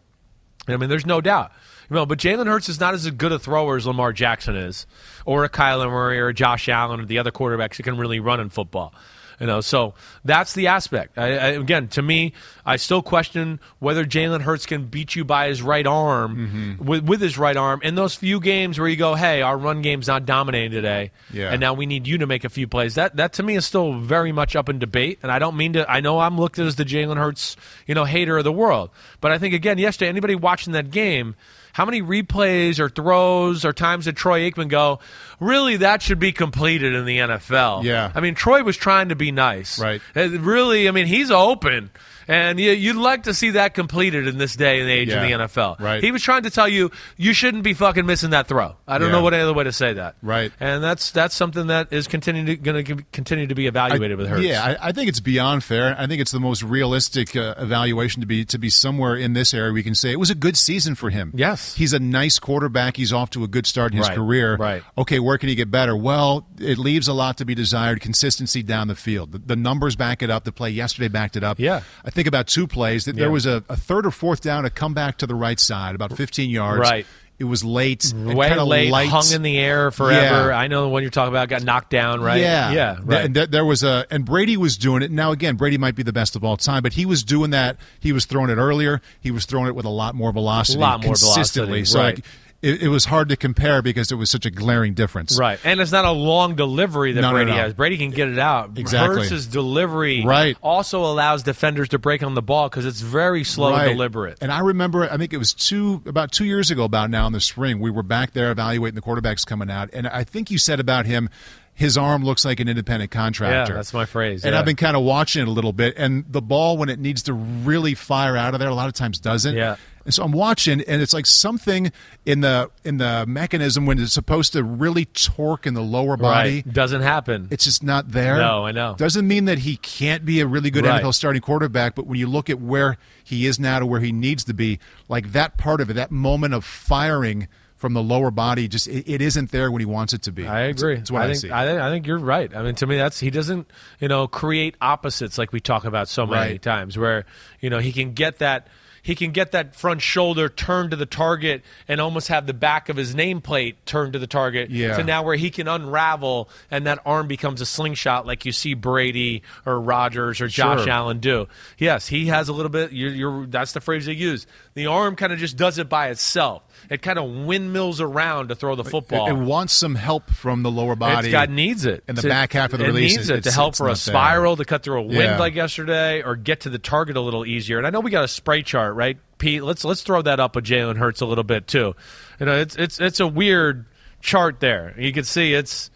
I 0.67 0.75
mean, 0.75 0.89
there's 0.89 1.05
no 1.05 1.21
doubt. 1.21 1.51
You 1.89 1.95
know, 1.95 2.05
but 2.05 2.19
Jalen 2.19 2.47
Hurts 2.47 2.69
is 2.69 2.79
not 2.79 2.93
as 2.93 3.09
good 3.11 3.31
a 3.31 3.39
thrower 3.39 3.77
as 3.77 3.85
Lamar 3.87 4.11
Jackson 4.13 4.55
is, 4.55 4.85
or 5.25 5.43
a 5.43 5.49
Kyler 5.49 5.89
Murray 5.89 6.19
or 6.19 6.27
a 6.27 6.33
Josh 6.33 6.67
Allen 6.67 6.99
or 6.99 7.05
the 7.05 7.19
other 7.19 7.31
quarterbacks 7.31 7.77
that 7.77 7.83
can 7.83 7.97
really 7.97 8.19
run 8.19 8.39
in 8.39 8.49
football. 8.49 8.93
You 9.39 9.45
know, 9.45 9.61
so 9.61 9.93
that's 10.25 10.53
the 10.53 10.65
aspect. 10.65 11.15
I, 11.19 11.25
I, 11.27 11.47
again, 11.49 11.89
to 11.89 12.01
me, 12.01 12.33
I 12.65 12.77
still 12.77 13.03
question 13.03 13.59
whether 13.77 14.03
Jalen 14.03 14.41
Hurts 14.41 14.65
can 14.65 14.85
beat 14.85 15.15
you 15.15 15.23
by 15.25 15.49
his 15.49 15.61
right 15.61 15.85
arm 15.85 16.35
Mm-hmm. 16.79 16.83
with, 16.85 17.03
with 17.03 17.21
his 17.21 17.37
right 17.37 17.55
arm 17.55 17.79
in 17.83 17.93
those 17.93 18.15
few 18.15 18.39
games 18.39 18.79
where 18.79 18.87
you 18.87 18.95
go, 18.95 19.13
"Hey, 19.13 19.43
our 19.43 19.55
run 19.55 19.83
game's 19.83 20.07
not 20.07 20.25
dominating 20.25 20.71
today, 20.71 21.11
Yeah. 21.31 21.51
and 21.51 21.61
now 21.61 21.75
we 21.75 21.85
need 21.85 22.07
you 22.07 22.17
to 22.17 22.25
make 22.25 22.45
a 22.45 22.49
few 22.49 22.67
plays." 22.67 22.95
That 22.95 23.17
that 23.17 23.33
to 23.33 23.43
me 23.43 23.55
is 23.55 23.63
still 23.63 23.93
very 23.99 24.31
much 24.31 24.55
up 24.55 24.69
in 24.69 24.79
debate, 24.79 25.19
and 25.21 25.31
I 25.31 25.37
don't 25.37 25.55
mean 25.55 25.73
to. 25.73 25.87
I 25.89 25.99
know 25.99 26.17
I'm 26.17 26.39
looked 26.39 26.57
at 26.57 26.65
as 26.65 26.75
the 26.75 26.83
Jalen 26.85 27.17
Hurts, 27.17 27.55
you 27.85 27.93
know, 27.93 28.05
hater 28.05 28.39
of 28.39 28.43
the 28.43 28.51
world, 28.51 28.89
but 29.21 29.31
I 29.31 29.37
think 29.37 29.53
again, 29.53 29.77
yesterday, 29.77 30.09
anybody 30.09 30.33
watching 30.33 30.73
that 30.73 30.89
game. 30.89 31.35
How 31.77 31.85
many 31.85 32.01
replays 32.01 32.79
or 32.79 32.89
throws 32.89 33.63
or 33.63 33.71
times 33.71 34.05
did 34.05 34.17
Troy 34.17 34.49
Aikman 34.49 34.67
go, 34.67 34.97
really, 35.39 35.77
that 35.77 36.01
should 36.01 36.17
be 36.17 36.31
completed 36.31 36.95
in 36.95 37.05
the 37.05 37.19
NFL? 37.19 37.83
Yeah. 37.83 38.11
I 38.15 38.19
mean, 38.19 38.33
Troy 38.33 38.63
was 38.63 38.75
trying 38.75 39.09
to 39.09 39.15
be 39.15 39.31
nice. 39.31 39.79
Right. 39.79 40.01
Uh, 40.15 40.39
Really, 40.39 40.87
I 40.87 40.91
mean, 40.91 41.05
he's 41.05 41.29
open. 41.29 41.91
And 42.27 42.59
you, 42.59 42.71
you'd 42.71 42.95
like 42.97 43.23
to 43.23 43.33
see 43.33 43.51
that 43.51 43.73
completed 43.73 44.27
in 44.27 44.37
this 44.37 44.55
day 44.55 44.81
and 44.81 44.89
age 44.89 45.09
Yeah. 45.09 45.23
in 45.23 45.39
the 45.39 45.45
NFL. 45.45 45.79
Right. 45.79 46.03
He 46.03 46.11
was 46.11 46.21
trying 46.21 46.43
to 46.43 46.49
tell 46.49 46.67
you 46.67 46.91
you 47.15 47.33
shouldn't 47.33 47.63
be 47.63 47.73
fucking 47.73 48.05
missing 48.05 48.31
that 48.31 48.47
throw. 48.47 48.75
I 48.87 48.97
don't 48.97 49.07
Yeah. 49.09 49.13
know 49.13 49.21
what 49.21 49.33
other 49.33 49.53
way 49.53 49.63
to 49.63 49.71
say 49.71 49.93
that. 49.93 50.15
Right. 50.21 50.51
And 50.59 50.83
that's 50.83 51.11
that's 51.11 51.35
something 51.35 51.67
that 51.67 51.87
is 51.91 52.07
continuing 52.07 52.61
going 52.61 52.83
to 52.85 53.03
continue 53.11 53.47
to 53.47 53.55
be 53.55 53.67
evaluated 53.67 54.17
with 54.17 54.27
Hurts. 54.27 54.43
Yeah, 54.43 54.63
I, 54.81 54.89
I 54.89 54.91
think 54.91 55.09
it's 55.09 55.19
beyond 55.19 55.63
fair. 55.63 55.95
I 55.97 56.07
think 56.07 56.21
it's 56.21 56.31
the 56.31 56.39
most 56.39 56.63
realistic 56.63 57.35
uh, 57.35 57.55
evaluation 57.57 58.21
to 58.21 58.27
be 58.27 58.45
to 58.45 58.57
be 58.57 58.69
somewhere 58.69 59.15
in 59.15 59.33
this 59.33 59.53
area. 59.53 59.71
We 59.71 59.83
can 59.83 59.95
say 59.95 60.11
it 60.11 60.19
was 60.19 60.29
a 60.29 60.35
good 60.35 60.57
season 60.57 60.95
for 60.95 61.09
him. 61.09 61.31
Yes. 61.35 61.75
he's 61.75 61.93
a 61.93 61.99
nice 61.99 62.39
quarterback. 62.39 62.97
He's 62.97 63.13
off 63.13 63.29
to 63.31 63.43
a 63.43 63.47
good 63.47 63.65
start 63.65 63.91
in 63.91 63.97
his 63.99 64.07
Right, 64.09 64.15
career. 64.15 64.55
right. 64.57 64.83
Okay, 64.97 65.19
where 65.19 65.37
can 65.37 65.49
he 65.49 65.55
get 65.55 65.69
better? 65.71 65.95
Well, 65.95 66.45
it 66.59 66.77
leaves 66.77 67.07
a 67.07 67.13
lot 67.13 67.37
to 67.37 67.45
be 67.45 67.55
desired. 67.55 68.01
Consistency 68.01 68.63
down 68.63 68.87
the 68.87 68.95
field. 68.95 69.31
The, 69.31 69.39
the 69.39 69.55
numbers 69.55 69.95
back 69.95 70.21
it 70.21 70.29
up. 70.29 70.43
The 70.43 70.51
play 70.51 70.69
yesterday 70.69 71.07
backed 71.07 71.35
it 71.35 71.43
up. 71.43 71.59
Yeah. 71.59 71.81
I 72.05 72.09
think 72.17 72.27
about 72.27 72.47
two 72.47 72.65
plays 72.65 73.05
that 73.05 73.15
there 73.15 73.29
was 73.29 73.45
a, 73.45 73.63
a 73.69 73.77
third 73.77 74.03
or 74.07 74.09
fourth 74.11 74.41
down, 74.41 74.65
a 74.65 74.71
comeback 74.71 75.19
to 75.19 75.27
the 75.27 75.35
right 75.35 75.59
side, 75.59 75.93
about 75.93 76.17
15 76.17 76.49
yards. 76.49 76.79
Right. 76.79 77.05
It 77.37 77.43
was 77.43 77.63
late. 77.63 78.11
Way 78.15 78.55
late, 78.59 78.89
light. 78.89 79.09
hung 79.09 79.31
in 79.31 79.43
the 79.43 79.59
air 79.59 79.91
forever. 79.91 80.49
Yeah. 80.49 80.57
I 80.57 80.65
know 80.65 80.81
the 80.81 80.89
one 80.89 81.03
you're 81.03 81.11
talking 81.11 81.31
about 81.31 81.47
got 81.49 81.61
knocked 81.63 81.91
down, 81.91 82.19
right? 82.21 82.41
Yeah, 82.41 82.71
Yeah. 82.71 82.97
Right. 83.03 83.25
and 83.25 83.35
th- 83.35 83.51
there 83.51 83.63
was 83.63 83.83
a, 83.83 84.07
and 84.09 84.25
Brady 84.25 84.57
was 84.57 84.75
doing 84.75 85.03
it. 85.03 85.11
Now 85.11 85.31
again, 85.31 85.55
Brady 85.55 85.77
might 85.77 85.93
be 85.93 86.01
the 86.01 86.11
best 86.11 86.35
of 86.35 86.43
all 86.43 86.57
time, 86.57 86.81
but 86.81 86.93
he 86.93 87.05
was 87.05 87.23
doing 87.23 87.51
that. 87.51 87.77
He 87.99 88.11
was 88.11 88.25
throwing 88.25 88.49
it 88.49 88.55
earlier. 88.55 89.03
He 89.21 89.29
was 89.29 89.45
throwing 89.45 89.67
it 89.67 89.75
with 89.75 89.85
a 89.85 89.89
lot 89.89 90.15
more 90.15 90.31
velocity, 90.31 90.79
A 90.79 90.81
lot 90.81 91.03
more 91.03 91.13
consistently. 91.13 91.83
velocity, 91.83 91.85
So 91.85 91.99
right. 91.99 92.15
like, 92.15 92.25
it, 92.61 92.83
it 92.83 92.87
was 92.87 93.05
hard 93.05 93.29
to 93.29 93.35
compare 93.37 93.81
because 93.81 94.11
it 94.11 94.15
was 94.15 94.29
such 94.29 94.45
a 94.45 94.51
glaring 94.51 94.93
difference. 94.93 95.37
Right, 95.37 95.59
and 95.63 95.79
it's 95.79 95.91
not 95.91 96.05
a 96.05 96.11
long 96.11 96.55
delivery 96.55 97.11
that 97.13 97.21
No, 97.21 97.29
no, 97.29 97.33
Brady 97.35 97.51
no. 97.51 97.57
has. 97.57 97.73
Brady 97.73 97.97
can 97.97 98.11
get 98.11 98.27
it 98.29 98.39
out. 98.39 98.71
Exactly. 98.77 99.27
Hurts' 99.27 99.45
delivery 99.45 100.23
Right. 100.25 100.57
also 100.61 101.05
allows 101.05 101.43
defenders 101.43 101.89
to 101.89 101.99
break 101.99 102.23
on 102.23 102.33
the 102.33 102.41
ball 102.41 102.69
because 102.69 102.85
it's 102.85 103.01
very 103.01 103.43
slow 103.43 103.71
Right. 103.71 103.87
and 103.89 103.91
deliberate. 103.97 104.37
And 104.41 104.51
I 104.51 104.59
remember, 104.59 105.03
I 105.09 105.17
think 105.17 105.33
it 105.33 105.37
was 105.37 105.53
two 105.53 106.01
about 106.05 106.31
two 106.31 106.45
years 106.45 106.71
ago, 106.71 106.83
about 106.83 107.09
now 107.09 107.27
in 107.27 107.33
the 107.33 107.41
spring, 107.41 107.79
we 107.79 107.91
were 107.91 108.03
back 108.03 108.33
there 108.33 108.51
evaluating 108.51 108.95
the 108.95 109.01
quarterbacks 109.01 109.45
coming 109.45 109.69
out, 109.69 109.89
and 109.93 110.07
I 110.07 110.23
think 110.23 110.49
you 110.51 110.57
said 110.57 110.79
about 110.79 111.05
him. 111.05 111.29
His 111.73 111.95
arm 111.95 112.23
looks 112.25 112.43
like 112.43 112.59
an 112.59 112.67
independent 112.67 113.11
contractor. 113.11 113.73
Yeah, 113.73 113.75
that's 113.77 113.93
my 113.93 114.05
phrase, 114.05 114.43
And 114.43 114.53
yeah. 114.53 114.59
I've 114.59 114.65
been 114.65 114.75
kind 114.75 114.97
of 114.97 115.03
watching 115.03 115.43
it 115.43 115.47
a 115.47 115.51
little 115.51 115.73
bit, 115.73 115.93
and 115.95 116.25
the 116.27 116.41
ball 116.41 116.75
when 116.75 116.89
it 116.89 116.97
needs 116.97 117.21
to 117.23 117.33
really 117.33 117.93
fire 117.93 118.35
out 118.35 118.55
of 118.55 118.59
there, 118.59 118.67
a 118.69 118.73
lot 118.73 118.87
of 118.87 118.93
times 118.95 119.19
doesn't. 119.19 119.55
Yeah. 119.55 119.75
And 120.07 120.13
so 120.13 120.23
I'm 120.23 120.31
watching, 120.31 120.79
and 120.79 121.01
it's 121.01 121.11
like 121.13 121.25
something 121.25 121.91
in 122.25 122.39
the 122.39 122.71
in 122.85 122.95
the 122.97 123.25
mechanism 123.27 123.85
when 123.85 123.99
it's 123.99 124.13
supposed 124.13 124.53
to 124.53 124.63
really 124.63 125.03
torque 125.03 125.67
in 125.67 125.73
the 125.73 125.81
lower 125.81 126.15
body. 126.15 126.63
Right, 126.65 126.73
doesn't 126.73 127.01
happen. 127.01 127.49
It's 127.51 127.65
just 127.65 127.83
not 127.83 128.09
there. 128.11 128.37
No, 128.37 128.65
I 128.65 128.71
know. 128.71 128.95
Doesn't 128.97 129.27
mean 129.27 129.45
that 129.45 129.59
he 129.59 129.75
can't 129.75 130.23
be 130.23 130.39
a 130.39 130.47
really 130.47 130.71
good 130.71 130.85
Right. 130.85 131.03
NFL 131.03 131.13
starting 131.13 131.41
quarterback, 131.41 131.93
but 131.93 132.07
when 132.07 132.17
you 132.17 132.27
look 132.27 132.49
at 132.49 132.61
where 132.61 132.95
he 133.21 133.45
is 133.47 133.59
now 133.59 133.79
to 133.79 133.85
where 133.85 133.99
he 133.99 134.13
needs 134.13 134.45
to 134.45 134.53
be, 134.53 134.79
like 135.09 135.33
that 135.33 135.57
part 135.57 135.81
of 135.81 135.89
it, 135.89 135.95
that 135.95 136.09
moment 136.09 136.53
of 136.53 136.63
firing 136.63 137.49
from 137.75 137.93
the 137.93 138.01
lower 138.01 138.31
body, 138.31 138.69
just 138.69 138.87
it, 138.87 139.07
it 139.11 139.21
isn't 139.21 139.51
there 139.51 139.69
when 139.69 139.81
he 139.81 139.85
wants 139.85 140.13
it 140.13 140.21
to 140.21 140.31
be. 140.31 140.47
I 140.47 140.61
agree. 140.61 140.95
That's 140.95 141.11
what 141.11 141.23
I, 141.23 141.25
think, 141.27 141.37
see. 141.39 141.51
I, 141.51 141.65
think- 141.65 141.81
I 141.81 141.89
think 141.89 142.07
you're 142.07 142.17
right. 142.17 142.55
I 142.55 142.63
mean, 142.63 142.75
to 142.75 142.87
me, 142.87 142.95
that's 142.95 143.19
he 143.19 143.29
doesn't, 143.29 143.69
you 143.99 144.07
know, 144.07 144.25
create 144.29 144.75
opposites 144.79 145.37
like 145.37 145.51
we 145.51 145.59
talk 145.59 145.83
about 145.83 146.07
so 146.07 146.25
many 146.25 146.51
Right. 146.53 146.61
times, 146.61 146.97
where 146.97 147.25
you 147.59 147.69
know 147.69 147.79
he 147.79 147.91
can 147.91 148.13
get 148.13 148.37
that. 148.39 148.67
He 149.07 149.15
can 149.15 149.31
get 149.31 149.53
that 149.53 149.73
front 149.73 150.01
shoulder 150.01 150.49
turned 150.49 150.91
to 150.91 150.97
the 150.97 151.05
target 151.05 151.63
and 151.87 152.01
almost 152.01 152.27
have 152.27 152.45
the 152.45 152.53
back 152.53 152.89
of 152.89 152.97
his 152.97 153.15
nameplate 153.15 153.75
turned 153.85 154.11
to 154.11 154.19
the 154.19 154.27
target. 154.27 154.69
Yeah. 154.69 154.97
To 154.97 155.03
now 155.05 155.23
where 155.23 155.37
he 155.37 155.49
can 155.49 155.69
unravel 155.69 156.49
and 156.69 156.85
that 156.87 156.99
arm 157.05 157.29
becomes 157.29 157.61
a 157.61 157.65
slingshot 157.65 158.27
like 158.27 158.43
you 158.43 158.51
see 158.51 158.73
Brady 158.73 159.43
or 159.65 159.79
Rodgers 159.79 160.41
or 160.41 160.49
Josh 160.49 160.81
Sure. 160.81 160.89
Allen 160.89 161.19
do. 161.19 161.47
Yes, 161.77 162.09
he 162.09 162.25
has 162.25 162.49
a 162.49 162.53
little 162.53 162.69
bit. 162.69 162.91
You're, 162.91 163.11
you're, 163.11 163.45
that's 163.45 163.71
the 163.71 163.79
phrase 163.79 164.07
they 164.07 164.11
use. 164.11 164.45
The 164.73 164.87
arm 164.87 165.15
kind 165.15 165.31
of 165.31 165.39
just 165.39 165.55
does 165.55 165.77
it 165.77 165.87
by 165.87 166.09
itself. 166.09 166.66
It 166.89 167.01
kind 167.01 167.19
of 167.19 167.29
windmills 167.45 167.99
around 167.99 168.49
to 168.49 168.55
throw 168.55 168.75
the 168.75 168.83
football. 168.83 169.27
It, 169.27 169.31
it 169.31 169.37
wants 169.37 169.73
some 169.73 169.95
help 169.95 170.29
from 170.29 170.63
the 170.63 170.71
lower 170.71 170.95
body. 170.95 171.27
It's 171.27 171.31
got 171.31 171.49
needs 171.49 171.85
it. 171.85 172.03
And 172.07 172.17
the 172.17 172.27
back 172.27 172.53
half 172.53 172.71
of 172.73 172.79
the 172.79 172.85
it 172.85 172.87
release, 172.89 173.17
needs 173.17 173.29
it 173.29 173.43
to 173.43 173.51
help 173.51 173.75
for 173.75 173.87
a 173.87 173.89
not 173.89 173.97
there. 173.97 174.13
spiral 174.13 174.55
to 174.57 174.65
cut 174.65 174.83
through 174.83 174.99
a 174.99 175.03
wind 175.03 175.15
Yeah. 175.17 175.37
like 175.37 175.53
yesterday, 175.55 176.21
or 176.23 176.35
get 176.35 176.61
to 176.61 176.69
the 176.69 176.79
target 176.79 177.17
a 177.17 177.21
little 177.21 177.45
easier. 177.45 177.77
And 177.77 177.85
I 177.85 177.89
know 177.89 177.99
we 177.99 178.11
got 178.11 178.23
a 178.23 178.27
spray 178.29 178.63
chart, 178.63 178.95
right, 178.95 179.17
Pete? 179.37 179.63
Let's 179.63 179.83
let's 179.83 180.01
throw 180.01 180.21
that 180.21 180.39
up 180.39 180.55
with 180.55 180.65
Jalen 180.65 180.97
Hurts 180.97 181.21
a 181.21 181.25
little 181.25 181.43
bit 181.43 181.67
too. 181.67 181.95
You 182.39 182.45
know, 182.45 182.55
it's 182.55 182.75
it's 182.75 182.99
it's 182.99 183.19
a 183.19 183.27
weird 183.27 183.85
chart 184.21 184.59
there. 184.59 184.95
You 184.97 185.11
can 185.11 185.23
see 185.25 185.53
it's 185.53 185.89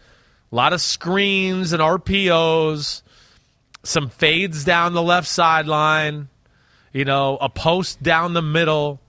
a 0.51 0.55
lot 0.55 0.73
of 0.73 0.81
screens 0.81 1.71
and 1.71 1.81
RPOs, 1.81 3.01
some 3.83 4.09
fades 4.09 4.63
down 4.63 4.93
the 4.93 5.01
left 5.01 5.27
sideline, 5.27 6.27
you 6.93 7.05
know, 7.05 7.37
a 7.39 7.49
post 7.49 8.03
down 8.03 8.33
the 8.33 8.41
middle. 8.41 8.99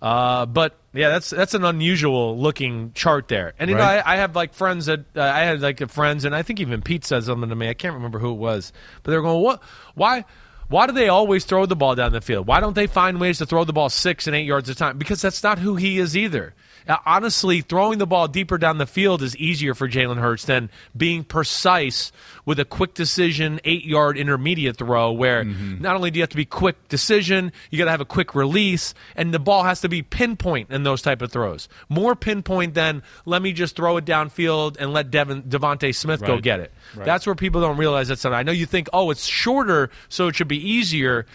Uh, 0.00 0.44
but 0.46 0.76
yeah, 0.92 1.08
that's 1.08 1.30
that's 1.30 1.54
an 1.54 1.64
unusual 1.64 2.38
looking 2.38 2.92
chart 2.92 3.28
there. 3.28 3.54
And 3.58 3.70
you 3.70 3.76
know, 3.76 3.82
I, 3.82 4.14
I 4.14 4.16
have 4.16 4.36
like 4.36 4.52
friends 4.54 4.86
that 4.86 5.00
uh, 5.16 5.22
I 5.22 5.40
had 5.40 5.62
like 5.62 5.88
friends, 5.90 6.24
and 6.24 6.34
I 6.34 6.42
think 6.42 6.60
even 6.60 6.82
Pete 6.82 7.04
said 7.04 7.24
something 7.24 7.48
to 7.48 7.56
me. 7.56 7.68
I 7.68 7.74
can't 7.74 7.94
remember 7.94 8.18
who 8.18 8.32
it 8.32 8.36
was, 8.36 8.72
but 9.02 9.10
they're 9.10 9.22
going, 9.22 9.42
"What? 9.42 9.62
Why? 9.94 10.24
Why 10.68 10.86
do 10.86 10.92
they 10.92 11.08
always 11.08 11.44
throw 11.44 11.64
the 11.64 11.76
ball 11.76 11.94
down 11.94 12.12
the 12.12 12.20
field? 12.20 12.46
Why 12.46 12.60
don't 12.60 12.74
they 12.74 12.88
find 12.88 13.20
ways 13.20 13.38
to 13.38 13.46
throw 13.46 13.64
the 13.64 13.72
ball 13.72 13.88
six 13.88 14.26
and 14.26 14.34
eight 14.34 14.46
yards 14.46 14.68
at 14.68 14.76
a 14.76 14.78
time? 14.78 14.98
Because 14.98 15.22
that's 15.22 15.42
not 15.42 15.58
who 15.58 15.76
he 15.76 15.98
is 15.98 16.16
either." 16.16 16.54
Uh, 16.88 16.96
honestly, 17.04 17.60
throwing 17.62 17.98
the 17.98 18.06
ball 18.06 18.28
deeper 18.28 18.58
down 18.58 18.78
the 18.78 18.86
field 18.86 19.22
is 19.22 19.36
easier 19.36 19.74
for 19.74 19.88
Jalen 19.88 20.18
Hurts 20.18 20.44
than 20.44 20.70
being 20.96 21.24
precise 21.24 22.12
with 22.44 22.60
a 22.60 22.64
quick 22.64 22.94
decision, 22.94 23.60
eight 23.64 23.84
yard 23.84 24.16
intermediate 24.16 24.76
throw, 24.76 25.10
where 25.12 25.42
not 25.44 25.96
only 25.96 26.10
do 26.10 26.18
you 26.18 26.22
have 26.22 26.30
to 26.30 26.36
be 26.36 26.44
quick 26.44 26.88
decision, 26.88 27.52
you 27.70 27.78
got 27.78 27.86
to 27.86 27.90
have 27.90 28.00
a 28.00 28.04
quick 28.04 28.34
release, 28.34 28.94
and 29.16 29.34
the 29.34 29.38
ball 29.38 29.64
has 29.64 29.80
to 29.80 29.88
be 29.88 30.02
pinpoint 30.02 30.70
in 30.70 30.84
those 30.84 31.02
type 31.02 31.22
of 31.22 31.32
throws. 31.32 31.68
More 31.88 32.14
pinpoint 32.14 32.74
than 32.74 33.02
let 33.24 33.42
me 33.42 33.52
just 33.52 33.74
throw 33.76 33.96
it 33.96 34.04
downfield 34.04 34.76
and 34.78 34.92
let 34.92 35.10
Devin 35.10 35.42
DeVonta 35.44 35.94
Smith 35.94 36.20
go 36.20 36.38
get 36.40 36.60
it. 36.60 36.72
That's 37.04 37.26
where 37.26 37.34
people 37.34 37.60
don't 37.60 37.76
realize 37.76 38.08
that. 38.08 38.24
I 38.26 38.42
know 38.44 38.52
you 38.52 38.66
think, 38.66 38.88
oh, 38.92 39.10
it's 39.10 39.24
shorter, 39.24 39.90
so 40.08 40.28
it 40.28 40.36
should 40.36 40.48
be 40.48 40.70
easier. 40.70 41.26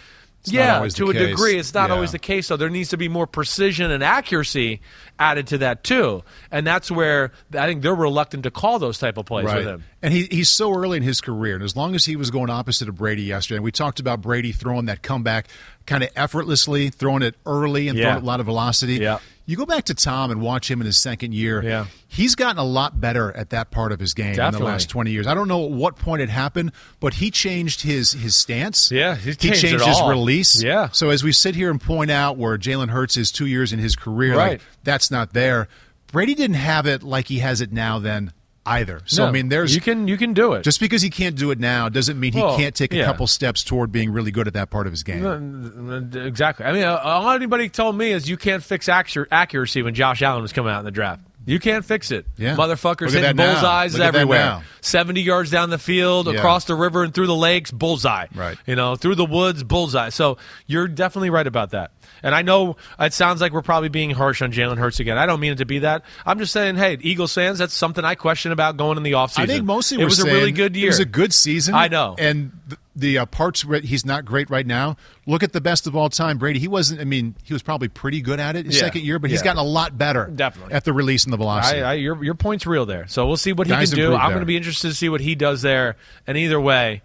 Not 0.50 0.54
yeah, 0.54 0.88
to 0.88 1.10
a 1.10 1.12
case. 1.12 1.28
degree, 1.28 1.58
it's 1.58 1.72
not 1.74 1.90
Yeah. 1.90 1.94
always 1.94 2.12
the 2.12 2.18
case. 2.18 2.46
So 2.46 2.56
there 2.56 2.70
needs 2.70 2.88
to 2.90 2.96
be 2.96 3.08
more 3.08 3.26
precision 3.26 3.90
and 3.90 4.02
accuracy 4.02 4.80
added 5.18 5.46
to 5.48 5.58
that 5.58 5.84
too, 5.84 6.22
and 6.50 6.66
that's 6.66 6.90
where 6.90 7.32
I 7.56 7.66
think 7.66 7.82
they're 7.82 7.94
reluctant 7.94 8.42
to 8.44 8.50
call 8.50 8.78
those 8.78 8.98
type 8.98 9.18
of 9.18 9.26
plays 9.26 9.44
with 9.44 9.66
him. 9.66 9.84
And 10.02 10.12
he, 10.12 10.26
he's 10.30 10.48
so 10.48 10.74
early 10.74 10.96
in 10.96 11.02
his 11.04 11.20
career, 11.20 11.54
and 11.54 11.62
as 11.62 11.76
long 11.76 11.94
as 11.94 12.04
he 12.04 12.16
was 12.16 12.30
going 12.30 12.50
opposite 12.50 12.88
of 12.88 12.96
Brady 12.96 13.22
yesterday, 13.22 13.56
and 13.58 13.64
we 13.64 13.70
talked 13.70 14.00
about 14.00 14.20
Brady 14.20 14.50
throwing 14.52 14.86
that 14.86 15.02
comeback 15.02 15.46
kind 15.86 16.02
of 16.02 16.10
effortlessly, 16.16 16.90
throwing 16.90 17.22
it 17.22 17.36
early 17.46 17.88
and 17.88 17.96
Yeah. 17.98 18.06
throwing 18.12 18.22
a 18.24 18.26
lot 18.26 18.40
of 18.40 18.46
velocity. 18.46 18.94
Yeah. 18.94 19.18
You 19.44 19.56
go 19.56 19.66
back 19.66 19.84
to 19.86 19.94
Tom 19.94 20.30
and 20.30 20.40
watch 20.40 20.70
him 20.70 20.80
in 20.80 20.86
his 20.86 20.96
second 20.96 21.34
year. 21.34 21.62
Yeah. 21.62 21.86
He's 22.06 22.34
gotten 22.36 22.58
a 22.58 22.64
lot 22.64 23.00
better 23.00 23.36
at 23.36 23.50
that 23.50 23.70
part 23.72 23.90
of 23.90 23.98
his 23.98 24.14
game 24.14 24.38
in 24.38 24.52
the 24.52 24.58
last 24.60 24.88
20 24.88 25.10
years. 25.10 25.26
I 25.26 25.34
don't 25.34 25.48
know 25.48 25.64
at 25.64 25.72
what 25.72 25.96
point 25.96 26.22
it 26.22 26.28
happened, 26.28 26.70
but 27.00 27.14
he 27.14 27.30
changed 27.30 27.82
his 27.82 28.12
his 28.12 28.36
stance. 28.36 28.90
Yeah, 28.92 29.16
he 29.16 29.34
changed 29.34 29.64
it 29.64 29.68
changed 29.70 29.84
his 29.84 29.96
all. 29.98 30.08
release. 30.10 30.62
Yeah. 30.62 30.90
So 30.92 31.10
as 31.10 31.24
we 31.24 31.32
sit 31.32 31.54
here 31.56 31.70
and 31.70 31.80
point 31.80 32.10
out 32.10 32.36
where 32.36 32.56
Jalen 32.56 32.90
Hurts 32.90 33.16
is 33.16 33.32
two 33.32 33.46
years 33.46 33.72
in 33.72 33.78
his 33.80 33.96
career, 33.96 34.36
Right. 34.36 34.50
like, 34.52 34.60
that's 34.84 35.10
not 35.10 35.32
there. 35.32 35.66
Brady 36.12 36.34
didn't 36.34 36.56
have 36.56 36.86
it 36.86 37.02
like 37.02 37.26
he 37.28 37.38
has 37.40 37.60
it 37.60 37.72
now 37.72 37.98
then 37.98 38.32
either. 38.64 39.00
So 39.06 39.22
No, 39.24 39.28
I 39.28 39.32
mean 39.32 39.48
there's 39.48 39.74
you 39.74 39.80
can 39.80 40.06
you 40.08 40.16
can 40.16 40.32
do 40.34 40.52
it. 40.52 40.62
just 40.62 40.80
because 40.80 41.02
he 41.02 41.10
can't 41.10 41.36
do 41.36 41.50
it 41.50 41.58
now 41.58 41.88
doesn't 41.88 42.18
mean 42.18 42.32
he 42.32 42.40
Well, 42.40 42.56
can't 42.56 42.74
take 42.74 42.92
a 42.92 42.96
yeah. 42.98 43.04
couple 43.04 43.26
steps 43.26 43.64
toward 43.64 43.90
being 43.92 44.12
really 44.12 44.30
good 44.30 44.46
at 44.46 44.54
that 44.54 44.70
part 44.70 44.86
of 44.86 44.92
his 44.92 45.02
game. 45.02 46.10
Exactly. 46.14 46.64
I 46.66 46.72
mean, 46.72 46.84
uh, 46.84 46.96
all 47.02 47.30
anybody 47.30 47.68
told 47.68 47.96
me 47.96 48.12
is 48.12 48.28
you 48.28 48.36
can't 48.36 48.62
fix 48.62 48.88
accuracy 48.88 49.82
when 49.82 49.94
Josh 49.94 50.22
Allen 50.22 50.42
was 50.42 50.52
coming 50.52 50.72
out 50.72 50.78
in 50.78 50.84
the 50.84 50.90
draft. 50.90 51.20
You 51.44 51.58
can't 51.58 51.84
fix 51.84 52.10
it. 52.10 52.26
Yeah. 52.36 52.56
Motherfuckers 52.56 53.12
hitting 53.12 53.36
bullseyes 53.36 53.92
Look 53.94 54.02
at 54.02 54.12
that 54.12 54.18
everywhere. 54.18 54.62
70 54.80 55.20
yards 55.20 55.50
down 55.50 55.70
the 55.70 55.78
field, 55.78 56.26
Yeah. 56.26 56.34
across 56.34 56.64
the 56.66 56.74
river 56.74 57.02
and 57.02 57.12
through 57.14 57.26
the 57.26 57.34
lakes, 57.36 57.70
bullseye. 57.70 58.26
Right. 58.34 58.56
You 58.66 58.76
know, 58.76 58.96
through 58.96 59.16
the 59.16 59.24
woods, 59.24 59.62
bullseye. 59.62 60.10
So 60.10 60.38
you're 60.66 60.88
definitely 60.88 61.30
right 61.30 61.46
about 61.46 61.70
that. 61.70 61.92
And 62.22 62.34
I 62.34 62.42
know 62.42 62.76
it 63.00 63.12
sounds 63.12 63.40
like 63.40 63.52
we're 63.52 63.62
probably 63.62 63.88
being 63.88 64.10
harsh 64.10 64.42
on 64.42 64.52
Jalen 64.52 64.78
Hurts 64.78 65.00
again. 65.00 65.18
I 65.18 65.26
don't 65.26 65.40
mean 65.40 65.52
it 65.52 65.58
to 65.58 65.64
be 65.66 65.80
that. 65.80 66.04
I'm 66.24 66.38
just 66.38 66.52
saying, 66.52 66.76
hey, 66.76 66.96
Eagles 67.00 67.34
fans, 67.34 67.58
that's 67.58 67.74
something 67.74 68.04
I 68.04 68.14
question 68.14 68.52
about 68.52 68.76
going 68.76 68.96
in 68.96 69.02
the 69.02 69.12
offseason. 69.12 69.40
I 69.40 69.46
think 69.46 69.64
mostly 69.64 70.00
it 70.00 70.04
was 70.04 70.20
a 70.20 70.26
really 70.26 70.52
good 70.52 70.76
year. 70.76 70.86
It 70.86 70.90
was 70.90 70.98
a 71.00 71.04
good 71.04 71.34
season. 71.34 71.74
I 71.74 71.88
know. 71.88 72.14
And 72.18 72.52
the 72.94 73.18
uh, 73.18 73.26
parts 73.26 73.64
where 73.64 73.80
he's 73.80 74.04
not 74.04 74.24
great 74.24 74.50
right 74.50 74.66
now. 74.66 74.96
Look 75.26 75.42
at 75.42 75.52
the 75.52 75.60
best 75.60 75.86
of 75.86 75.96
all 75.96 76.08
time, 76.10 76.36
Brady. 76.38 76.58
He 76.58 76.68
wasn't. 76.68 77.00
I 77.00 77.04
mean, 77.04 77.34
he 77.42 77.52
was 77.52 77.62
probably 77.62 77.88
pretty 77.88 78.20
good 78.20 78.38
at 78.40 78.54
it 78.56 78.66
his 78.66 78.76
Yeah. 78.76 78.82
second 78.82 79.02
year, 79.04 79.18
but 79.18 79.30
he's 79.30 79.40
Yeah. 79.40 79.44
gotten 79.44 79.60
a 79.60 79.64
lot 79.68 79.96
better. 79.96 80.26
Definitely. 80.34 80.74
at 80.74 80.84
the 80.84 80.92
release 80.92 81.24
and 81.24 81.32
the 81.32 81.36
velocity. 81.38 81.80
I, 81.82 81.92
I, 81.92 81.94
your 81.94 82.22
your 82.22 82.34
point's 82.34 82.66
real 82.66 82.84
there. 82.86 83.06
So 83.08 83.26
we'll 83.26 83.36
see 83.36 83.52
what 83.52 83.66
he 83.66 83.72
can 83.72 83.84
do. 83.86 84.02
improved 84.04 84.22
I'm 84.22 84.30
going 84.30 84.40
to 84.40 84.46
be 84.46 84.56
interested 84.56 84.88
to 84.88 84.94
see 84.94 85.08
what 85.08 85.20
he 85.20 85.34
does 85.34 85.62
there. 85.62 85.96
And 86.26 86.36
either 86.36 86.60
way, 86.60 87.02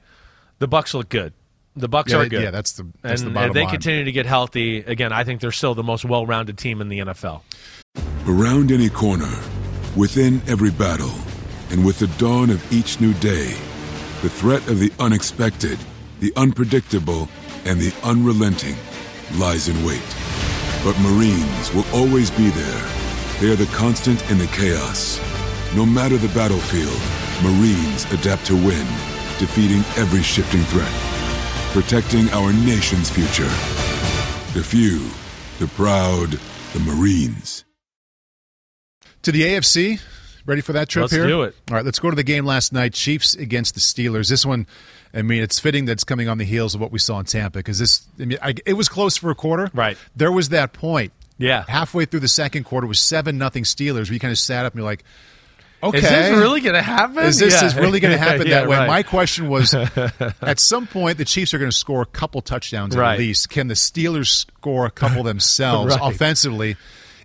the 0.59 0.67
Bucks 0.67 0.93
look 0.93 1.09
good. 1.09 1.33
The 1.75 1.87
Bucks 1.87 2.11
Yeah, 2.11 2.19
are 2.19 2.27
good. 2.27 2.41
yeah, 2.41 2.51
that's 2.51 2.71
the- 2.73 2.87
that's 3.03 3.21
and 3.21 3.29
the 3.29 3.33
bottom 3.35 3.49
if 3.51 3.53
they 3.53 3.61
line. 3.61 3.69
continue 3.71 4.03
to 4.05 4.11
get 4.11 4.25
healthy, 4.25 4.77
again, 4.79 5.13
I 5.13 5.23
think 5.23 5.41
they're 5.41 5.51
still 5.51 5.75
the 5.75 5.83
most 5.83 6.03
well-rounded 6.05 6.57
team 6.57 6.81
in 6.81 6.89
the 6.89 6.99
NFL. 6.99 7.43
Around 8.27 8.71
any 8.71 8.89
corner, 8.89 9.29
within 9.95 10.41
every 10.47 10.71
battle, 10.71 11.11
and 11.69 11.85
with 11.85 11.99
the 11.99 12.07
dawn 12.17 12.49
of 12.49 12.73
each 12.73 12.99
new 12.99 13.13
day, 13.15 13.55
the 14.21 14.29
threat 14.29 14.67
of 14.67 14.79
the 14.79 14.91
unexpected, 14.99 15.77
the 16.19 16.33
unpredictable, 16.35 17.29
and 17.65 17.79
the 17.79 17.93
unrelenting 18.03 18.75
lies 19.35 19.67
in 19.67 19.85
wait. 19.85 20.01
But 20.83 20.99
Marines 20.99 21.73
will 21.73 21.85
always 21.93 22.31
be 22.31 22.49
there. 22.49 22.89
They 23.39 23.51
are 23.51 23.55
the 23.55 23.69
constant 23.75 24.19
in 24.31 24.37
the 24.37 24.47
chaos. 24.47 25.19
No 25.75 25.85
matter 25.85 26.17
the 26.17 26.33
battlefield, 26.33 26.99
Marines 27.43 28.05
adapt 28.11 28.45
to 28.47 28.55
win, 28.55 28.87
defeating 29.37 29.83
every 29.97 30.23
shifting 30.23 30.63
threat, 30.63 30.91
protecting 31.73 32.29
our 32.29 32.51
nation's 32.53 33.09
future. 33.09 33.51
The 34.53 34.63
few, 34.63 35.07
the 35.59 35.67
proud, 35.75 36.39
the 36.73 36.79
Marines. 36.79 37.63
to 39.21 39.31
the 39.31 39.41
AFC. 39.43 39.99
Ready 40.47 40.61
for 40.61 40.73
that 40.73 40.89
trip 40.89 41.11
here? 41.11 41.19
Let's 41.21 41.29
do 41.31 41.41
it. 41.43 41.55
All 41.69 41.75
right, 41.75 41.85
let's 41.85 41.99
go 41.99 42.09
to 42.09 42.15
the 42.15 42.23
game 42.23 42.45
last 42.45 42.73
night. 42.73 42.93
Chiefs 42.93 43.35
against 43.35 43.75
the 43.75 43.79
Steelers. 43.81 44.29
This 44.29 44.45
one, 44.45 44.65
I 45.13 45.21
mean, 45.21 45.43
it's 45.43 45.59
fitting 45.59 45.85
that's 45.85 46.03
coming 46.03 46.29
on 46.29 46.37
the 46.39 46.45
heels 46.45 46.73
of 46.73 46.81
what 46.81 46.91
we 46.91 46.97
saw 46.99 47.19
in 47.19 47.25
Tampa 47.25 47.59
because 47.59 47.77
this, 47.77 48.07
I 48.19 48.25
mean, 48.25 48.37
I, 48.41 48.55
it 48.65 48.73
was 48.73 48.87
close 48.89 49.17
for 49.17 49.29
a 49.29 49.35
quarter. 49.35 49.69
Right. 49.73 49.97
There 50.15 50.31
was 50.31 50.49
that 50.49 50.73
point. 50.73 51.11
Yeah. 51.37 51.65
Halfway 51.67 52.05
through 52.05 52.21
the 52.21 52.27
second 52.27 52.63
quarter 52.63 52.87
was 52.87 52.99
seven 52.99 53.37
nothing 53.37 53.63
Steelers. 53.63 54.09
We 54.09 54.17
kind 54.19 54.31
of 54.31 54.39
sat 54.39 54.65
up 54.65 54.73
and 54.73 54.79
you're 54.79 54.89
like, 54.89 55.03
okay, 55.83 55.97
Is 55.99 56.03
this 56.03 56.37
really 56.37 56.61
going 56.61 56.73
to 56.75 56.81
happen? 56.81 57.19
Is 57.25 57.37
this 57.39 57.61
Yeah. 57.61 57.67
is 57.67 57.75
really 57.75 57.99
going 57.99 58.13
to 58.17 58.17
happen 58.17 58.47
Yeah, 58.47 58.61
that 58.61 58.69
way? 58.69 58.77
right. 58.77 58.87
My 58.87 59.03
question 59.03 59.49
was, 59.49 59.73
at 60.41 60.59
some 60.59 60.87
point, 60.87 61.17
the 61.17 61.25
Chiefs 61.25 61.53
are 61.53 61.59
going 61.59 61.69
to 61.69 61.77
score 61.77 62.01
a 62.01 62.05
couple 62.07 62.41
touchdowns 62.41 62.95
at 62.95 63.19
least. 63.19 63.49
Can 63.49 63.67
the 63.67 63.73
Steelers 63.75 64.27
score 64.27 64.85
a 64.85 64.91
couple 64.91 65.23
themselves 65.31 65.93
Right. 65.97 66.13
offensively? 66.13 66.77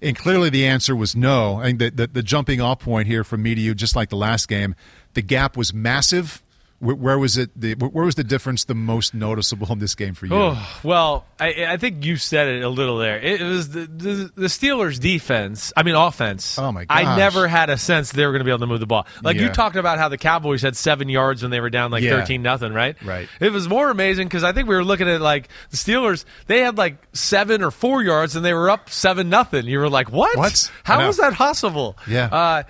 And 0.03 0.17
clearly, 0.17 0.51
the 0.51 0.67
answer 0.67 0.97
was 0.97 1.15
no. 1.15 1.61
I 1.61 1.67
think 1.67 1.79
the, 1.79 1.91
the, 1.91 2.07
the 2.09 2.23
jumping 2.23 2.61
off 2.61 2.81
point 2.81 3.07
here 3.07 3.23
from 3.23 3.43
me 3.43 3.55
to 3.55 3.61
you, 3.61 3.73
just 3.73 3.95
like 3.95 4.09
the 4.09 4.17
last 4.17 4.49
game, 4.49 4.75
the 5.15 5.23
gap 5.23 5.57
was 5.57 5.73
massive. 5.73 6.42
Where, 6.83 6.97
where 6.97 7.17
was 7.19 7.37
it? 7.39 7.51
The, 7.55 7.75
where 7.75 8.05
was 8.05 8.17
the 8.17 8.25
difference 8.25 8.65
the 8.65 8.75
most 8.75 9.15
noticeable 9.15 9.71
in 9.73 9.79
this 9.79 9.95
game 9.95 10.15
for 10.15 10.27
you? 10.27 10.35
Oh, 10.35 10.81
well, 10.83 11.25
I, 11.39 11.67
I 11.69 11.77
think 11.77 12.05
you 12.05 12.17
said 12.17 12.49
it 12.49 12.65
a 12.65 12.69
little 12.69 12.99
there. 12.99 13.21
It 13.21 13.41
was 13.41 13.69
the, 13.69 13.87
the, 13.87 14.33
the 14.35 14.47
Steelers' 14.49 14.99
defense. 14.99 15.73
I 15.77 15.85
mean, 15.85 15.95
offense. 15.95 16.59
Oh, 16.59 16.73
my 16.73 16.85
god. 16.85 16.95
I 16.99 17.17
never 17.17 17.47
had 17.47 17.71
a 17.71 17.79
sense 17.79 18.11
they 18.11 18.27
were 18.27 18.33
going 18.33 18.41
to 18.41 18.45
be 18.45 18.51
able 18.51 18.59
to 18.59 18.67
move 18.67 18.81
the 18.81 18.87
ball. 18.89 19.07
Like 19.23 19.37
you 19.37 19.43
Yeah. 19.47 19.53
talked 19.53 19.77
about 19.77 19.99
how 19.99 20.09
the 20.09 20.19
Cowboys 20.19 20.63
had 20.63 20.77
seven 20.77 21.09
yards 21.09 21.43
when 21.43 21.53
they 21.53 21.61
were 21.61 21.71
down 21.71 21.93
like 21.93 22.03
Yeah. 22.03 22.19
thirteen 22.19 22.43
nothing, 22.43 22.73
right? 22.73 23.01
Right. 23.05 23.29
It 23.39 23.53
was 23.53 23.69
more 23.69 23.89
amazing 23.89 24.27
because 24.27 24.43
I 24.43 24.51
think 24.51 24.69
we 24.69 24.75
were 24.75 24.83
looking 24.85 25.09
at 25.09 25.21
like 25.21 25.49
the 25.71 25.77
Steelers. 25.77 26.25
They 26.49 26.63
had 26.63 26.77
like 26.79 26.97
seven 27.13 27.63
or 27.63 27.71
four 27.71 28.03
yards 28.03 28.35
and 28.35 28.45
they 28.45 28.55
were 28.55 28.69
up 28.71 28.91
seven 28.91 29.29
nothing. 29.29 29.67
You 29.67 29.79
were 29.79 29.89
like, 29.89 30.11
what? 30.11 30.37
What? 30.37 30.69
How 30.83 31.07
was 31.07 31.19
that 31.19 31.35
possible? 31.35 31.97
Yeah. 32.09 32.25
Uh, 32.27 32.63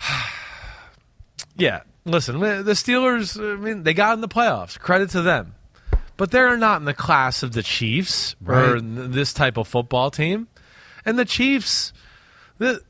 yeah. 1.56 1.80
Listen, 2.08 2.40
the 2.40 2.72
Steelers. 2.72 3.38
I 3.38 3.56
mean, 3.56 3.82
they 3.82 3.92
got 3.94 4.14
in 4.14 4.20
the 4.22 4.28
playoffs. 4.28 4.78
Credit 4.78 5.10
to 5.10 5.20
them, 5.22 5.54
but 6.16 6.30
they're 6.30 6.56
not 6.56 6.80
in 6.80 6.86
the 6.86 6.94
class 6.94 7.42
of 7.42 7.52
the 7.52 7.62
Chiefs 7.62 8.34
or 8.46 8.54
Right. 8.74 8.80
th- 8.80 9.10
this 9.10 9.32
type 9.34 9.56
of 9.58 9.68
football 9.68 10.10
team. 10.10 10.48
And 11.04 11.18
the 11.18 11.24
Chiefs, 11.26 11.92
the, 12.58 12.80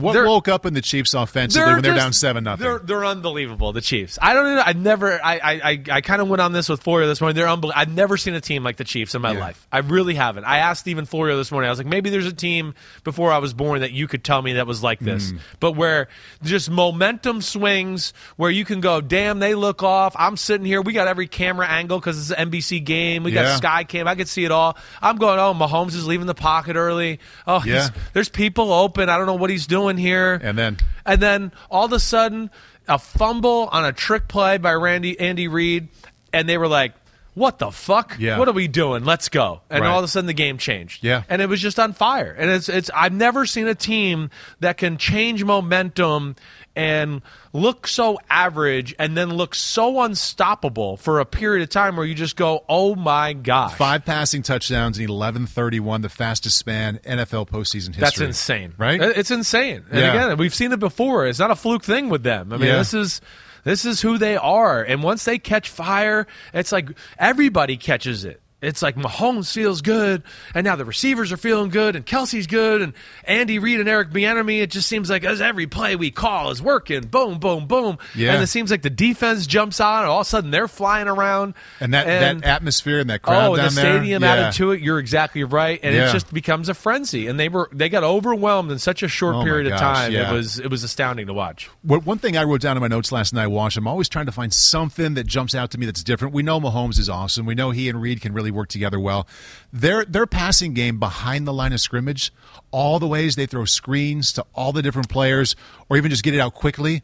what 0.00 0.12
they're- 0.14 0.26
woke 0.26 0.48
up 0.48 0.64
in 0.66 0.74
the 0.74 0.80
Chiefs 0.80 1.14
offensively 1.14 1.72
when 1.72 1.82
they're 1.82 1.92
just- 1.94 2.04
down 2.04 2.12
seven 2.12 2.44
nothing? 2.44 2.64
They're 2.64 2.78
they're 2.78 3.04
unbelievable. 3.04 3.72
The 3.72 3.80
Chiefs. 3.80 4.18
I 4.20 4.32
don't. 4.34 4.46
Even, 4.52 4.62
I 4.66 4.72
never. 4.72 5.20
I 5.24 5.60
I 5.62 5.82
I, 5.90 6.00
kind 6.00 6.22
of 6.22 6.28
went 6.28 6.40
on 6.40 6.52
this 6.52 6.68
with 6.68 6.82
Florio 6.82 7.06
this 7.06 7.20
morning. 7.20 7.36
They're 7.36 7.48
unbelievable. 7.48 7.80
I've 7.80 7.92
never 7.92 8.16
seen 8.16 8.34
a 8.34 8.40
team 8.40 8.62
like 8.64 8.76
the 8.76 8.84
Chiefs 8.84 9.14
in 9.14 9.22
my 9.22 9.32
Yeah. 9.32 9.40
life. 9.40 9.66
I 9.72 9.78
really 9.78 10.14
haven't. 10.14 10.44
I 10.44 10.58
asked 10.58 10.80
Stephen 10.80 11.04
Florio 11.06 11.36
this 11.36 11.50
morning. 11.50 11.68
I 11.68 11.70
was 11.70 11.78
like, 11.78 11.86
maybe 11.88 12.10
there's 12.10 12.26
a 12.26 12.32
team 12.32 12.74
before 13.04 13.32
I 13.32 13.38
was 13.38 13.54
born 13.54 13.80
that 13.80 13.92
you 13.92 14.06
could 14.08 14.24
tell 14.24 14.40
me 14.42 14.54
that 14.54 14.66
was 14.66 14.82
like 14.82 15.00
this, 15.00 15.32
Mm. 15.32 15.38
but 15.60 15.72
where 15.72 16.08
just 16.42 16.70
momentum 16.70 17.42
swings, 17.42 18.12
where 18.36 18.50
you 18.50 18.64
can 18.64 18.80
go, 18.80 19.00
damn, 19.00 19.38
they 19.38 19.54
look 19.54 19.82
off. 19.82 20.14
I'm 20.18 20.36
sitting 20.36 20.66
here. 20.66 20.80
We 20.80 20.92
got 20.92 21.08
every 21.08 21.26
camera 21.26 21.66
angle 21.66 21.98
because 21.98 22.18
it's 22.18 22.30
an 22.30 22.50
NBC 22.50 22.80
game. 22.84 23.22
We 23.22 23.32
Yeah. 23.32 23.42
got 23.44 23.56
Sky 23.58 23.84
Cam. 23.84 24.06
I 24.08 24.14
could 24.14 24.28
see 24.28 24.44
it 24.44 24.50
all. 24.52 24.76
I'm 25.02 25.16
going. 25.16 25.38
Oh, 25.38 25.54
Mahomes 25.54 25.94
is 25.94 26.06
leaving 26.06 26.26
the 26.26 26.34
pocket 26.34 26.76
early. 26.76 27.20
Oh, 27.46 27.62
Yeah. 27.64 27.88
there's 28.12 28.28
people 28.28 28.72
open. 28.72 29.08
I 29.08 29.16
don't 29.16 29.26
know 29.26 29.34
what 29.34 29.50
he's 29.50 29.66
doing 29.66 29.87
here. 29.96 30.38
And 30.42 30.58
then- 30.58 30.76
And 31.06 31.20
then 31.20 31.52
all 31.70 31.86
of 31.86 31.92
a 31.92 32.00
sudden, 32.00 32.50
a 32.86 32.98
fumble 32.98 33.68
on 33.72 33.84
a 33.84 33.92
trick 33.92 34.28
play 34.28 34.58
by 34.58 34.72
Randy 34.72 35.18
Andy 35.18 35.48
Reid, 35.48 35.88
and 36.32 36.48
they 36.48 36.58
were 36.58 36.68
like, 36.68 36.92
"What 37.38 37.58
the 37.58 37.70
fuck? 37.70 38.16
Yeah. 38.18 38.38
What 38.38 38.48
are 38.48 38.52
we 38.52 38.68
doing? 38.68 39.04
Let's 39.04 39.28
go!" 39.28 39.62
And 39.70 39.82
Right. 39.82 39.88
all 39.90 39.98
of 39.98 40.04
a 40.04 40.08
sudden, 40.08 40.26
the 40.26 40.32
game 40.34 40.58
changed. 40.58 41.02
Yeah. 41.04 41.22
and 41.28 41.40
it 41.40 41.48
was 41.48 41.60
just 41.60 41.78
on 41.78 41.92
fire. 41.92 42.34
And 42.38 42.50
it's 42.50 42.68
it's 42.68 42.90
I've 42.94 43.12
never 43.12 43.46
seen 43.46 43.66
a 43.68 43.74
team 43.74 44.30
that 44.60 44.76
can 44.76 44.98
change 44.98 45.42
momentum 45.44 46.36
and 46.76 47.22
look 47.52 47.86
so 47.88 48.18
average 48.30 48.94
and 48.98 49.16
then 49.16 49.30
look 49.34 49.54
so 49.54 50.02
unstoppable 50.02 50.96
for 50.96 51.18
a 51.20 51.24
period 51.24 51.62
of 51.62 51.70
time 51.70 51.96
where 51.96 52.06
you 52.06 52.14
just 52.14 52.36
go, 52.36 52.64
"Oh 52.68 52.94
my 52.94 53.32
gosh!" 53.32 53.74
Five 53.74 54.04
passing 54.04 54.42
touchdowns 54.42 54.98
in 54.98 55.08
eleven 55.08 55.46
thirty 55.46 55.80
one, 55.80 56.02
the 56.02 56.08
fastest 56.08 56.56
span 56.58 56.98
NFL 57.04 57.46
postseason 57.48 57.88
history. 57.94 58.00
That's 58.00 58.20
insane, 58.20 58.74
right? 58.78 59.00
It's 59.00 59.30
insane. 59.30 59.84
And 59.90 59.98
Yeah. 60.00 60.12
again, 60.12 60.36
we've 60.38 60.54
seen 60.54 60.72
it 60.72 60.78
before. 60.80 61.26
It's 61.26 61.38
not 61.38 61.50
a 61.50 61.56
fluke 61.56 61.82
thing 61.84 62.08
with 62.08 62.22
them. 62.22 62.52
I 62.52 62.56
mean, 62.56 62.68
Yeah. 62.68 62.76
this 62.76 62.94
is 62.94 63.20
this 63.64 63.84
is 63.84 64.00
who 64.00 64.18
they 64.18 64.36
are. 64.36 64.82
And 64.82 65.02
once 65.02 65.24
they 65.24 65.38
catch 65.38 65.68
fire, 65.68 66.26
it's 66.52 66.72
like 66.72 66.90
everybody 67.18 67.76
catches 67.76 68.24
it. 68.24 68.40
It's 68.60 68.82
like 68.82 68.96
Mahomes 68.96 69.52
feels 69.52 69.82
good, 69.82 70.24
and 70.52 70.64
now 70.64 70.74
the 70.74 70.84
receivers 70.84 71.30
are 71.30 71.36
feeling 71.36 71.70
good, 71.70 71.94
and 71.94 72.04
Kelce's 72.04 72.48
good, 72.48 72.82
and 72.82 72.92
Andy 73.22 73.60
Reid 73.60 73.78
and 73.78 73.88
Eric 73.88 74.10
Bieniemy. 74.10 74.60
It 74.60 74.70
just 74.72 74.88
seems 74.88 75.08
like 75.08 75.22
as 75.22 75.40
every 75.40 75.68
play 75.68 75.94
we 75.94 76.10
call 76.10 76.50
is 76.50 76.60
working. 76.60 77.02
Boom, 77.06 77.38
boom, 77.38 77.66
boom. 77.68 77.98
Yeah. 78.16 78.34
And 78.34 78.42
it 78.42 78.48
seems 78.48 78.72
like 78.72 78.82
the 78.82 78.90
defense 78.90 79.46
jumps 79.46 79.78
on, 79.78 80.00
and 80.02 80.08
all 80.10 80.22
of 80.22 80.26
a 80.26 80.28
sudden 80.28 80.50
they're 80.50 80.66
flying 80.66 81.06
around. 81.06 81.54
and 81.78 81.94
that, 81.94 82.08
And- 82.08 82.40
that 82.42 82.48
atmosphere 82.48 82.98
and 82.98 83.08
that 83.10 83.22
crowd 83.22 83.52
Oh, 83.52 83.56
down 83.56 83.68
the 83.68 83.80
there. 83.80 83.94
stadium 83.98 84.22
yeah. 84.24 84.32
added 84.32 84.52
to 84.56 84.72
it. 84.72 84.80
You're 84.80 84.98
exactly 84.98 85.44
right, 85.44 85.78
and 85.82 85.94
Yeah. 85.94 86.08
it 86.08 86.12
just 86.12 86.34
becomes 86.34 86.68
a 86.68 86.74
frenzy. 86.74 87.28
And 87.28 87.38
they 87.38 87.48
were 87.48 87.68
they 87.72 87.88
got 87.88 88.02
overwhelmed 88.02 88.72
in 88.72 88.80
such 88.80 89.04
a 89.04 89.08
short 89.08 89.36
Oh, 89.36 89.44
period 89.44 89.72
of 89.72 89.78
time. 89.78 90.10
yeah. 90.10 90.30
It 90.30 90.34
was 90.34 90.58
it 90.58 90.68
was 90.68 90.82
astounding 90.82 91.28
to 91.28 91.32
watch. 91.32 91.70
What, 91.82 92.04
one 92.04 92.18
thing 92.18 92.36
I 92.36 92.42
wrote 92.42 92.60
down 92.60 92.76
in 92.76 92.80
my 92.80 92.88
notes 92.88 93.12
last 93.12 93.32
night, 93.32 93.46
Wash, 93.46 93.76
I'm 93.76 93.86
always 93.86 94.08
trying 94.08 94.26
to 94.26 94.32
find 94.32 94.52
something 94.52 95.14
that 95.14 95.28
jumps 95.28 95.54
out 95.54 95.70
to 95.70 95.78
me 95.78 95.86
that's 95.86 96.02
different. 96.02 96.34
We 96.34 96.42
know 96.42 96.60
Mahomes 96.60 96.98
is 96.98 97.08
awesome. 97.08 97.46
We 97.46 97.54
know 97.54 97.70
he 97.70 97.88
and 97.88 98.02
Reid 98.02 98.20
can 98.20 98.32
really 98.32 98.47
work 98.50 98.68
together 98.68 98.98
well. 98.98 99.26
Their 99.72 100.04
their 100.04 100.26
passing 100.26 100.74
game 100.74 100.98
behind 100.98 101.46
the 101.46 101.52
line 101.52 101.72
of 101.72 101.80
scrimmage, 101.80 102.32
all 102.70 102.98
the 102.98 103.06
ways 103.06 103.36
they 103.36 103.46
throw 103.46 103.64
screens 103.64 104.32
to 104.34 104.44
all 104.54 104.72
the 104.72 104.82
different 104.82 105.08
players, 105.08 105.56
or 105.88 105.96
even 105.96 106.10
just 106.10 106.22
get 106.22 106.34
it 106.34 106.40
out 106.40 106.54
quickly. 106.54 107.02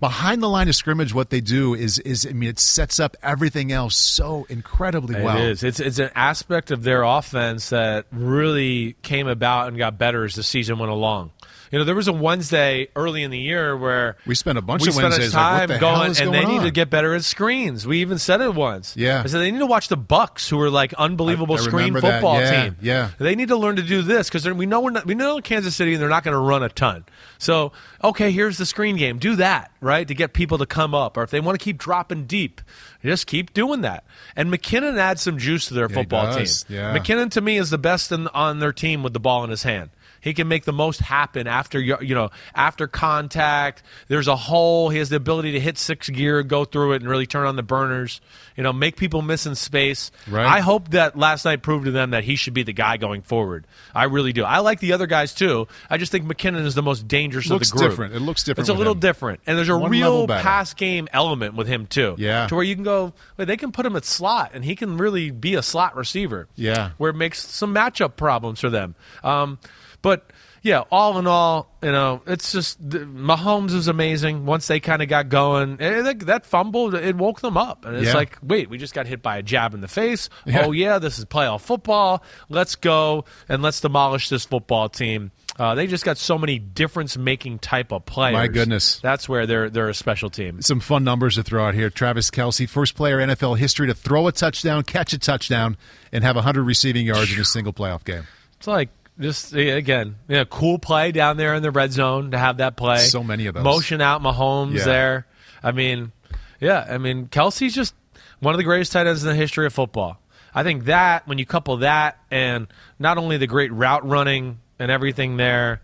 Behind 0.00 0.42
the 0.42 0.48
line 0.48 0.68
of 0.68 0.74
scrimmage, 0.74 1.14
what 1.14 1.30
they 1.30 1.40
do 1.40 1.74
is 1.74 2.00
is 2.00 2.26
I 2.26 2.32
mean 2.32 2.48
it 2.48 2.58
sets 2.58 2.98
up 2.98 3.16
everything 3.22 3.70
else 3.70 3.94
so 3.94 4.46
incredibly 4.48 5.14
well. 5.22 5.36
It 5.36 5.44
is. 5.44 5.62
It's 5.62 5.78
it's 5.78 6.00
an 6.00 6.10
aspect 6.16 6.72
of 6.72 6.82
their 6.82 7.04
offense 7.04 7.68
that 7.70 8.06
really 8.10 8.96
came 9.02 9.28
about 9.28 9.68
and 9.68 9.78
got 9.78 9.98
better 9.98 10.24
as 10.24 10.34
the 10.34 10.42
season 10.42 10.78
went 10.78 10.90
along. 10.90 11.30
You 11.72 11.78
know, 11.78 11.84
there 11.84 11.94
was 11.94 12.06
a 12.06 12.12
Wednesday 12.12 12.88
early 12.94 13.22
in 13.22 13.30
the 13.30 13.38
year 13.38 13.74
where 13.76 14.16
We 14.26 14.34
spent 14.34 14.58
a 14.58 14.62
bunch 14.62 14.82
we 14.82 14.88
of 14.88 14.94
spent 14.94 15.04
Wednesdays 15.12 15.32
time 15.32 15.70
like, 15.70 15.80
going, 15.80 15.94
hell 15.94 16.10
is 16.10 16.20
and 16.20 16.30
going 16.30 16.46
they 16.46 16.52
need 16.52 16.62
to 16.64 16.70
get 16.70 16.90
better 16.90 17.14
at 17.14 17.24
screens. 17.24 17.86
We 17.86 18.02
even 18.02 18.18
said 18.18 18.42
it 18.42 18.54
once. 18.54 18.94
Yeah. 18.94 19.22
I 19.24 19.26
said 19.26 19.40
they 19.40 19.50
need 19.50 19.60
to 19.60 19.66
watch 19.66 19.88
the 19.88 19.96
Bucks, 19.96 20.48
who 20.50 20.60
are 20.60 20.68
like 20.68 20.92
unbelievable 20.94 21.56
I- 21.56 21.60
I 21.60 21.62
screen 21.62 21.94
football 21.94 22.38
Yeah, 22.38 22.64
team. 22.64 22.76
yeah. 22.82 23.10
they 23.18 23.34
need 23.34 23.48
to 23.48 23.56
learn 23.56 23.76
to 23.76 23.82
do 23.82 24.02
this 24.02 24.28
because 24.28 24.46
we 24.46 24.66
know 24.66 24.80
we're 24.82 24.90
not, 24.90 25.06
we 25.06 25.14
know 25.14 25.40
Kansas 25.40 25.74
City 25.74 25.94
and 25.94 26.02
they're 26.02 26.10
not 26.10 26.24
going 26.24 26.34
to 26.34 26.38
run 26.40 26.62
a 26.62 26.68
ton. 26.68 27.06
So 27.38 27.72
okay, 28.04 28.30
here's 28.32 28.58
the 28.58 28.66
screen 28.66 28.96
game. 28.98 29.18
Do 29.18 29.36
that 29.36 29.70
right 29.80 30.06
to 30.06 30.14
get 30.14 30.34
people 30.34 30.58
to 30.58 30.66
come 30.66 30.94
up, 30.94 31.16
or 31.16 31.22
if 31.22 31.30
they 31.30 31.40
want 31.40 31.58
to 31.58 31.64
keep 31.64 31.78
dropping 31.78 32.26
deep, 32.26 32.60
just 33.02 33.26
keep 33.26 33.54
doing 33.54 33.80
that. 33.80 34.04
And 34.36 34.52
McKinnon 34.52 34.98
adds 34.98 35.22
some 35.22 35.38
juice 35.38 35.68
to 35.68 35.74
their 35.74 35.88
Yeah, 35.88 35.94
football 35.96 36.34
team. 36.36 36.46
Yeah. 36.68 36.94
McKinnon 36.96 37.30
to 37.30 37.40
me 37.40 37.56
is 37.56 37.70
the 37.70 37.78
best 37.78 38.12
in, 38.12 38.28
on 38.28 38.58
their 38.58 38.72
team 38.74 39.02
with 39.02 39.14
the 39.14 39.20
ball 39.20 39.42
in 39.42 39.48
his 39.48 39.62
hand. 39.62 39.88
He 40.22 40.32
can 40.32 40.48
make 40.48 40.64
the 40.64 40.72
most 40.72 41.00
happen 41.00 41.46
after 41.46 41.78
you 41.78 41.98
you 42.00 42.14
know 42.14 42.30
after 42.54 42.86
contact. 42.86 43.82
There's 44.08 44.28
a 44.28 44.36
hole. 44.36 44.88
He 44.88 44.98
has 44.98 45.10
the 45.10 45.16
ability 45.16 45.52
to 45.52 45.60
hit 45.60 45.76
six 45.76 46.08
gear, 46.08 46.42
go 46.42 46.64
through 46.64 46.92
it, 46.92 47.02
and 47.02 47.10
really 47.10 47.26
turn 47.26 47.46
on 47.46 47.56
the 47.56 47.62
burners. 47.62 48.20
You 48.56 48.62
know, 48.62 48.72
make 48.72 48.96
people 48.96 49.20
miss 49.22 49.46
in 49.46 49.54
space. 49.54 50.10
Right. 50.28 50.46
I 50.46 50.60
hope 50.60 50.90
that 50.90 51.18
last 51.18 51.44
night 51.44 51.62
proved 51.62 51.84
to 51.86 51.90
them 51.90 52.10
that 52.10 52.24
he 52.24 52.36
should 52.36 52.54
be 52.54 52.62
the 52.62 52.72
guy 52.72 52.96
going 52.96 53.20
forward. 53.22 53.66
I 53.94 54.04
really 54.04 54.32
do. 54.32 54.44
I 54.44 54.58
like 54.60 54.80
the 54.80 54.92
other 54.92 55.06
guys 55.06 55.34
too. 55.34 55.66
I 55.90 55.98
just 55.98 56.12
think 56.12 56.24
McKinnon 56.24 56.64
is 56.64 56.74
the 56.74 56.82
most 56.82 57.08
dangerous 57.08 57.48
Looks 57.48 57.68
of 57.70 57.74
the 57.74 57.78
group. 57.80 57.90
different. 57.90 58.14
It 58.14 58.20
looks 58.20 58.44
different 58.44 58.68
It's 58.68 58.74
a 58.74 58.78
little 58.78 58.94
him. 58.94 59.00
different, 59.00 59.40
and 59.46 59.58
there's 59.58 59.68
a 59.68 59.76
One 59.76 59.90
real 59.90 60.26
pass 60.26 60.72
game 60.74 61.08
element 61.12 61.54
with 61.54 61.66
him 61.66 61.86
too. 61.86 62.14
Yeah. 62.18 62.46
to 62.46 62.54
where 62.54 62.64
you 62.64 62.74
can 62.74 62.84
go. 62.84 63.12
They 63.36 63.56
can 63.56 63.72
put 63.72 63.84
him 63.86 63.96
at 63.96 64.04
slot, 64.04 64.52
and 64.54 64.64
he 64.64 64.76
can 64.76 64.98
really 64.98 65.30
be 65.32 65.54
a 65.54 65.62
slot 65.62 65.96
receiver. 65.96 66.46
Yeah. 66.54 66.90
where 66.98 67.10
it 67.10 67.16
makes 67.16 67.44
some 67.46 67.74
matchup 67.74 68.16
problems 68.16 68.60
for 68.60 68.70
them. 68.70 68.94
Um, 69.24 69.58
but 70.02 70.30
yeah, 70.64 70.84
all 70.92 71.18
in 71.18 71.26
all, 71.26 71.72
you 71.82 71.90
know, 71.90 72.22
it's 72.26 72.52
just 72.52 72.80
Mahomes 72.88 73.72
is 73.74 73.88
amazing. 73.88 74.46
Once 74.46 74.68
they 74.68 74.78
kind 74.78 75.02
of 75.02 75.08
got 75.08 75.28
going, 75.28 75.76
eh, 75.80 76.02
that, 76.02 76.20
that 76.20 76.46
fumble 76.46 76.94
it 76.94 77.16
woke 77.16 77.40
them 77.40 77.56
up, 77.56 77.84
and 77.84 77.96
it's 77.96 78.06
Yeah. 78.08 78.14
like, 78.14 78.38
wait, 78.42 78.70
we 78.70 78.78
just 78.78 78.94
got 78.94 79.06
hit 79.08 79.22
by 79.22 79.38
a 79.38 79.42
jab 79.42 79.74
in 79.74 79.80
the 79.80 79.88
face. 79.88 80.28
Yeah. 80.46 80.64
Oh 80.66 80.72
yeah, 80.72 80.98
this 81.00 81.18
is 81.18 81.24
playoff 81.24 81.62
football. 81.62 82.22
Let's 82.48 82.76
go 82.76 83.24
and 83.48 83.62
let's 83.62 83.80
demolish 83.80 84.28
this 84.28 84.44
football 84.44 84.88
team. 84.88 85.32
Uh, 85.58 85.74
they 85.74 85.86
just 85.86 86.04
got 86.04 86.16
so 86.16 86.38
many 86.38 86.58
difference-making 86.58 87.58
type 87.58 87.92
of 87.92 88.06
players. 88.06 88.32
My 88.32 88.46
goodness. 88.48 89.00
that's 89.00 89.28
where 89.28 89.46
they're 89.46 89.68
they're 89.68 89.88
a 89.90 89.94
special 89.94 90.30
team. 90.30 90.62
Some 90.62 90.80
fun 90.80 91.04
numbers 91.04 91.34
to 91.34 91.42
throw 91.42 91.66
out 91.66 91.74
here. 91.74 91.90
Travis 91.90 92.30
Kelce, 92.30 92.68
first 92.68 92.94
player 92.94 93.20
in 93.20 93.28
NFL 93.30 93.58
history 93.58 93.86
to 93.88 93.94
throw 93.94 94.28
a 94.28 94.32
touchdown, 94.32 94.82
catch 94.84 95.12
a 95.12 95.18
touchdown, 95.18 95.76
and 96.12 96.22
have 96.24 96.36
100 96.36 96.62
receiving 96.62 97.04
yards 97.04 97.32
in 97.34 97.40
a 97.40 97.44
single 97.44 97.72
playoff 97.72 98.04
game. 98.04 98.26
It's 98.58 98.66
like 98.66 98.88
just 99.20 99.52
again, 99.54 100.16
yeah, 100.28 100.44
cool 100.48 100.78
play 100.78 101.12
down 101.12 101.36
there 101.36 101.54
in 101.54 101.62
the 101.62 101.70
red 101.70 101.92
zone 101.92 102.30
to 102.32 102.38
have 102.38 102.58
that 102.58 102.76
play. 102.76 102.98
So 102.98 103.22
many 103.22 103.46
of 103.46 103.54
those. 103.54 103.64
motion 103.64 104.00
out 104.00 104.22
Mahomes 104.22 104.78
Yeah. 104.78 104.84
there. 104.84 105.26
I 105.62 105.72
mean, 105.72 106.12
yeah, 106.60 106.86
I 106.88 106.98
mean 106.98 107.26
Kelce's 107.28 107.74
just 107.74 107.94
one 108.40 108.54
of 108.54 108.58
the 108.58 108.64
greatest 108.64 108.92
tight 108.92 109.06
ends 109.06 109.22
in 109.22 109.28
the 109.28 109.34
history 109.36 109.66
of 109.66 109.72
football. 109.72 110.18
I 110.54 110.62
think 110.64 110.84
that 110.84 111.26
when 111.26 111.38
you 111.38 111.46
couple 111.46 111.76
that 111.78 112.18
and 112.30 112.66
not 112.98 113.16
only 113.18 113.36
the 113.38 113.46
great 113.46 113.72
route 113.72 114.06
running 114.06 114.60
and 114.78 114.90
everything 114.90 115.36
there, 115.36 115.80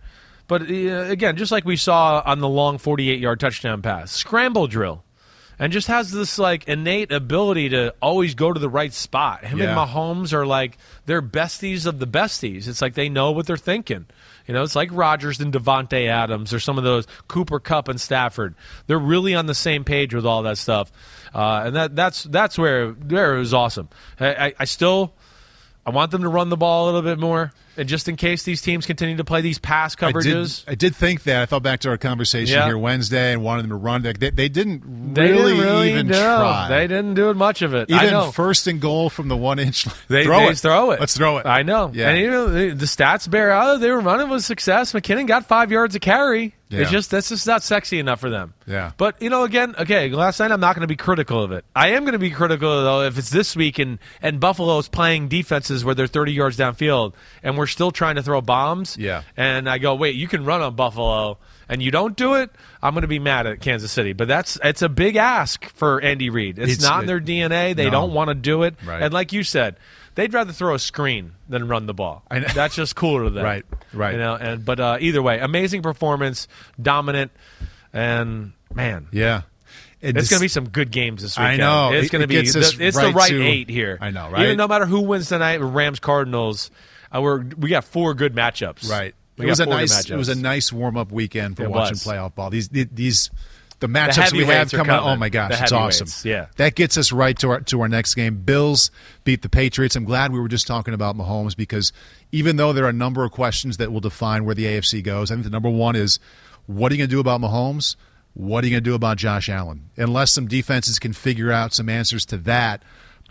but 0.47 0.63
uh, 0.63 0.65
again, 1.09 1.37
just 1.37 1.53
like 1.53 1.65
we 1.65 1.77
saw 1.77 2.23
on 2.25 2.41
the 2.41 2.49
long 2.49 2.79
48 2.79 3.19
yard 3.21 3.41
touchdown 3.41 3.81
pass, 3.83 4.11
scramble 4.13 4.67
drill. 4.67 5.05
And 5.61 5.73
just 5.73 5.89
has 5.89 6.13
this 6.13 6.39
like 6.39 6.69
innate 6.69 7.11
ability 7.11 7.71
to 7.71 7.93
always 8.01 8.35
go 8.35 8.53
to 8.53 8.61
the 8.61 8.69
right 8.69 8.93
spot. 8.93 9.45
Him 9.45 9.59
Yeah. 9.59 9.71
and 9.71 9.77
Mahomes 9.77 10.33
are 10.33 10.47
like 10.47 10.79
they're 11.07 11.21
besties 11.23 11.85
of 11.87 11.99
the 11.99 12.07
besties. 12.07 12.69
It's 12.69 12.81
like 12.81 12.95
they 12.95 13.09
know 13.09 13.33
what 13.33 13.47
they're 13.47 13.57
thinking. 13.57 14.07
You 14.47 14.55
know, 14.55 14.63
it's 14.63 14.77
like 14.77 14.89
Rodgers 14.93 15.41
and 15.41 15.53
Davante 15.53 16.07
Adams 16.09 16.55
or 16.55 16.61
some 16.61 16.79
of 16.79 16.85
those 16.85 17.07
Cooper 17.27 17.59
Kupp 17.61 17.89
and 17.89 18.01
Stafford. 18.01 18.55
They're 18.87 18.99
really 18.99 19.35
on 19.35 19.47
the 19.47 19.55
same 19.55 19.85
page 19.85 20.15
with 20.15 20.25
all 20.25 20.43
that 20.45 20.59
stuff, 20.59 20.91
uh, 21.35 21.63
and 21.67 21.77
that 21.77 21.95
that's 21.97 22.23
that's 22.25 22.57
where 22.57 22.93
where 22.93 23.35
it 23.37 23.41
was 23.41 23.53
awesome. 23.53 23.89
I, 24.21 24.47
I, 24.47 24.55
I 24.61 24.65
still 24.65 25.13
I 25.85 25.91
want 25.91 26.13
them 26.13 26.23
to 26.23 26.29
run 26.29 26.49
the 26.51 26.57
ball 26.57 26.85
a 26.85 26.87
little 26.87 27.03
bit 27.03 27.19
more, 27.19 27.53
and 27.79 27.89
just 27.89 28.09
in 28.09 28.17
case 28.17 28.43
these 28.43 28.61
teams 28.61 28.87
continue 28.87 29.17
to 29.17 29.25
play 29.25 29.41
these 29.41 29.59
pass 29.59 29.97
I 30.01 30.11
coverages. 30.13 30.65
did, 30.65 30.73
I 30.73 30.75
did 30.75 30.97
think 30.97 31.23
that. 31.25 31.43
I 31.43 31.47
thought 31.47 31.63
back 31.63 31.81
to 31.81 31.91
our 31.91 31.97
conversation 31.99 32.55
Yeah. 32.57 32.67
here 32.67 32.79
Wednesday 32.79 33.33
and 33.33 33.43
wanted 33.43 33.63
them 33.63 33.71
to 33.71 33.77
run. 33.77 34.03
They, 34.03 34.13
they, 34.13 34.49
didn't 34.49 35.15
They 35.15 35.31
really, 35.31 35.53
didn't 35.53 35.65
really 35.65 35.91
even 35.91 36.07
no, 36.09 36.19
try. 36.19 36.69
They 36.69 36.87
didn't 36.87 37.15
do 37.15 37.33
much 37.35 37.63
of 37.63 37.75
it. 37.75 37.91
I 37.93 38.07
even 38.07 38.33
first 38.33 38.67
and 38.67 38.81
goal 38.81 39.11
from 39.11 39.29
the 39.29 39.37
one 39.37 39.59
inch. 39.59 39.87
line. 39.87 39.97
They 40.09 40.25
throw 40.25 40.41
they 40.41 40.49
it. 40.49 40.59
throw 40.59 40.91
it. 40.91 41.01
Let's 41.01 41.17
throw 41.17 41.39
it. 41.39 41.47
I 41.47 41.63
know. 41.63 41.91
Yeah. 41.95 42.09
And 42.11 42.19
even 42.19 42.55
the, 42.55 42.75
the 42.75 42.87
stats 42.87 43.31
bear 43.31 43.51
out. 43.51 43.81
They 43.81 43.91
were 43.91 44.01
running 44.01 44.29
with 44.29 44.45
success. 44.45 44.93
McKinnon 44.93 45.27
got 45.27 45.47
five 45.47 45.71
yards 45.71 45.95
of 45.95 46.01
carry. 46.01 46.55
Yeah. 46.71 46.83
It's 46.83 46.91
just 46.91 47.11
that's 47.11 47.31
just 47.31 47.47
not 47.47 47.63
sexy 47.63 47.99
enough 47.99 48.21
for 48.21 48.29
them. 48.29 48.53
Yeah. 48.67 48.93
But 48.99 49.23
you 49.23 49.31
know, 49.31 49.45
again, 49.45 49.75
okay. 49.79 50.11
Last 50.11 50.39
night, 50.39 50.53
I'm 50.53 50.61
not 50.61 50.75
going 50.75 50.83
to 50.83 50.87
be 50.87 50.97
critical 50.97 51.43
of 51.43 51.51
it. 51.53 51.65
I 51.75 51.93
am 51.93 52.03
going 52.03 52.13
to 52.13 52.19
be 52.19 52.31
critical 52.31 52.69
though 52.83 53.03
if 53.03 53.17
it's 53.17 53.31
this 53.31 53.57
week 53.57 53.79
and 53.79 53.99
and 54.21 54.39
Buffalo's 54.39 54.87
playing 54.87 55.29
defenses 55.29 55.83
where 55.83 55.95
they're 55.95 56.07
30 56.07 56.33
yards 56.33 56.59
downfield 56.59 57.15
and 57.43 57.57
we're 57.57 57.67
still 57.69 57.91
trying 57.93 58.17
to 58.17 58.23
throw 58.23 58.41
bombs. 58.41 58.97
Yeah. 58.99 59.23
And 59.37 59.69
I 59.69 59.79
go, 59.79 59.95
wait, 59.95 60.17
you 60.17 60.27
can 60.29 60.45
run 60.45 60.61
on 60.63 60.75
Buffalo. 60.75 61.39
And 61.71 61.83
you 61.83 61.91
don't 61.91 62.17
do 62.17 62.33
it, 62.37 62.51
I'm 62.83 62.95
going 62.95 63.03
to 63.03 63.09
be 63.09 63.19
mad 63.19 63.47
at 63.47 63.61
Kansas 63.61 63.93
City. 63.93 64.15
But 64.15 64.27
that's 64.27 64.59
it's 64.65 64.81
a 64.81 64.89
big 64.89 65.17
ask 65.17 65.69
for 65.75 66.01
Andy 66.01 66.31
Reid. 66.31 66.59
It's, 66.59 66.73
It's- 66.73 66.83
not 66.83 67.03
in 67.03 67.07
their 67.07 67.21
DNA. 67.21 67.77
They 67.77 67.85
No. 67.85 67.91
don't 67.91 68.15
want 68.15 68.29
to 68.29 68.35
do 68.35 68.63
it. 68.63 68.75
Right. 68.87 69.03
And 69.03 69.13
like 69.13 69.35
you 69.35 69.43
said, 69.45 69.77
they'd 70.15 70.33
rather 70.33 70.53
throw 70.55 70.75
a 70.75 70.79
screen 70.79 71.33
than 71.47 71.69
run 71.69 71.85
the 71.85 71.93
ball. 71.93 72.25
I 72.31 72.39
know. 72.39 72.47
That's 72.55 72.75
just 72.75 72.97
cooler 72.97 73.25
to 73.25 73.31
them. 73.31 73.45
Right, 73.45 73.67
right. 73.93 74.13
You 74.15 74.19
know, 74.19 74.35
and 74.35 74.65
but 74.65 74.81
uh, 74.81 74.97
either 74.99 75.21
way, 75.21 75.41
amazing 75.41 75.83
performance, 75.83 76.49
dominant, 76.81 77.33
and 77.93 78.53
man, 78.75 79.09
yeah. 79.13 79.43
And 80.01 80.17
it's 80.17 80.31
going 80.31 80.39
to 80.39 80.45
be 80.45 80.49
some 80.49 80.69
good 80.69 80.91
games 80.93 81.23
this 81.23 81.37
I 81.37 81.43
weekend. 81.53 81.61
know. 81.61 81.93
it's 81.93 82.07
It- 82.07 82.13
going 82.13 82.23
to 82.23 82.29
be. 82.29 82.37
the, 82.37 82.77
it's 82.81 82.97
right 82.97 83.09
the 83.09 83.13
right 83.13 83.29
to- 83.31 83.43
eight 83.45 83.69
here. 83.69 83.99
I 84.01 84.11
know, 84.11 84.31
right? 84.31 84.45
Even 84.45 84.57
no 84.57 84.69
matter 84.69 84.87
who 84.87 85.01
wins 85.01 85.29
tonight, 85.29 85.59
Rams 85.61 85.99
Cardinals, 86.01 86.71
Uh, 87.15 87.21
we're 87.23 87.43
we 87.59 87.71
got 87.71 87.85
four 87.85 88.15
good 88.15 88.35
matchups. 88.35 88.89
Right. 88.91 89.15
We 89.37 89.47
It 89.47 89.49
was 89.49 89.61
a 89.61 89.67
nice. 89.67 90.11
It 90.11 90.17
was 90.17 90.29
a 90.29 90.35
nice 90.35 90.73
warm 90.73 90.97
up 90.97 91.13
weekend 91.13 91.57
for 91.57 91.65
It 91.65 91.71
watching 91.71 91.93
was. 91.93 92.05
playoff 92.05 92.35
ball. 92.35 92.51
These 92.51 92.69
these 92.69 93.31
the 93.81 93.87
matchups 93.87 94.33
we 94.33 94.41
have 94.41 94.49
heavyweights 94.49 94.75
are 94.75 94.77
coming. 94.79 94.97
Oh 94.97 95.15
my 95.17 95.29
gosh, 95.29 95.57
The 95.57 95.63
it's 95.63 95.73
awesome. 95.73 96.09
yeah. 96.29 96.47
that 96.57 96.75
gets 96.75 96.97
us 96.97 97.13
right 97.13 97.39
to 97.39 97.51
our 97.51 97.61
to 97.61 97.81
our 97.81 97.89
next 97.89 98.15
game. 98.17 98.39
Bills 98.43 98.91
beat 99.23 99.43
the 99.43 99.49
Patriots. 99.49 99.95
I'm 99.95 100.05
glad 100.05 100.33
we 100.33 100.41
were 100.41 100.49
just 100.49 100.67
talking 100.67 100.95
about 100.95 101.17
Mahomes 101.17 101.57
because 101.57 101.93
even 102.33 102.57
though 102.57 102.73
there 102.73 102.85
are 102.87 102.89
a 102.91 102.93
number 102.93 103.23
of 103.25 103.31
questions 103.31 103.77
that 103.77 103.93
will 103.93 104.01
define 104.01 104.45
where 104.45 104.57
the 104.57 104.65
AFC 104.65 105.03
goes, 105.05 105.31
I 105.31 105.35
think 105.35 105.45
the 105.45 105.51
number 105.51 105.71
one 105.71 105.95
is 105.95 106.19
what 106.67 106.91
are 106.91 106.97
you 106.97 106.99
going 106.99 107.09
to 107.11 107.15
do 107.17 107.21
about 107.21 107.41
Mahomes? 107.41 107.95
What 108.35 108.63
are 108.63 108.67
you 108.67 108.73
going 108.73 108.85
to 108.85 108.91
do 108.91 108.95
about 108.95 109.17
Josh 109.17 109.49
Allen? 109.49 109.91
Unless 109.97 110.33
some 110.33 110.49
defenses 110.49 110.99
can 110.99 111.13
figure 111.13 111.51
out 111.53 111.73
some 111.73 111.89
answers 111.89 112.27
to 112.27 112.37
that, 112.39 112.83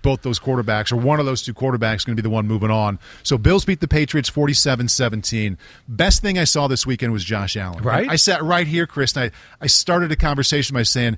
both 0.02 0.22
those 0.22 0.40
quarterbacks, 0.40 0.92
or 0.92 0.98
one 0.98 1.20
of 1.20 1.26
those 1.26 1.42
two 1.42 1.54
quarterbacks, 1.54 1.98
is 1.98 2.06
going 2.06 2.16
to 2.16 2.22
be 2.22 2.28
the 2.28 2.34
one 2.34 2.48
moving 2.48 2.72
on. 2.72 3.00
So 3.24 3.38
Bills 3.38 3.66
beat 3.66 3.80
the 3.80 3.88
Patriots 3.88 4.30
47 4.30 4.88
17. 4.88 5.58
Best 5.88 6.22
thing 6.22 6.38
I 6.38 6.44
saw 6.44 6.68
this 6.68 6.86
weekend 6.86 7.14
was 7.14 7.24
Josh 7.24 7.58
Allen. 7.58 7.84
Right. 7.84 8.10
I 8.10 8.16
sat 8.16 8.44
right 8.44 8.68
here, 8.68 8.88
Chris, 8.88 9.16
and 9.16 9.32
I, 9.32 9.64
I 9.64 9.68
started 9.68 10.12
a 10.12 10.16
conversation 10.16 10.74
by 10.74 10.84
saying, 10.84 11.18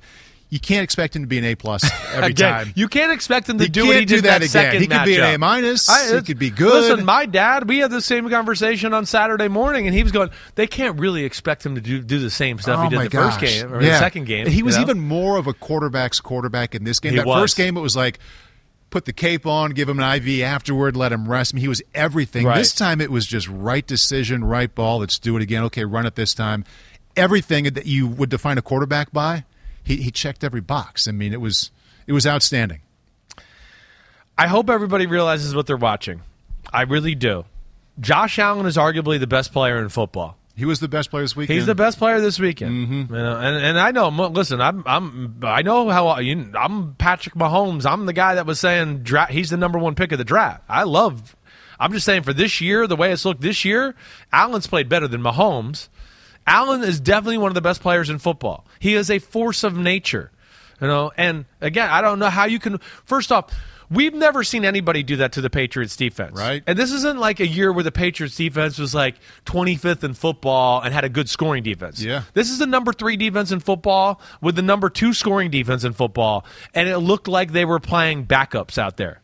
you 0.49 0.59
can't 0.59 0.83
expect 0.83 1.15
him 1.15 1.21
to 1.21 1.27
be 1.27 1.37
an 1.37 1.45
A 1.45 1.55
plus 1.55 1.83
every 2.11 2.31
Again, 2.31 2.65
time. 2.65 2.73
You 2.75 2.87
can't 2.87 3.11
expect 3.11 3.47
him 3.47 3.59
to 3.59 3.69
do 3.69 3.85
what 3.85 3.97
he 3.97 4.05
do 4.05 4.15
did 4.15 4.25
that 4.25 4.41
that, 4.41 4.49
again. 4.49 4.81
He 4.81 4.87
could 4.87 5.05
be 5.05 5.17
an. 5.17 5.35
A 5.35 5.37
minus. 5.37 5.87
I- 5.87 6.15
He 6.15 6.21
could 6.23 6.39
be 6.39 6.49
good. 6.49 6.73
Listen, 6.73 7.05
my 7.05 7.27
dad, 7.27 7.69
we 7.69 7.79
had 7.79 7.91
the 7.91 8.01
same 8.01 8.29
conversation 8.29 8.93
on 8.93 9.05
Saturday 9.05 9.47
morning, 9.47 9.85
and 9.85 9.95
he 9.95 10.01
was 10.01 10.11
going, 10.11 10.31
"They 10.55 10.65
can't 10.65 10.99
really 10.99 11.23
expect 11.23 11.63
him 11.65 11.75
to 11.75 11.81
do, 11.81 12.01
do 12.01 12.19
the 12.19 12.31
same 12.31 12.57
stuff 12.57 12.79
oh 12.79 12.83
he 12.83 12.89
did 12.89 12.99
the 12.99 13.09
gosh. 13.09 13.39
first 13.39 13.41
game 13.41 13.71
or 13.71 13.81
yeah. 13.81 13.91
the 13.91 13.99
second 13.99 14.25
game." 14.25 14.47
He 14.47 14.63
was 14.63 14.75
know? 14.75 14.81
even 14.81 14.99
more 14.99 15.37
of 15.37 15.45
a 15.45 15.53
quarterback's 15.53 16.19
quarterback 16.19 16.73
in 16.73 16.83
this 16.83 16.99
game. 16.99 17.11
He 17.11 17.17
that 17.17 17.27
was. 17.27 17.41
first 17.41 17.57
game, 17.57 17.77
it 17.77 17.81
was 17.81 17.95
like 17.95 18.19
put 18.89 19.05
the 19.05 19.13
cape 19.13 19.45
on, 19.45 19.71
give 19.71 19.87
him 19.89 19.99
an 19.99 20.15
IV 20.15 20.43
afterward, 20.43 20.95
let 20.95 21.11
him 21.11 21.29
rest. 21.29 21.53
I 21.53 21.55
mean, 21.55 21.61
he 21.61 21.67
was 21.67 21.81
everything. 21.93 22.45
Right. 22.45 22.57
This 22.57 22.73
time, 22.73 23.01
it 23.01 23.11
was 23.11 23.25
just 23.25 23.47
right 23.47 23.85
decision, 23.85 24.43
right 24.43 24.73
ball. 24.73 24.99
Let's 24.99 25.19
do 25.19 25.35
it 25.37 25.41
again. 25.41 25.63
Okay, 25.65 25.85
run 25.85 26.05
it 26.05 26.15
this 26.15 26.33
time. 26.33 26.65
Everything 27.15 27.65
that 27.65 27.85
you 27.85 28.07
would 28.07 28.29
define 28.29 28.57
a 28.57 28.61
quarterback 28.61 29.11
by, 29.11 29.45
he, 29.83 29.97
he 29.97 30.11
checked 30.11 30.43
every 30.43 30.61
box. 30.61 31.07
I 31.07 31.11
mean, 31.11 31.33
it 31.33 31.41
was 31.41 31.71
it 32.07 32.13
was 32.13 32.25
outstanding. 32.25 32.81
I 34.37 34.47
hope 34.47 34.69
everybody 34.69 35.05
realizes 35.05 35.53
what 35.53 35.67
they're 35.67 35.77
watching. 35.77 36.21
I 36.71 36.83
really 36.83 37.15
do. 37.15 37.45
Josh 37.99 38.39
Allen 38.39 38.65
is 38.65 38.77
arguably 38.77 39.19
the 39.19 39.27
best 39.27 39.51
player 39.51 39.79
in 39.79 39.89
football. 39.89 40.37
He 40.59 40.65
was 40.65 40.81
the 40.81 40.89
best 40.89 41.09
player 41.09 41.23
this 41.23 41.37
weekend. 41.37 41.55
He's 41.55 41.65
the 41.65 41.73
best 41.73 41.97
player 41.97 42.19
this 42.19 42.37
weekend. 42.37 42.71
Mm-hmm. 42.71 43.15
You 43.15 43.21
know, 43.21 43.37
and, 43.37 43.63
and 43.63 43.79
I 43.79 43.91
know. 43.91 44.09
Listen, 44.09 44.59
I'm 44.59 44.83
I'm 44.85 45.39
I 45.41 45.61
know 45.61 45.89
how 45.89 46.19
you, 46.19 46.51
I'm 46.53 46.95
Patrick 46.95 47.35
Mahomes. 47.35 47.89
I'm 47.89 48.05
the 48.05 48.11
guy 48.11 48.35
that 48.35 48.45
was 48.45 48.59
saying 48.59 49.03
dra- 49.03 49.31
he's 49.31 49.49
the 49.51 49.55
number 49.55 49.79
one 49.79 49.95
pick 49.95 50.11
of 50.11 50.17
the 50.17 50.25
draft. 50.25 50.65
I 50.67 50.83
love. 50.83 51.37
I'm 51.79 51.93
just 51.93 52.05
saying 52.05 52.23
for 52.23 52.33
this 52.33 52.59
year, 52.59 52.87
the 52.87 52.97
way 52.97 53.13
it's 53.13 53.23
looked 53.23 53.39
this 53.39 53.63
year, 53.63 53.95
Allen's 54.33 54.67
played 54.67 54.89
better 54.89 55.07
than 55.07 55.21
Mahomes. 55.21 55.87
Allen 56.45 56.83
is 56.83 56.99
definitely 56.99 57.37
one 57.37 57.51
of 57.51 57.55
the 57.55 57.61
best 57.61 57.81
players 57.81 58.09
in 58.09 58.19
football. 58.19 58.65
He 58.79 58.95
is 58.95 59.09
a 59.09 59.19
force 59.19 59.63
of 59.63 59.77
nature. 59.77 60.29
You 60.81 60.87
know, 60.87 61.11
and 61.15 61.45
again, 61.61 61.89
I 61.89 62.01
don't 62.01 62.19
know 62.19 62.29
how 62.29 62.45
you 62.45 62.59
can. 62.59 62.79
First 63.05 63.31
off, 63.31 63.53
we've 63.91 64.13
never 64.13 64.43
seen 64.43 64.65
anybody 64.65 65.03
do 65.03 65.17
that 65.17 65.33
to 65.33 65.41
the 65.41 65.49
Patriots 65.49 65.95
defense, 65.95 66.37
Right. 66.37 66.63
And 66.67 66.77
this 66.77 66.91
isn't 66.91 67.19
like 67.19 67.39
a 67.39 67.47
year 67.47 67.71
where 67.71 67.83
the 67.83 67.91
Patriots 67.91 68.35
defense 68.35 68.77
was 68.77 68.93
like 68.95 69.15
25th 69.45 70.03
in 70.03 70.13
football 70.13 70.81
and 70.81 70.93
had 70.93 71.03
a 71.03 71.09
good 71.09 71.29
scoring 71.29 71.63
defense. 71.63 72.01
Yeah. 72.01 72.23
This 72.33 72.49
is 72.49 72.59
the 72.59 72.67
number 72.67 72.93
three 72.93 73.17
defense 73.17 73.51
in 73.51 73.59
football 73.59 74.21
with 74.41 74.55
the 74.55 74.61
number 74.61 74.89
two 74.89 75.13
scoring 75.13 75.49
defense 75.51 75.83
in 75.83 75.93
football, 75.93 76.45
and 76.73 76.87
it 76.87 76.99
looked 76.99 77.27
like 77.27 77.51
they 77.51 77.65
were 77.65 77.79
playing 77.79 78.25
backups 78.25 78.77
out 78.77 78.97
there. 78.97 79.21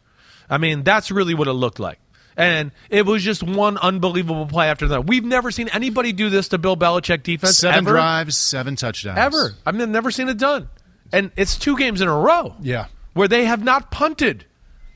I 0.50 0.58
mean, 0.58 0.84
that's 0.84 1.12
really 1.12 1.34
what 1.34 1.48
it 1.48 1.54
looked 1.54 1.80
like. 1.80 2.00
And 2.38 2.72
it 2.90 3.06
was 3.06 3.24
just 3.24 3.44
one 3.44 3.78
unbelievable 3.78 4.46
play 4.46 4.68
after 4.68 4.90
that. 4.90 5.08
We've 5.08 5.24
never 5.24 5.52
seen 5.52 5.70
anybody 5.70 6.12
do 6.12 6.30
this 6.30 6.50
to 6.50 6.58
Bill 6.58 6.76
Belichick 6.76 7.24
defense 7.24 7.58
seven 7.58 7.78
ever. 7.80 7.92
drives, 7.92 8.36
seven 8.36 8.76
touchdowns. 8.76 9.18
Ever. 9.18 9.54
I 9.66 9.72
mean, 9.72 9.82
I've 9.82 9.90
never 9.90 10.12
seen 10.12 10.28
it 10.28 10.38
done. 10.38 10.68
And 11.14 11.32
it's 11.38 11.58
two 11.58 11.78
games 11.78 12.02
in 12.02 12.10
a 12.10 12.16
row 12.18 12.56
Yeah. 12.62 12.88
where 13.14 13.30
they 13.30 13.46
have 13.46 13.64
not 13.64 13.90
punted. 13.90 14.44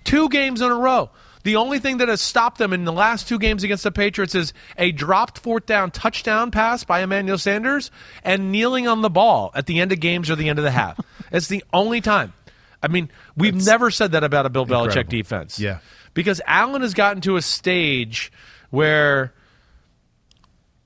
Two 0.03 0.29
games 0.29 0.61
in 0.61 0.71
a 0.71 0.75
row. 0.75 1.09
The 1.43 1.55
only 1.55 1.79
thing 1.79 1.97
that 1.97 2.09
has 2.09 2.21
stopped 2.21 2.57
them 2.57 2.73
in 2.73 2.83
the 2.83 2.91
last 2.91 3.27
two 3.27 3.39
games 3.39 3.63
against 3.63 3.83
the 3.83 3.91
Patriots 3.91 4.35
is 4.35 4.53
a 4.77 4.91
dropped 4.91 5.39
fourth 5.39 5.65
down 5.65 5.89
touchdown 5.91 6.51
pass 6.51 6.83
by 6.83 7.01
Emmanuel 7.01 7.37
Sanders 7.37 7.91
and 8.23 8.51
kneeling 8.51 8.87
on 8.87 9.01
the 9.01 9.09
ball 9.09 9.51
at 9.55 9.65
the 9.65 9.79
end 9.79 9.91
of 9.91 9.99
games 9.99 10.29
or 10.29 10.35
the 10.35 10.49
end 10.49 10.59
of 10.59 10.65
the 10.65 10.71
half. 10.71 10.99
it's 11.31 11.47
the 11.47 11.63
only 11.71 12.01
time. 12.01 12.33
I 12.83 12.87
mean, 12.87 13.09
we've 13.37 13.55
never 13.55 13.89
said 13.91 14.13
that 14.13 14.23
about 14.23 14.45
a 14.45 14.49
Bill 14.49 14.65
Belichick 14.65 15.09
defense. 15.09 15.59
Yeah. 15.59 15.79
Because 16.13 16.41
Allen 16.45 16.81
has 16.81 16.93
gotten 16.93 17.21
to 17.21 17.35
a 17.35 17.41
stage 17.41 18.31
where 18.69 19.33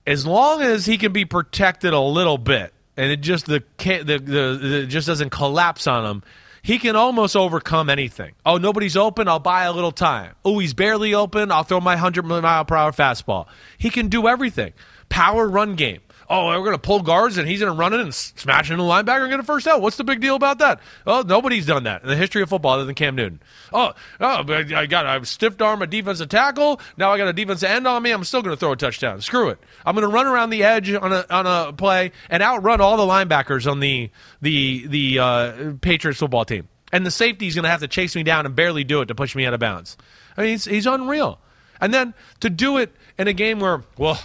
as 0.06 0.26
long 0.26 0.62
as 0.62 0.86
he 0.86 0.98
can 0.98 1.14
be 1.14 1.26
protected 1.26 1.94
a 1.94 2.00
little 2.00 2.38
bit 2.38 2.74
and 2.98 3.12
it 3.12 3.22
just 3.22 3.46
the 3.46 3.64
the, 3.78 4.04
the, 4.04 4.20
the 4.20 4.86
just 4.88 5.08
doesn't 5.08 5.30
collapse 5.30 5.88
on 5.88 6.06
him 6.06 6.24
he 6.64 6.80
can 6.80 6.96
almost 6.96 7.36
overcome 7.36 7.90
anything. 7.90 8.34
Oh 8.46 8.58
nobody's 8.58 8.98
open? 8.98 9.28
I'll 9.28 9.38
buy 9.40 9.66
a 9.66 9.72
little 9.74 9.92
time. 9.92 10.34
Oh 10.44 10.58
he's 10.60 10.74
barely 10.74 11.14
open? 11.14 11.52
I'll 11.52 11.64
throw 11.64 11.82
my 11.82 11.94
100 11.94 12.24
mile 12.24 12.66
per 12.66 12.76
hour 12.76 12.92
fastball. 12.92 13.48
He 13.78 13.92
can 13.92 14.08
do 14.08 14.28
everything. 14.28 14.74
Power 15.10 15.48
run 15.48 15.76
game 15.76 16.00
Oh, 16.36 16.48
we're 16.48 16.66
going 16.66 16.72
to 16.72 16.80
pull 16.80 17.04
guards 17.04 17.38
and 17.38 17.48
he's 17.48 17.60
going 17.60 17.72
to 17.72 17.78
run 17.78 17.94
it 17.94 18.00
and 18.00 18.12
smash 18.12 18.72
into 18.72 18.82
the 18.82 18.90
linebacker 18.90 19.22
and 19.22 19.30
get 19.30 19.40
a 19.40 19.44
first 19.44 19.68
down. 19.68 19.84
What's 19.84 19.98
the 19.98 20.04
big 20.04 20.20
deal 20.20 20.36
about 20.36 20.58
that? 20.58 20.80
Oh, 21.06 21.22
nobody's 21.22 21.68
done 21.68 21.84
that 21.84 22.02
in 22.02 22.08
the 22.08 22.16
history 22.16 22.42
of 22.42 22.50
football 22.50 22.74
other 22.74 22.86
than 22.86 22.96
Cam 22.96 23.16
Newton. 23.16 23.40
Oh, 23.72 23.94
oh, 24.20 24.44
I 24.52 24.88
got 24.88 25.06
I 25.06 25.22
stiffed 25.22 25.62
arm 25.62 25.84
a 25.84 25.88
defensive 25.88 26.30
tackle. 26.30 26.82
Now 26.98 27.12
I 27.12 27.20
got 27.20 27.28
a 27.28 27.34
defensive 27.34 27.70
end 27.70 27.86
on 27.86 28.02
me. 28.02 28.10
I'm 28.10 28.24
still 28.24 28.42
going 28.42 28.56
to 28.56 28.60
throw 28.60 28.72
a 28.72 28.76
touchdown. 28.76 29.22
Screw 29.22 29.50
it. 29.50 29.60
I'm 29.86 29.94
going 29.94 30.10
to 30.10 30.12
run 30.12 30.26
around 30.26 30.50
the 30.50 30.64
edge 30.64 30.92
on 30.92 31.14
a 31.14 31.24
on 31.30 31.46
a 31.46 31.72
play 31.72 32.12
and 32.32 32.42
outrun 32.42 32.82
all 32.82 32.98
the 32.98 33.04
linebackers 33.04 33.72
on 33.72 33.80
the 33.80 34.10
the 34.42 34.88
the 34.88 35.20
uh, 35.20 35.74
Patriots 35.82 36.20
football 36.20 36.46
team. 36.46 36.68
And 36.92 37.06
the 37.06 37.12
safety's 37.12 37.54
going 37.54 37.64
to 37.64 37.70
have 37.70 37.82
to 37.82 37.88
chase 37.88 38.16
me 38.16 38.24
down 38.24 38.48
and 38.48 38.56
barely 38.56 38.84
do 38.84 39.02
it 39.02 39.06
to 39.08 39.16
push 39.16 39.36
me 39.36 39.46
out 39.46 39.54
of 39.54 39.60
bounds. 39.60 39.98
I 40.36 40.42
mean, 40.42 40.50
he's, 40.50 40.66
he's 40.66 40.88
unreal. 40.88 41.40
And 41.80 41.94
then 41.94 42.16
to 42.40 42.50
do 42.50 42.78
it 42.78 42.92
in 43.20 43.28
a 43.28 43.34
game 43.34 43.60
where, 43.60 43.84
well, 44.00 44.20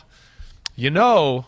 you 0.74 0.90
know, 0.90 1.46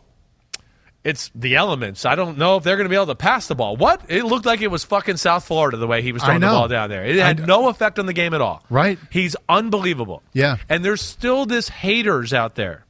it's 1.03 1.31
the 1.35 1.57
elements. 1.57 2.05
I 2.05 2.15
don't 2.15 2.37
know 2.37 2.57
if 2.57 2.65
they're 2.65 2.77
going 2.77 2.85
to 2.85 2.91
be 2.91 2.95
able 2.97 3.07
to 3.07 3.15
pass 3.15 3.47
the 3.47 3.55
ball. 3.55 3.77
What? 3.77 4.03
It 4.09 4.25
looked 4.25 4.45
like 4.47 4.61
it 4.61 4.71
was 4.71 4.85
fucking 4.85 5.17
South 5.17 5.45
Florida 5.45 5.77
the 5.79 5.87
way 5.87 6.03
he 6.03 6.13
was 6.13 6.23
throwing 6.23 6.41
the 6.41 6.47
ball 6.49 6.69
down 6.69 6.91
there. 6.91 7.05
It 7.05 7.17
had 7.17 7.47
no 7.47 7.69
effect 7.69 7.99
on 7.99 8.07
the 8.07 8.13
game 8.13 8.35
at 8.35 8.41
all. 8.43 8.63
Right. 8.69 8.99
He's 9.11 9.35
unbelievable. 9.49 10.23
Yeah. 10.33 10.57
And 10.69 10.85
there's 10.85 11.01
still 11.01 11.47
this 11.47 11.69
haters 11.71 12.35
out 12.35 12.55
there 12.55 12.85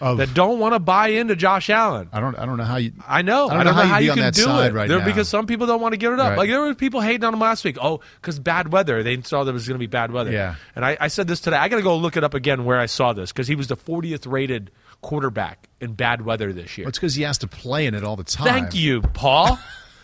Of- 0.00 0.18
that 0.18 0.34
don't 0.34 0.60
want 0.60 0.74
to 0.74 0.78
buy 0.78 1.08
into 1.08 1.34
Josh 1.34 1.68
Allen. 1.68 2.08
I 2.12 2.20
don't. 2.20 2.38
I 2.38 2.46
don't 2.46 2.58
know 2.58 2.62
how 2.64 2.76
you. 2.76 2.92
I 3.08 3.22
know. 3.22 3.48
I 3.48 3.64
don't 3.64 3.74
know 3.74 3.82
how 3.82 3.98
you'd 3.98 4.14
you 4.16 4.22
can 4.22 4.32
do 4.32 4.60
it 4.60 4.72
right 4.72 4.88
There- 4.88 5.00
now. 5.00 5.04
because 5.04 5.28
some 5.28 5.46
people 5.46 5.66
don't 5.66 5.80
want 5.80 5.94
to 5.94 5.96
give 5.98 6.12
it 6.12 6.20
up. 6.20 6.28
Right. 6.30 6.38
Like 6.38 6.50
there 6.50 6.60
were 6.60 6.74
people 6.76 7.00
hating 7.00 7.24
on 7.24 7.34
him 7.34 7.40
last 7.40 7.64
week. 7.64 7.76
Oh, 7.82 7.98
because 8.20 8.38
bad 8.38 8.70
weather. 8.72 9.02
They 9.02 9.20
saw 9.22 9.42
there 9.42 9.52
was 9.52 9.66
going 9.66 9.74
to 9.74 9.80
be 9.82 9.88
bad 9.88 10.12
weather. 10.12 10.30
Yeah. 10.30 10.54
And 10.76 10.84
I, 10.84 10.96
I 11.00 11.08
said 11.08 11.26
this 11.26 11.40
today. 11.40 11.56
I 11.56 11.68
got 11.68 11.76
to 11.76 11.82
go 11.82 11.96
look 11.96 12.16
it 12.16 12.22
up 12.22 12.34
again 12.34 12.64
where 12.64 12.78
I 12.78 12.86
saw 12.86 13.12
this 13.12 13.32
because 13.32 13.48
he 13.48 13.56
was 13.56 13.66
the 13.66 13.76
40th 13.76 14.30
rated 14.30 14.70
quarterback 15.00 15.68
in 15.80 15.92
bad 15.94 16.22
weather 16.24 16.52
this 16.52 16.76
year. 16.76 16.84
Well, 16.84 16.88
it's 16.90 16.98
because 16.98 17.14
he 17.14 17.22
has 17.22 17.38
to 17.38 17.46
play 17.46 17.86
in 17.86 17.94
it 17.94 18.04
all 18.04 18.16
the 18.16 18.24
time. 18.24 18.46
Thank 18.46 18.74
you, 18.74 19.00
Paul. 19.02 19.58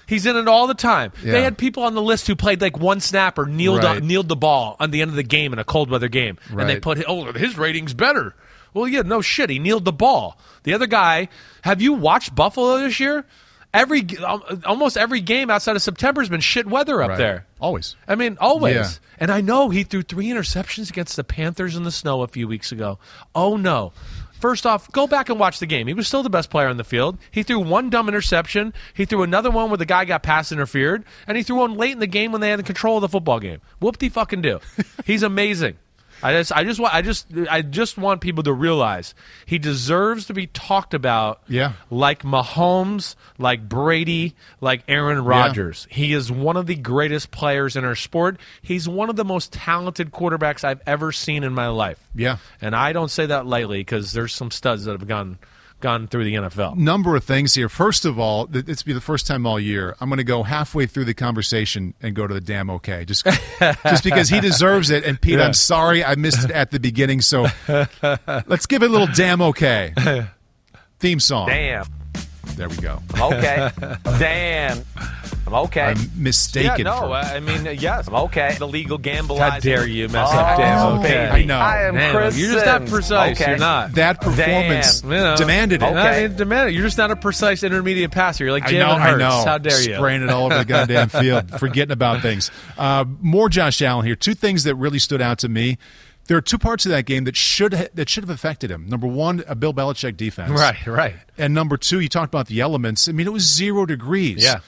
He's 0.07 0.26
in 0.26 0.36
it 0.36 0.47
all 0.49 0.66
the 0.66 0.74
time. 0.74 1.12
Yeah. 1.22 1.32
They 1.32 1.42
had 1.42 1.57
people 1.57 1.82
on 1.84 1.95
the 1.95 2.03
list 2.03 2.26
who 2.26 2.36
played 2.36 2.61
like 2.61 2.78
one 2.78 3.01
snap 3.01 3.38
or 3.38 3.47
kneeled 3.47 3.82
Right. 3.82 4.03
kneeled 4.03 4.28
the 4.28 4.36
ball 4.36 4.76
on 4.78 4.90
the 4.90 5.01
end 5.01 5.09
of 5.11 5.16
the 5.16 5.22
game 5.22 5.53
in 5.53 5.59
a 5.59 5.64
cold 5.64 5.90
weather 5.90 6.09
game, 6.09 6.38
and 6.51 6.68
they 6.68 6.78
put 6.78 7.03
oh 7.09 7.32
his 7.32 7.57
rating's 7.57 7.95
better. 7.95 8.34
Well, 8.74 8.86
yeah, 8.88 9.03
no 9.03 9.20
shit. 9.22 9.51
He 9.51 9.59
kneeled 9.59 9.84
the 9.84 9.92
ball. 9.92 10.38
The 10.64 10.74
other 10.74 10.86
guy. 10.86 11.28
Have 11.62 11.80
you 11.80 11.92
watched 11.95 12.34
Buffalo 12.34 12.78
this 12.78 12.99
year? 13.01 13.24
Every 13.72 14.07
um, 14.24 14.42
almost 14.66 14.97
every 14.97 15.20
game 15.20 15.49
outside 15.51 15.74
of 15.74 15.82
September 15.82 16.20
has 16.20 16.28
been 16.28 16.40
shit 16.40 16.66
weather 16.66 17.03
up 17.03 17.11
Right. 17.11 17.18
there. 17.18 17.47
Always. 17.61 17.97
I 18.07 18.14
mean, 18.14 18.36
always. 18.40 18.74
Yeah. 18.74 18.88
And 19.18 19.30
I 19.32 19.40
know 19.40 19.70
he 19.70 19.84
threw 19.84 20.03
three 20.03 20.26
interceptions 20.28 20.90
against 20.90 21.16
the 21.16 21.24
Panthers 21.24 21.74
in 21.76 21.82
the 21.84 21.90
snow 21.90 22.22
a 22.22 22.28
few 22.28 22.47
weeks 22.47 22.70
ago. 22.72 22.99
Oh 23.34 23.57
no. 23.57 23.92
First 24.45 24.66
off, 24.66 24.92
go 24.92 25.07
back 25.07 25.30
and 25.30 25.40
watch 25.40 25.59
the 25.59 25.64
game. 25.64 25.86
He 25.86 25.95
was 25.95 26.07
still 26.07 26.22
the 26.22 26.28
best 26.28 26.51
player 26.51 26.68
on 26.68 26.76
the 26.76 26.84
field. 26.84 27.16
He 27.30 27.42
threw 27.42 27.61
one 27.61 27.88
dumb 27.88 28.09
interception. 28.11 28.74
He 28.92 29.07
threw 29.07 29.22
another 29.22 29.51
one 29.51 29.70
where 29.70 29.78
the 29.78 29.86
guy 29.86 30.05
got 30.05 30.22
pass 30.22 30.53
interfered, 30.53 31.07
and 31.26 31.38
he 31.38 31.42
threw 31.42 31.57
one 31.57 31.78
late 31.78 31.92
in 31.92 31.99
the 31.99 32.07
game 32.07 32.30
when 32.30 32.42
they 32.42 32.51
had 32.51 32.59
the 32.59 32.62
control 32.62 32.99
of 32.99 33.01
the 33.01 33.09
football 33.09 33.40
game. 33.40 33.62
Whoop 33.80 33.97
de 33.97 34.11
fucking 34.11 34.42
do. 34.42 34.61
He's 35.07 35.22
amazing. 35.22 35.78
I 36.24 36.32
just, 36.32 36.52
I 36.52 36.64
just 36.64 36.80
want, 36.80 36.94
I 36.94 37.02
just, 37.02 37.26
I 37.50 37.60
just 37.62 37.98
want 37.98 38.22
people 38.22 38.42
to 38.44 38.52
realize 38.52 39.14
he 39.44 39.58
deserves 39.58 40.26
to 40.26 40.34
be 40.34 40.46
talked 40.46 40.94
about. 40.94 41.42
Yeah. 41.48 41.74
like 41.90 42.22
Mahomes, 42.22 43.14
like 43.38 43.68
Brady, 43.68 44.34
like 44.60 44.82
Aaron 44.88 45.22
Rodgers. 45.22 45.86
He 45.90 46.14
is 46.14 46.32
one 46.32 46.56
of 46.56 46.66
the 46.66 46.76
greatest 46.76 47.30
players 47.30 47.76
in 47.76 47.84
our 47.84 47.94
sport. 47.94 48.38
He's 48.62 48.88
one 48.88 49.10
of 49.10 49.16
the 49.16 49.24
most 49.24 49.52
talented 49.52 50.10
quarterbacks 50.12 50.64
I've 50.64 50.80
ever 50.86 51.12
seen 51.12 51.44
in 51.44 51.52
my 51.52 51.68
life. 51.68 52.02
Yeah. 52.14 52.38
And 52.60 52.74
I 52.74 52.94
don't 52.94 53.10
say 53.10 53.26
that 53.26 53.46
lightly 53.46 53.80
because 53.80 54.12
there's 54.12 54.32
some 54.32 54.50
studs 54.50 54.86
that 54.86 54.92
have 54.92 55.06
gone 55.06 55.38
gone 55.80 56.06
through 56.06 56.24
the 56.24 56.34
NFL. 56.34 56.76
Number 56.76 57.14
of 57.16 57.24
things 57.24 57.54
here. 57.54 57.68
First 57.68 58.04
of 58.04 58.18
all, 58.18 58.46
this 58.46 58.82
be 58.82 58.92
the 58.92 59.00
first 59.00 59.26
time 59.26 59.46
all 59.46 59.60
year. 59.60 59.94
I'm 60.00 60.08
going 60.08 60.16
to 60.18 60.24
go 60.24 60.42
halfway 60.42 60.86
through 60.86 61.04
the 61.04 61.14
conversation 61.14 61.94
and 62.00 62.14
go 62.14 62.26
to 62.26 62.32
the 62.32 62.40
damn 62.40 62.70
okay, 62.70 63.04
just 63.04 63.24
just 63.60 64.04
because 64.04 64.28
he 64.28 64.40
deserves 64.40 64.90
it. 64.90 65.04
And 65.04 65.20
Pete, 65.20 65.38
Yeah. 65.38 65.46
I'm 65.46 65.54
sorry 65.54 66.04
I 66.04 66.14
missed 66.14 66.44
it 66.44 66.50
at 66.50 66.70
the 66.70 66.80
beginning, 66.80 67.20
so 67.20 67.46
let's 68.46 68.66
give 68.66 68.82
it 68.82 68.88
a 68.88 68.92
little 68.92 69.08
damn 69.14 69.42
okay. 69.42 69.92
Theme 71.00 71.20
song. 71.20 71.48
Damn. 71.48 71.84
There 72.57 72.68
we 72.68 72.76
go. 72.76 73.00
I'm 73.14 73.22
okay. 73.34 73.70
Damn. 74.18 74.84
I'm 75.46 75.55
okay. 75.55 75.82
I'm 75.82 76.11
mistaken. 76.16 76.86
Yeah, 76.86 76.92
no, 76.94 76.98
for- 77.00 77.12
I 77.12 77.40
mean, 77.40 77.64
yes. 77.78 78.09
I'm 78.09 78.14
okay. 78.14 78.57
The 78.59 78.66
legal 78.66 78.96
gamble. 78.96 79.38
How 79.38 79.59
dare 79.59 79.86
you 79.86 80.05
mess 80.09 80.14
mess 80.14 80.32
up 80.32 80.57
damn 80.57 80.59
damn 80.59 80.98
okay. 81.00 81.28
I 81.28 81.44
know. 81.44 81.59
I 81.59 81.82
am 81.88 81.94
Man, 81.96 82.14
Chris 82.14 82.38
you're 82.38 82.52
just 82.52 82.64
not 82.64 82.86
precise. 82.86 83.38
Okay. 83.40 83.50
You're 83.50 83.59
not. 83.59 83.92
that 83.92 84.20
performance 84.20 85.00
Damn, 85.02 85.11
you 85.12 85.16
know. 85.18 85.36
demanded 85.36 85.82
it. 85.82 85.86
Okay. 85.86 85.94
No, 85.94 86.11
it 86.12 86.36
demanded- 86.36 86.74
You're 86.74 86.84
just 86.84 86.96
not 86.96 87.11
a 87.11 87.16
precise 87.16 87.62
intermediate 87.62 88.11
passer. 88.11 88.44
You're 88.44 88.52
like 88.52 88.64
I 88.64 88.72
Jalen 88.72 88.78
know, 88.78 88.86
I 88.90 89.16
know. 89.16 89.44
How 89.44 89.59
dare 89.59 89.82
you? 89.82 89.96
Spraying 89.96 90.22
it 90.22 90.30
all 90.30 90.46
over 90.46 90.59
the 90.59 90.64
goddamn 90.64 91.09
field, 91.11 91.59
forgetting 91.61 91.92
about 91.92 92.22
things. 92.22 92.50
Uh, 92.78 93.05
more 93.20 93.48
Josh 93.50 93.82
Allen 93.82 94.07
here. 94.07 94.16
Two 94.16 94.34
things 94.34 94.64
that 94.64 94.76
really 94.76 94.98
stood 94.98 95.20
out 95.20 95.40
to 95.40 95.48
me. 95.48 95.76
There 96.26 96.36
are 96.36 96.40
two 96.42 96.56
parts 96.58 96.86
of 96.86 96.90
that 96.90 97.04
game 97.04 97.24
that 97.24 97.36
should 97.36 97.74
ha- 97.74 97.88
that 97.94 98.08
should 98.08 98.24
have 98.24 98.30
affected 98.30 98.70
him. 98.70 98.86
Number 98.88 99.06
one, 99.06 99.44
a 99.46 99.54
Bill 99.54 99.74
Belichick 99.74 100.16
defense, 100.16 100.50
Right, 100.52 100.86
right. 100.86 101.16
And 101.36 101.52
number 101.52 101.76
two, 101.76 102.00
you 102.00 102.08
talked 102.08 102.32
about 102.32 102.46
the 102.46 102.60
elements. 102.60 103.08
I 103.08 103.12
mean, 103.12 103.26
it 103.26 103.32
was 103.32 103.42
zero 103.42 103.84
degrees. 103.86 104.42
Yeah. 104.42 104.60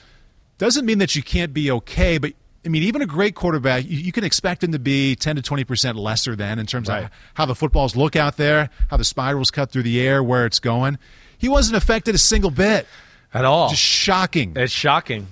doesn't 0.58 0.84
mean 0.86 0.98
that 0.98 1.16
you 1.16 1.22
can't 1.22 1.52
be 1.54 1.70
okay, 1.70 2.18
but 2.18 2.32
I 2.64 2.68
mean, 2.68 2.82
even 2.82 3.00
a 3.00 3.06
great 3.06 3.34
quarterback, 3.36 3.84
you, 3.84 3.96
you 3.98 4.10
can 4.12 4.24
expect 4.24 4.64
him 4.64 4.72
to 4.72 4.78
be 4.78 5.14
ten 5.16 5.36
to 5.36 5.42
twenty 5.42 5.64
percent 5.64 5.96
lesser 5.96 6.34
than 6.36 6.58
in 6.58 6.66
terms 6.66 6.88
Right. 6.88 7.04
of 7.04 7.10
how 7.34 7.46
the 7.46 7.54
footballs 7.54 7.94
look 7.96 8.16
out 8.16 8.36
there, 8.36 8.70
how 8.90 8.96
the 8.96 9.04
spirals 9.04 9.50
cut 9.50 9.70
through 9.70 9.84
the 9.84 10.00
air, 10.00 10.22
where 10.22 10.44
it's 10.46 10.58
going. 10.58 10.98
He 11.38 11.48
wasn't 11.48 11.76
affected 11.76 12.14
a 12.14 12.18
single 12.18 12.50
bit. 12.50 12.86
At 13.34 13.44
all. 13.44 13.68
Just 13.68 13.82
shocking 13.82 14.54
It's 14.56 14.72
shocking. 14.72 15.26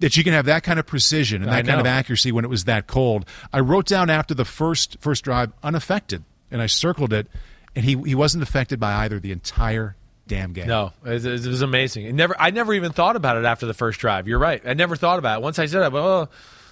That 0.00 0.16
you 0.16 0.24
can 0.24 0.32
have 0.32 0.46
that 0.46 0.62
kind 0.62 0.78
of 0.78 0.86
precision 0.86 1.42
and 1.42 1.52
that 1.52 1.66
kind 1.66 1.80
of 1.80 1.86
accuracy 1.86 2.32
when 2.32 2.44
it 2.44 2.48
was 2.48 2.64
that 2.64 2.86
cold. 2.86 3.24
I 3.52 3.60
wrote 3.60 3.86
down 3.86 4.10
after 4.10 4.34
the 4.34 4.44
first 4.44 4.96
first 5.00 5.24
drive 5.24 5.52
unaffected, 5.62 6.24
and 6.50 6.62
I 6.62 6.66
circled 6.66 7.12
it, 7.12 7.26
and 7.74 7.84
he 7.84 7.96
he 8.02 8.14
wasn't 8.14 8.42
affected 8.42 8.78
by 8.78 9.04
either 9.04 9.18
the 9.18 9.32
entire 9.32 9.96
damn 10.26 10.52
game. 10.52 10.68
No, 10.68 10.92
it, 11.04 11.24
it 11.24 11.46
was 11.46 11.62
amazing. 11.62 12.04
It 12.04 12.14
never, 12.14 12.36
I 12.38 12.50
never 12.50 12.74
even 12.74 12.92
thought 12.92 13.16
about 13.16 13.38
it 13.38 13.44
after 13.44 13.66
the 13.66 13.74
first 13.74 13.98
drive. 13.98 14.28
You're 14.28 14.38
right. 14.38 14.62
I 14.64 14.74
never 14.74 14.94
thought 14.94 15.18
about 15.18 15.40
it. 15.40 15.42
Once 15.42 15.58
I 15.58 15.66
said 15.66 15.82
it, 15.82 15.90
well, 15.90 16.22
uh, 16.22 16.26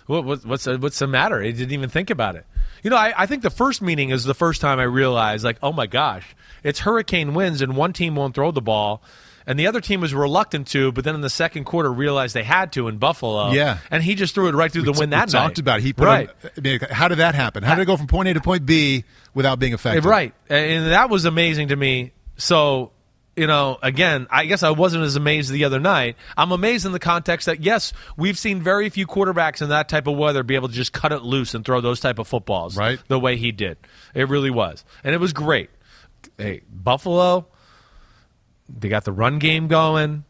what, 0.06 0.24
what, 0.24 0.44
what's 0.44 0.64
the, 0.64 0.78
what's 0.78 0.98
the 0.98 1.06
matter? 1.06 1.42
I 1.42 1.50
didn't 1.50 1.72
even 1.72 1.88
think 1.88 2.10
about 2.10 2.36
it. 2.36 2.44
You 2.82 2.90
know, 2.90 2.96
I, 2.96 3.14
I 3.16 3.26
think 3.26 3.42
the 3.42 3.50
first 3.50 3.82
meeting 3.82 4.10
is 4.10 4.24
the 4.24 4.34
first 4.34 4.60
time 4.60 4.78
I 4.78 4.84
realized, 4.84 5.42
like, 5.42 5.56
oh 5.62 5.72
my 5.72 5.86
gosh, 5.86 6.36
it's 6.62 6.80
hurricane 6.80 7.34
winds, 7.34 7.62
and 7.62 7.76
one 7.76 7.92
team 7.92 8.14
won't 8.14 8.34
throw 8.34 8.50
the 8.50 8.60
ball. 8.60 9.02
And 9.46 9.58
the 9.58 9.68
other 9.68 9.80
team 9.80 10.00
was 10.00 10.12
reluctant 10.12 10.66
to, 10.68 10.90
but 10.90 11.04
then 11.04 11.14
in 11.14 11.20
the 11.20 11.30
second 11.30 11.64
quarter 11.64 11.92
realized 11.92 12.34
they 12.34 12.42
had 12.42 12.72
to 12.72 12.88
in 12.88 12.96
Buffalo. 12.98 13.52
Yeah. 13.52 13.78
and 13.92 14.02
he 14.02 14.14
just 14.16 14.34
threw 14.34 14.48
it 14.48 14.54
right 14.56 14.72
through 14.72 14.82
the 14.82 14.92
We 14.92 14.98
wind 14.98 15.12
t- 15.12 15.16
that 15.16 15.28
we 15.28 15.32
night. 15.34 15.42
talked 15.44 15.58
about 15.60 15.78
it. 15.78 15.82
he 15.84 15.92
put 15.92 16.06
right. 16.06 16.28
him- 16.42 16.50
I 16.56 16.60
mean, 16.60 16.80
how 16.90 17.06
did 17.08 17.18
that 17.18 17.34
happen? 17.36 17.62
How 17.62 17.74
did 17.76 17.82
it 17.82 17.86
go 17.86 17.96
from 17.96 18.08
point 18.08 18.28
A 18.28 18.34
to 18.34 18.40
point 18.40 18.66
B 18.66 19.04
without 19.34 19.58
being 19.60 19.72
affected? 19.74 20.04
Eh, 20.04 20.08
right. 20.08 20.34
Eh, 20.50 20.56
and 20.56 20.86
that 20.90 21.10
was 21.10 21.24
amazing 21.26 21.68
to 21.68 21.76
me. 21.76 22.12
So, 22.36 22.90
you 23.36 23.46
know, 23.46 23.78
again, 23.82 24.26
I 24.30 24.46
guess 24.46 24.62
I 24.64 24.70
wasn't 24.70 25.04
as 25.04 25.14
amazed 25.14 25.52
the 25.52 25.64
other 25.64 25.78
night. 25.78 26.16
I'm 26.36 26.50
amazed 26.52 26.84
in 26.86 26.90
the 26.92 26.98
context 26.98 27.46
that, 27.46 27.60
yes, 27.62 27.92
we've 28.16 28.38
seen 28.38 28.62
very 28.62 28.88
few 28.88 29.06
quarterbacks 29.06 29.62
in 29.62 29.68
that 29.68 29.88
type 29.88 30.06
of 30.08 30.16
weather 30.16 30.42
be 30.42 30.54
able 30.56 30.68
to 30.68 30.74
just 30.74 30.92
cut 30.92 31.12
it 31.12 31.22
loose 31.22 31.54
and 31.54 31.64
throw 31.64 31.80
those 31.80 32.00
type 32.00 32.18
of 32.18 32.26
footballs 32.26 32.76
Right. 32.76 32.98
the 33.08 33.20
way 33.20 33.36
he 33.36 33.52
did. 33.52 33.76
It 34.14 34.28
really 34.28 34.50
was. 34.50 34.84
And 35.04 35.14
it 35.14 35.18
was 35.18 35.32
great. 35.32 35.70
Hey, 36.38 36.62
Buffalo, 36.68 37.46
they 38.68 38.88
got 38.88 39.04
the 39.04 39.12
run 39.12 39.38
game 39.38 39.68
going. 39.68 40.24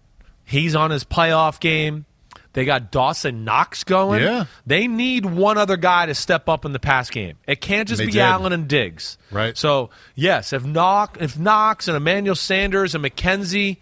He's 0.44 0.74
on 0.74 0.90
his 0.90 1.04
playoff 1.04 1.58
game. 1.60 2.04
They 2.52 2.64
got 2.64 2.90
Dawson 2.90 3.44
Knox 3.44 3.84
going. 3.84 4.22
Yeah. 4.22 4.46
They 4.66 4.86
need 4.88 5.26
one 5.26 5.58
other 5.58 5.76
guy 5.76 6.06
to 6.06 6.14
step 6.14 6.48
up 6.48 6.64
in 6.64 6.72
the 6.72 6.78
pass 6.78 7.10
game. 7.10 7.36
It 7.46 7.60
can't 7.60 7.86
just 7.86 7.98
They 7.98 8.06
be 8.06 8.12
did. 8.12 8.22
Allen 8.22 8.52
and 8.54 8.66
Diggs. 8.66 9.18
Right. 9.30 9.56
So 9.58 9.90
yes, 10.14 10.54
if 10.54 10.64
Knox, 10.64 11.18
if 11.20 11.38
Knox 11.38 11.86
and 11.86 11.96
Emmanuel 11.98 12.34
Sanders 12.34 12.94
and 12.94 13.04
McKenzie 13.04 13.76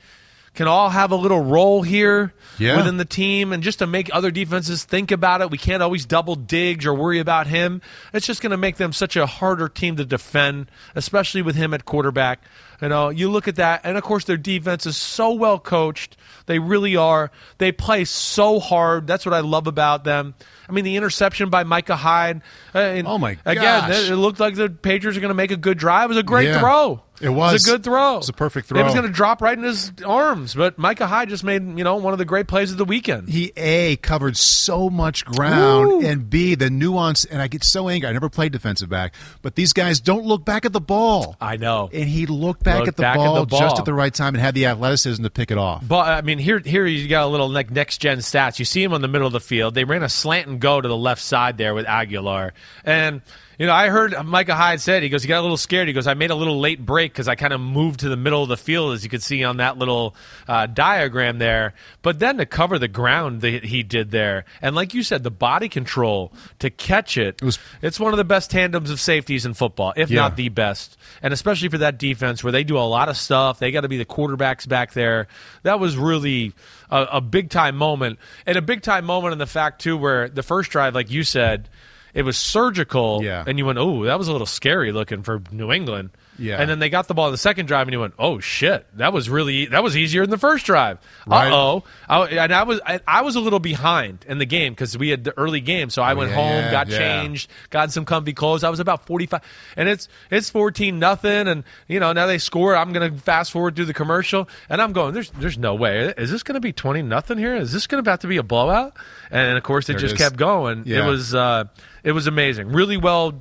can 0.55 0.67
all 0.69 0.89
have 0.91 1.11
a 1.13 1.17
little 1.17 1.41
role 1.43 1.83
here 1.83 2.33
Yeah. 2.59 2.77
within 2.77 2.97
the 2.97 3.05
team 3.05 3.53
and 3.53 3.61
just 3.63 3.81
to 3.81 3.87
make 3.89 4.09
other 4.13 4.31
defenses 4.31 4.85
think 4.85 5.11
about 5.11 5.41
it. 5.41 5.51
We 5.51 5.59
can't 5.59 5.83
always 5.83 6.07
double 6.07 6.35
Diggs 6.37 6.87
or 6.87 6.95
worry 6.95 7.19
about 7.19 7.47
him. 7.49 7.81
It's 8.13 8.27
just 8.27 8.41
going 8.41 8.53
to 8.53 8.57
make 8.57 8.77
them 8.77 8.93
such 8.93 9.17
a 9.17 9.27
harder 9.27 9.69
team 9.69 9.97
to 9.97 10.05
defend, 10.05 10.71
especially 10.95 11.43
with 11.43 11.57
him 11.57 11.75
at 11.75 11.85
quarterback. 11.85 12.41
You 12.81 12.87
uh, 12.87 12.89
know, 12.89 13.09
you 13.09 13.31
look 13.31 13.49
at 13.49 13.57
that, 13.57 13.83
and 13.85 13.97
of 13.97 14.03
course, 14.03 14.25
their 14.25 14.37
defense 14.37 14.87
is 14.87 14.97
so 14.97 15.33
well 15.33 15.59
coached. 15.59 16.17
They 16.47 16.59
really 16.59 16.97
are. 16.97 17.31
They 17.59 17.73
play 17.73 18.05
so 18.05 18.61
hard. 18.61 19.07
That's 19.07 19.25
what 19.25 19.35
I 19.35 19.41
love 19.41 19.67
about 19.67 20.05
them. 20.05 20.35
I 20.69 20.73
mean, 20.73 20.85
the 20.85 20.97
interception 20.97 21.51
by 21.51 21.65
Micah 21.65 21.97
Hyde. 21.97 22.43
uh, 22.75 22.79
and 22.79 23.07
Oh, 23.07 23.19
my 23.19 23.35
Gosh. 23.35 23.57
Again, 23.57 23.91
it 24.13 24.17
looked 24.17 24.41
like 24.41 24.55
the 24.55 24.69
Patriots 24.71 25.17
are 25.17 25.21
going 25.21 25.29
to 25.31 25.35
make 25.35 25.51
a 25.51 25.57
good 25.57 25.79
drive. 25.79 26.07
It 26.07 26.09
was 26.09 26.17
a 26.19 26.23
great 26.23 26.49
Yeah. 26.49 26.61
throw. 26.61 27.03
It 27.21 27.29
was. 27.29 27.65
a 27.65 27.71
good 27.71 27.85
throw. 27.85 28.15
It 28.15 28.19
was 28.19 28.29
a 28.29 28.33
perfect 28.33 28.69
throw. 28.69 28.81
It 28.81 28.83
was 28.85 28.93
going 28.93 29.07
to 29.07 29.13
drop 29.13 29.41
right 29.41 29.57
in 29.57 29.63
his 29.63 29.93
arms, 30.05 30.53
but 30.57 30.79
Micah 30.79 31.07
Hyde 31.07 31.29
just 31.29 31.45
made 31.45 31.63
you 31.79 31.85
know 31.85 31.95
one 31.95 32.13
of 32.13 32.19
the 32.19 32.25
great 32.25 32.49
plays 32.49 32.73
of 32.73 32.77
the 32.77 32.85
weekend. 32.85 33.29
He 33.29 33.53
a 33.57 33.95
covered 33.97 34.37
so 34.37 34.91
much 34.91 35.25
ground, 35.25 35.87
Woo. 35.87 36.05
and 36.05 36.29
b 36.29 36.57
the 36.57 36.71
nuance. 36.71 37.25
And 37.25 37.41
I 37.41 37.47
get 37.47 37.63
so 37.63 37.89
angry. 37.89 38.09
I 38.09 38.13
never 38.13 38.29
played 38.29 38.51
defensive 38.51 38.89
back, 38.89 39.15
but 39.43 39.55
these 39.55 39.73
guys 39.73 40.01
don't 40.01 40.25
look 40.27 40.45
back 40.45 40.65
at 40.65 40.73
the 40.73 40.81
ball. 40.81 41.37
I 41.41 41.57
know. 41.57 41.89
And 41.93 42.09
he 42.09 42.27
looked 42.27 42.65
back, 42.65 42.79
Looked 42.81 42.89
at, 42.89 42.97
the 42.97 43.03
back 43.03 43.15
at 43.17 43.25
ball 43.25 43.35
the 43.41 43.47
ball. 43.47 43.61
just 43.61 43.79
at 43.79 43.85
the 43.85 43.95
right 43.95 44.13
time 44.13 44.35
and 44.35 44.43
had 44.43 44.57
the 44.57 44.67
athleticism 44.67 45.23
to 45.23 45.31
pick 45.31 45.53
it 45.53 45.57
off. 45.57 45.87
But 45.87 46.09
I 46.09 46.21
mean, 46.23 46.41
here 46.41 46.59
here 46.59 46.85
you 46.85 47.07
got 47.07 47.23
a 47.25 47.29
little 47.29 47.49
like 47.49 47.71
next 47.71 47.99
gen 47.99 48.19
stats. 48.19 48.59
You 48.59 48.65
see 48.65 48.83
him 48.83 48.93
on 48.93 49.03
the 49.03 49.09
middle 49.09 49.29
of 49.29 49.33
the 49.33 49.41
field. 49.41 49.77
They 49.77 49.85
ran 49.85 50.03
a 50.03 50.09
slant 50.09 50.49
and 50.55 50.61
go 50.61 50.81
to 50.81 50.89
the 50.89 50.97
left 50.97 51.21
side 51.23 51.59
there 51.59 51.75
with 51.75 51.87
Agholor, 51.87 52.53
and 52.85 53.21
you 53.59 53.67
know 53.67 53.73
I 53.73 53.89
heard 53.89 54.15
Micah 54.25 54.55
Hyde 54.55 54.81
said 54.81 55.03
he 55.03 55.09
goes 55.09 55.23
he 55.23 55.29
got 55.29 55.41
a 55.41 55.43
little 55.43 55.57
scared. 55.57 55.87
He 55.89 55.95
goes 55.95 56.07
I 56.07 56.15
made 56.15 56.31
a 56.31 56.35
little 56.35 56.59
late 56.59 56.85
break 56.85 57.13
because 57.13 57.29
I 57.29 57.35
kind 57.37 57.53
of 57.53 57.61
moved 57.61 58.01
to 58.01 58.09
the 58.09 58.17
middle 58.17 58.43
of 58.43 58.49
the 58.49 58.57
field 58.57 58.95
as 58.95 59.05
you 59.05 59.11
could 59.11 59.23
see 59.23 59.45
on 59.45 59.59
that 59.59 59.79
little 59.79 60.17
uh, 60.49 60.67
diagram 60.67 61.39
there. 61.39 61.75
But 62.03 62.19
then 62.19 62.39
to 62.39 62.47
cover 62.47 62.79
the 62.79 62.89
ground 62.89 63.43
that 63.43 63.65
he 63.65 63.83
did 63.83 64.11
there, 64.11 64.45
and 64.63 64.75
like 64.75 64.93
you 64.95 65.03
said, 65.03 65.23
the 65.23 65.31
body 65.31 65.69
control 65.69 66.33
to 66.59 66.71
catch 66.71 67.17
it, 67.17 67.41
was- 67.43 67.59
it's 67.83 68.01
one 68.01 68.13
of 68.13 68.17
the 68.17 68.25
best 68.25 68.51
tandems 68.51 68.91
of 68.91 69.01
safeties 69.01 69.47
in 69.47 69.55
football, 69.55 69.93
if 69.97 70.11
Yeah. 70.11 70.23
not 70.23 70.37
the 70.37 70.49
best. 70.49 70.97
And 71.23 71.33
especially 71.33 71.69
for 71.69 71.79
that 71.79 71.99
defense 71.99 72.43
where 72.43 72.53
they 72.53 72.65
do 72.65 72.77
a 72.77 72.81
lot 72.81 73.09
of 73.09 73.17
stuff, 73.17 73.59
they 73.61 73.71
got 73.71 73.83
to 73.83 73.89
be 73.89 73.97
the 73.99 74.05
quarterbacks 74.05 74.67
back 74.69 74.93
there. 74.95 75.29
That 75.63 75.79
was 75.81 75.97
really 75.97 76.53
a, 76.95 77.17
a 77.17 77.21
big 77.21 77.51
time 77.51 77.77
moment. 77.77 78.19
And 78.47 78.57
a 78.57 78.63
big 78.63 78.83
time 78.83 79.05
moment 79.05 79.33
in 79.33 79.39
the 79.39 79.47
fact, 79.47 79.83
too, 79.83 79.97
where 79.97 80.29
the 80.29 80.43
first 80.43 80.71
drive, 80.71 80.95
like 80.95 81.11
you 81.11 81.25
said, 81.25 81.69
it 82.15 82.23
was 82.23 82.37
surgical. 82.37 83.23
Yeah. 83.23 83.45
And 83.47 83.59
you 83.59 83.67
went, 83.67 83.79
oh, 83.79 84.05
that 84.05 84.19
was 84.19 84.29
a 84.29 84.33
little 84.33 84.47
scary 84.47 84.93
looking 84.93 85.23
for 85.23 85.43
New 85.51 85.73
England. 85.73 86.11
Yeah. 86.39 86.61
And 86.61 86.69
then 86.69 86.79
they 86.79 86.89
got 86.89 87.09
the 87.09 87.15
ball 87.15 87.27
in 87.27 87.33
the 87.33 87.39
second 87.39 87.67
drive, 87.67 87.87
and 87.87 87.93
he 87.93 87.97
went, 87.97 88.15
"Oh 88.19 88.41
shit, 88.41 88.87
that 88.97 89.13
was 89.13 89.31
really 89.31 89.67
that 89.67 89.83
was 89.83 89.97
easier 89.97 90.23
than 90.23 90.31
the 90.31 90.39
first 90.39 90.67
drive." 90.67 90.99
Right. 91.27 91.53
Uh 91.53 91.81
oh, 92.09 92.25
and 92.25 92.53
I 92.53 92.65
was 92.65 92.81
I, 92.85 93.01
I 93.07 93.23
was 93.23 93.37
a 93.37 93.41
little 93.41 93.61
behind 93.61 94.25
in 94.29 94.39
the 94.39 94.47
game 94.47 94.73
because 94.73 94.97
we 94.99 95.11
had 95.11 95.25
the 95.25 95.37
early 95.39 95.61
game, 95.61 95.91
so 95.91 96.03
I 96.03 96.15
went 96.15 96.31
yeah, 96.31 96.37
home, 96.37 96.65
yeah, 96.65 96.71
got 96.71 96.89
yeah. 96.89 96.99
changed, 96.99 97.51
got 97.71 97.93
some 97.93 98.05
comfy 98.05 98.33
clothes. 98.33 98.65
I 98.65 98.71
was 98.71 98.81
about 98.81 99.07
forty 99.07 99.27
five, 99.27 99.43
and 99.77 99.89
it's 99.89 100.09
it's 100.31 100.51
fourteen 100.51 100.99
nothing, 100.99 101.49
and 101.49 101.65
you 101.87 102.01
know 102.01 102.13
now 102.13 102.27
they 102.27 102.39
score. 102.39 102.77
I'm 102.77 102.93
gonna 102.93 103.17
fast 103.17 103.53
forward 103.53 103.77
through 103.77 103.87
the 103.87 103.95
commercial, 103.95 104.49
and 104.69 104.83
I'm 104.83 104.93
going, 104.93 105.15
"There's 105.15 105.31
there's 105.31 105.59
no 105.59 105.75
way. 105.75 106.13
Is 106.17 106.31
this 106.31 106.43
gonna 106.43 106.61
be 106.61 106.73
twenty 106.73 107.03
nothing 107.03 107.39
here? 107.39 107.55
Is 107.55 107.73
this 107.73 107.87
gonna 107.87 108.09
have 108.11 108.21
to 108.21 108.27
be 108.27 108.39
a 108.39 108.43
blowout?" 108.43 108.97
And 109.31 109.57
of 109.57 109.63
course, 109.63 109.89
it 109.89 109.93
There 109.93 110.01
just 110.01 110.17
kept 110.17 110.37
going. 110.37 110.85
It 110.87 111.05
was 111.05 111.35
uh, 111.35 111.65
it 112.03 112.13
was 112.13 112.27
amazing. 112.27 112.69
Really 112.69 112.97
well 112.97 113.35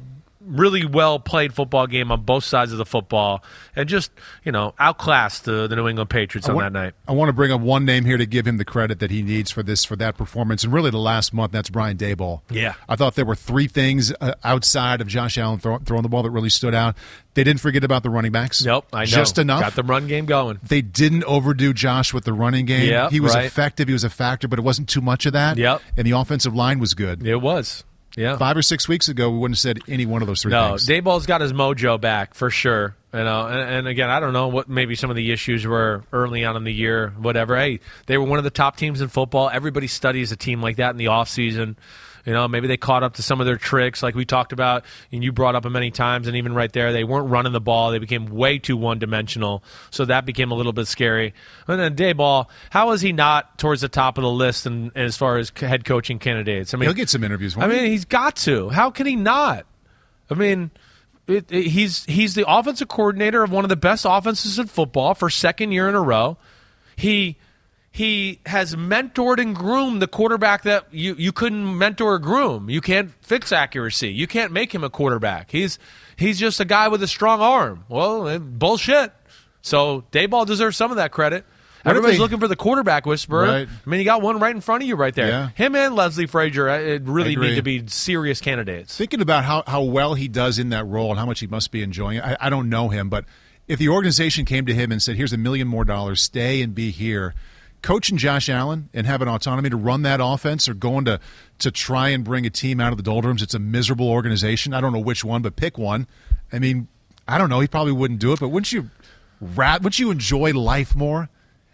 really 0.45 0.85
well 0.85 1.19
played 1.19 1.53
football 1.53 1.87
game 1.87 2.11
on 2.11 2.21
both 2.23 2.43
sides 2.43 2.71
of 2.71 2.77
the 2.77 2.85
football 2.85 3.43
and 3.75 3.87
just 3.87 4.11
you 4.43 4.51
know 4.51 4.73
outclassed 4.79 5.45
the, 5.45 5.67
the 5.67 5.75
new 5.75 5.87
england 5.87 6.09
patriots 6.09 6.49
on 6.49 6.57
that 6.57 6.73
night 6.73 6.93
I 7.07 7.11
want 7.13 7.29
to 7.29 7.33
bring 7.33 7.51
up 7.51 7.61
one 7.61 7.85
name 7.85 8.05
here 8.05 8.17
to 8.17 8.25
give 8.25 8.47
him 8.47 8.57
the 8.57 8.65
credit 8.65 8.99
that 8.99 9.11
he 9.11 9.21
needs 9.21 9.51
for 9.51 9.61
this 9.63 9.83
for 9.83 9.95
that 9.97 10.17
performance, 10.17 10.63
and 10.63 10.73
really 10.73 10.89
the 10.89 10.97
last 10.97 11.33
month. 11.33 11.51
That's 11.51 11.69
Brian 11.69 11.97
Daboll. 11.97 12.41
Yeah. 12.49 12.73
I 12.87 12.95
thought 12.95 13.15
there 13.15 13.25
were 13.25 13.35
three 13.35 13.67
things 13.67 14.13
uh, 14.21 14.35
outside 14.43 15.01
of 15.01 15.07
Josh 15.07 15.37
Allen 15.37 15.59
throw, 15.59 15.77
throwing 15.79 16.03
the 16.03 16.09
ball 16.09 16.23
that 16.23 16.31
really 16.31 16.49
stood 16.49 16.73
out. 16.73 16.95
They 17.33 17.43
didn't 17.43 17.61
forget 17.61 17.83
about 17.83 18.03
the 18.03 18.09
running 18.09 18.31
backs. 18.31 18.63
nope 18.63 18.85
i 18.93 19.01
know 19.01 19.05
just 19.05 19.37
enough. 19.37 19.61
got 19.61 19.75
the 19.75 19.83
run 19.83 20.07
game 20.07 20.25
going 20.25 20.59
they 20.61 20.81
didn't 20.81 21.23
overdo 21.23 21.73
Josh 21.73 22.13
with 22.13 22.25
the 22.25 22.33
running 22.33 22.65
game. 22.65 22.89
Yep, 22.89 23.11
he 23.11 23.19
was 23.19 23.35
right. 23.35 23.45
effective. 23.45 23.87
He 23.87 23.93
was 23.93 24.03
a 24.03 24.09
factor, 24.09 24.47
but 24.47 24.59
it 24.59 24.63
wasn't 24.63 24.89
too 24.89 25.01
much 25.01 25.25
of 25.25 25.33
that. 25.33 25.57
Yep. 25.57 25.81
And 25.97 26.07
the 26.07 26.11
offensive 26.11 26.55
line 26.55 26.79
was 26.79 26.93
good. 26.93 27.25
it 27.25 27.41
was 27.41 27.83
yeah. 28.15 28.37
Five 28.37 28.57
or 28.57 28.61
six 28.61 28.87
weeks 28.87 29.09
ago, 29.09 29.29
we 29.29 29.37
wouldn't 29.39 29.57
have 29.57 29.61
said 29.61 29.79
any 29.87 30.05
one 30.05 30.21
of 30.21 30.27
those 30.27 30.41
three 30.41 30.51
no 30.51 30.77
things. 30.77 30.87
Daboll's 30.87 31.25
got 31.25 31.41
his 31.41 31.53
mojo 31.53 31.99
back 31.99 32.33
for 32.33 32.49
sure. 32.49 32.95
You 33.13 33.23
know 33.23 33.45
and, 33.45 33.69
and 33.69 33.87
again 33.87 34.09
i 34.09 34.19
don't 34.19 34.33
know 34.33 34.47
what 34.47 34.67
maybe 34.67 34.95
some 34.95 35.11
of 35.11 35.15
the 35.15 35.31
issues 35.31 35.67
were 35.67 36.03
early 36.11 36.45
on 36.45 36.55
in 36.55 36.63
the 36.63 36.73
year 36.73 37.13
whatever. 37.19 37.55
Hey 37.55 37.79
they 38.07 38.17
were 38.17 38.23
one 38.25 38.39
of 38.39 38.43
the 38.43 38.49
top 38.49 38.75
teams 38.75 39.01
in 39.01 39.07
football. 39.07 39.51
Everybody 39.51 39.85
studies 39.85 40.31
a 40.31 40.35
team 40.35 40.63
like 40.63 40.77
that 40.77 40.89
in 40.89 40.97
the 40.97 41.05
offseason 41.05 41.75
you 42.25 42.31
know, 42.33 42.47
maybe 42.47 42.67
they 42.67 42.77
caught 42.77 43.03
up 43.03 43.15
to 43.15 43.23
some 43.23 43.39
of 43.41 43.45
their 43.45 43.57
tricks, 43.57 44.01
like 44.01 44.15
we 44.15 44.23
talked 44.25 44.53
about, 44.53 44.85
and 45.11 45.23
you 45.23 45.31
brought 45.31 45.55
up 45.55 45.65
a 45.65 45.69
many 45.69 45.91
times. 45.91 46.27
And 46.27 46.37
even 46.37 46.53
right 46.53 46.71
there, 46.71 46.93
they 46.93 47.03
weren't 47.03 47.29
running 47.29 47.51
the 47.53 47.59
ball; 47.61 47.91
they 47.91 47.99
became 47.99 48.25
way 48.27 48.59
too 48.59 48.77
one-dimensional. 48.77 49.63
So 49.91 50.05
that 50.05 50.25
became 50.25 50.51
a 50.51 50.55
little 50.55 50.73
bit 50.73 50.87
scary. 50.87 51.33
And 51.67 51.79
then 51.79 51.95
Daboll, 51.95 52.47
how 52.69 52.91
is 52.91 53.01
he 53.01 53.11
not 53.11 53.57
towards 53.57 53.81
the 53.81 53.89
top 53.89 54.17
of 54.17 54.23
the 54.23 54.29
list, 54.31 54.65
and 54.65 54.91
as 54.95 55.17
far 55.17 55.37
as 55.37 55.51
head 55.55 55.85
coaching 55.85 56.19
candidates? 56.19 56.73
I 56.73 56.77
mean, 56.77 56.87
He'll 56.87 56.95
get 56.95 57.09
some 57.09 57.23
interviews. 57.23 57.55
I 57.57 57.59
won't 57.61 57.73
he? 57.73 57.79
mean, 57.81 57.91
he's 57.91 58.05
got 58.05 58.35
to. 58.37 58.69
How 58.69 58.89
can 58.89 59.05
he 59.05 59.15
not? 59.15 59.65
I 60.29 60.35
mean, 60.35 60.71
it, 61.27 61.51
it- 61.51 61.67
he's 61.67 62.05
he's 62.05 62.35
the 62.35 62.45
offensive 62.47 62.87
coordinator 62.87 63.43
of 63.43 63.51
one 63.51 63.65
of 63.65 63.69
the 63.69 63.75
best 63.75 64.05
offenses 64.07 64.59
in 64.59 64.67
football 64.67 65.13
for 65.13 65.29
second 65.29 65.71
year 65.71 65.89
in 65.89 65.95
a 65.95 66.01
row. 66.01 66.37
He 66.95 67.37
he 67.93 68.39
has 68.47 68.75
mentored 68.75 69.39
and 69.39 69.55
groomed 69.55 70.01
the 70.01 70.07
quarterback 70.07 70.63
that 70.63 70.91
you, 70.91 71.13
you 71.13 71.31
couldn't 71.31 71.77
mentor 71.77 72.15
or 72.15 72.19
groom. 72.19 72.67
You 72.67 72.81
can't 72.81 73.11
fix 73.21 73.51
accuracy. 73.51 74.11
You 74.11 74.25
can't 74.25 74.51
make 74.51 74.73
him 74.73 74.83
a 74.83 74.89
quarterback. 74.89 75.51
He's 75.51 75.77
he's 76.15 76.39
just 76.39 76.59
a 76.59 76.65
guy 76.65 76.87
with 76.87 77.03
a 77.03 77.07
strong 77.07 77.39
arm. 77.39 77.85
Well, 77.87 78.27
eh, 78.27 78.39
bullshit. 78.39 79.13
So 79.61 80.05
Daboll 80.11 80.47
deserves 80.47 80.75
some 80.75 80.89
of 80.89 80.97
that 80.97 81.11
credit. 81.11 81.45
Everybody's 81.85 82.17
looking 82.17 82.39
for 82.39 82.47
the 82.47 82.55
quarterback 82.55 83.05
whisperer. 83.05 83.45
Right. 83.45 83.67
I 83.67 83.89
mean, 83.89 83.99
you 83.99 84.05
got 84.05 84.23
one 84.23 84.39
right 84.39 84.55
in 84.55 84.61
front 84.61 84.81
of 84.81 84.89
you 84.89 84.95
right 84.95 85.13
there. 85.13 85.27
Yeah. 85.27 85.49
Him 85.53 85.75
and 85.75 85.95
Leslie 85.95 86.25
Frazier 86.27 86.69
it 86.69 87.03
really 87.03 87.35
need 87.35 87.57
to 87.57 87.61
be 87.61 87.85
serious 87.87 88.41
candidates. 88.41 88.97
Thinking 88.97 89.21
about 89.21 89.43
how, 89.43 89.63
how 89.67 89.83
well 89.83 90.15
he 90.15 90.27
does 90.27 90.59
in 90.59 90.69
that 90.69 90.85
role 90.87 91.11
and 91.11 91.19
how 91.19 91.25
much 91.25 91.41
he 91.41 91.47
must 91.47 91.71
be 91.71 91.83
enjoying 91.83 92.17
it. 92.17 92.23
I, 92.23 92.37
I 92.39 92.49
don't 92.49 92.69
know 92.69 92.89
him, 92.89 93.09
but 93.09 93.25
if 93.67 93.79
the 93.79 93.89
organization 93.89 94.45
came 94.45 94.65
to 94.65 94.73
him 94.73 94.91
and 94.91 95.01
said, 95.01 95.15
here's 95.15 95.33
a 95.33 95.37
million 95.37 95.67
more 95.67 95.85
dollars, 95.85 96.21
stay 96.21 96.61
and 96.61 96.73
be 96.73 96.89
here, 96.89 97.35
coaching 97.83 98.17
Josh 98.17 98.49
Allen 98.49 98.89
and 98.93 99.05
having 99.05 99.27
autonomy 99.27 99.69
to 99.69 99.75
run 99.75 100.01
that 100.01 100.19
offense 100.23 100.67
or 100.67 100.73
going 100.73 101.05
to, 101.05 101.19
to 101.59 101.69
try 101.69 102.09
and 102.09 102.23
bring 102.23 102.47
a 102.47 102.49
team 102.49 102.79
out 102.79 102.91
of 102.91 102.97
the 102.97 103.03
doldrums, 103.03 103.43
it's 103.43 103.53
a 103.53 103.59
miserable 103.59 104.09
organization. 104.09 104.73
I 104.73 104.81
don't 104.81 104.93
know 104.93 104.99
which 104.99 105.23
one, 105.23 105.43
but 105.43 105.55
pick 105.55 105.77
one. 105.77 106.07
I 106.51 106.57
mean, 106.57 106.87
I 107.27 107.37
don't 107.37 107.49
know. 107.49 107.59
He 107.59 107.67
probably 107.67 107.93
wouldn't 107.93 108.19
do 108.19 108.33
it, 108.33 108.39
but 108.39 108.49
wouldn't 108.49 108.71
you, 108.71 108.89
rat, 109.39 109.81
wouldn't 109.81 109.99
you 109.99 110.09
enjoy 110.09 110.53
life 110.53 110.95
more? 110.95 111.29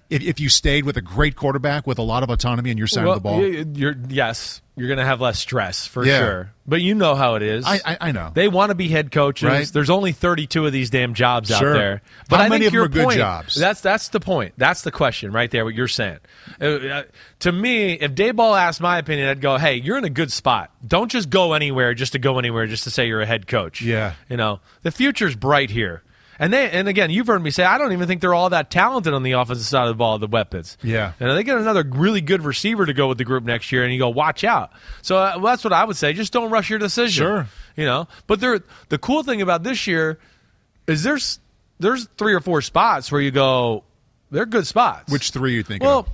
If, 0.09 0.23
if 0.23 0.39
you 0.39 0.49
stayed 0.49 0.85
with 0.85 0.97
a 0.97 1.01
great 1.01 1.35
quarterback 1.35 1.85
with 1.85 1.99
a 1.99 2.01
lot 2.01 2.23
of 2.23 2.31
autonomy 2.31 2.71
on 2.71 2.77
your 2.79 2.87
side 2.87 3.05
Well, 3.05 3.13
of 3.17 3.19
the 3.21 3.29
ball, 3.29 3.43
You're, 3.77 3.95
yes, 4.09 4.59
you're 4.75 4.87
going 4.87 4.97
to 4.97 5.05
have 5.05 5.21
less 5.21 5.37
stress 5.37 5.85
for 5.85 6.03
Yeah. 6.03 6.17
sure. 6.19 6.51
But 6.65 6.81
you 6.81 6.95
know 6.95 7.13
how 7.13 7.35
it 7.35 7.43
is. 7.43 7.63
I- 7.65 7.79
I- 7.85 7.97
I 8.01 8.11
know. 8.11 8.31
They 8.33 8.47
want 8.47 8.69
to 8.69 8.75
be 8.75 8.87
head 8.87 9.11
coaches. 9.11 9.47
Right. 9.47 9.67
There's 9.67 9.91
only 9.91 10.11
32 10.11 10.65
of 10.65 10.73
these 10.73 10.89
damn 10.89 11.13
jobs 11.13 11.49
Sure. 11.49 11.69
out 11.69 11.73
there. 11.73 12.01
But 12.27 12.37
How 12.37 12.43
I 12.45 12.49
many 12.49 12.65
think 12.65 12.67
of 12.67 12.71
them 12.71 12.75
your 12.77 12.85
are 12.85 12.87
good 12.87 13.03
point, 13.05 13.17
jobs? 13.17 13.53
That's 13.53 13.81
that's 13.81 14.07
the 14.09 14.19
point. 14.19 14.53
That's 14.57 14.81
the 14.81 14.91
question 14.91 15.31
right 15.31 15.51
there. 15.51 15.63
What 15.63 15.75
you're 15.75 15.87
saying. 15.87 16.17
Uh, 16.59 16.65
uh, 16.65 17.03
to 17.41 17.51
me, 17.51 17.93
if 17.93 18.15
Daboll 18.15 18.59
asked 18.59 18.81
my 18.81 18.97
opinion, 18.97 19.27
I'd 19.29 19.41
go, 19.41 19.57
"Hey, 19.57 19.75
you're 19.75 19.97
in 19.99 20.05
a 20.05 20.09
good 20.09 20.31
spot. 20.31 20.71
Don't 20.87 21.11
just 21.11 21.29
go 21.29 21.53
anywhere 21.53 21.93
just 21.93 22.13
to 22.13 22.19
go 22.19 22.39
anywhere 22.39 22.65
just 22.65 22.83
to 22.85 22.89
say 22.89 23.07
you're 23.07 23.21
a 23.21 23.25
head 23.27 23.45
coach. 23.47 23.81
Yeah. 23.83 24.13
you 24.27 24.37
know 24.37 24.59
the 24.81 24.89
future's 24.91 25.35
bright 25.35 25.69
here." 25.69 26.01
And 26.39 26.53
they 26.53 26.71
and 26.71 26.87
again, 26.87 27.11
you've 27.11 27.27
heard 27.27 27.43
me 27.43 27.51
say 27.51 27.65
I 27.65 27.77
don't 27.77 27.91
even 27.91 28.07
think 28.07 28.21
they're 28.21 28.33
all 28.33 28.49
that 28.51 28.71
talented 28.71 29.13
on 29.13 29.23
the 29.23 29.33
offensive 29.33 29.65
side 29.65 29.83
of 29.83 29.89
the 29.89 29.95
ball, 29.95 30.17
the 30.19 30.27
weapons. 30.27 30.77
Yeah. 30.81 31.11
And 31.19 31.37
they 31.37 31.43
get 31.43 31.57
another 31.57 31.83
really 31.83 32.21
good 32.21 32.43
receiver 32.43 32.85
to 32.85 32.93
go 32.93 33.09
with 33.09 33.17
the 33.17 33.25
group 33.25 33.43
next 33.43 33.71
year, 33.73 33.83
and 33.83 33.91
you 33.91 33.99
go, 33.99 34.09
watch 34.09 34.45
out. 34.45 34.71
So 35.01 35.17
uh, 35.17 35.33
well, 35.35 35.47
that's 35.47 35.65
what 35.65 35.73
I 35.73 35.83
would 35.83 35.97
say. 35.97 36.13
Just 36.13 36.31
don't 36.31 36.49
rush 36.49 36.69
your 36.69 36.79
decision. 36.79 37.21
Sure. 37.25 37.47
You 37.75 37.85
know, 37.85 38.07
but 38.25 38.39
there, 38.39 38.61
the 38.87 38.97
cool 38.97 39.23
thing 39.23 39.41
about 39.41 39.63
this 39.63 39.85
year 39.85 40.17
is 40.87 41.03
there's 41.03 41.39
there's 41.79 42.07
three 42.17 42.33
or 42.33 42.39
four 42.39 42.61
spots 42.61 43.11
where 43.11 43.21
you 43.21 43.31
go, 43.31 43.83
they're 44.31 44.45
good 44.45 44.65
spots. 44.65 45.11
which 45.11 45.31
three 45.31 45.51
are 45.51 45.55
you 45.57 45.63
thinking 45.63 45.85
well, 45.85 45.99
of? 45.99 46.09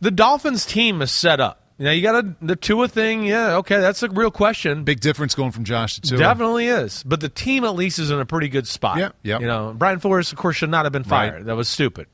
the 0.00 0.10
Dolphins 0.12 0.64
team 0.66 1.02
is 1.02 1.10
set 1.10 1.40
up. 1.40 1.63
Now 1.78 1.90
you 1.90 2.02
got 2.02 2.24
a, 2.24 2.36
the 2.40 2.56
Tua 2.56 2.86
thing. 2.88 3.24
Yeah, 3.24 3.56
okay, 3.56 3.80
that's 3.80 4.02
a 4.02 4.08
real 4.08 4.30
question. 4.30 4.84
Big 4.84 5.00
difference 5.00 5.34
going 5.34 5.50
from 5.50 5.64
Josh 5.64 5.96
to 5.96 6.00
Tua. 6.02 6.18
Definitely 6.18 6.68
is, 6.68 7.02
but 7.02 7.20
the 7.20 7.28
team 7.28 7.64
at 7.64 7.74
least 7.74 7.98
is 7.98 8.10
in 8.10 8.20
a 8.20 8.26
pretty 8.26 8.48
good 8.48 8.68
spot. 8.68 8.98
Yeah, 8.98 9.10
yeah. 9.22 9.40
You 9.40 9.46
know, 9.46 9.74
Brian 9.76 9.98
Flores, 9.98 10.30
of 10.30 10.38
course, 10.38 10.56
should 10.56 10.70
not 10.70 10.84
have 10.84 10.92
been 10.92 11.04
fired. 11.04 11.34
Right. 11.34 11.44
That 11.46 11.56
was 11.56 11.68
stupid. 11.68 12.06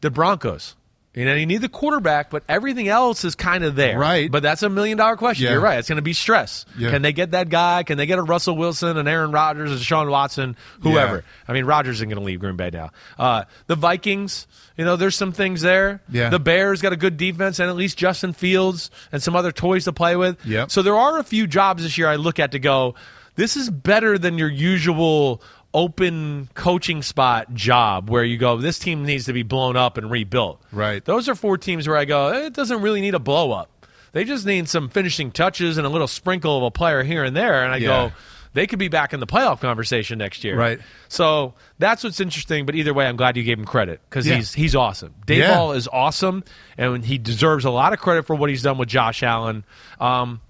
The 0.00 0.10
Broncos, 0.10 0.74
You 1.18 1.24
know, 1.24 1.34
you 1.34 1.46
need 1.46 1.62
the 1.62 1.68
quarterback, 1.68 2.30
but 2.30 2.44
everything 2.48 2.86
else 2.86 3.24
is 3.24 3.34
kind 3.34 3.64
of 3.64 3.74
there. 3.74 3.98
Right. 3.98 4.30
But 4.30 4.44
that's 4.44 4.62
a 4.62 4.68
million 4.68 4.98
dollar 4.98 5.16
question. 5.16 5.46
Yeah. 5.46 5.52
You're 5.54 5.60
right. 5.60 5.80
It's 5.80 5.88
going 5.88 5.96
to 5.96 6.02
be 6.02 6.12
stress. 6.12 6.64
Yeah. 6.78 6.90
Can 6.90 7.02
they 7.02 7.12
get 7.12 7.32
that 7.32 7.48
guy? 7.48 7.82
Can 7.82 7.98
they 7.98 8.06
get 8.06 8.20
a 8.20 8.22
Russell 8.22 8.56
Wilson 8.56 8.96
and 8.96 9.08
Aaron 9.08 9.32
Rodgers 9.32 9.72
and 9.72 9.80
Sean 9.80 10.08
Watson, 10.10 10.56
whoever? 10.80 11.16
Yeah. 11.16 11.22
I 11.48 11.54
mean, 11.54 11.64
Rodgers 11.64 11.96
isn't 11.96 12.08
going 12.08 12.20
to 12.20 12.24
leave 12.24 12.38
Green 12.38 12.54
Bay 12.54 12.70
now. 12.72 12.90
Uh, 13.18 13.44
the 13.66 13.74
Vikings, 13.74 14.46
you 14.76 14.84
know, 14.84 14.94
there's 14.94 15.16
some 15.16 15.32
things 15.32 15.60
there. 15.60 16.02
Yeah. 16.08 16.28
The 16.28 16.38
Bears 16.38 16.82
got 16.82 16.92
a 16.92 16.96
good 16.96 17.16
defense 17.16 17.58
and 17.58 17.68
at 17.68 17.74
least 17.74 17.98
Justin 17.98 18.32
Fields 18.32 18.88
and 19.10 19.20
some 19.20 19.34
other 19.34 19.50
toys 19.50 19.86
to 19.86 19.92
play 19.92 20.14
with. 20.14 20.38
Yep. 20.46 20.70
So 20.70 20.82
there 20.82 20.96
are 20.96 21.18
a 21.18 21.24
few 21.24 21.48
jobs 21.48 21.82
this 21.82 21.98
year 21.98 22.06
I 22.06 22.14
look 22.14 22.38
at 22.38 22.52
to 22.52 22.60
go, 22.60 22.94
this 23.34 23.56
is 23.56 23.70
better 23.70 24.18
than 24.18 24.36
your 24.36 24.48
usual 24.48 25.42
open 25.74 26.48
coaching 26.54 27.02
spot 27.02 27.52
job 27.54 28.08
where 28.08 28.24
you 28.24 28.38
go, 28.38 28.56
this 28.56 28.78
team 28.78 29.04
needs 29.04 29.26
to 29.26 29.32
be 29.32 29.42
blown 29.42 29.76
up 29.76 29.98
and 29.98 30.10
rebuilt. 30.10 30.62
Right. 30.72 31.04
Those 31.04 31.28
are 31.28 31.34
four 31.34 31.58
teams 31.58 31.86
where 31.86 31.96
I 31.96 32.04
go, 32.06 32.32
it 32.32 32.54
doesn't 32.54 32.80
really 32.80 33.00
need 33.00 33.14
a 33.14 33.18
blow 33.18 33.52
up. 33.52 33.70
They 34.12 34.24
just 34.24 34.46
need 34.46 34.68
some 34.68 34.88
finishing 34.88 35.30
touches 35.30 35.76
and 35.76 35.86
a 35.86 35.90
little 35.90 36.08
sprinkle 36.08 36.56
of 36.56 36.62
a 36.62 36.70
player 36.70 37.02
here 37.02 37.22
and 37.24 37.36
there. 37.36 37.62
And 37.64 37.72
I 37.74 37.76
Yeah. 37.76 37.86
go, 37.86 38.12
they 38.54 38.66
could 38.66 38.78
be 38.78 38.88
back 38.88 39.12
in 39.12 39.20
the 39.20 39.26
playoff 39.26 39.60
conversation 39.60 40.18
next 40.18 40.42
year. 40.42 40.56
Right. 40.56 40.80
So 41.08 41.52
that's 41.78 42.02
what's 42.02 42.18
interesting. 42.18 42.64
But 42.64 42.74
either 42.74 42.94
way, 42.94 43.06
I'm 43.06 43.16
glad 43.16 43.36
you 43.36 43.42
gave 43.42 43.58
him 43.58 43.66
credit 43.66 44.00
because 44.08 44.26
Yeah. 44.26 44.36
he's 44.36 44.54
he's 44.54 44.74
awesome. 44.74 45.14
Dave 45.26 45.40
Yeah. 45.40 45.54
Ball 45.54 45.72
is 45.72 45.86
awesome, 45.92 46.42
and 46.78 47.04
he 47.04 47.18
deserves 47.18 47.66
a 47.66 47.70
lot 47.70 47.92
of 47.92 47.98
credit 47.98 48.26
for 48.26 48.34
what 48.34 48.48
he's 48.48 48.62
done 48.62 48.78
with 48.78 48.88
Josh 48.88 49.22
Allen. 49.22 49.64
Um, 50.00 50.40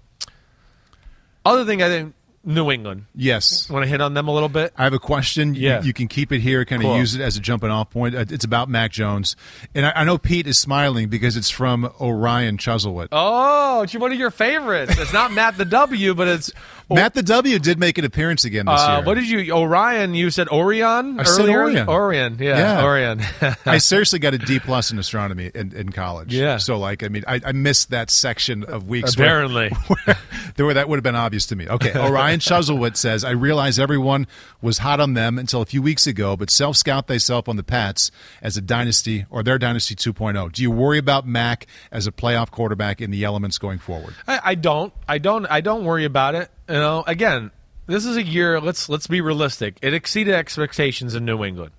other 1.45 1.65
thing, 1.65 1.83
I 1.83 1.87
think 1.89 2.13
New 2.45 2.71
England. 2.71 3.05
Yes. 3.13 3.69
Want 3.69 3.83
to 3.83 3.89
hit 3.89 3.99
on 4.01 4.13
them 4.13 4.27
a 4.27 4.31
little 4.31 4.47
bit? 4.49 4.73
I 4.77 4.85
have 4.85 4.93
a 4.93 4.99
question. 4.99 5.55
You- 5.55 5.61
Yeah. 5.69 5.81
You, 5.83 5.93
can 5.93 6.07
keep 6.07 6.31
it 6.31 6.39
here, 6.39 6.63
kind 6.65 6.81
of 6.81 6.87
Cool. 6.87 6.97
use 6.97 7.13
it 7.15 7.21
as 7.21 7.35
a 7.35 7.39
jumping 7.39 7.69
off 7.69 7.89
point. 7.89 8.15
Uh, 8.15 8.25
It's 8.29 8.45
about 8.45 8.69
Mac 8.69 8.91
Jones. 8.91 9.35
And 9.75 9.85
I, 9.85 9.91
I 9.95 10.03
know 10.05 10.17
Pete 10.17 10.47
is 10.47 10.57
smiling 10.57 11.09
because 11.09 11.35
it's 11.37 11.49
from 11.49 11.91
Orion 11.99 12.57
Chuzzlewit. 12.57 13.09
Oh, 13.11 13.81
it's 13.81 13.93
one 13.95 14.11
of 14.13 14.17
your 14.17 14.31
favorites. 14.31 14.97
It's 14.97 15.11
not 15.13 15.31
Matt 15.33 15.57
the 15.57 15.65
W, 15.65 16.13
but 16.15 16.27
it's 16.27 16.51
Matt 16.89 17.13
the 17.13 17.23
W 17.23 17.59
did 17.59 17.79
make 17.79 17.97
an 17.97 18.05
appearance 18.05 18.45
again 18.45 18.65
this 18.65 18.79
uh, 18.79 18.97
year. 18.97 19.05
what 19.05 19.15
did 19.15 19.29
you 19.29 19.53
Orion? 19.53 20.13
You 20.15 20.29
said 20.31 20.47
Orion 20.49 21.19
I 21.19 21.23
said? 21.23 21.49
Orion. 21.49 21.87
Orion, 21.87 22.37
yeah, 22.39 22.57
Yeah. 22.57 22.85
Orion. 22.85 23.21
I 23.65 23.77
seriously 23.79 24.19
got 24.19 24.33
a 24.33 24.37
D 24.37 24.59
plus 24.59 24.91
in 24.91 24.99
astronomy 24.99 25.51
in, 25.53 25.75
in 25.75 25.91
college. 25.91 26.33
Yeah. 26.33 26.57
So, 26.57 26.77
like, 26.77 27.03
I 27.03 27.09
mean, 27.09 27.23
I, 27.27 27.39
I 27.45 27.51
missed 27.51 27.91
that 27.91 28.09
section 28.09 28.63
of 28.63 28.87
weeks. 28.87 29.13
Apparently. 29.13 29.69
where, 29.69 30.17
where 30.55 30.73
that 30.73 30.89
would 30.89 30.97
have 30.97 31.03
been 31.03 31.15
obvious 31.15 31.45
to 31.47 31.55
me. 31.55 31.67
Okay. 31.67 31.93
Orion 31.99 32.39
Chuzzlewit 32.39 32.95
says, 32.95 33.23
I 33.23 33.31
realize 33.31 33.79
everyone 33.79 34.27
was 34.61 34.79
hot 34.79 34.99
on 34.99 35.13
them 35.13 35.37
until 35.37 35.61
a 35.61 35.65
few 35.65 35.81
weeks 35.81 36.07
ago, 36.07 36.35
but 36.35 36.49
self 36.49 36.77
scout 36.77 37.07
thyself 37.07 37.47
on 37.47 37.55
the 37.55 37.63
Pats 37.63 38.11
as 38.41 38.57
a 38.57 38.61
dynasty 38.61 39.25
or 39.29 39.43
their 39.43 39.57
dynasty 39.57 39.95
2.0. 39.95 40.51
Do 40.51 40.61
you 40.61 40.71
worry 40.71 40.97
about 40.97 41.27
Mac 41.27 41.67
as 41.91 42.07
a 42.07 42.11
playoff 42.11 42.49
quarterback 42.51 43.01
in 43.01 43.11
the 43.11 43.23
elements 43.23 43.57
going 43.57 43.79
forward? 43.79 44.15
I, 44.27 44.39
I 44.43 44.55
don't. 44.55 44.93
I 45.07 45.17
don't. 45.17 45.45
I 45.45 45.61
don't 45.61 45.85
worry 45.85 46.05
about 46.05 46.35
it. 46.35 46.49
You 46.69 46.75
know, 46.75 47.03
again, 47.07 47.51
this 47.87 48.05
is 48.05 48.15
a 48.15 48.23
year. 48.23 48.61
Let's 48.61 48.87
let's 48.89 49.07
be 49.07 49.21
realistic. 49.21 49.77
It 49.81 49.93
exceeded 49.93 50.35
expectations 50.35 51.15
in 51.15 51.25
New 51.25 51.43
England. 51.43 51.71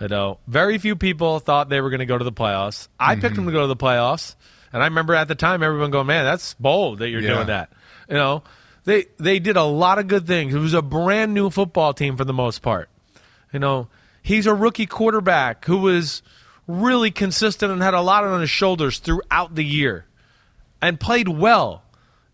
You 0.00 0.08
know, 0.08 0.38
very 0.46 0.76
few 0.78 0.96
people 0.96 1.38
thought 1.38 1.68
they 1.68 1.80
were 1.80 1.88
going 1.90 2.00
to 2.00 2.06
go 2.06 2.18
to 2.18 2.24
the 2.24 2.32
playoffs. 2.32 2.88
I 2.98 3.12
Mm-hmm. 3.12 3.20
picked 3.22 3.36
them 3.36 3.46
to 3.46 3.52
go 3.52 3.62
to 3.62 3.66
the 3.66 3.76
playoffs, 3.76 4.34
and 4.72 4.82
I 4.82 4.86
remember 4.86 5.14
at 5.14 5.28
the 5.28 5.34
time 5.36 5.62
everyone 5.62 5.90
going, 5.90 6.06
"Man, 6.08 6.24
that's 6.24 6.54
bold 6.54 6.98
that 6.98 7.08
you're 7.08 7.20
Yeah. 7.22 7.34
doing 7.34 7.46
that." 7.46 7.70
You 8.08 8.16
know, 8.16 8.42
they 8.84 9.06
they 9.18 9.38
did 9.38 9.56
a 9.56 9.62
lot 9.64 9.98
of 9.98 10.08
good 10.08 10.26
things. 10.26 10.54
It 10.54 10.58
was 10.58 10.74
a 10.74 10.82
brand 10.82 11.32
new 11.32 11.48
football 11.48 11.94
team 11.94 12.16
for 12.16 12.24
the 12.24 12.34
most 12.34 12.60
part. 12.62 12.90
You 13.52 13.60
know, 13.60 13.88
he's 14.22 14.46
a 14.46 14.54
rookie 14.54 14.86
quarterback 14.86 15.64
who 15.64 15.78
was 15.78 16.20
really 16.66 17.12
consistent 17.12 17.70
and 17.72 17.80
had 17.80 17.94
a 17.94 18.00
lot 18.00 18.24
on 18.24 18.40
his 18.40 18.50
shoulders 18.50 18.98
throughout 18.98 19.54
the 19.54 19.64
year 19.64 20.04
and 20.82 20.98
played 20.98 21.28
well. 21.28 21.84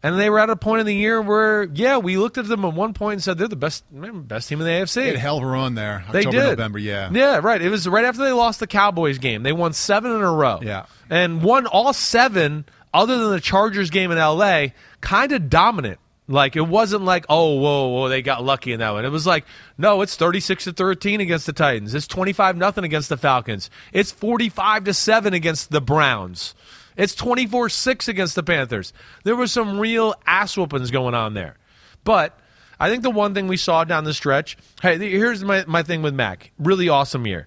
And 0.03 0.19
they 0.19 0.29
were 0.31 0.41
at 0.41 0.51
a 0.51 0.57
point 0.57 0.81
in 0.81 0.87
the 0.87 0.95
year 0.95 1.23
where, 1.23 1.63
yeah, 1.63 1.99
we 1.99 2.17
looked 2.17 2.37
at 2.37 2.49
them 2.49 2.65
at 2.65 2.75
one 2.75 2.93
point 2.93 3.15
and 3.15 3.23
said 3.23 3.39
they're 3.39 3.47
the 3.47 3.55
best 3.55 3.85
best 3.93 4.49
team 4.49 4.61
in 4.61 4.67
the 4.67 4.73
AFC. 4.73 4.95
They 4.95 5.07
had 5.09 5.17
hell 5.17 5.39
of 5.39 5.45
a 5.45 5.47
run 5.47 5.77
there. 5.77 6.05
They 6.11 6.21
October, 6.21 6.37
did. 6.39 6.49
November, 6.51 6.79
yeah. 6.79 7.09
Yeah, 7.13 7.39
right. 7.39 7.63
It 7.63 7.69
was 7.69 7.87
right 7.87 8.05
after 8.05 8.25
they 8.25 8.33
lost 8.33 8.59
the 8.59 8.67
Cowboys 8.67 9.19
game. 9.19 9.45
They 9.45 9.53
won 9.53 9.73
seven 9.73 10.11
in 10.11 10.21
a 10.21 10.33
row. 10.33 10.59
Yeah. 10.61 10.87
And 11.09 11.43
won 11.43 11.67
all 11.67 11.93
seven, 11.93 12.65
other 12.93 13.17
than 13.17 13.31
the 13.31 13.41
Chargers 13.41 13.91
game 13.91 14.11
in 14.11 14.19
LA, 14.19 14.69
kind 15.01 15.31
of 15.31 15.49
dominant. 15.49 16.01
Like 16.29 16.57
it 16.57 16.63
wasn't 16.63 17.05
like, 17.05 17.27
oh, 17.29 17.57
whoa, 17.57 17.89
whoa, 17.89 18.09
they 18.09 18.23
got 18.23 18.45
lucky 18.45 18.73
in 18.73 18.81
that 18.81 18.93
one. 18.93 19.05
It 19.05 19.11
was 19.11 19.27
like, 19.27 19.45
no, 19.77 20.03
it's 20.03 20.17
thirty 20.17 20.41
six 20.41 20.65
to 20.65 20.73
thirteen 20.73 21.21
against 21.21 21.47
the 21.47 21.53
Titans. 21.53 21.95
It's 21.95 22.07
twenty 22.07 22.33
five 22.33 22.57
nothing 22.57 22.85
against 22.85 23.09
the 23.09 23.17
Falcons. 23.17 23.71
It's 23.93 24.13
forty 24.13 24.49
five 24.49 24.85
to 24.85 24.95
seven 24.95 25.35
against 25.35 25.71
the 25.71 25.81
Browns. 25.81 26.55
It's 26.97 27.15
twenty 27.15 27.47
four 27.47 27.69
six 27.69 28.09
against 28.09 28.35
the 28.35 28.43
Panthers. 28.43 28.93
There 29.25 29.37
was 29.37 29.53
some 29.53 29.79
real 29.81 30.15
ass 30.27 30.57
whoopings 30.57 30.91
going 30.91 31.15
on 31.15 31.35
there. 31.35 31.57
But 32.05 32.39
I 32.81 32.91
think 32.91 33.03
the 33.03 33.11
one 33.11 33.33
thing 33.35 33.47
we 33.49 33.57
saw 33.57 33.85
down 33.85 34.05
the 34.05 34.13
stretch, 34.15 34.57
hey, 34.83 34.99
here's 34.99 35.45
my, 35.45 35.65
my 35.67 35.83
thing 35.83 36.03
with 36.03 36.15
Mac. 36.15 36.51
Really 36.59 36.89
awesome 36.89 37.27
year. 37.27 37.47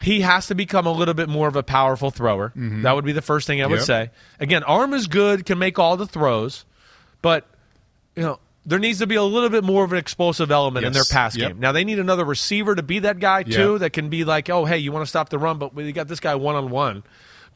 He 0.00 0.20
has 0.20 0.46
to 0.46 0.54
become 0.54 0.86
a 0.86 0.92
little 0.92 1.14
bit 1.14 1.28
more 1.28 1.48
of 1.48 1.56
a 1.56 1.62
powerful 1.64 2.10
thrower. 2.12 2.50
Mm-hmm. 2.50 2.82
That 2.82 2.94
would 2.94 3.04
be 3.04 3.12
the 3.12 3.22
first 3.22 3.46
thing 3.48 3.60
I 3.60 3.66
would 3.66 3.78
Yep. 3.80 3.86
say. 3.86 4.10
Again, 4.38 4.62
arm 4.62 4.94
is 4.94 5.08
good, 5.08 5.44
can 5.44 5.58
make 5.58 5.78
all 5.78 5.96
the 5.96 6.06
throws, 6.06 6.64
but 7.20 7.46
you 8.14 8.22
know 8.22 8.38
there 8.64 8.78
needs 8.78 8.98
to 9.00 9.06
be 9.06 9.14
a 9.16 9.22
little 9.22 9.48
bit 9.48 9.64
more 9.64 9.82
of 9.82 9.92
an 9.92 9.98
explosive 9.98 10.50
element 10.52 10.84
in 10.86 10.92
their 10.92 11.00
Yes. 11.00 11.10
pass 11.12 11.36
Yep. 11.36 11.48
game. 11.48 11.60
Now 11.60 11.72
they 11.72 11.82
need 11.84 11.98
another 11.98 12.24
receiver 12.24 12.74
to 12.76 12.82
be 12.82 13.00
that 13.00 13.18
guy 13.18 13.42
too, 13.42 13.72
Yep. 13.72 13.80
that 13.80 13.90
can 13.92 14.08
be 14.08 14.24
like, 14.24 14.48
oh 14.50 14.64
hey, 14.66 14.78
you 14.78 14.92
want 14.92 15.04
to 15.04 15.08
stop 15.08 15.30
the 15.30 15.38
run, 15.38 15.58
but 15.58 15.74
we 15.74 15.90
got 15.90 16.06
this 16.06 16.20
guy 16.20 16.36
one 16.36 16.54
on 16.54 16.70
one. 16.70 17.02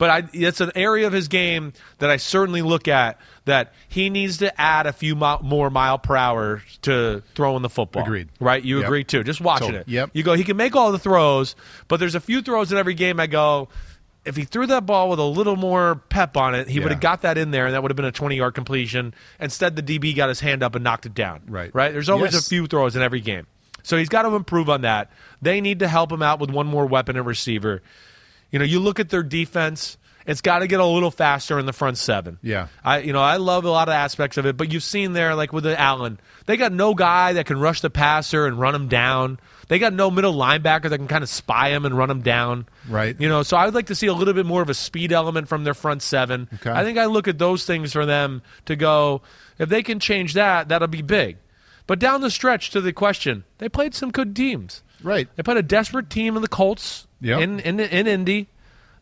But 0.03 0.11
I, 0.11 0.23
it's 0.33 0.61
an 0.61 0.73
area 0.75 1.07
of 1.07 1.13
his 1.13 1.29
game 1.29 1.75
that 1.99 2.11
I 2.11 2.17
certainly 2.17 2.61
look 2.61 2.89
at 2.89 3.21
that 3.45 3.73
he 3.89 4.11
needs 4.11 4.39
to 4.39 4.61
add 4.61 4.89
a 4.89 4.93
few 4.93 5.15
mi- 5.15 5.37
more 5.43 5.71
mile 5.71 5.97
per 5.97 6.17
hour 6.17 6.61
to 6.83 7.23
throwing 7.37 7.63
the 7.63 7.69
football. 7.71 8.03
Agreed. 8.03 8.29
Right? 8.41 8.65
You 8.65 8.79
Yep. 8.79 8.87
agree 8.87 9.05
too. 9.05 9.23
Just 9.23 9.41
watching 9.41 9.69
Totally. 9.69 9.83
it. 9.83 9.89
Yep. 9.89 10.11
You 10.13 10.25
go, 10.25 10.33
he 10.35 10.43
can 10.43 10.57
make 10.57 10.75
all 10.75 10.91
the 10.91 10.99
throws, 10.99 11.55
but 11.87 12.01
there's 12.01 12.17
a 12.17 12.21
few 12.21 12.43
throws 12.43 12.73
in 12.73 12.79
every 12.79 12.95
game 12.95 13.21
I 13.21 13.29
go, 13.29 13.69
if 14.25 14.35
he 14.35 14.43
threw 14.43 14.67
that 14.67 14.87
ball 14.87 15.09
with 15.09 15.21
a 15.21 15.25
little 15.25 15.55
more 15.55 15.95
pep 16.09 16.37
on 16.37 16.57
it, 16.57 16.67
he 16.67 16.79
Yeah. 16.79 16.83
would 16.83 16.91
have 16.93 17.01
got 17.01 17.23
that 17.23 17.39
in 17.39 17.53
there 17.53 17.67
and 17.67 17.75
that 17.77 17.83
would 17.83 17.93
have 17.93 17.97
been 17.97 18.05
a 18.05 18.11
20 18.11 18.35
yard 18.37 18.55
completion. 18.57 19.15
Instead, 19.39 19.77
the 19.77 19.83
DB 19.83 20.17
got 20.17 20.31
his 20.31 20.41
hand 20.41 20.65
up 20.65 20.75
and 20.75 20.83
knocked 20.83 21.07
it 21.07 21.15
down. 21.15 21.43
Right. 21.47 21.71
Right? 21.73 21.93
There's 21.93 22.09
always 22.09 22.33
Yes. 22.33 22.45
a 22.45 22.49
few 22.49 22.67
throws 22.67 22.97
in 22.97 23.03
every 23.03 23.21
game. 23.21 23.47
So 23.85 23.97
he's 23.97 24.09
got 24.09 24.23
to 24.23 24.35
improve 24.35 24.69
on 24.69 24.81
that. 24.81 25.13
They 25.41 25.61
need 25.61 25.79
to 25.79 25.87
help 25.87 26.11
him 26.11 26.23
out 26.23 26.41
with 26.41 26.51
one 26.51 26.67
more 26.67 26.87
weapon 26.87 27.17
and 27.17 27.25
receiver. 27.25 27.83
You 28.53 28.61
know, 28.61 28.65
you 28.65 28.79
look 28.79 29.01
at 29.01 29.09
their 29.09 29.25
defense, 29.25 29.97
it's 30.27 30.41
got 30.41 30.61
to 30.61 30.67
get 30.67 30.79
a 30.79 30.87
little 30.87 31.11
faster 31.11 31.59
in 31.59 31.67
the 31.67 31.73
front 31.73 31.99
seven. 31.99 32.39
Yeah. 32.43 32.69
I 32.85 32.99
you 32.99 33.13
know, 33.13 33.21
I 33.21 33.39
love 33.39 33.65
a 33.65 33.71
lot 33.71 33.89
of 33.89 33.95
aspects 33.95 34.37
of 34.37 34.47
it, 34.47 34.57
but 34.57 34.73
you've 34.73 34.83
seen 34.83 35.15
there 35.15 35.35
like 35.35 35.53
with 35.53 35.65
the 35.65 35.79
Allen, 35.81 36.21
they 36.47 36.57
got 36.57 36.73
no 36.73 36.95
guy 36.95 37.33
that 37.33 37.47
can 37.47 37.59
rush 37.59 37.81
the 37.81 37.91
passer 37.91 38.47
and 38.47 38.61
run 38.61 38.75
him 38.75 38.89
down. 38.89 39.41
They 39.69 39.79
got 39.79 39.95
no 39.95 40.11
middle 40.11 40.35
linebacker 40.35 40.91
that 40.91 40.99
can 40.99 41.09
kind 41.09 41.23
of 41.23 41.31
spy 41.31 41.71
him 41.71 41.87
and 41.87 41.97
run 41.97 42.11
him 42.11 42.21
down. 42.21 42.67
Right. 42.89 43.19
You 43.19 43.29
know, 43.29 43.43
so 43.43 43.57
I 43.57 43.65
would 43.65 43.75
like 43.75 43.87
to 43.87 43.95
see 43.95 44.07
a 44.07 44.13
little 44.13 44.35
bit 44.35 44.45
more 44.45 44.61
of 44.61 44.69
a 44.69 44.75
speed 44.75 45.13
element 45.13 45.49
from 45.49 45.65
their 45.65 45.75
front 45.75 46.03
seven. 46.03 46.49
Okay. 46.55 46.71
I 46.71 46.85
think 46.85 46.99
I 46.99 47.07
look 47.07 47.27
at 47.27 47.39
those 47.39 47.65
things 47.65 47.93
for 47.93 48.05
them 48.05 48.43
to 48.67 48.77
go, 48.77 49.23
if 49.59 49.69
they 49.69 49.83
can 49.83 49.99
change 49.99 50.35
that, 50.35 50.69
that'll 50.69 50.89
be 50.89 51.03
big. 51.03 51.39
But 51.87 51.99
down 51.99 52.21
the 52.21 52.31
stretch 52.31 52.71
to 52.71 52.81
the 52.81 52.93
question, 52.93 53.45
they 53.59 53.69
played 53.69 53.95
some 53.95 54.11
good 54.11 54.37
teams. 54.37 54.83
Right. 55.03 55.29
They 55.37 55.43
played 55.43 55.57
a 55.57 55.63
desperate 55.63 56.11
team 56.11 56.37
in 56.37 56.43
the 56.43 56.49
Colts 56.49 57.07
Yep. 57.23 57.41
in, 57.41 57.61
in 57.61 57.81
in 57.81 58.07
Indy. 58.07 58.49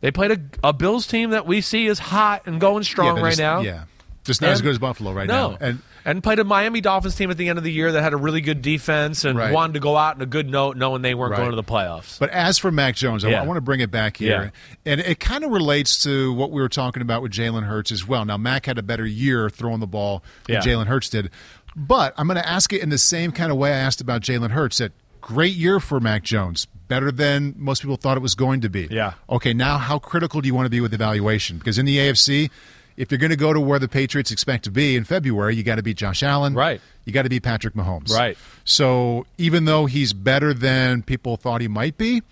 They 0.00 0.10
played 0.10 0.30
a, 0.30 0.68
a 0.68 0.72
Bills 0.72 1.06
team 1.06 1.30
that 1.30 1.46
we 1.46 1.60
see 1.60 1.86
is 1.86 1.98
hot 1.98 2.42
and 2.46 2.60
going 2.60 2.84
strong 2.84 3.16
they're 3.16 3.24
right 3.24 3.30
just- 3.30 3.40
now. 3.40 3.60
Yeah. 3.60 3.84
Just 4.22 4.42
not 4.42 4.50
as 4.50 4.60
good 4.60 4.72
as 4.72 4.78
Buffalo 4.78 5.12
right 5.12 5.26
no. 5.26 5.52
now. 5.52 5.56
And 5.60 5.78
and 6.04 6.22
played 6.22 6.38
a 6.38 6.44
Miami 6.44 6.80
Dolphins 6.82 7.16
team 7.16 7.30
at 7.30 7.38
the 7.38 7.48
end 7.48 7.56
of 7.58 7.64
the 7.64 7.72
year 7.72 7.90
that 7.92 8.02
had 8.02 8.12
a 8.12 8.16
really 8.18 8.42
good 8.42 8.60
defense 8.62 9.24
and 9.24 9.36
Right. 9.38 9.52
wanted 9.52 9.72
to 9.74 9.80
go 9.80 9.96
out 9.96 10.16
on 10.16 10.22
a 10.22 10.26
good 10.26 10.48
note, 10.48 10.76
knowing 10.76 11.00
they 11.02 11.14
weren't 11.14 11.32
Right. 11.32 11.38
going 11.38 11.50
to 11.50 11.56
the 11.56 11.64
playoffs. 11.64 12.18
But 12.18 12.28
as 12.30 12.58
for 12.58 12.70
Mac 12.70 12.96
Jones, 12.96 13.24
I, 13.24 13.30
Yeah. 13.30 13.42
I 13.42 13.46
want 13.46 13.56
to 13.56 13.62
bring 13.62 13.80
it 13.80 13.90
back 13.90 14.18
here. 14.18 14.52
And 14.84 15.00
it 15.00 15.20
kind 15.20 15.42
of 15.42 15.50
relates 15.50 16.02
to 16.04 16.32
what 16.34 16.50
we 16.50 16.60
were 16.60 16.68
talking 16.68 17.00
about 17.02 17.22
with 17.22 17.32
Jalen 17.32 17.64
Hurts 17.64 17.90
as 17.92 18.06
well. 18.06 18.24
Now, 18.26 18.36
Mac 18.36 18.66
had 18.66 18.76
a 18.78 18.82
better 18.82 19.06
year 19.06 19.48
throwing 19.50 19.80
the 19.80 19.86
ball 19.86 20.22
than 20.46 20.56
Yeah. 20.56 20.60
Jalen 20.62 20.86
Hurts 20.86 21.08
did. 21.08 21.30
But 21.74 22.14
I'm 22.18 22.26
going 22.26 22.40
to 22.40 22.48
ask 22.48 22.72
it 22.72 22.82
in 22.82 22.90
the 22.90 22.98
same 22.98 23.32
kind 23.32 23.50
of 23.50 23.56
way 23.56 23.72
I 23.72 23.76
asked 23.78 24.00
about 24.02 24.20
Jalen 24.22 24.50
Hurts. 24.50 24.78
That 24.78 24.92
great 25.20 25.54
year 25.54 25.80
for 25.80 26.00
Mac 26.00 26.22
Jones, 26.22 26.66
better 26.88 27.10
than 27.10 27.54
most 27.56 27.82
people 27.82 27.96
thought 27.96 28.16
it 28.16 28.20
was 28.20 28.34
going 28.34 28.60
to 28.62 28.68
be. 28.68 28.88
Yeah. 28.90 29.14
Okay, 29.28 29.52
now 29.54 29.78
how 29.78 29.98
critical 29.98 30.40
do 30.40 30.46
you 30.46 30.54
want 30.54 30.66
to 30.66 30.70
be 30.70 30.80
with 30.80 30.92
evaluation? 30.92 31.58
Because 31.58 31.78
in 31.78 31.86
the 31.86 31.98
AFC, 31.98 32.50
if 32.96 33.10
you're 33.10 33.18
going 33.18 33.30
to 33.30 33.36
go 33.36 33.52
to 33.52 33.60
where 33.60 33.78
the 33.78 33.88
Patriots 33.88 34.30
expect 34.30 34.64
to 34.64 34.70
be 34.70 34.96
in 34.96 35.04
February, 35.04 35.56
you 35.56 35.62
got 35.62 35.76
to 35.76 35.82
beat 35.82 35.96
Josh 35.96 36.22
Allen. 36.22 36.54
Right. 36.54 36.80
You 37.04 37.12
got 37.12 37.22
to 37.22 37.28
beat 37.28 37.42
Patrick 37.42 37.74
Mahomes. 37.74 38.10
Right. 38.10 38.36
So 38.64 39.26
even 39.38 39.64
though 39.64 39.86
he's 39.86 40.12
better 40.12 40.52
than 40.52 41.02
people 41.02 41.36
thought 41.36 41.60
he 41.60 41.68
might 41.68 41.96
be, 41.96 42.22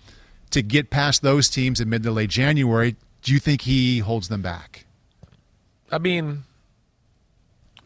to 0.51 0.61
get 0.61 0.89
past 0.89 1.21
those 1.21 1.49
teams 1.49 1.79
in 1.79 1.89
mid 1.89 2.03
to 2.03 2.11
late 2.11 2.29
January, 2.29 2.95
do 3.21 3.33
you 3.33 3.39
think 3.39 3.61
he 3.61 3.99
holds 3.99 4.27
them 4.27 4.41
back? 4.41 4.85
I 5.91 5.97
mean, 5.97 6.43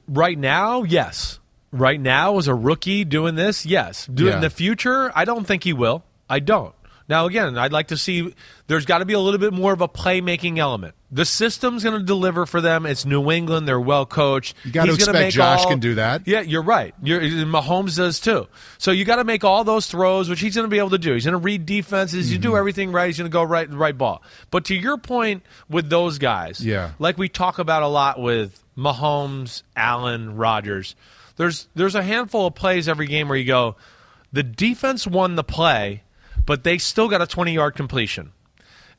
right 0.08 0.38
now, 0.38 0.84
yes. 0.84 1.40
Right 1.74 2.00
now, 2.00 2.38
as 2.38 2.48
a 2.48 2.54
rookie 2.56 3.04
doing 3.04 3.36
this, 3.36 3.66
yes. 3.66 4.06
Do 4.06 4.26
Yeah. 4.28 4.36
in 4.36 4.42
the 4.42 4.50
future, 4.52 5.12
I 5.16 5.26
don't 5.26 5.44
think 5.46 5.64
he 5.64 5.74
will. 5.74 6.04
I 6.30 6.40
don't. 6.40 6.74
Now, 7.10 7.26
again, 7.26 7.58
I'd 7.58 7.74
like 7.74 7.88
to 7.88 7.98
see 7.98 8.34
there's 8.68 8.86
got 8.86 9.00
to 9.00 9.06
be 9.06 9.12
a 9.14 9.20
little 9.20 9.40
bit 9.40 9.52
more 9.52 9.74
of 9.74 9.82
a 9.82 9.90
playmaking 9.90 10.58
element. 10.58 10.96
The 11.12 11.26
system's 11.26 11.84
going 11.84 12.00
to 12.00 12.04
deliver 12.06 12.46
for 12.46 12.62
them. 12.62 12.86
It's 12.86 13.06
New 13.06 13.30
England. 13.30 13.68
They're 13.68 13.80
well 13.80 14.06
coached. 14.06 14.56
You 14.64 14.72
got 14.72 14.86
to 14.86 14.94
expect 14.94 15.34
Josh 15.34 15.60
all- 15.64 15.68
can 15.70 15.80
do 15.80 15.96
that. 15.96 16.28
Yeah, 16.28 16.40
you're 16.42 16.62
right. 16.64 16.96
You're, 17.04 17.20
Mahomes 17.22 17.98
does 17.98 18.22
too. 18.22 18.48
So 18.78 18.92
you 18.92 19.04
got 19.04 19.18
to 19.18 19.26
make 19.26 19.44
all 19.44 19.66
those 19.66 19.88
throws, 19.88 20.30
which 20.30 20.40
he's 20.40 20.56
going 20.56 20.64
to 20.66 20.70
be 20.72 20.78
able 20.78 20.92
to 20.92 20.98
do. 20.98 21.14
He's 21.14 21.26
going 21.26 21.34
to 21.34 21.38
read 21.44 21.66
defenses. 21.66 22.32
You 22.32 22.38
Mm-hmm. 22.38 22.50
do 22.52 22.56
everything 22.56 22.92
right. 22.94 23.08
He's 23.08 23.18
going 23.18 23.30
to 23.30 23.34
go 23.34 23.44
right, 23.44 23.70
right 23.72 23.98
ball. 23.98 24.24
But 24.50 24.66
to 24.66 24.76
your 24.76 24.98
point 24.98 25.44
with 25.70 25.90
those 25.90 26.20
guys, 26.20 26.64
Yeah. 26.66 26.92
like 27.00 27.18
we 27.18 27.28
talk 27.30 27.60
about 27.60 27.84
a 27.84 27.88
lot 27.88 28.20
with 28.22 28.64
Mahomes, 28.78 29.64
Allen, 29.76 30.38
Rodgers. 30.38 30.96
There's 31.36 31.68
there's 31.76 31.96
a 31.96 32.04
handful 32.04 32.48
of 32.48 32.56
plays 32.56 32.88
every 32.88 33.08
game 33.08 33.28
where 33.28 33.38
you 33.38 33.46
go, 33.46 33.76
the 34.32 34.44
defense 34.44 35.08
won 35.08 35.36
the 35.36 35.44
play, 35.44 36.04
but 36.46 36.64
they 36.64 36.78
still 36.78 37.08
got 37.10 37.22
a 37.22 37.28
20 37.28 37.54
yard 37.54 37.76
completion, 37.76 38.32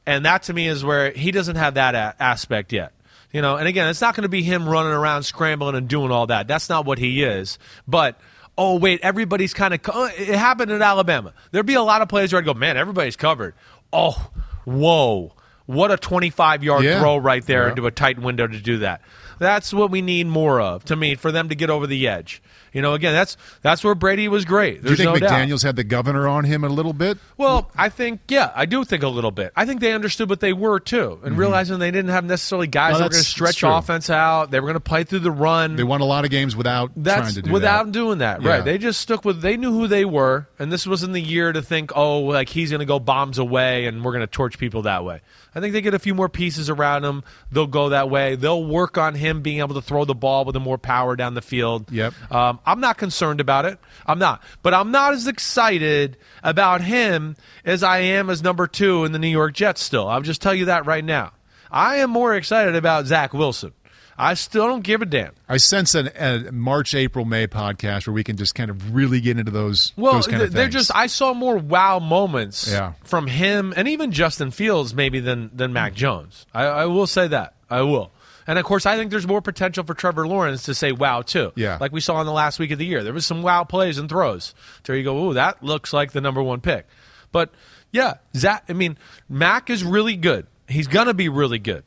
and 0.07 0.25
that 0.25 0.45
to 0.45 0.53
me 0.53 0.67
is 0.69 0.85
where 0.85 1.11
he 1.13 1.31
doesn't 1.31 1.57
have 1.57 1.75
that 1.75 1.95
a- 1.95 2.15
aspect 2.23 2.73
yet. 2.73 2.93
You 3.33 3.43
know, 3.43 3.57
and 3.57 3.67
again, 3.67 3.89
it's 3.89 4.01
not 4.01 4.15
going 4.15 4.23
to 4.23 4.29
be 4.29 4.43
him 4.43 4.69
running 4.69 4.93
around 4.93 5.25
scrambling 5.25 5.75
and 5.75 5.89
doing 5.89 6.13
all 6.13 6.29
that. 6.29 6.47
That's 6.47 6.69
not 6.69 6.85
what 6.87 6.99
he 6.99 7.25
is. 7.25 7.59
But 7.89 8.19
oh 8.57 8.79
wait, 8.79 9.01
everybody's 9.03 9.53
kind 9.55 9.75
of. 9.75 9.83
Co- 9.83 10.05
uh, 10.05 10.11
it 10.17 10.29
happened 10.37 10.71
in 10.71 10.81
Alabama. 10.83 11.33
There'd 11.51 11.67
be 11.67 11.75
a 11.75 11.83
lot 11.83 12.01
of 12.03 12.09
plays 12.09 12.33
where 12.33 12.41
I'd 12.41 12.45
go, 12.45 12.55
man, 12.55 12.77
everybody's 12.77 13.17
covered. 13.17 13.55
Oh, 13.93 14.31
whoa. 14.65 15.33
What 15.67 15.91
a 15.91 15.97
25 15.97 16.63
yard 16.63 16.85
Yeah. 16.85 17.01
throw 17.01 17.17
right 17.17 17.45
there 17.47 17.65
Yeah. 17.65 17.71
into 17.71 17.87
a 17.87 17.91
tight 17.91 18.19
window 18.19 18.47
to 18.47 18.61
do 18.61 18.79
that. 18.79 19.01
That's 19.39 19.73
what 19.73 19.91
we 19.91 20.03
need 20.03 20.27
more 20.27 20.61
of 20.61 20.85
to 20.85 20.97
me 20.97 21.15
for 21.15 21.33
them 21.33 21.49
to 21.49 21.55
get 21.55 21.71
over 21.71 21.87
the 21.87 22.07
edge. 22.07 22.43
You 22.75 22.83
know, 22.83 22.93
again, 22.93 23.15
that's 23.15 23.39
that's 23.63 23.83
where 23.83 23.95
Brady 23.95 24.29
was 24.29 24.45
great. 24.45 24.83
Do 24.83 24.91
you 24.91 24.97
think 24.97 25.09
no 25.15 25.17
doubt. 25.19 25.31
McDaniels 25.31 25.63
had 25.63 25.77
the 25.77 25.85
governor 25.85 26.29
on 26.29 26.45
him 26.45 26.65
a 26.65 26.69
little 26.69 26.93
bit? 26.93 27.17
Well, 27.39 27.71
I 27.77 27.89
think 27.89 28.21
yeah, 28.29 28.53
I 28.55 28.67
do 28.67 28.85
think 28.85 29.03
a 29.03 29.09
little 29.09 29.31
bit. 29.31 29.53
I 29.57 29.65
think 29.65 29.81
they 29.81 29.93
understood 29.93 30.29
what 30.29 30.41
they 30.41 30.53
were 30.53 30.81
too, 30.81 31.19
and 31.25 31.39
realizing 31.39 31.79
they 31.79 31.91
didn't 31.91 32.11
have 32.11 32.25
necessarily 32.25 32.67
guys 32.67 32.85
Mm-hmm. 32.85 32.93
No, 32.95 32.99
that 32.99 33.05
were 33.05 33.11
going 33.13 33.23
to 33.25 33.29
stretch 33.31 33.63
offense 33.63 34.11
out. 34.11 34.51
They 34.51 34.61
were 34.61 34.67
going 34.67 34.75
to 34.75 34.81
play 34.81 35.05
through 35.05 35.21
the 35.21 35.31
run. 35.31 35.77
They 35.77 35.85
won 35.85 36.01
a 36.01 36.05
lot 36.05 36.25
of 36.25 36.31
games 36.31 36.55
without 36.55 36.93
trying 36.95 37.03
That's 37.05 37.35
to 37.35 37.43
do 37.43 37.51
without 37.53 37.79
that. 37.79 37.87
Without 37.87 37.93
doing 37.93 38.19
that, 38.19 38.43
Yeah. 38.43 38.51
right? 38.51 38.65
They 38.65 38.77
just 38.79 39.01
stuck 39.01 39.25
with. 39.25 39.41
They 39.41 39.57
knew 39.57 39.73
who 39.73 39.87
they 39.87 40.05
were, 40.05 40.49
and 40.59 40.71
this 40.73 40.87
wasn't 40.87 41.13
the 41.15 41.23
year 41.23 41.53
to 41.53 41.63
think, 41.63 41.93
oh, 41.97 42.21
like 42.21 42.49
he's 42.49 42.71
going 42.71 42.81
to 42.81 42.85
go 42.87 42.99
bombs 42.99 43.39
away, 43.39 43.87
and 43.87 44.05
we're 44.05 44.13
going 44.13 44.21
to 44.21 44.27
torch 44.27 44.59
people 44.59 44.83
that 44.83 45.05
way. 45.05 45.21
I 45.55 45.61
think 45.61 45.73
they 45.73 45.81
get 45.81 45.95
a 45.95 46.01
few 46.01 46.15
more 46.17 46.29
pieces 46.29 46.69
around 46.69 47.05
him. 47.05 47.23
They'll 47.53 47.69
go 47.69 47.91
that 47.91 48.11
way. 48.11 48.35
They'll 48.35 48.65
work 48.65 48.99
on 48.99 49.15
him 49.15 49.41
being 49.41 49.61
able 49.61 49.77
to 49.77 49.83
throw 49.83 50.05
the 50.05 50.15
ball 50.15 50.45
with 50.45 50.57
a 50.57 50.61
more 50.61 50.79
power 50.79 51.15
down 51.15 51.35
the 51.35 51.43
field. 51.43 51.93
Yep. 51.93 52.13
Um, 52.33 52.59
I'm 52.67 52.81
not 52.81 52.97
concerned 52.99 53.41
about 53.41 53.65
it. 53.67 53.79
I'm 54.07 54.19
not, 54.19 54.43
but 54.63 54.73
I'm 54.75 54.91
not 54.91 55.13
as 55.15 55.27
excited 55.27 56.17
about 56.43 56.81
him 56.81 57.37
as 57.65 57.83
I 57.83 57.99
am 57.99 58.31
as 58.31 58.43
number 58.43 58.67
two 58.67 59.05
in 59.05 59.13
the 59.13 59.19
New 59.19 59.29
York 59.29 59.55
Jets. 59.55 59.83
Still, 59.83 60.09
I'll 60.09 60.23
just 60.23 60.41
tell 60.43 60.55
you 60.55 60.67
that 60.67 60.87
right 60.87 61.05
now. 61.05 61.33
I 61.71 61.97
am 61.97 62.11
more 62.11 62.35
excited 62.35 62.77
about 62.77 63.07
Zach 63.07 63.33
Wilson. 63.35 63.73
I 64.17 64.35
still 64.35 64.69
don't 64.69 64.83
give 64.85 65.03
a 65.03 65.07
damn. 65.07 65.33
I 65.49 65.57
sense 65.57 65.97
an, 65.97 66.09
a 66.17 66.53
March, 66.53 66.95
April, 66.95 67.25
May 67.25 67.49
podcast 67.49 68.07
where 68.07 68.15
we 68.15 68.23
can 68.23 68.37
just 68.37 68.55
kind 68.55 68.71
of 68.71 68.95
really 68.95 69.21
get 69.21 69.41
into 69.41 69.51
those. 69.51 69.93
Well, 69.97 70.13
those 70.13 70.29
kind 70.29 70.41
they're 70.43 70.49
things. 70.67 70.73
just. 70.73 70.95
I 70.95 71.09
saw 71.09 71.35
more 71.35 71.57
wow 71.57 71.99
moments 71.99 72.71
Yeah. 72.71 72.93
from 73.03 73.27
him 73.27 73.75
and 73.77 73.89
even 73.89 74.13
Justin 74.13 74.53
Fields 74.53 74.95
maybe 74.95 75.19
than 75.19 75.51
than 75.53 75.73
Mac 75.73 75.95
Jones. 75.95 76.47
I, 76.55 76.63
I 76.67 76.85
will 76.87 77.09
say 77.09 77.27
that. 77.27 77.55
I 77.69 77.81
will. 77.83 78.13
And 78.47 78.59
of 78.59 78.65
course, 78.65 78.87
I 78.87 78.97
think 78.97 79.11
there's 79.11 79.27
more 79.27 79.41
potential 79.41 79.85
for 79.85 79.95
Trevor 79.95 80.27
Lawrence 80.27 80.65
to 80.65 80.75
say 80.75 80.93
wow 80.93 81.23
too. 81.23 81.53
Yeah. 81.57 81.79
like 81.81 81.93
we 81.93 82.01
saw 82.01 82.21
in 82.21 82.27
the 82.27 82.33
last 82.33 82.59
week 82.59 82.71
of 82.71 82.79
the 82.79 82.87
year, 82.87 83.03
there 83.03 83.13
was 83.13 83.27
some 83.27 83.43
wow 83.43 83.65
plays 83.65 83.99
and 83.99 84.09
throws. 84.09 84.55
So 84.87 84.93
you 84.93 85.03
go, 85.03 85.31
ooh, 85.31 85.35
that 85.35 85.63
looks 85.63 85.93
like 85.93 86.13
the 86.13 86.21
number 86.21 86.43
one 86.43 86.61
pick. 86.61 86.87
But 87.33 87.51
yeah, 87.91 88.15
Zach. 88.37 88.65
I 88.69 88.73
mean, 88.75 88.99
Mac 89.29 89.71
is 89.71 89.83
really 89.83 90.17
good. 90.17 90.47
He's 90.69 90.87
gonna 90.87 91.15
be 91.15 91.29
really 91.29 91.59
good. 91.59 91.85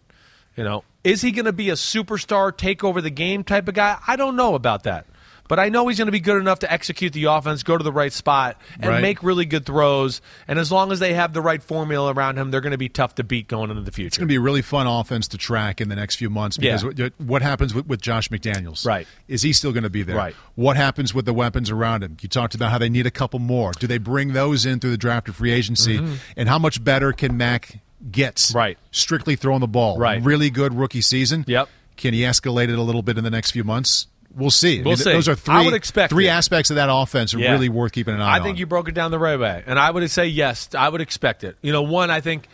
You 0.55 0.63
know, 0.63 0.83
is 1.03 1.21
he 1.21 1.31
going 1.31 1.45
to 1.45 1.53
be 1.53 1.69
a 1.69 1.73
superstar, 1.73 2.55
take 2.55 2.83
over 2.83 2.99
the 2.99 3.11
game 3.11 3.43
type 3.43 3.67
of 3.67 3.75
guy? 3.75 3.97
I 4.07 4.15
don't 4.15 4.35
know 4.35 4.55
about 4.55 4.83
that. 4.83 5.05
But 5.47 5.59
I 5.59 5.69
know 5.69 5.87
he's 5.87 5.97
going 5.97 6.07
to 6.07 6.11
be 6.11 6.19
good 6.19 6.39
enough 6.39 6.59
to 6.59 6.71
execute 6.71 7.13
the 7.13 7.25
offense, 7.25 7.63
go 7.63 7.77
to 7.77 7.83
the 7.83 7.91
right 7.91 8.11
spot, 8.11 8.59
and 8.79 8.85
Right. 8.87 9.01
make 9.01 9.23
really 9.23 9.45
good 9.45 9.65
throws. 9.65 10.21
And 10.47 10.59
as 10.59 10.71
long 10.71 10.91
as 10.91 10.99
they 10.99 11.13
have 11.13 11.33
the 11.33 11.41
right 11.41 11.61
formula 11.63 12.13
around 12.13 12.37
him, 12.37 12.51
they're 12.51 12.61
going 12.61 12.71
to 12.71 12.77
be 12.77 12.89
tough 12.89 13.15
to 13.15 13.23
beat 13.23 13.47
going 13.47 13.69
into 13.69 13.81
the 13.83 13.91
future. 13.91 14.07
It's 14.07 14.17
going 14.17 14.27
to 14.27 14.31
be 14.31 14.35
a 14.37 14.41
really 14.41 14.61
fun 14.61 14.87
offense 14.87 15.27
to 15.29 15.37
track 15.37 15.79
in 15.81 15.89
the 15.89 15.95
next 15.95 16.15
few 16.15 16.29
months 16.29 16.57
because 16.57 16.83
Yeah. 16.83 17.05
what, 17.05 17.13
what 17.27 17.41
happens 17.41 17.73
with, 17.73 17.87
with 17.87 18.01
Josh 18.01 18.29
McDaniels? 18.29 18.85
Right. 18.85 19.07
Is 19.27 19.41
he 19.41 19.53
still 19.53 19.71
going 19.71 19.83
to 19.83 19.89
be 19.89 20.03
there? 20.03 20.15
Right. 20.17 20.35
What 20.55 20.75
happens 20.77 21.13
with 21.13 21.25
the 21.25 21.33
weapons 21.33 21.69
around 21.71 22.03
him? 22.03 22.17
You 22.21 22.29
talked 22.29 22.55
about 22.55 22.71
how 22.71 22.77
they 22.77 22.89
need 22.89 23.05
a 23.05 23.11
couple 23.11 23.39
more. 23.39 23.71
Do 23.71 23.87
they 23.87 23.97
bring 23.99 24.33
those 24.33 24.65
in 24.65 24.79
through 24.79 24.91
the 24.91 24.97
draft 24.97 25.29
or 25.29 25.33
free 25.33 25.51
agency? 25.51 25.99
And 26.35 26.49
how 26.49 26.59
much 26.59 26.83
better 26.83 27.13
can 27.13 27.37
Mac 27.37 27.79
get? 28.11 28.35
Mm-hmm. 28.35 28.57
Right. 28.57 28.77
Strictly 28.91 29.35
throwing 29.35 29.61
the 29.61 29.67
ball. 29.67 29.97
Right. 29.97 30.21
Really 30.23 30.49
good 30.49 30.73
rookie 30.73 31.01
season. 31.01 31.45
Yep. 31.47 31.69
Can 31.95 32.13
he 32.13 32.21
escalate 32.21 32.69
it 32.69 32.77
a 32.77 32.81
little 32.81 33.01
bit 33.01 33.17
in 33.17 33.23
the 33.23 33.29
next 33.31 33.51
few 33.51 33.63
months? 33.63 34.07
We'll 34.37 34.51
see. 34.51 34.77
We'll 34.81 34.91
mean, 34.91 34.97
see. 34.97 35.11
Those 35.13 35.27
are 35.27 35.35
three, 35.35 35.55
I 35.55 35.65
would 35.65 35.73
expect 35.73 36.13
three 36.13 36.27
it. 36.27 36.31
aspects 36.31 36.69
of 36.69 36.75
that 36.75 36.89
offense 36.91 37.33
are 37.33 37.39
Yeah. 37.39 37.53
really 37.53 37.69
worth 37.69 37.91
keeping 37.91 38.13
an 38.13 38.21
eye 38.21 38.25
on. 38.25 38.29
I 38.29 38.37
on. 38.37 38.43
think 38.43 38.59
you 38.59 38.67
broke 38.67 38.87
it 38.87 38.93
down 38.93 39.09
the 39.11 39.19
right 39.19 39.39
way, 39.39 39.63
and 39.65 39.79
I 39.79 39.89
would 39.89 40.09
say 40.11 40.27
yes. 40.27 40.69
I 40.77 40.87
would 40.89 41.01
expect 41.01 41.43
it. 41.43 41.57
You 41.61 41.71
know, 41.71 41.81
one, 41.81 42.11
I 42.11 42.21
think 42.21 42.47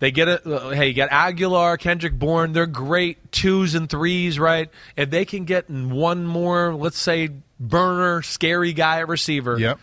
they 0.00 0.10
get 0.10 0.28
it. 0.28 0.46
Uh, 0.46 0.70
hey, 0.70 0.88
you 0.88 0.94
got 0.94 1.10
Agholor, 1.10 1.78
Kendrick 1.78 2.18
Bourne. 2.18 2.52
They're 2.54 2.66
great 2.66 3.30
twos 3.30 3.74
and 3.74 3.90
threes, 3.90 4.38
right? 4.38 4.70
If 4.96 5.10
they 5.10 5.24
can 5.26 5.44
get 5.44 5.68
one 5.68 6.24
more, 6.26 6.74
let's 6.74 6.98
say, 6.98 7.28
burner, 7.60 8.22
scary 8.22 8.72
guy 8.72 9.00
at 9.00 9.08
receiver. 9.08 9.58
Yep. 9.58 9.78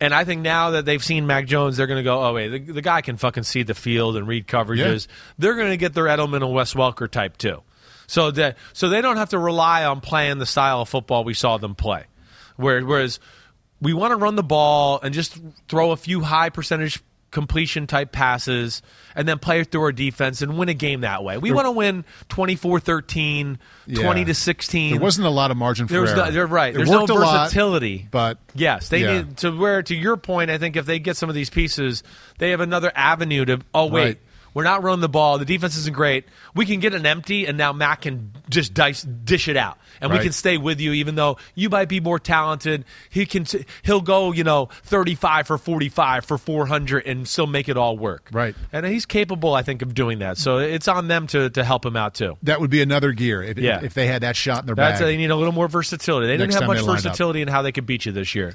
And 0.00 0.12
I 0.12 0.24
think 0.24 0.42
now 0.42 0.70
that 0.70 0.84
they've 0.84 1.02
seen 1.02 1.26
Mac 1.26 1.46
Jones, 1.46 1.76
they're 1.76 1.86
going 1.86 1.98
to 2.00 2.02
go, 2.02 2.20
oh, 2.22 2.34
wait, 2.34 2.48
the, 2.48 2.58
the 2.74 2.82
guy 2.82 3.00
can 3.00 3.16
fucking 3.16 3.44
see 3.44 3.62
the 3.62 3.74
field 3.74 4.16
and 4.16 4.26
read 4.26 4.46
coverages. 4.48 5.06
They're 5.38 5.54
going 5.54 5.70
to 5.70 5.76
get 5.76 5.94
their 5.94 6.06
Edelman 6.06 6.42
and 6.44 6.52
Wes 6.52 6.74
Welker 6.74 7.08
type 7.08 7.38
too. 7.38 7.62
So 8.06 8.30
that 8.32 8.56
so 8.72 8.88
they 8.88 9.00
don't 9.00 9.16
have 9.16 9.30
to 9.30 9.38
rely 9.38 9.84
on 9.84 10.00
playing 10.00 10.38
the 10.38 10.46
style 10.46 10.80
of 10.82 10.88
football 10.88 11.24
we 11.24 11.34
saw 11.34 11.58
them 11.58 11.74
play. 11.74 12.04
Whereas 12.56 13.18
we 13.80 13.92
want 13.92 14.12
to 14.12 14.16
run 14.16 14.36
the 14.36 14.42
ball 14.42 15.00
and 15.02 15.12
just 15.14 15.36
throw 15.68 15.90
a 15.90 15.96
few 15.96 16.20
high 16.20 16.50
percentage 16.50 17.02
completion 17.30 17.88
type 17.88 18.12
passes 18.12 18.80
and 19.16 19.26
then 19.26 19.40
play 19.40 19.64
through 19.64 19.82
our 19.82 19.90
defense 19.92 20.40
and 20.40 20.56
win 20.56 20.68
a 20.68 20.74
game 20.74 21.00
that 21.00 21.24
way. 21.24 21.36
We 21.36 21.50
want 21.50 21.66
to 21.66 21.72
win 21.72 22.04
24-13, 22.28 23.58
Yeah. 23.86 24.02
20 24.04 24.24
to 24.26 24.34
16. 24.34 24.92
There 24.92 25.00
wasn't 25.00 25.26
a 25.26 25.30
lot 25.30 25.50
of 25.50 25.56
margin 25.56 25.88
for 25.88 25.94
error. 25.96 26.16
no, 26.16 26.30
they're 26.30 26.46
right. 26.46 26.72
It 26.72 26.76
There's 26.76 26.90
no 26.90 27.04
a 27.04 27.06
lot, 27.06 27.44
versatility. 27.44 28.06
but 28.10 28.38
yes, 28.54 28.88
they 28.88 29.00
yeah. 29.02 29.18
need 29.18 29.36
to 29.38 29.50
where 29.50 29.82
to 29.82 29.94
your 29.94 30.16
point. 30.16 30.50
I 30.50 30.58
think 30.58 30.76
if 30.76 30.86
they 30.86 30.98
get 31.00 31.16
some 31.16 31.28
of 31.28 31.34
these 31.34 31.50
pieces, 31.50 32.02
they 32.38 32.50
have 32.50 32.60
another 32.60 32.92
avenue 32.94 33.44
to. 33.46 33.58
Oh 33.74 33.86
wait, 33.86 34.04
Right. 34.04 34.18
We're 34.54 34.64
not 34.64 34.82
running 34.82 35.00
the 35.00 35.08
ball. 35.08 35.38
The 35.38 35.44
defense 35.44 35.76
isn't 35.76 35.94
great. 35.94 36.24
We 36.54 36.64
can 36.64 36.80
get 36.80 36.94
an 36.94 37.04
empty, 37.04 37.46
and 37.46 37.58
now 37.58 37.72
Matt 37.72 38.00
can 38.02 38.32
just 38.48 38.72
dice 38.72 39.02
dish 39.02 39.48
it 39.48 39.56
out, 39.56 39.76
and 40.00 40.10
we 40.12 40.18
can 40.20 40.32
stay 40.32 40.56
with 40.56 40.80
you, 40.80 40.92
even 40.92 41.16
though 41.16 41.36
you 41.54 41.68
might 41.68 41.88
be 41.88 42.00
more 42.00 42.18
talented. 42.18 42.84
He 43.10 43.26
can. 43.26 43.44
He'll 43.82 44.00
go, 44.00 44.32
you 44.32 44.44
know, 44.44 44.68
thirty 44.84 45.14
five 45.14 45.46
for 45.46 45.58
forty 45.58 45.88
five 45.88 46.24
for 46.24 46.38
four 46.38 46.66
hundred, 46.66 47.06
and 47.06 47.26
still 47.28 47.46
make 47.46 47.68
it 47.68 47.76
all 47.76 47.96
work. 47.98 48.28
Right. 48.32 48.54
and 48.72 48.86
he's 48.86 49.04
capable, 49.06 49.54
I 49.54 49.62
think, 49.62 49.82
of 49.82 49.92
doing 49.94 50.20
that. 50.20 50.38
So 50.38 50.58
it's 50.58 50.88
on 50.88 51.08
them 51.08 51.26
to 51.28 51.50
to 51.50 51.64
help 51.64 51.84
him 51.84 51.96
out 51.96 52.14
too. 52.14 52.36
That 52.44 52.60
would 52.60 52.70
be 52.70 52.80
another 52.82 53.12
gear 53.12 53.42
if, 53.42 53.58
Yeah. 53.58 53.80
if 53.82 53.94
they 53.94 54.06
had 54.06 54.22
that 54.22 54.36
shot 54.36 54.60
in 54.60 54.66
their 54.66 54.74
That's 54.74 55.00
bag. 55.00 55.06
they 55.08 55.16
need 55.16 55.30
a 55.30 55.36
little 55.36 55.52
more 55.52 55.68
versatility. 55.68 56.26
They 56.28 56.36
Next 56.36 56.54
didn't 56.54 56.68
have 56.68 56.76
much 56.76 56.84
versatility 56.86 57.42
in 57.42 57.48
how 57.48 57.62
they 57.62 57.72
could 57.72 57.86
beat 57.86 58.06
you 58.06 58.12
this 58.12 58.34
year. 58.34 58.54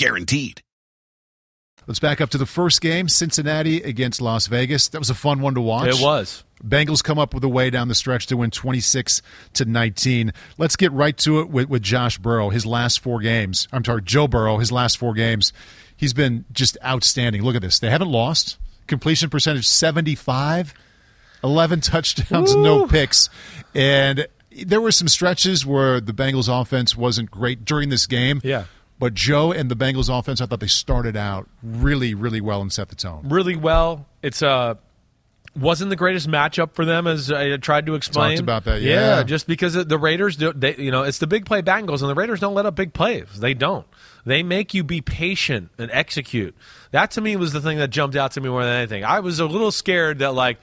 Guaranteed. 0.00 0.62
Let's 1.86 2.00
back 2.00 2.22
up 2.22 2.30
to 2.30 2.38
the 2.38 2.46
first 2.46 2.80
game, 2.80 3.06
Cincinnati 3.06 3.82
against 3.82 4.22
Las 4.22 4.46
Vegas. 4.46 4.88
That 4.88 4.98
was 4.98 5.10
a 5.10 5.14
fun 5.14 5.42
one 5.42 5.54
to 5.56 5.60
watch. 5.60 5.88
It 5.88 6.02
was. 6.02 6.42
Bengals 6.64 7.04
come 7.04 7.18
up 7.18 7.34
with 7.34 7.44
a 7.44 7.50
way 7.50 7.68
down 7.68 7.88
the 7.88 7.94
stretch 7.94 8.26
to 8.28 8.38
win 8.38 8.50
26 8.50 9.20
to 9.52 9.66
19. 9.66 10.32
Let's 10.56 10.76
get 10.76 10.90
right 10.92 11.14
to 11.18 11.40
it 11.40 11.50
with, 11.50 11.68
with 11.68 11.82
Josh 11.82 12.16
Burrow. 12.16 12.48
His 12.48 12.64
last 12.64 13.00
four 13.00 13.20
games. 13.20 13.68
I'm 13.72 13.84
sorry, 13.84 14.00
Joe 14.00 14.26
Burrow. 14.26 14.56
His 14.56 14.72
last 14.72 14.96
four 14.96 15.12
games. 15.12 15.52
He's 15.98 16.14
been 16.14 16.46
just 16.50 16.78
outstanding. 16.82 17.42
Look 17.42 17.56
at 17.56 17.60
this. 17.60 17.78
They 17.78 17.90
haven't 17.90 18.10
lost. 18.10 18.56
Completion 18.86 19.28
percentage 19.28 19.68
75, 19.68 20.72
11 21.44 21.80
touchdowns, 21.82 22.54
no 22.56 22.86
picks. 22.86 23.28
And 23.74 24.26
there 24.64 24.80
were 24.80 24.92
some 24.92 25.08
stretches 25.08 25.66
where 25.66 26.00
the 26.00 26.12
Bengals 26.12 26.48
offense 26.48 26.96
wasn't 26.96 27.30
great 27.30 27.66
during 27.66 27.90
this 27.90 28.06
game. 28.06 28.40
Yeah. 28.42 28.64
But 29.00 29.14
Joe 29.14 29.50
and 29.50 29.70
the 29.70 29.74
Bengals 29.74 30.16
offense, 30.16 30.40
I 30.40 30.46
thought 30.46 30.60
they 30.60 30.66
started 30.66 31.16
out 31.16 31.48
really, 31.62 32.14
really 32.14 32.40
well 32.40 32.60
and 32.60 32.72
set 32.72 32.90
the 32.90 32.94
tone. 32.94 33.28
really 33.28 33.56
well. 33.56 34.06
it's 34.22 34.42
a 34.42 34.78
wasn't 35.56 35.90
the 35.90 35.96
greatest 35.96 36.28
matchup 36.28 36.74
for 36.74 36.84
them 36.84 37.06
as 37.06 37.30
I 37.30 37.56
tried 37.56 37.86
to 37.86 37.94
explain. 37.94 38.36
Talked 38.36 38.40
about 38.40 38.64
that, 38.64 38.82
yeah. 38.82 39.22
just 39.22 39.46
because 39.46 39.74
the 39.74 39.98
Raiders 39.98 40.36
do, 40.36 40.52
they, 40.52 40.76
you 40.76 40.90
know, 40.90 41.02
it's 41.02 41.18
the 41.18 41.26
big 41.26 41.44
play 41.44 41.60
Bengals, 41.60 42.02
and 42.02 42.10
the 42.10 42.14
Raiders 42.14 42.40
don't 42.40 42.54
let 42.54 42.66
up 42.66 42.76
big 42.76 42.92
plays. 42.92 43.40
They 43.40 43.54
don't. 43.54 43.86
They 44.24 44.42
make 44.42 44.74
you 44.74 44.84
be 44.84 45.00
patient 45.00 45.70
and 45.78 45.90
execute. 45.92 46.54
That 46.92 47.10
to 47.12 47.20
me 47.20 47.36
was 47.36 47.52
the 47.52 47.60
thing 47.60 47.78
that 47.78 47.88
jumped 47.88 48.16
out 48.16 48.32
to 48.32 48.40
me 48.40 48.48
more 48.48 48.62
than 48.62 48.74
anything. 48.74 49.04
I 49.04 49.20
was 49.20 49.40
a 49.40 49.46
little 49.46 49.72
scared 49.72 50.18
that 50.20 50.34
like 50.34 50.58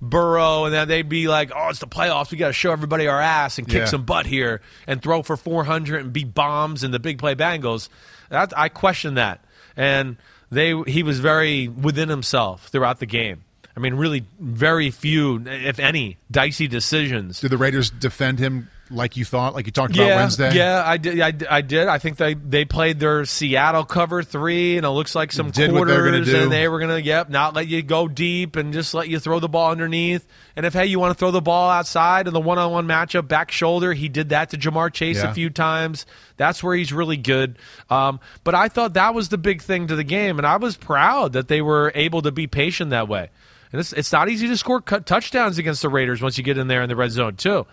Burrow, 0.00 0.64
and 0.64 0.74
then 0.74 0.86
they'd 0.88 1.08
be 1.08 1.26
like, 1.28 1.50
"Oh, 1.54 1.68
it's 1.70 1.80
the 1.80 1.86
playoffs. 1.86 2.30
We 2.30 2.38
got 2.38 2.48
to 2.48 2.52
show 2.52 2.70
everybody 2.72 3.06
our 3.08 3.20
ass 3.20 3.58
and 3.58 3.66
kick 3.66 3.78
Yeah. 3.80 3.84
some 3.86 4.04
butt 4.04 4.26
here 4.26 4.60
and 4.86 5.02
throw 5.02 5.22
for 5.22 5.36
400 5.36 6.00
and 6.00 6.12
be 6.12 6.24
bombs 6.24 6.84
and 6.84 6.94
the 6.94 6.98
big 7.00 7.18
play 7.18 7.34
Bengals." 7.34 7.88
That 8.30 8.52
I 8.56 8.68
question 8.68 9.14
that, 9.14 9.40
and 9.76 10.16
they 10.50 10.74
he 10.86 11.02
was 11.02 11.18
very 11.20 11.66
within 11.68 12.08
himself 12.08 12.68
throughout 12.68 13.00
the 13.00 13.06
game. 13.06 13.42
I 13.76 13.80
mean, 13.80 13.94
really, 13.94 14.24
very 14.40 14.90
few, 14.90 15.42
if 15.46 15.78
any, 15.78 16.16
dicey 16.30 16.66
decisions. 16.66 17.40
Did 17.40 17.50
the 17.52 17.56
Raiders 17.56 17.90
defend 17.90 18.38
him 18.40 18.68
like 18.90 19.16
you 19.16 19.24
thought, 19.24 19.54
like 19.54 19.66
you 19.66 19.72
talked 19.72 19.94
about 19.94 20.06
yeah, 20.06 20.16
Wednesday? 20.16 20.54
Yeah, 20.54 20.82
I 20.84 20.96
did. 20.96 21.20
I, 21.20 21.32
I 21.50 21.60
did. 21.60 21.88
I 21.88 21.98
think 21.98 22.16
they 22.16 22.34
they 22.34 22.64
played 22.64 23.00
their 23.00 23.24
Seattle 23.24 23.84
cover 23.84 24.22
three, 24.22 24.76
and 24.76 24.86
it 24.86 24.90
looks 24.90 25.14
like 25.14 25.32
some 25.32 25.50
Did 25.50 25.70
quarters, 25.70 26.26
gonna 26.26 26.42
and 26.44 26.52
they 26.52 26.68
were 26.68 26.78
going 26.78 26.90
to 26.90 27.02
yep, 27.02 27.28
not 27.28 27.54
let 27.54 27.68
you 27.68 27.82
go 27.82 28.08
deep, 28.08 28.56
and 28.56 28.72
just 28.72 28.94
let 28.94 29.08
you 29.08 29.18
throw 29.18 29.40
the 29.40 29.48
ball 29.48 29.70
underneath. 29.70 30.26
And 30.56 30.66
if 30.66 30.72
hey, 30.72 30.86
you 30.86 30.98
want 30.98 31.16
to 31.16 31.18
throw 31.18 31.30
the 31.30 31.40
ball 31.40 31.70
outside 31.70 32.26
in 32.26 32.34
the 32.34 32.40
one 32.40 32.58
on 32.58 32.72
one 32.72 32.86
matchup, 32.86 33.28
back 33.28 33.50
shoulder, 33.50 33.92
he 33.92 34.08
did 34.08 34.30
that 34.30 34.50
to 34.50 34.56
Ja'Marr 34.58 34.92
Chase 34.92 35.18
Yeah. 35.18 35.30
a 35.30 35.34
few 35.34 35.50
times. 35.50 36.06
That's 36.36 36.62
where 36.62 36.74
he's 36.74 36.92
really 36.92 37.16
good. 37.16 37.58
Um, 37.90 38.20
but 38.44 38.54
I 38.54 38.68
thought 38.68 38.94
that 38.94 39.14
was 39.14 39.28
the 39.28 39.38
big 39.38 39.62
thing 39.62 39.88
to 39.88 39.96
the 39.96 40.04
game, 40.04 40.38
and 40.38 40.46
I 40.46 40.56
was 40.56 40.76
proud 40.76 41.32
that 41.34 41.48
they 41.48 41.62
were 41.62 41.92
able 41.94 42.22
to 42.22 42.32
be 42.32 42.46
patient 42.46 42.90
that 42.90 43.08
way. 43.08 43.30
And 43.72 43.80
it's, 43.80 43.92
it's 43.92 44.12
not 44.12 44.28
easy 44.28 44.48
to 44.48 44.56
score 44.56 44.80
cut 44.80 45.04
touchdowns 45.06 45.58
against 45.58 45.82
the 45.82 45.88
Raiders 45.88 46.22
once 46.22 46.38
you 46.38 46.44
get 46.44 46.56
in 46.56 46.68
there 46.68 46.82
in 46.82 46.88
the 46.88 46.96
red 46.96 47.10
zone 47.10 47.36
too. 47.36 47.66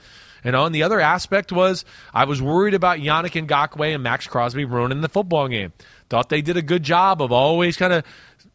You 0.45 0.51
know, 0.51 0.65
and 0.65 0.75
the 0.75 0.83
other 0.83 1.01
aspect 1.01 1.51
was 1.51 1.83
I 2.13 2.25
was 2.25 2.39
worried 2.41 2.75
about 2.75 2.99
Yannick 2.99 3.47
Ngakoue 3.47 3.95
and 3.95 4.03
Maxx 4.03 4.27
Crosby 4.27 4.63
ruining 4.63 5.01
the 5.01 5.09
football 5.09 5.47
game. 5.47 5.73
Thought 6.07 6.29
they 6.29 6.41
did 6.43 6.55
a 6.55 6.61
good 6.61 6.83
job 6.83 7.19
of 7.19 7.31
always 7.31 7.77
kind 7.77 7.91
of, 7.91 8.03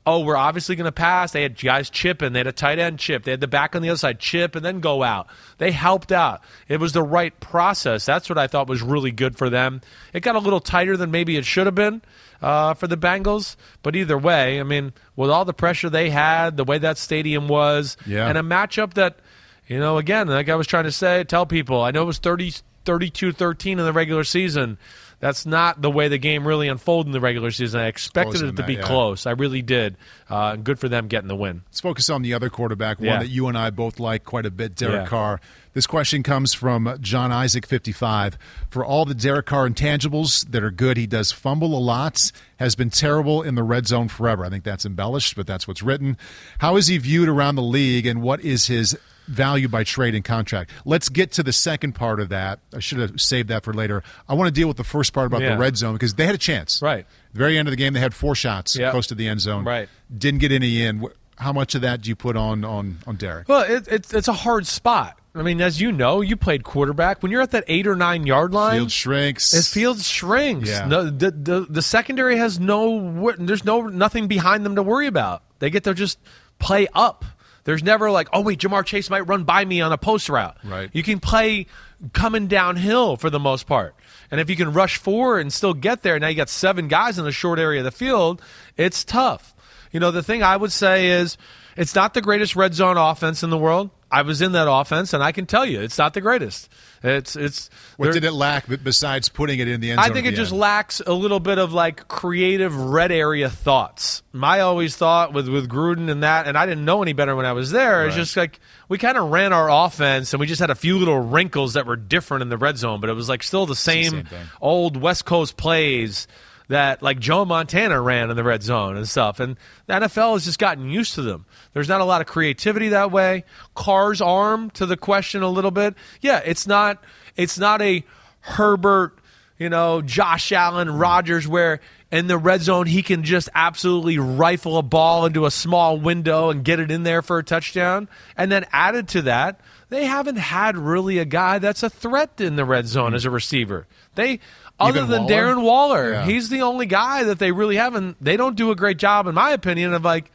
oh, 0.06 0.20
we're 0.20 0.36
obviously 0.36 0.76
going 0.76 0.84
to 0.84 0.92
pass. 0.92 1.32
They 1.32 1.42
had 1.42 1.60
guys 1.60 1.90
chipping. 1.90 2.32
They 2.32 2.38
had 2.38 2.46
a 2.46 2.52
tight 2.52 2.78
end 2.78 3.00
chip. 3.00 3.24
They 3.24 3.32
had 3.32 3.40
the 3.40 3.48
back 3.48 3.74
on 3.74 3.82
the 3.82 3.88
other 3.90 3.98
side 3.98 4.20
chip 4.20 4.54
and 4.54 4.64
then 4.64 4.78
go 4.78 5.02
out. 5.02 5.26
They 5.58 5.72
helped 5.72 6.12
out. 6.12 6.42
It 6.68 6.78
was 6.78 6.92
the 6.92 7.02
right 7.02 7.38
process. 7.40 8.06
That's 8.06 8.28
what 8.28 8.38
I 8.38 8.46
thought 8.46 8.68
was 8.68 8.82
really 8.82 9.10
good 9.10 9.36
for 9.36 9.50
them. 9.50 9.80
It 10.12 10.20
got 10.20 10.36
a 10.36 10.38
little 10.38 10.60
tighter 10.60 10.96
than 10.96 11.10
maybe 11.10 11.36
it 11.36 11.44
should 11.44 11.66
have 11.66 11.74
been 11.74 12.02
uh, 12.40 12.74
for 12.74 12.86
the 12.86 12.96
Bengals, 12.96 13.56
but 13.82 13.96
either 13.96 14.16
way, 14.16 14.60
I 14.60 14.62
mean, 14.62 14.92
with 15.16 15.28
all 15.28 15.44
the 15.44 15.52
pressure 15.52 15.90
they 15.90 16.08
had, 16.08 16.56
the 16.56 16.64
way 16.64 16.78
that 16.78 16.98
stadium 16.98 17.48
was, 17.48 17.96
Yeah. 18.06 18.28
and 18.28 18.38
a 18.38 18.42
matchup 18.42 18.94
that– 18.94 19.18
you 19.70 19.78
know, 19.78 19.98
again, 19.98 20.26
like 20.26 20.48
I 20.48 20.56
was 20.56 20.66
trying 20.66 20.84
to 20.84 20.92
say, 20.92 21.22
tell 21.22 21.46
people, 21.46 21.80
I 21.80 21.92
know 21.92 22.02
it 22.02 22.06
was 22.06 22.18
30, 22.18 22.54
32-13 22.84 23.70
in 23.72 23.78
the 23.78 23.92
regular 23.92 24.24
season. 24.24 24.78
That's 25.20 25.46
not 25.46 25.80
the 25.80 25.90
way 25.90 26.08
the 26.08 26.18
game 26.18 26.44
really 26.44 26.66
unfolded 26.66 27.08
in 27.08 27.12
the 27.12 27.20
regular 27.20 27.52
season. 27.52 27.78
I 27.78 27.86
expected 27.86 28.36
it 28.42 28.46
to 28.46 28.52
than 28.52 28.66
be 28.66 28.74
yeah. 28.74 28.82
close. 28.82 29.26
I 29.26 29.32
really 29.32 29.62
did. 29.62 29.96
Uh, 30.28 30.52
and 30.54 30.64
good 30.64 30.80
for 30.80 30.88
them 30.88 31.06
getting 31.06 31.28
the 31.28 31.36
win. 31.36 31.62
Let's 31.66 31.80
focus 31.80 32.10
on 32.10 32.22
the 32.22 32.34
other 32.34 32.50
quarterback, 32.50 32.98
one 32.98 33.06
Yeah. 33.06 33.18
that 33.20 33.28
you 33.28 33.46
and 33.46 33.56
I 33.56 33.70
both 33.70 34.00
like 34.00 34.24
quite 34.24 34.44
a 34.46 34.50
bit, 34.50 34.74
Derek 34.74 35.02
Yeah. 35.02 35.06
Carr. 35.06 35.40
This 35.72 35.86
question 35.86 36.24
comes 36.24 36.52
from 36.52 36.96
John 37.00 37.30
Isaac, 37.30 37.64
55. 37.64 38.38
For 38.70 38.84
all 38.84 39.04
the 39.04 39.14
Derek 39.14 39.46
Carr 39.46 39.68
intangibles 39.68 40.50
that 40.50 40.64
are 40.64 40.72
good, 40.72 40.96
he 40.96 41.06
does 41.06 41.30
fumble 41.30 41.78
a 41.78 41.78
lot, 41.78 42.32
has 42.56 42.74
been 42.74 42.90
terrible 42.90 43.42
in 43.42 43.54
the 43.54 43.62
red 43.62 43.86
zone 43.86 44.08
forever. 44.08 44.44
I 44.44 44.48
think 44.48 44.64
that's 44.64 44.84
embellished, 44.84 45.36
but 45.36 45.46
that's 45.46 45.68
what's 45.68 45.82
written. 45.82 46.16
How 46.58 46.76
is 46.76 46.88
he 46.88 46.98
viewed 46.98 47.28
around 47.28 47.54
the 47.54 47.62
league, 47.62 48.06
and 48.06 48.20
what 48.20 48.40
is 48.40 48.66
his 48.66 48.98
value 49.30 49.68
by 49.68 49.84
trade 49.84 50.14
and 50.14 50.24
contract? 50.24 50.70
Let's 50.84 51.08
get 51.08 51.32
to 51.32 51.42
the 51.42 51.52
second 51.52 51.92
part 51.94 52.20
of 52.20 52.28
that. 52.30 52.58
I 52.74 52.80
should 52.80 52.98
have 52.98 53.20
saved 53.20 53.48
that 53.48 53.64
for 53.64 53.72
later. 53.72 54.02
I 54.28 54.34
want 54.34 54.48
to 54.48 54.52
deal 54.52 54.68
with 54.68 54.76
the 54.76 54.84
first 54.84 55.12
part 55.12 55.26
about 55.26 55.40
Yeah. 55.42 55.52
the 55.54 55.58
red 55.58 55.76
zone 55.76 55.94
because 55.94 56.14
they 56.14 56.26
had 56.26 56.34
a 56.34 56.38
chance. 56.38 56.80
Right. 56.82 57.06
The 57.32 57.38
very 57.38 57.56
end 57.58 57.68
of 57.68 57.72
the 57.72 57.76
game, 57.76 57.92
they 57.92 58.00
had 58.00 58.14
four 58.14 58.34
shots 58.34 58.76
Yep. 58.76 58.90
close 58.92 59.06
to 59.08 59.14
the 59.14 59.28
end 59.28 59.40
zone. 59.40 59.64
Right. 59.64 59.88
Didn't 60.16 60.40
get 60.40 60.52
any 60.52 60.82
in. 60.82 61.04
How 61.38 61.52
much 61.52 61.74
of 61.74 61.80
that 61.82 62.02
do 62.02 62.08
you 62.10 62.16
put 62.16 62.36
on 62.36 62.64
on 62.64 62.98
on 63.06 63.16
Derek? 63.16 63.48
Well, 63.48 63.62
it, 63.62 63.88
it's 63.88 64.12
it's 64.12 64.28
a 64.28 64.32
hard 64.34 64.66
spot. 64.66 65.16
I 65.34 65.42
mean, 65.42 65.60
as 65.62 65.80
you 65.80 65.92
know, 65.92 66.20
you 66.22 66.36
played 66.36 66.64
quarterback. 66.64 67.22
When 67.22 67.30
you're 67.32 67.40
at 67.40 67.52
that 67.52 67.64
eight 67.68 67.86
or 67.86 67.94
nine 67.96 68.26
yard 68.26 68.52
line, 68.52 68.76
Field 68.78 68.90
shrinks. 68.92 69.52
His 69.52 69.72
field 69.72 70.00
shrinks. 70.00 70.68
Yeah. 70.68 70.86
No, 70.86 71.04
the, 71.08 71.30
the 71.30 71.66
the 71.70 71.82
secondary 71.82 72.36
has 72.36 72.58
no. 72.60 73.32
There's 73.38 73.64
no 73.64 73.82
nothing 73.86 74.26
behind 74.26 74.66
them 74.66 74.74
to 74.74 74.82
worry 74.82 75.06
about. 75.06 75.42
They 75.60 75.70
get 75.70 75.84
to 75.84 75.94
just 75.94 76.18
play 76.58 76.88
up. 76.94 77.24
There's 77.64 77.82
never 77.82 78.10
like, 78.10 78.28
oh 78.32 78.40
wait, 78.40 78.58
Ja'Marr 78.60 78.84
Chase 78.84 79.10
might 79.10 79.26
run 79.28 79.44
by 79.44 79.64
me 79.64 79.80
on 79.80 79.92
a 79.92 79.98
post 79.98 80.28
route. 80.28 80.56
Right. 80.64 80.90
You 80.92 81.02
can 81.02 81.20
play 81.20 81.66
coming 82.12 82.46
downhill 82.46 83.16
for 83.16 83.30
the 83.30 83.38
most 83.38 83.66
part. 83.66 83.94
And 84.30 84.40
if 84.40 84.48
you 84.48 84.56
can 84.56 84.72
rush 84.72 84.96
forward 84.96 85.40
and 85.40 85.52
still 85.52 85.74
get 85.74 86.02
there, 86.02 86.18
now 86.18 86.28
you 86.28 86.36
got 86.36 86.48
seven 86.48 86.88
guys 86.88 87.18
in 87.18 87.24
the 87.24 87.32
short 87.32 87.58
area 87.58 87.80
of 87.80 87.84
the 87.84 87.90
field. 87.90 88.40
It's 88.76 89.04
tough. 89.04 89.54
You 89.92 90.00
know, 90.00 90.10
the 90.10 90.22
thing 90.22 90.42
I 90.42 90.56
would 90.56 90.72
say 90.72 91.08
is 91.08 91.36
it's 91.76 91.94
not 91.94 92.14
the 92.14 92.22
greatest 92.22 92.56
red 92.56 92.74
zone 92.74 92.96
offense 92.96 93.42
in 93.42 93.50
the 93.50 93.58
world. 93.58 93.90
I 94.10 94.22
was 94.22 94.42
in 94.42 94.52
that 94.52 94.70
offense, 94.70 95.12
and 95.12 95.22
I 95.22 95.32
can 95.32 95.46
tell 95.46 95.64
you, 95.64 95.80
it's 95.80 95.98
not 95.98 96.14
the 96.14 96.20
greatest. 96.20 96.68
It's 97.02 97.34
it's. 97.34 97.70
What 97.96 98.12
did 98.12 98.24
it 98.24 98.32
lack 98.32 98.66
besides 98.82 99.30
putting 99.30 99.58
it 99.58 99.68
in 99.68 99.80
the 99.80 99.90
end 99.90 100.00
zone? 100.00 100.10
I 100.10 100.12
think 100.12 100.26
it 100.26 100.34
just 100.34 100.52
end? 100.52 100.60
lacks 100.60 101.00
a 101.00 101.14
little 101.14 101.40
bit 101.40 101.58
of 101.58 101.72
like 101.72 102.08
creative 102.08 102.76
red 102.76 103.10
area 103.10 103.48
thoughts. 103.48 104.22
My 104.32 104.60
always 104.60 104.96
thought 104.96 105.32
with 105.32 105.48
with 105.48 105.68
Gruden 105.68 106.10
and 106.10 106.22
that, 106.22 106.46
and 106.46 106.58
I 106.58 106.66
didn't 106.66 106.84
know 106.84 107.02
any 107.02 107.14
better 107.14 107.34
when 107.34 107.46
I 107.46 107.52
was 107.52 107.70
there. 107.70 108.06
It's 108.06 108.16
just 108.16 108.36
like 108.36 108.60
we 108.88 108.98
kind 108.98 109.16
of 109.16 109.30
ran 109.30 109.54
our 109.54 109.70
offense, 109.70 110.34
and 110.34 110.40
we 110.40 110.46
just 110.46 110.60
had 110.60 110.70
a 110.70 110.74
few 110.74 110.98
little 110.98 111.18
wrinkles 111.20 111.72
that 111.72 111.86
were 111.86 111.96
different 111.96 112.42
in 112.42 112.50
the 112.50 112.58
red 112.58 112.76
zone, 112.76 113.00
but 113.00 113.08
it 113.08 113.14
was 113.14 113.30
like 113.30 113.42
still 113.42 113.64
the 113.64 113.74
same, 113.74 114.10
same 114.10 114.26
old 114.60 114.98
West 114.98 115.24
Coast 115.24 115.56
plays 115.56 116.26
that 116.70 117.02
like 117.02 117.18
Joe 117.18 117.44
Montana 117.44 118.00
ran 118.00 118.30
in 118.30 118.36
the 118.36 118.44
red 118.44 118.62
zone 118.62 118.96
and 118.96 119.08
stuff. 119.08 119.40
And 119.40 119.56
the 119.86 119.94
NFL 119.94 120.34
has 120.34 120.44
just 120.44 120.60
gotten 120.60 120.88
used 120.88 121.14
to 121.14 121.22
them. 121.22 121.44
There's 121.72 121.88
not 121.88 122.00
a 122.00 122.04
lot 122.04 122.20
of 122.20 122.28
creativity 122.28 122.90
that 122.90 123.10
way. 123.10 123.44
Carr's 123.74 124.20
arm 124.20 124.70
to 124.70 124.86
the 124.86 124.96
question 124.96 125.42
a 125.42 125.50
little 125.50 125.72
bit. 125.72 125.94
Yeah, 126.20 126.40
it's 126.44 126.68
not 126.68 127.02
it's 127.36 127.58
not 127.58 127.82
a 127.82 128.04
Herbert, 128.40 129.18
you 129.58 129.68
know, 129.68 130.00
Josh 130.00 130.52
Allen, 130.52 130.88
Rodgers 130.90 131.46
where 131.46 131.80
in 132.12 132.28
the 132.28 132.38
red 132.38 132.62
zone 132.62 132.86
he 132.86 133.02
can 133.02 133.24
just 133.24 133.48
absolutely 133.52 134.18
rifle 134.18 134.78
a 134.78 134.82
ball 134.82 135.26
into 135.26 135.46
a 135.46 135.50
small 135.50 135.98
window 135.98 136.50
and 136.50 136.64
get 136.64 136.78
it 136.78 136.92
in 136.92 137.02
there 137.02 137.20
for 137.20 137.38
a 137.38 137.44
touchdown. 137.44 138.08
And 138.36 138.50
then 138.50 138.64
added 138.70 139.08
to 139.08 139.22
that, 139.22 139.60
they 139.88 140.06
haven't 140.06 140.36
had 140.36 140.78
really 140.78 141.18
a 141.18 141.24
guy 141.24 141.58
that's 141.58 141.82
a 141.82 141.90
threat 141.90 142.40
in 142.40 142.54
the 142.54 142.64
red 142.64 142.86
zone 142.86 143.10
hmm. 143.10 143.16
as 143.16 143.24
a 143.24 143.30
receiver. 143.30 143.88
They 144.14 144.38
other 144.80 144.98
Even 144.98 145.10
than 145.10 145.22
Waller? 145.24 145.32
Darren 145.34 145.62
Waller, 145.62 146.12
Yeah. 146.12 146.24
he's 146.26 146.48
the 146.48 146.62
only 146.62 146.86
guy 146.86 147.24
that 147.24 147.38
they 147.38 147.52
really 147.52 147.76
haven't. 147.76 148.16
They 148.22 148.36
don't 148.36 148.56
do 148.56 148.70
a 148.70 148.76
great 148.76 148.96
job, 148.96 149.26
in 149.26 149.34
my 149.34 149.50
opinion, 149.50 149.92
of 149.94 150.04
like 150.04 150.30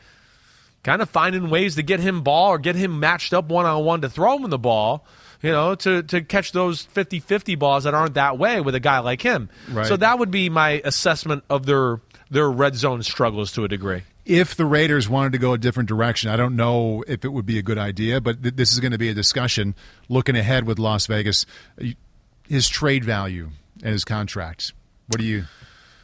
kind 0.84 1.01
of 1.01 1.09
finding 1.09 1.49
ways 1.49 1.76
to 1.76 1.84
get 1.84 1.99
him 1.99 2.22
ball 2.22 2.49
or 2.51 2.57
get 2.59 2.76
him 2.76 2.99
matched 2.99 3.34
up 3.34 3.45
one 3.45 3.65
on 3.65 3.84
one 3.84 4.01
to 4.01 4.09
throw 4.09 4.38
him 4.38 4.49
the 4.49 4.57
ball. 4.59 5.05
You 5.41 5.51
know, 5.51 5.76
to, 5.76 6.01
to 6.03 6.22
catch 6.22 6.53
those 6.53 6.81
50 6.84 7.19
50 7.19 7.55
balls 7.55 7.84
that 7.84 7.93
aren't 7.93 8.15
that 8.15 8.39
way 8.39 8.61
with 8.61 8.73
a 8.73 8.80
guy 8.80 8.99
like 8.99 9.22
him. 9.22 9.49
Right. 9.69 9.85
So 9.85 9.95
that 9.97 10.17
would 10.17 10.31
be 10.31 10.49
my 10.49 10.81
assessment 10.84 11.43
of 11.49 11.65
their 11.67 11.99
their 12.31 12.49
red 12.49 12.76
zone 12.76 13.03
struggles 13.03 13.51
to 13.51 13.63
a 13.63 13.67
degree. 13.67 14.01
if 14.26 14.55
the 14.55 14.65
Raiders 14.65 15.07
wanted 15.07 15.34
to 15.34 15.38
go 15.38 15.53
a 15.53 15.57
different 15.59 15.88
direction, 15.88 16.31
I 16.31 16.35
don't 16.35 16.55
know 16.55 17.03
if 17.07 17.23
it 17.23 17.30
would 17.30 17.45
be 17.45 17.59
a 17.59 17.61
good 17.61 17.77
idea, 17.77 18.19
but 18.19 18.41
th- 18.41 18.55
this 18.55 18.72
is 18.73 18.80
going 18.80 18.93
to 18.93 18.97
be 18.97 19.09
a 19.09 19.13
discussion 19.13 19.76
looking 20.09 20.35
ahead 20.35 20.65
with 20.65 20.80
Las 20.80 21.05
Vegas. 21.05 21.45
His 22.47 22.67
trade 22.67 23.03
value 23.05 23.49
and 23.84 23.91
his 23.91 24.06
contract. 24.06 24.73
What 25.07 25.19
do 25.19 25.26
you? 25.26 25.45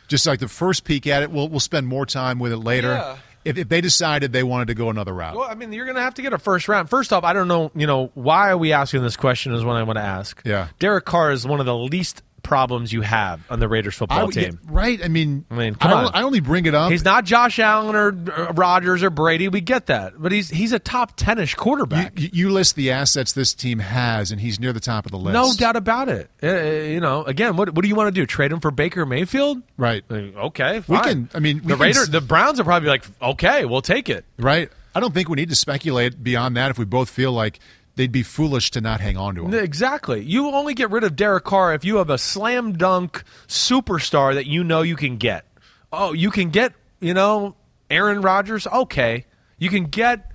Just 0.08 0.26
like 0.28 0.40
the 0.40 0.48
first 0.48 0.84
peek 0.84 1.08
at 1.08 1.24
it, 1.24 1.32
we'll 1.32 1.50
we'll 1.50 1.60
spend 1.60 1.88
more 1.88 2.06
time 2.06 2.40
with 2.40 2.52
it 2.52 2.58
later. 2.58 2.90
Yeah. 2.90 3.18
If, 3.44 3.58
if 3.58 3.70
they 3.70 3.82
decided 3.82 4.34
they 4.34 4.44
wanted 4.44 4.68
to 4.68 4.76
go 4.76 4.92
another 4.92 5.14
route, 5.14 5.36
Well, 5.36 5.50
I 5.50 5.56
mean, 5.56 5.74
you're 5.74 5.86
going 5.86 5.96
to 5.96 6.02
have 6.04 6.14
to 6.16 6.22
get 6.22 6.32
a 6.32 6.38
first 6.38 6.68
round. 6.68 6.92
First 6.92 7.12
off, 7.12 7.24
I 7.24 7.34
don't 7.34 7.48
know, 7.48 7.72
you 7.74 7.88
know, 7.88 8.12
why 8.14 8.52
are 8.52 8.58
we 8.58 8.72
asking 8.72 9.02
this 9.02 9.18
question 9.18 9.52
is 9.54 9.66
what 9.66 9.78
I 9.78 9.82
want 9.84 9.98
to 9.98 10.04
ask. 10.04 10.40
Yeah. 10.46 10.68
Derek 10.78 11.06
Carr 11.06 11.32
is 11.32 11.44
one 11.48 11.60
of 11.60 11.66
the 11.66 11.76
least 11.76 12.22
problems 12.44 12.92
you 12.92 13.02
have 13.02 13.42
on 13.50 13.60
the 13.60 13.68
Raiders 13.68 13.96
football 13.96 14.28
I 14.28 14.32
team. 14.32 14.60
right? 14.66 15.04
I 15.04 15.08
mean, 15.08 15.46
I 15.52 15.56
mean, 15.56 15.76
come 15.76 15.92
I, 15.92 16.04
on. 16.06 16.12
I 16.14 16.22
only 16.24 16.40
bring 16.40 16.66
it 16.66 16.76
up. 16.76 16.92
He's 16.92 17.04
not 17.06 17.26
Josh 17.26 17.60
Allen 17.60 17.96
or 17.96 18.12
Rodgers 18.54 19.04
or 19.04 19.10
Brady. 19.10 19.48
We 19.48 19.62
get 19.62 19.88
that, 19.88 20.14
but 20.22 20.32
he's 20.32 20.50
he's 20.50 20.72
a 20.74 20.80
top 20.80 21.16
ten-ish 21.18 21.56
quarterback. 21.56 22.20
you, 22.20 22.30
you 22.34 22.50
list 22.52 22.76
the 22.76 22.92
assets 22.92 23.34
this 23.34 23.54
team 23.54 23.80
has, 23.80 24.32
and 24.32 24.40
he's 24.42 24.60
near 24.60 24.74
the 24.74 24.80
top 24.80 25.06
of 25.06 25.12
the 25.12 25.18
list. 25.18 25.34
no 25.34 25.54
doubt 25.54 25.76
about 25.76 26.10
it. 26.10 26.30
Uh, 26.42 26.48
uh, 26.48 26.62
you 26.62 27.00
know, 27.00 27.24
again, 27.24 27.56
what 27.56 27.74
what 27.74 27.82
do 27.84 27.88
you 27.88 27.96
want 27.96 28.08
to 28.08 28.12
do? 28.20 28.26
Trade 28.26 28.52
him 28.52 28.60
for 28.60 28.72
Baker 28.72 29.06
Mayfield? 29.06 29.62
Right. 29.78 30.04
Uh, 30.10 30.16
Okay, 30.42 30.82
We 30.88 31.00
can- 31.00 31.30
I 31.34 31.40
mean, 31.40 31.62
the 31.64 31.76
Raiders, 31.76 32.10
the 32.10 32.22
Browns 32.22 32.60
are 32.60 32.64
probably 32.64 32.90
like, 32.90 33.04
okay, 33.22 33.66
we'll 33.66 33.82
take 33.82 34.10
it. 34.10 34.26
Right. 34.38 34.70
I 34.94 35.00
don't 35.00 35.14
think 35.14 35.30
we 35.30 35.36
need 35.36 35.50
to 35.50 35.56
speculate 35.56 36.22
beyond 36.22 36.58
that 36.58 36.72
if 36.72 36.78
we 36.78 36.86
both 36.86 37.10
feel 37.10 37.32
like 37.32 37.60
they'd 37.96 38.12
be 38.12 38.24
foolish 38.24 38.72
to 38.72 38.82
not 38.82 39.02
hang 39.02 39.18
on 39.18 39.36
to 39.36 39.46
him. 39.46 39.54
Exactly. 39.54 40.24
You 40.24 40.48
only 40.52 40.74
get 40.74 40.92
rid 40.92 41.04
of 41.04 41.16
Derek 41.16 41.44
Carr 41.44 41.74
if 41.74 41.86
you 41.86 41.98
have 41.98 42.10
a 42.10 42.18
slam 42.18 42.74
dunk 42.74 43.24
superstar 43.48 44.34
that 44.34 44.46
you 44.46 44.64
know 44.64 44.82
you 44.82 44.96
can 44.96 45.18
get. 45.18 45.46
Oh, 45.92 46.14
you 46.14 46.32
can 46.32 46.50
get, 46.50 46.74
you 47.00 47.14
know, 47.14 47.56
Aaron 47.90 48.22
Rodgers? 48.22 48.66
Okay. 48.66 49.26
You 49.58 49.70
can 49.70 49.86
get 49.86 50.32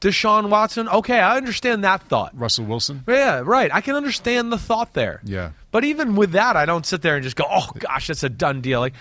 Deshaun 0.00 0.50
Watson. 0.50 0.88
Okay, 0.88 1.18
I 1.18 1.36
understand 1.36 1.84
that 1.84 2.02
thought. 2.02 2.38
Russell 2.38 2.66
Wilson. 2.66 3.02
Yeah, 3.08 3.42
right. 3.44 3.72
I 3.72 3.80
can 3.80 3.94
understand 3.94 4.52
the 4.52 4.58
thought 4.58 4.92
there. 4.92 5.20
Yeah. 5.24 5.52
But 5.70 5.84
even 5.84 6.16
with 6.16 6.32
that, 6.32 6.56
I 6.56 6.66
don't 6.66 6.84
sit 6.84 7.02
there 7.02 7.14
and 7.16 7.22
just 7.24 7.36
go, 7.36 7.44
"Oh 7.48 7.70
gosh, 7.78 8.08
that's 8.08 8.22
a 8.22 8.28
done 8.28 8.60
deal." 8.60 8.80
Like 8.80 8.94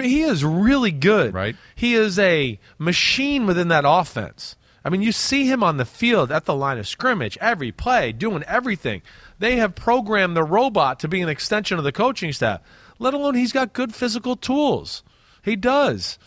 he 0.00 0.22
is 0.22 0.44
really 0.44 0.90
good. 0.90 1.34
Right. 1.34 1.56
He 1.74 1.94
is 1.94 2.18
a 2.18 2.58
machine 2.78 3.46
within 3.46 3.68
that 3.68 3.84
offense. 3.86 4.56
I 4.84 4.90
mean, 4.90 5.02
you 5.02 5.12
see 5.12 5.46
him 5.46 5.62
on 5.62 5.76
the 5.76 5.84
field 5.84 6.30
at 6.30 6.44
the 6.44 6.54
line 6.54 6.78
of 6.78 6.86
scrimmage, 6.88 7.36
every 7.40 7.72
play, 7.72 8.12
doing 8.12 8.42
everything. 8.44 9.02
They 9.38 9.56
have 9.56 9.74
programmed 9.74 10.36
the 10.36 10.44
robot 10.44 11.00
to 11.00 11.08
be 11.08 11.20
an 11.20 11.28
extension 11.28 11.78
of 11.78 11.84
the 11.84 11.92
coaching 11.92 12.32
staff. 12.32 12.60
Let 12.98 13.14
alone 13.14 13.34
he's 13.34 13.52
got 13.52 13.72
good 13.72 13.94
physical 13.94 14.36
tools. 14.36 15.02
He 15.42 15.56
does. 15.56 16.18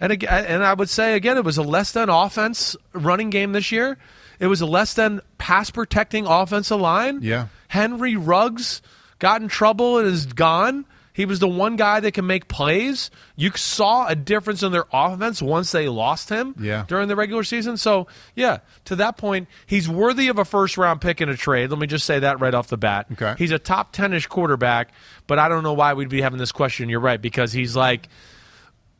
And 0.00 0.12
again, 0.12 0.44
and 0.46 0.64
I 0.64 0.74
would 0.74 0.88
say 0.88 1.14
again, 1.14 1.36
it 1.36 1.44
was 1.44 1.58
a 1.58 1.62
less 1.62 1.92
than 1.92 2.08
offense 2.08 2.76
running 2.92 3.30
game 3.30 3.52
this 3.52 3.70
year. 3.70 3.98
It 4.38 4.46
was 4.46 4.60
a 4.60 4.66
less 4.66 4.94
than 4.94 5.20
pass 5.38 5.70
protecting 5.70 6.26
offensive 6.26 6.80
line. 6.80 7.20
Yeah. 7.22 7.48
Henry 7.68 8.16
Ruggs 8.16 8.80
got 9.18 9.42
in 9.42 9.48
trouble 9.48 9.98
and 9.98 10.08
is 10.08 10.26
gone. 10.26 10.86
He 11.20 11.26
was 11.26 11.38
the 11.38 11.46
one 11.46 11.76
guy 11.76 12.00
that 12.00 12.12
can 12.14 12.26
make 12.26 12.48
plays. 12.48 13.10
You 13.36 13.50
saw 13.54 14.06
a 14.06 14.14
difference 14.14 14.62
in 14.62 14.72
their 14.72 14.86
offense 14.90 15.42
once 15.42 15.70
they 15.70 15.86
lost 15.86 16.30
him 16.30 16.54
Yeah. 16.58 16.86
during 16.88 17.08
the 17.08 17.14
regular 17.16 17.44
season. 17.44 17.76
So, 17.76 18.06
yeah, 18.34 18.60
to 18.86 18.96
that 18.96 19.18
point, 19.18 19.46
he's 19.66 19.86
worthy 19.86 20.28
of 20.28 20.38
a 20.38 20.46
first 20.46 20.78
round 20.78 21.02
pick 21.02 21.20
in 21.20 21.28
a 21.28 21.36
trade. 21.36 21.68
Let 21.68 21.78
me 21.78 21.86
just 21.86 22.06
say 22.06 22.20
that 22.20 22.40
right 22.40 22.54
off 22.54 22.68
the 22.68 22.78
bat. 22.78 23.04
Okay. 23.12 23.34
He's 23.36 23.50
a 23.50 23.58
top 23.58 23.92
10 23.92 24.14
ish 24.14 24.28
quarterback, 24.28 24.92
but 25.26 25.38
I 25.38 25.50
don't 25.50 25.62
know 25.62 25.74
why 25.74 25.92
we'd 25.92 26.08
be 26.08 26.22
having 26.22 26.38
this 26.38 26.52
question. 26.52 26.88
You're 26.88 27.00
right, 27.00 27.20
because 27.20 27.52
he's 27.52 27.76
like 27.76 28.08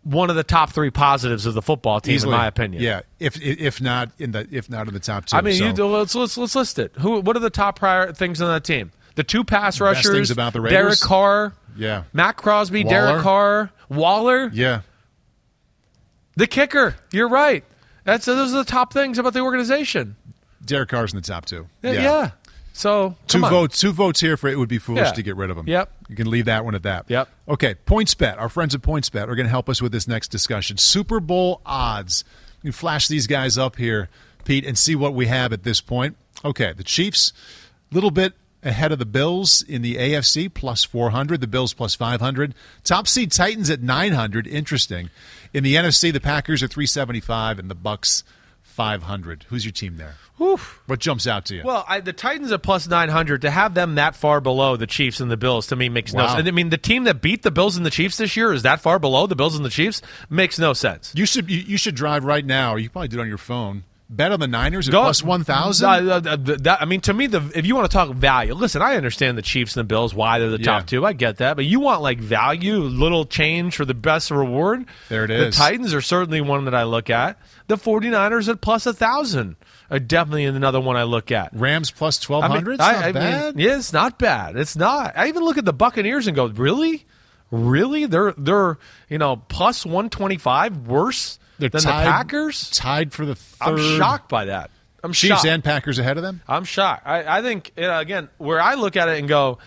one 0.02 0.28
of 0.28 0.36
the 0.36 0.44
top 0.44 0.72
three 0.72 0.90
positives 0.90 1.46
of 1.46 1.54
the 1.54 1.62
football 1.62 2.00
team, 2.00 2.16
Easily. 2.16 2.34
in 2.34 2.38
my 2.38 2.46
opinion. 2.46 2.82
Yeah. 2.82 3.00
If 3.18 3.40
if 3.40 3.80
not 3.80 4.10
in 4.18 4.32
the 4.32 4.46
if 4.50 4.68
not 4.68 4.88
in 4.88 4.94
the 4.94 5.00
top 5.00 5.24
two. 5.26 5.36
I 5.36 5.40
mean, 5.40 5.54
so. 5.54 5.64
you 5.66 5.86
let's, 5.86 6.14
let's 6.14 6.36
let's 6.36 6.54
list 6.54 6.78
it. 6.78 6.92
Who? 6.98 7.20
What 7.20 7.36
are 7.36 7.40
the 7.40 7.50
top 7.50 7.78
prior 7.78 8.12
things 8.12 8.40
on 8.42 8.48
that 8.48 8.64
team? 8.64 8.92
The 9.16 9.24
two 9.24 9.44
pass 9.44 9.80
rushers. 9.80 10.10
things 10.10 10.30
about 10.30 10.52
the 10.52 10.60
Derek 10.60 11.00
Carr. 11.00 11.52
Yeah. 11.76 12.04
Matt 12.12 12.36
Crosby. 12.36 12.84
Waller. 12.84 12.96
Derek 13.08 13.22
Carr. 13.22 13.70
Waller. 13.88 14.50
Yeah. 14.52 14.82
The 16.36 16.46
kicker. 16.46 16.96
You're 17.12 17.28
right. 17.28 17.64
That's 18.04 18.24
those 18.24 18.54
are 18.54 18.58
the 18.58 18.64
top 18.64 18.92
things 18.92 19.18
about 19.18 19.32
the 19.34 19.40
organization. 19.40 20.16
Derek 20.64 20.88
Carr's 20.88 21.12
in 21.12 21.16
the 21.20 21.26
top 21.26 21.44
two. 21.44 21.66
Yeah. 21.82 21.92
yeah. 21.92 22.30
So 22.72 23.16
Two 23.26 23.44
on. 23.44 23.50
votes. 23.50 23.80
Two 23.80 23.92
votes 23.92 24.20
here 24.20 24.36
for 24.36 24.48
it 24.48 24.58
would 24.58 24.68
be 24.68 24.78
foolish 24.78 25.06
Yeah. 25.08 25.12
to 25.12 25.22
get 25.22 25.36
rid 25.36 25.50
of 25.50 25.58
him. 25.58 25.66
Yep. 25.66 25.92
You 26.08 26.16
can 26.16 26.30
leave 26.30 26.44
that 26.46 26.64
one 26.64 26.74
at 26.74 26.82
that. 26.84 27.06
Yep. 27.08 27.28
Okay. 27.48 27.74
PointsBet. 27.86 28.38
Our 28.38 28.48
friends 28.48 28.74
at 28.74 28.80
PointsBet 28.82 29.28
are 29.28 29.34
going 29.34 29.46
to 29.46 29.50
help 29.50 29.68
us 29.68 29.82
with 29.82 29.92
this 29.92 30.06
next 30.08 30.28
discussion. 30.28 30.76
Super 30.76 31.20
Bowl 31.20 31.60
odds. 31.66 32.24
You 32.62 32.72
flash 32.72 33.08
these 33.08 33.26
guys 33.26 33.58
up 33.58 33.76
here, 33.76 34.08
Pete, 34.44 34.64
and 34.64 34.78
see 34.78 34.94
what 34.94 35.14
we 35.14 35.26
have 35.26 35.52
at 35.52 35.62
this 35.64 35.80
point. 35.80 36.16
Okay. 36.44 36.72
The 36.72 36.84
Chiefs, 36.84 37.32
little 37.90 38.10
bit 38.10 38.34
ahead 38.62 38.92
of 38.92 38.98
the 38.98 39.06
Bills 39.06 39.62
in 39.62 39.82
the 39.82 39.96
AFC, 39.96 40.52
plus 40.52 40.84
400. 40.84 41.40
The 41.40 41.46
Bills 41.46 41.72
plus 41.72 41.94
500. 41.94 42.54
Top 42.84 43.08
seed 43.08 43.32
Titans 43.32 43.70
at 43.70 43.82
900. 43.82 44.46
Interesting. 44.46 45.10
In 45.52 45.64
the 45.64 45.74
NFC, 45.74 46.12
the 46.12 46.20
Packers 46.20 46.62
are 46.62 46.68
375 46.68 47.58
and 47.58 47.70
the 47.70 47.76
Bucs 47.76 48.22
500. 48.62 49.44
Who's 49.48 49.64
your 49.64 49.72
team 49.72 49.96
there? 49.96 50.16
What 50.86 51.00
jumps 51.00 51.26
out 51.26 51.44
to 51.46 51.56
you? 51.56 51.62
Well, 51.64 51.84
I, 51.86 52.00
the 52.00 52.14
Titans 52.14 52.50
at 52.50 52.62
plus 52.62 52.88
nine 52.88 53.10
hundred 53.10 53.42
to 53.42 53.50
have 53.50 53.74
them 53.74 53.96
that 53.96 54.16
far 54.16 54.40
below 54.40 54.76
the 54.76 54.86
Chiefs 54.86 55.20
and 55.20 55.30
the 55.30 55.36
Bills 55.36 55.66
to 55.66 55.76
me 55.76 55.90
makes 55.90 56.14
no 56.14 56.26
sense. 56.26 56.48
I 56.48 56.50
mean, 56.50 56.70
the 56.70 56.78
team 56.78 57.04
that 57.04 57.20
beat 57.20 57.42
the 57.42 57.50
Bills 57.50 57.76
and 57.76 57.84
the 57.84 57.90
Chiefs 57.90 58.16
this 58.16 58.38
year 58.38 58.54
is 58.54 58.62
that 58.62 58.80
far 58.80 58.98
below 58.98 59.26
the 59.26 59.36
Bills 59.36 59.54
and 59.54 59.66
the 59.66 59.70
Chiefs 59.70 60.00
makes 60.30 60.58
no 60.58 60.72
sense. 60.72 61.12
You 61.14 61.26
should 61.26 61.50
you, 61.50 61.58
you 61.58 61.76
should 61.76 61.94
drive 61.94 62.24
right 62.24 62.44
now. 62.44 62.76
You 62.76 62.88
probably 62.88 63.08
do 63.08 63.18
it 63.18 63.22
on 63.22 63.28
your 63.28 63.36
phone. 63.36 63.84
Bet 64.12 64.32
on 64.32 64.40
the 64.40 64.48
Niners 64.48 64.88
at 64.88 64.92
Go- 64.92 65.02
plus 65.02 65.22
one 65.22 65.44
thousand. 65.44 65.88
I 65.88 66.84
mean, 66.84 67.00
to 67.02 67.14
me, 67.14 67.28
the 67.28 67.48
if 67.54 67.64
you 67.64 67.76
want 67.76 67.88
to 67.88 67.94
talk 67.96 68.10
value, 68.10 68.54
listen, 68.54 68.82
I 68.82 68.96
understand 68.96 69.38
the 69.38 69.42
Chiefs 69.42 69.76
and 69.76 69.82
the 69.82 69.84
Bills 69.88 70.12
why 70.12 70.40
they're 70.40 70.50
the 70.50 70.58
Yeah. 70.58 70.64
top 70.64 70.86
two. 70.88 71.06
I 71.06 71.12
get 71.12 71.36
that, 71.36 71.54
but 71.54 71.64
you 71.64 71.78
want 71.78 72.02
like 72.02 72.18
value, 72.18 72.78
little 72.78 73.24
change 73.24 73.76
for 73.76 73.84
the 73.84 73.94
best 73.94 74.32
reward. 74.32 74.84
There 75.08 75.22
it 75.24 75.30
is. 75.30 75.54
The. 75.56 75.62
Titans 75.62 75.94
are 75.94 76.00
certainly 76.00 76.40
one 76.40 76.64
that 76.64 76.74
I 76.74 76.82
look 76.82 77.08
at. 77.08 77.38
The 77.68 77.76
49ers 77.76 78.48
at 78.48 78.60
plus 78.60 78.84
a 78.86 78.92
thousand 78.92 79.54
are 79.92 80.00
definitely 80.00 80.44
another 80.46 80.80
one 80.80 80.96
I 80.96 81.04
look 81.04 81.30
at. 81.30 81.54
Rams 81.54 81.92
plus 81.92 82.18
twelve 82.18 82.42
hundred. 82.42 82.80
I 82.80 82.92
mean. 82.92 82.96
I- 82.96 83.00
not 83.00 83.02
I 83.04 83.06
mean, 83.06 83.14
bad. 83.54 83.60
yeah, 83.60 83.76
it's 83.76 83.92
not 83.92 84.18
bad. 84.18 84.56
It's 84.56 84.74
not. 84.74 85.16
I 85.16 85.28
even 85.28 85.44
look 85.44 85.56
at 85.56 85.64
the 85.64 85.72
Buccaneers 85.72 86.26
and 86.26 86.34
go, 86.34 86.46
really, 86.46 87.06
really? 87.52 88.06
They're 88.06 88.34
they're 88.36 88.76
you 89.08 89.18
know 89.18 89.36
plus 89.36 89.86
one 89.86 90.10
twenty 90.10 90.36
five 90.36 90.76
worse 90.88 91.38
They're 91.60 91.68
than 91.70 91.80
tied- 91.82 92.06
the 92.06 92.10
Packers. 92.10 92.70
tied 92.70 93.12
for 93.12 93.24
the 93.26 93.34
3rd 93.34 93.60
I'm 93.60 93.98
shocked 93.98 94.28
by 94.28 94.46
that. 94.46 94.70
I'm 95.02 95.12
Chiefs 95.12 95.36
shocked. 95.36 95.46
and 95.46 95.64
Packers 95.64 95.98
ahead 95.98 96.16
of 96.18 96.22
them. 96.22 96.42
I'm 96.48 96.64
shocked. 96.64 97.06
I, 97.06 97.38
I 97.38 97.42
think 97.42 97.72
you 97.76 97.84
know, 97.84 97.98
again 97.98 98.28
where 98.38 98.60
I 98.60 98.74
look 98.74 98.96
at 98.96 99.08
it 99.08 99.18
and 99.18 99.28
go, 99.28 99.58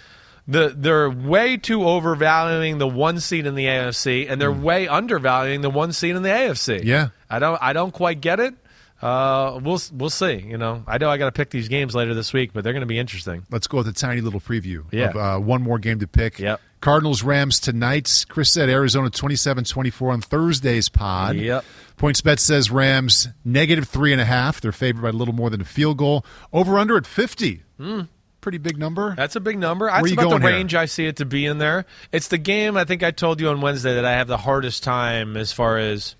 the 0.47 0.73
they're 0.77 1.09
way 1.09 1.57
too 1.57 1.87
overvaluing 1.87 2.77
the 2.77 2.87
one 2.87 3.19
seed 3.19 3.45
in 3.45 3.55
the 3.55 3.65
AFC, 3.65 4.29
and 4.29 4.39
they're 4.41 4.51
way 4.51 4.87
undervaluing 4.87 5.61
the 5.61 5.69
one 5.69 5.91
seed 5.93 6.15
in 6.15 6.21
the 6.21 6.29
AFC. 6.29 6.83
Yeah. 6.83 7.09
I 7.29 7.39
don't 7.39 7.57
I 7.61 7.73
don't 7.73 7.91
quite 7.91 8.21
get 8.21 8.39
it. 8.39 8.53
Uh, 9.01 9.59
we'll 9.63 9.81
we'll 9.91 10.09
see. 10.09 10.33
You 10.35 10.57
know, 10.57 10.83
I 10.87 10.97
know 10.97 11.09
I 11.09 11.17
got 11.17 11.25
to 11.25 11.31
pick 11.33 11.49
these 11.49 11.67
games 11.67 11.93
later 11.95 12.13
this 12.13 12.31
week, 12.31 12.51
but 12.53 12.63
they're 12.63 12.71
going 12.73 12.81
to 12.81 12.85
be 12.87 12.99
interesting. 12.99 13.43
Let's 13.49 13.67
go 13.67 13.79
with 13.79 13.87
a 13.87 13.93
tiny 13.93 14.21
little 14.21 14.39
preview 14.39 14.85
Yeah. 14.91 15.09
of 15.09 15.15
uh, 15.17 15.39
one 15.43 15.61
more 15.61 15.77
game 15.79 15.99
to 15.99 16.07
pick. 16.07 16.39
Yep. 16.39 16.61
Cardinals 16.79 17.21
Rams 17.23 17.59
tonight. 17.59 18.25
Chris 18.29 18.51
said 18.51 18.69
Arizona 18.69 19.09
27-24 19.09 20.13
on 20.13 20.21
Thursday's 20.21 20.89
pod. 20.89 21.35
Yep. 21.37 21.65
PointsBet 21.97 22.39
says 22.39 22.71
Rams 22.71 23.29
negative 23.45 23.87
three 23.87 24.11
and 24.11 24.21
a 24.21 24.25
half. 24.25 24.59
They're 24.59 24.71
favored 24.71 25.01
by 25.01 25.09
a 25.09 25.13
little 25.13 25.33
more 25.33 25.49
than 25.49 25.61
a 25.61 25.65
field 25.65 25.97
goal. 25.97 26.25
Over 26.51 26.77
under 26.79 26.97
at 26.97 27.05
fifty. 27.05 27.63
Hmm. 27.77 28.01
Pretty 28.41 28.57
big 28.57 28.77
number. 28.77 29.15
That's 29.15 29.37
a 29.37 29.39
big 29.39 29.57
number. 29.57 29.85
Where 29.85 29.95
That's 29.95 30.09
you 30.09 30.13
about 30.15 30.23
the 30.23 30.29
going 30.31 30.41
here? 30.41 30.51
range 30.51 30.75
I 30.75 30.85
see 30.85 31.05
it 31.05 31.15
to 31.17 31.25
be 31.25 31.45
in 31.45 31.59
there. 31.59 31.85
It's 32.11 32.27
the 32.27 32.37
game 32.37 32.75
I 32.75 32.83
think 32.83 33.01
I 33.01 33.11
told 33.11 33.39
you 33.39 33.47
on 33.47 33.61
Wednesday 33.61 33.95
that 33.95 34.03
I 34.03 34.13
have 34.13 34.27
the 34.27 34.37
hardest 34.37 34.83
time 34.83 35.37
as 35.37 35.53
far 35.53 35.77
as 35.77 36.15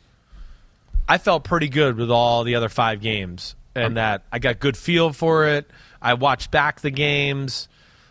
I 1.05 1.17
felt 1.17 1.43
pretty 1.43 1.67
good 1.67 1.97
with 1.97 2.09
all 2.09 2.45
the 2.45 2.55
other 2.55 2.69
five 2.69 3.01
games 3.01 3.55
and 3.75 3.97
that 3.97 4.23
I 4.31 4.39
got 4.39 4.59
good 4.59 4.77
feel 4.77 5.11
for 5.11 5.47
it. 5.47 5.69
I 6.01 6.13
watched 6.13 6.49
back 6.49 6.79
the 6.79 6.91
games. 6.91 7.67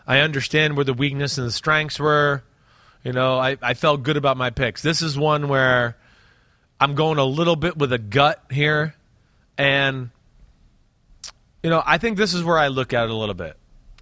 I 0.06 0.18
understand 0.18 0.76
where 0.76 0.84
the 0.84 0.92
weakness 0.92 1.38
and 1.38 1.46
the 1.46 1.52
strengths 1.52 1.98
were. 1.98 2.42
You 3.04 3.14
know, 3.14 3.38
I, 3.38 3.56
I 3.62 3.72
felt 3.72 4.02
good 4.02 4.18
about 4.18 4.36
my 4.36 4.50
picks. 4.50 4.82
This 4.82 5.00
is 5.00 5.16
one 5.16 5.48
where 5.48 5.96
I'm 6.82 6.96
going 6.96 7.18
a 7.18 7.24
little 7.24 7.54
bit 7.54 7.76
with 7.76 7.92
a 7.92 7.98
gut 7.98 8.42
here. 8.50 8.96
And, 9.56 10.10
you 11.62 11.70
know, 11.70 11.80
I 11.86 11.98
think 11.98 12.16
this 12.16 12.34
is 12.34 12.42
where 12.42 12.58
I 12.58 12.68
look 12.68 12.92
at 12.92 13.04
it 13.04 13.10
a 13.10 13.14
little 13.14 13.36
bit. 13.36 13.56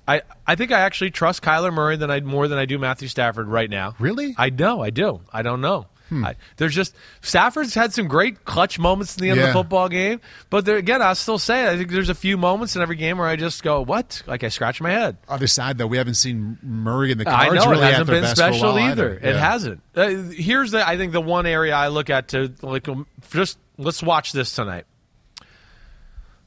I, 0.09 0.23
I 0.47 0.55
think 0.55 0.73
I 0.73 0.81
actually 0.81 1.11
trust 1.11 1.43
Kyler 1.43 1.75
Murray 1.75 1.97
than 1.97 2.11
I 2.11 2.21
more 2.21 2.49
than 2.49 2.59
I 2.59 2.65
do 2.65 2.79
Matthew 2.79 3.09
Stafford 3.09 3.49
right 3.49 3.69
now. 3.69 3.97
Really? 3.99 4.35
I 4.39 4.49
know, 4.49 4.81
I 4.81 4.89
do. 4.89 5.21
I 5.31 5.43
don't 5.43 5.61
know. 5.61 5.89
I, 6.13 6.37
there's 6.57 6.75
just 6.75 6.95
Stafford's 7.21 7.75
had 7.75 7.93
some 7.93 8.09
great 8.09 8.45
clutch 8.45 8.79
moments 8.79 9.17
in 9.17 9.23
the 9.23 9.31
end 9.31 9.41
of 9.41 9.47
the 9.47 9.53
football 9.53 9.89
game, 9.89 10.21
but 10.49 10.65
there, 10.65 10.77
again, 10.77 11.03
I'll 11.03 11.15
still 11.15 11.39
say 11.39 11.69
I 11.69 11.77
think 11.77 11.91
there's 11.91 12.09
a 12.09 12.15
few 12.15 12.37
moments 12.37 12.77
in 12.77 12.83
every 12.83 12.97
game 12.97 13.19
where 13.19 13.29
I 13.29 13.37
just 13.37 13.63
go, 13.63 13.83
"What?" 13.83 14.23
Like 14.27 14.45
I 14.45 14.49
scratch 14.49 14.81
my 14.81 14.91
head. 14.91 15.17
Other 15.29 15.47
side 15.47 15.79
though, 15.79 15.87
we 15.87 15.99
haven't 15.99 16.15
seen 16.15 16.59
Murray 16.63 17.13
in 17.13 17.19
the 17.19 17.29
I 17.29 17.47
Cards 17.47 17.65
know 17.65 17.71
really 17.71 17.87
it 17.87 17.91
hasn't 17.91 18.09
been 18.09 18.23
best 18.23 18.37
for 18.37 18.43
a 18.43 18.53
special 18.53 18.73
while 18.73 18.91
either. 18.91 19.15
It 19.15 19.37
hasn't. 19.37 19.83
Uh, 19.95 20.09
here's 20.09 20.73
the 20.73 20.87
I 20.87 20.97
think 20.97 21.13
the 21.13 21.21
one 21.21 21.47
area 21.47 21.75
I 21.75 21.89
look 21.89 22.11
at 22.11 22.29
to 22.29 22.53
like 22.63 22.89
um, 22.89 23.07
just 23.31 23.59
let's 23.79 24.03
watch 24.03 24.33
this 24.33 24.55
tonight. 24.55 24.87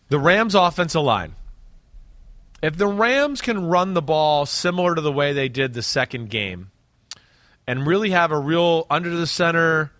The 0.10 0.20
Rams 0.20 0.56
offensive 0.56 1.02
line. 1.02 1.36
If 2.62 2.78
the 2.78 2.88
Rams 2.88 3.42
can 3.42 3.66
run 3.66 3.94
the 3.94 4.02
ball 4.02 4.46
similar 4.46 4.96
to 4.96 5.02
the 5.02 5.12
way 5.12 5.34
they 5.34 5.50
did 5.50 5.74
the 5.74 5.82
second 5.82 6.30
game 6.30 6.72
and 7.68 7.88
really 7.88 8.12
have 8.12 8.32
a 8.32 8.40
real 8.40 8.86
under 8.90 9.10
the 9.10 9.28
center 9.28 9.92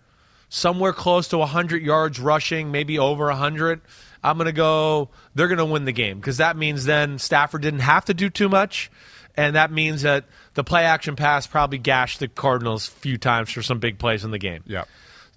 somewhere 0.48 0.92
close 0.92 1.28
to 1.28 1.38
100 1.38 1.82
yards 1.82 2.20
rushing, 2.20 2.70
maybe 2.70 2.98
over 2.98 3.26
100, 3.26 3.80
I'm 4.22 4.36
going 4.36 4.46
to 4.46 4.52
go 4.52 5.10
they're 5.34 5.48
going 5.48 5.58
to 5.58 5.64
win 5.64 5.84
the 5.84 5.92
game 5.92 6.18
because 6.18 6.38
that 6.38 6.56
means 6.56 6.84
then 6.84 7.18
Stafford 7.18 7.62
didn't 7.62 7.80
have 7.80 8.06
to 8.06 8.14
do 8.14 8.30
too 8.30 8.48
much 8.48 8.90
and 9.36 9.56
that 9.56 9.70
means 9.70 10.02
that 10.02 10.24
the 10.54 10.64
play 10.64 10.84
action 10.84 11.16
pass 11.16 11.46
probably 11.46 11.78
gashed 11.78 12.20
the 12.20 12.28
Cardinals 12.28 12.88
a 12.88 12.90
few 12.92 13.18
times 13.18 13.50
for 13.50 13.62
some 13.62 13.78
big 13.78 13.98
plays 13.98 14.24
in 14.24 14.30
the 14.30 14.38
game. 14.38 14.62
Yeah. 14.66 14.84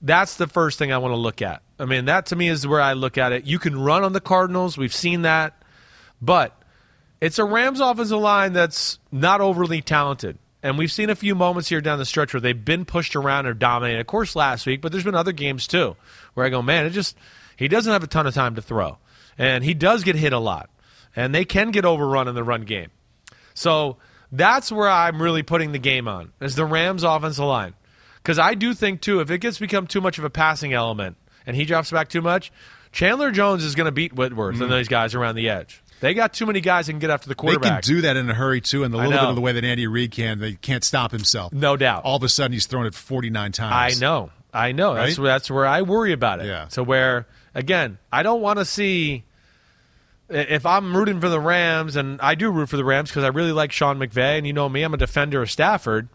That's 0.02 0.38
the 0.38 0.48
first 0.48 0.78
thing 0.78 0.92
I 0.92 1.00
want 1.00 1.14
to 1.14 1.18
look 1.18 1.42
at. 1.42 1.64
I 1.80 1.86
mean, 1.86 2.06
that 2.06 2.28
to 2.28 2.36
me 2.36 2.50
is 2.50 2.68
where 2.68 2.82
I 2.82 2.94
look 2.94 3.18
at 3.18 3.32
it. 3.32 3.46
You 3.46 3.58
can 3.58 3.80
run 3.80 4.04
on 4.04 4.14
the 4.14 4.22
Cardinals. 4.22 4.78
We've 4.78 4.94
seen 4.94 5.24
that. 5.24 5.60
But 6.22 6.60
it's 7.20 7.40
a 7.40 7.44
Rams 7.44 7.80
offensive 7.80 8.20
line 8.20 8.54
that's 8.54 9.00
not 9.12 9.42
overly 9.42 9.82
talented. 9.82 10.38
And 10.68 10.78
we've 10.78 10.92
seen 10.92 11.10
a 11.10 11.16
few 11.16 11.34
moments 11.34 11.70
here 11.70 11.80
down 11.80 11.98
the 11.98 12.04
stretch 12.04 12.34
where 12.34 12.42
they've 12.42 12.66
been 12.66 12.84
pushed 12.84 13.16
around 13.16 13.46
or 13.46 13.54
dominated. 13.54 14.02
Of 14.02 14.08
course, 14.08 14.36
last 14.36 14.66
week, 14.66 14.82
but 14.82 14.92
there's 14.92 15.06
been 15.06 15.16
other 15.16 15.32
games 15.32 15.66
too 15.66 15.96
where 16.34 16.46
I 16.46 16.50
go, 16.50 16.62
man, 16.62 16.86
it 16.86 16.90
just, 16.90 17.16
he 17.56 17.70
doesn't 17.70 17.94
have 17.94 18.04
a 18.04 18.08
ton 18.08 18.28
of 18.28 18.34
time 18.34 18.56
to 18.56 18.62
throw. 18.62 18.98
And 19.38 19.64
he 19.64 19.74
does 19.74 20.04
get 20.04 20.18
hit 20.18 20.34
a 20.34 20.40
lot. 20.40 20.70
And 21.16 21.34
they 21.34 21.46
can 21.46 21.72
get 21.72 21.86
overrun 21.86 22.28
in 22.28 22.36
the 22.36 22.44
run 22.44 22.64
game. 22.64 22.90
So 23.54 23.96
that's 24.30 24.70
where 24.70 24.90
I'm 24.90 25.22
really 25.22 25.42
putting 25.42 25.72
the 25.72 25.80
game 25.80 26.06
on 26.06 26.34
is 26.42 26.56
the 26.56 26.66
Rams 26.66 27.04
offensive 27.04 27.46
line. 27.46 27.74
Because 28.18 28.38
I 28.38 28.54
do 28.54 28.74
think 28.74 29.00
too, 29.00 29.22
if 29.22 29.32
it 29.32 29.40
gets 29.40 29.60
become 29.60 29.88
too 29.88 30.02
much 30.02 30.18
of 30.18 30.26
a 30.26 30.30
passing 30.30 30.74
element 30.74 31.16
and 31.46 31.56
he 31.56 31.64
drops 31.64 31.92
back 31.92 32.10
too 32.10 32.22
much, 32.22 32.52
Chandler 32.92 33.32
Jones 33.32 33.64
is 33.64 33.74
going 33.74 33.86
to 33.86 33.94
beat 33.94 34.12
Whitworth 34.12 34.56
and 34.56 34.66
mm. 34.66 34.70
those 34.70 34.90
guys 34.90 35.16
around 35.16 35.36
the 35.36 35.48
edge. 35.48 35.82
They 36.00 36.14
got 36.14 36.34
too 36.34 36.46
many 36.46 36.62
guys 36.62 36.86
that 36.86 36.94
can 36.94 37.00
get 37.00 37.10
after 37.10 37.28
the 37.28 37.36
Mm-hmm. 37.36 37.62
They 37.62 37.70
can 37.70 37.82
do 37.82 38.02
that 38.02 38.18
in 38.18 38.30
a 38.30 38.34
hurry 38.34 38.62
too, 38.62 38.84
and 38.84 38.94
a 38.94 38.98
little 38.98 39.12
bit 39.12 39.22
of 39.22 39.36
the 39.36 39.42
way 39.42 39.52
that 39.54 39.64
Andy 39.64 39.88
Reid 39.88 40.12
can, 40.12 40.40
they 40.40 40.54
can't 40.54 40.84
stop 40.84 41.12
himself. 41.12 41.52
no 41.54 41.76
doubt. 41.78 42.04
All 42.04 42.18
of 42.18 42.24
a 42.24 42.30
sudden, 42.30 42.54
he's 42.54 42.66
thrown 42.68 42.86
it 42.86 42.94
49 42.94 43.52
times. 43.52 43.98
I 43.98 44.00
know. 44.00 44.30
I 44.54 44.72
know. 44.72 44.94
That's 44.94 45.18
Right? 45.20 45.26
that's 45.26 45.52
where 45.52 45.66
I 45.66 45.82
worry 45.82 46.14
about 46.14 46.40
it. 46.40 46.46
Yeah. 46.48 46.68
So 46.70 46.84
where 46.84 47.28
again, 47.56 47.98
I 48.12 48.24
don't 48.24 48.42
want 48.42 48.60
to 48.60 48.66
see 48.66 49.24
if 50.30 50.66
I'm 50.66 50.96
rooting 50.96 51.20
for 51.22 51.30
the 51.30 51.40
Rams, 51.40 51.96
and 51.96 52.20
I 52.22 52.36
do 52.36 52.52
root 52.52 52.70
for 52.70 52.78
the 52.78 52.86
Rams 52.86 53.10
because 53.10 53.24
I 53.24 53.28
really 53.30 53.52
like 53.52 53.72
Sean 53.72 53.98
McVay, 53.98 54.38
and 54.38 54.46
you 54.48 54.54
know 54.54 54.68
me, 54.68 54.84
I'm 54.84 54.94
a 54.94 54.98
defender 54.98 55.42
of 55.42 55.50
Stafford. 55.52 56.10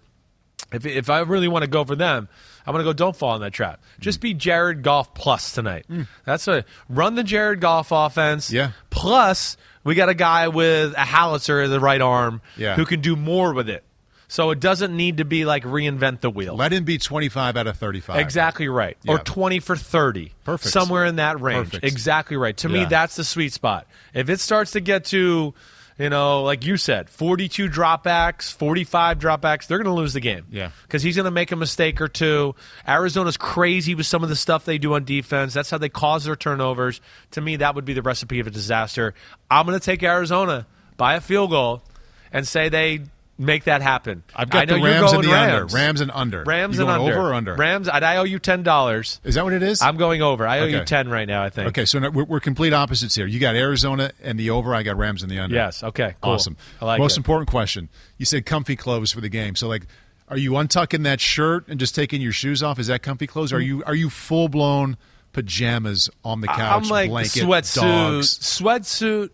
If 0.72 0.86
if 0.86 1.10
I 1.10 1.20
really 1.20 1.48
want 1.48 1.64
to 1.64 1.70
go 1.70 1.84
for 1.84 1.94
them, 1.96 2.28
I'm 2.66 2.72
going 2.72 2.84
to 2.84 2.88
go. 2.88 2.92
Don't 2.94 3.14
fall 3.16 3.34
in 3.36 3.42
that 3.42 3.52
trap. 3.52 3.82
Just 4.00 4.20
be 4.20 4.32
Jared 4.32 4.82
Goff 4.82 5.12
plus 5.14 5.52
tonight. 5.52 5.86
That's 6.24 6.48
a 6.48 6.64
run 6.88 7.14
the 7.14 7.24
Jared 7.24 7.60
Goff 7.60 7.92
offense. 7.92 8.48
Mm. 8.50 8.52
Yeah. 8.54 8.70
Plus, 8.90 9.56
we 9.84 9.94
got 9.94 10.08
a 10.08 10.14
guy 10.14 10.48
with 10.48 10.94
a 10.96 11.00
howitzer 11.04 11.62
in 11.62 11.70
the 11.70 11.80
right 11.80 12.00
arm 12.00 12.40
Yeah. 12.56 12.76
who 12.76 12.84
can 12.84 13.00
do 13.00 13.16
more 13.16 13.52
with 13.52 13.68
it. 13.68 13.84
So 14.28 14.50
it 14.50 14.60
doesn't 14.60 14.96
need 14.96 15.18
to 15.18 15.26
be 15.26 15.44
like 15.44 15.62
reinvent 15.64 16.20
the 16.20 16.30
wheel. 16.30 16.56
Let 16.56 16.72
him 16.72 16.84
be 16.84 16.96
25 16.96 17.54
out 17.58 17.66
of 17.66 17.76
35. 17.76 18.18
Exactly 18.18 18.66
right. 18.66 18.96
Or 19.06 19.18
20 19.18 19.58
for 19.60 19.76
30. 19.76 20.32
Perfect. 20.44 20.72
Somewhere 20.72 21.04
in 21.04 21.16
that 21.16 21.38
range. 21.40 21.66
Perfect. 21.66 21.84
Exactly 21.84 22.38
right. 22.38 22.56
To 22.56 22.68
me, 22.70 22.86
that's 22.86 23.16
the 23.16 23.24
sweet 23.24 23.52
spot. 23.52 23.86
If 24.14 24.30
it 24.30 24.40
starts 24.40 24.70
to 24.70 24.80
get 24.80 25.04
to, 25.06 25.52
you 25.98 26.08
know, 26.08 26.42
like 26.42 26.64
you 26.64 26.76
said, 26.76 27.10
42 27.10 27.68
dropbacks, 27.68 28.52
45 28.52 29.18
dropbacks, 29.18 29.66
they're 29.66 29.78
going 29.78 29.94
to 29.94 30.00
lose 30.00 30.12
the 30.12 30.20
game. 30.20 30.46
Yeah. 30.50 30.70
Because 30.82 31.02
he's 31.02 31.16
going 31.16 31.24
to 31.24 31.30
make 31.30 31.52
a 31.52 31.56
mistake 31.56 32.00
or 32.00 32.08
two. 32.08 32.54
Arizona's 32.86 33.36
crazy 33.36 33.94
with 33.94 34.06
some 34.06 34.22
of 34.22 34.28
the 34.28 34.36
stuff 34.36 34.64
they 34.64 34.78
do 34.78 34.94
on 34.94 35.04
defense. 35.04 35.54
That's 35.54 35.70
how 35.70 35.78
they 35.78 35.88
cause 35.88 36.24
their 36.24 36.36
turnovers. 36.36 37.00
To 37.32 37.40
me, 37.40 37.56
that 37.56 37.74
would 37.74 37.84
be 37.84 37.92
the 37.92 38.02
recipe 38.02 38.40
of 38.40 38.46
a 38.46 38.50
disaster. 38.50 39.14
I'm 39.50 39.66
going 39.66 39.78
to 39.78 39.84
take 39.84 40.02
Arizona 40.02 40.66
by 40.96 41.14
a 41.14 41.20
field 41.20 41.50
goal 41.50 41.82
and 42.32 42.46
say 42.46 42.68
they 42.68 43.00
make 43.42 43.64
that 43.64 43.82
happen. 43.82 44.22
I've 44.34 44.48
got 44.48 44.62
I 44.62 44.64
know 44.64 44.76
the 44.76 44.82
Rams 44.82 45.12
and 45.12 45.24
the 45.24 45.28
Rams. 45.28 45.52
under. 45.52 45.76
Rams 45.76 46.00
and 46.00 46.10
under. 46.12 46.44
Rams 46.44 46.76
You 46.76 46.82
and 46.82 46.90
under. 46.90 47.12
over 47.12 47.30
or 47.30 47.34
under? 47.34 47.54
Rams. 47.54 47.88
I 47.88 47.98
I 47.98 48.16
owe 48.16 48.24
you 48.24 48.38
ten 48.38 48.62
dollars. 48.62 49.20
Is 49.24 49.34
that 49.34 49.44
what 49.44 49.52
it 49.52 49.62
is? 49.62 49.82
I'm 49.82 49.96
going 49.96 50.22
over. 50.22 50.46
I 50.46 50.60
owe 50.60 50.64
you 50.64 50.76
Okay. 50.78 50.84
ten 50.84 51.08
right 51.08 51.26
now. 51.26 51.42
I 51.42 51.50
think. 51.50 51.68
Okay, 51.68 51.84
so 51.84 52.00
we're, 52.10 52.24
we're 52.24 52.40
complete 52.40 52.72
opposites 52.72 53.14
here. 53.14 53.26
You 53.26 53.40
got 53.40 53.54
Arizona 53.54 54.12
and 54.22 54.38
the 54.38 54.50
over. 54.50 54.74
I 54.74 54.82
got 54.82 54.96
Rams 54.96 55.22
and 55.22 55.30
the 55.30 55.38
under. 55.38 55.54
Yes. 55.54 55.82
Okay. 55.82 56.14
Cool. 56.20 56.32
Awesome. 56.32 56.56
I 56.80 56.84
like 56.86 56.98
Most 57.00 57.16
it. 57.16 57.20
important 57.20 57.48
question. 57.48 57.88
You 58.18 58.24
said 58.24 58.46
comfy 58.46 58.76
clothes 58.76 59.12
for 59.12 59.20
the 59.20 59.28
game. 59.28 59.56
So 59.56 59.68
like, 59.68 59.86
are 60.28 60.38
you 60.38 60.52
untucking 60.52 61.02
that 61.04 61.20
shirt 61.20 61.66
and 61.68 61.78
just 61.78 61.94
taking 61.94 62.20
your 62.20 62.32
shoes 62.32 62.62
off? 62.62 62.78
Is 62.78 62.86
that 62.86 63.02
comfy 63.02 63.26
clothes? 63.26 63.52
Are 63.52 63.60
mm. 63.60 63.66
you 63.66 63.84
are 63.84 63.94
you 63.94 64.08
full 64.10 64.48
blown 64.48 64.96
pajamas 65.32 66.10
on 66.24 66.40
the 66.40 66.46
couch? 66.46 66.84
I'm 66.84 66.88
like 66.88 67.10
blanket, 67.10 67.44
sweatsuit, 67.44 67.80
dogs? 67.80 68.38
sweatsuit. 68.38 69.30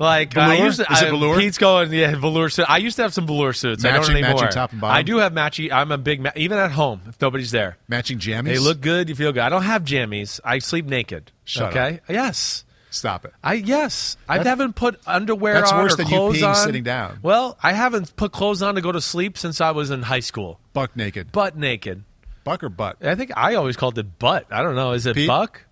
Like 0.00 0.36
I 0.36 0.56
used 0.64 0.78
to, 0.80 0.90
Is 0.90 1.02
it 1.02 1.08
I- 1.08 1.10
velour? 1.10 1.38
Pete's 1.38 1.58
going, 1.58 1.92
yeah, 1.92 2.16
velour 2.16 2.48
suit. 2.48 2.64
I 2.68 2.78
used 2.78 2.96
to 2.96 3.02
have 3.02 3.12
some 3.12 3.26
velour 3.26 3.52
suits. 3.52 3.84
I 3.84 3.90
Matching- 3.92 4.14
don't 4.14 4.24
anymore. 4.24 4.48
top 4.48 4.72
and 4.72 4.80
bottom? 4.80 4.96
I 4.96 5.02
do 5.02 5.18
have 5.18 5.32
matchy. 5.34 5.70
I'm 5.70 5.92
a 5.92 5.98
big, 5.98 6.22
ma- 6.22 6.30
even 6.36 6.56
at 6.58 6.70
home 6.72 7.02
if 7.06 7.20
nobody's 7.20 7.50
there. 7.50 7.76
Matching 7.86 8.18
jammies. 8.18 8.44
They 8.46 8.58
look 8.58 8.80
good. 8.80 9.10
You 9.10 9.14
feel 9.14 9.32
good. 9.32 9.42
I 9.42 9.50
don't 9.50 9.62
have 9.64 9.84
jammies. 9.84 10.40
I 10.42 10.58
sleep 10.60 10.86
naked. 10.86 11.30
Shut 11.44 11.70
okay. 11.76 12.00
Yes. 12.08 12.64
Stop 12.92 13.24
it. 13.24 13.32
I 13.44 13.54
yes, 13.54 14.16
I 14.28 14.38
haven't 14.42 14.74
put 14.74 14.98
underwear 15.06 15.54
That's 15.54 15.70
on 15.70 15.82
worse 15.84 15.92
or 15.92 15.96
than 15.98 16.06
you 16.08 16.12
clothes 16.16 16.38
peeing 16.38 16.48
on. 16.48 16.54
sitting 16.56 16.82
down. 16.82 17.20
Well, 17.22 17.56
I 17.62 17.72
haven't 17.72 18.16
put 18.16 18.32
clothes 18.32 18.62
on 18.62 18.74
to 18.74 18.80
go 18.80 18.90
to 18.90 19.00
sleep 19.00 19.38
since 19.38 19.60
I 19.60 19.70
was 19.70 19.90
in 19.92 20.02
high 20.02 20.18
school. 20.20 20.58
Buck 20.72 20.96
naked. 20.96 21.30
Butt 21.30 21.56
naked. 21.56 22.02
Buck 22.42 22.64
or 22.64 22.68
butt? 22.68 22.96
I 23.00 23.14
think 23.14 23.30
I 23.36 23.54
always 23.54 23.76
called 23.76 23.96
it 23.98 24.18
butt. 24.18 24.46
I 24.50 24.62
don't 24.64 24.74
know. 24.74 24.90
Is 24.90 25.06
it 25.06 25.14
Pete? 25.14 25.28
buck? 25.28 25.62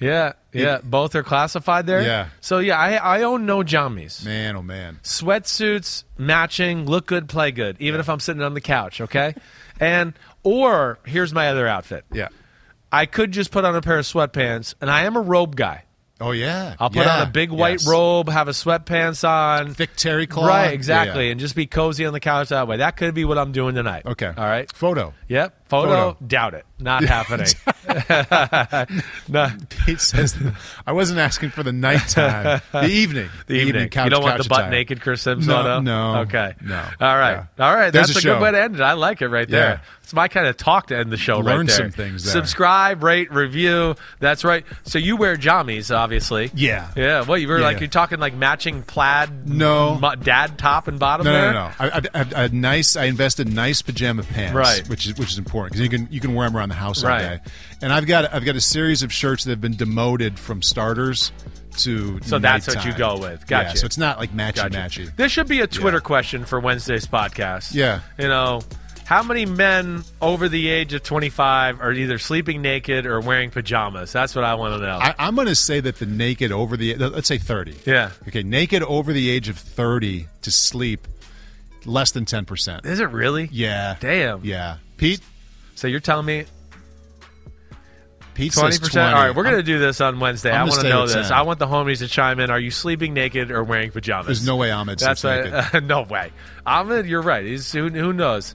Yeah, 0.00 0.32
yeah. 0.52 0.78
Both 0.82 1.14
are 1.14 1.22
classified 1.22 1.86
there. 1.86 2.02
Yeah. 2.02 2.28
So 2.40 2.58
yeah, 2.58 2.78
I 2.78 2.94
I 3.18 3.22
own 3.22 3.46
no 3.46 3.62
jammies. 3.62 4.24
Man, 4.24 4.56
oh 4.56 4.62
man. 4.62 4.98
Sweatsuits, 5.02 6.04
matching, 6.18 6.86
look 6.86 7.06
good, 7.06 7.28
play 7.28 7.50
good. 7.52 7.76
Even 7.80 8.00
if 8.00 8.08
I'm 8.08 8.20
sitting 8.20 8.42
on 8.42 8.54
the 8.54 8.60
couch, 8.60 9.00
okay. 9.02 9.34
and 9.80 10.14
or 10.42 10.98
here's 11.06 11.32
my 11.32 11.48
other 11.48 11.66
outfit. 11.68 12.04
Yeah. 12.12 12.28
I 12.90 13.06
could 13.06 13.30
just 13.30 13.50
put 13.52 13.64
on 13.64 13.76
a 13.76 13.80
pair 13.82 13.98
of 13.98 14.04
sweatpants, 14.04 14.74
and 14.80 14.90
I 14.90 15.02
am 15.04 15.16
a 15.16 15.20
robe 15.20 15.54
guy. 15.54 15.84
Oh 16.20 16.32
yeah. 16.32 16.74
I'll 16.80 16.90
put 16.90 17.06
Yeah. 17.06 17.20
on 17.22 17.28
a 17.28 17.30
big 17.30 17.50
white 17.50 17.80
Yes. 17.80 17.86
robe, 17.88 18.28
have 18.28 18.48
a 18.48 18.50
sweatpants 18.52 19.26
on, 19.26 19.74
thick 19.74 19.96
terry 19.96 20.26
cloth. 20.26 20.48
right? 20.48 20.64
Yeah, 20.66 20.70
Exactly, 20.72 21.26
yeah. 21.26 21.30
and 21.32 21.40
just 21.40 21.54
be 21.54 21.66
cozy 21.66 22.04
on 22.04 22.12
the 22.12 22.20
couch 22.20 22.48
that 22.48 22.66
way. 22.68 22.78
That 22.78 22.96
could 22.96 23.14
be 23.14 23.24
what 23.24 23.38
I'm 23.38 23.52
doing 23.52 23.74
tonight. 23.74 24.04
Okay. 24.06 24.26
all 24.36 24.44
right. 24.44 24.70
Photo. 24.74 25.14
Yep. 25.28 25.54
Photo, 25.70 26.12
Photo. 26.12 26.16
doubt 26.26 26.54
it. 26.54 26.66
Not 26.78 27.04
happening. 27.04 27.46
no. 29.28 29.48
Pete 29.84 30.00
says, 30.00 30.36
"I 30.86 30.92
wasn't 30.92 31.18
asking 31.20 31.50
for 31.50 31.62
the 31.62 31.72
nighttime, 31.72 32.60
the 32.72 32.86
evening, 32.88 33.28
The 33.46 33.54
evening. 33.54 33.88
couch, 33.88 34.04
you 34.04 34.10
don't 34.10 34.22
want 34.22 34.42
the 34.42 34.48
butt 34.48 34.70
naked 34.70 35.00
Chris 35.00 35.22
Simms 35.22 35.46
No, 35.46 35.56
photo? 35.56 35.80
no, 35.80 36.16
Okay. 36.20 36.54
no. 36.62 36.76
All 37.00 37.16
right. 37.18 37.44
Yeah. 37.58 37.66
All 37.66 37.74
right. 37.74 37.92
There's 37.92 38.08
That's 38.08 38.24
a 38.24 38.28
a, 38.28 38.32
good 38.34 38.42
way 38.42 38.50
to 38.52 38.62
end 38.62 38.74
it. 38.76 38.80
I 38.80 38.94
like 38.94 39.22
it 39.22 39.28
right 39.28 39.48
Yeah. 39.48 39.58
there. 39.58 39.82
It's 40.02 40.12
my 40.14 40.26
kind 40.28 40.46
of 40.48 40.56
talk 40.56 40.88
to 40.88 40.96
end 40.98 41.12
the 41.12 41.16
show 41.16 41.36
right 41.36 41.56
Learn 41.56 41.66
there. 41.66 41.76
some 41.76 41.90
things 41.92 42.24
there. 42.24 42.32
Subscribe, 42.32 43.02
rate, 43.04 43.30
review. 43.32 43.94
That's 44.18 44.42
right. 44.44 44.64
So 44.84 44.98
you 44.98 45.16
wear 45.16 45.36
jammies, 45.36 45.94
obviously. 45.94 46.50
Yeah. 46.54 46.88
Yeah. 46.96 47.22
Well, 47.22 47.38
you 47.38 47.46
were 47.46 47.58
Yeah, 47.58 47.64
like? 47.66 47.80
You're 47.80 47.88
talking 47.88 48.18
like 48.18 48.34
matching 48.34 48.82
plaid. 48.82 49.46
No. 49.48 50.00
dad 50.22 50.58
top 50.58 50.88
and 50.88 50.98
bottom. 50.98 51.26
No, 51.26 51.32
there? 51.32 51.52
no, 51.52 51.68
no, 51.68 51.68
no. 51.68 51.72
I, 51.78 51.86
I, 52.14 52.20
I, 52.42 52.44
I 52.44 52.48
nice. 52.48 52.96
I 52.96 53.04
invested 53.04 53.52
nice 53.52 53.82
pajama 53.82 54.22
pants, 54.24 54.54
Right. 54.54 54.88
Which 54.88 55.06
is 55.06 55.16
which 55.16 55.30
is 55.30 55.38
important 55.38 55.59
because 55.68 55.80
you 55.80 55.88
can 55.88 56.08
you 56.10 56.20
can 56.20 56.34
wear 56.34 56.46
them 56.48 56.56
around 56.56 56.68
the 56.70 56.74
house 56.74 57.02
all 57.04 57.10
day. 57.18 57.40
And 57.82 57.92
I've 57.92 58.06
got 58.06 58.32
I've 58.32 58.44
got 58.44 58.56
a 58.56 58.60
series 58.60 59.02
of 59.02 59.12
shirts 59.12 59.44
that 59.44 59.50
have 59.50 59.60
been 59.60 59.76
demoted 59.76 60.38
from 60.38 60.62
starters 60.62 61.32
to 61.78 62.20
So 62.22 62.38
that's 62.38 62.66
what 62.66 62.84
you 62.84 62.92
go 62.92 63.18
with. 63.18 63.46
Gotcha. 63.46 63.68
Yeah, 63.68 63.74
so 63.74 63.86
it's 63.86 63.98
not 63.98 64.18
like 64.18 64.32
matchy 64.32 64.56
Gotcha. 64.56 64.78
matchy. 64.78 65.16
This 65.16 65.32
should 65.32 65.48
be 65.48 65.60
a 65.60 65.66
Twitter 65.66 66.00
question 66.00 66.44
for 66.44 66.58
Wednesday's 66.60 67.06
podcast. 67.06 67.74
Yeah. 67.74 68.00
You 68.18 68.28
know, 68.28 68.60
how 69.06 69.22
many 69.22 69.46
men 69.46 70.02
over 70.20 70.48
the 70.48 70.68
age 70.68 70.92
of 70.94 71.02
25 71.02 71.80
are 71.80 71.92
either 71.92 72.18
sleeping 72.18 72.60
naked 72.62 73.06
or 73.06 73.20
wearing 73.20 73.50
pajamas? 73.50 74.12
That's 74.12 74.34
what 74.34 74.44
I 74.44 74.54
want 74.54 74.74
to 74.74 74.86
know. 74.86 74.98
I, 75.00 75.14
I'm 75.18 75.34
going 75.34 75.46
to 75.46 75.54
say 75.54 75.80
that 75.80 75.98
the 75.98 76.06
naked 76.06 76.52
over 76.52 76.76
the 76.76 76.96
let's 76.96 77.28
say 77.28 77.38
30. 77.38 77.76
yeah. 77.86 78.10
Okay, 78.28 78.42
naked 78.42 78.82
over 78.82 79.12
the 79.12 79.30
age 79.30 79.48
of 79.48 79.56
30 79.56 80.26
to 80.42 80.50
sleep 80.50 81.06
less 81.84 82.10
than 82.10 82.24
10 82.24 82.44
percent. 82.44 82.84
Is 82.84 83.00
it 83.00 83.10
really? 83.10 83.48
Yeah. 83.52 83.96
Damn. 84.00 84.44
Yeah. 84.44 84.76
Pete. 84.96 85.20
So 85.80 85.88
you're 85.88 85.98
telling 85.98 86.26
me 86.26 86.44
Pete 88.34 88.52
20%? 88.52 88.90
20. 88.92 88.98
All 88.98 89.14
right, 89.14 89.34
we're 89.34 89.44
gonna 89.44 89.62
do 89.62 89.78
this 89.78 90.02
on 90.02 90.20
Wednesday. 90.20 90.50
I 90.50 90.64
want 90.64 90.82
to 90.82 90.88
know 90.90 91.06
this. 91.06 91.28
10. 91.28 91.32
I 91.32 91.40
want 91.40 91.58
the 91.58 91.66
homies 91.66 92.00
to 92.00 92.06
chime 92.06 92.38
in. 92.38 92.50
Are 92.50 92.60
you 92.60 92.70
sleeping 92.70 93.14
naked 93.14 93.50
or 93.50 93.64
wearing 93.64 93.90
pajamas? 93.90 94.26
There's 94.26 94.46
no 94.46 94.56
way 94.56 94.70
Ahmed 94.70 94.98
That's 94.98 95.22
sleeps 95.22 95.50
right. 95.50 95.72
naked. 95.72 95.84
no 95.88 96.02
way. 96.02 96.32
Ahmed, 96.66 97.06
you're 97.06 97.22
right. 97.22 97.46
He's 97.46 97.72
who, 97.72 97.88
who 97.88 98.12
knows. 98.12 98.54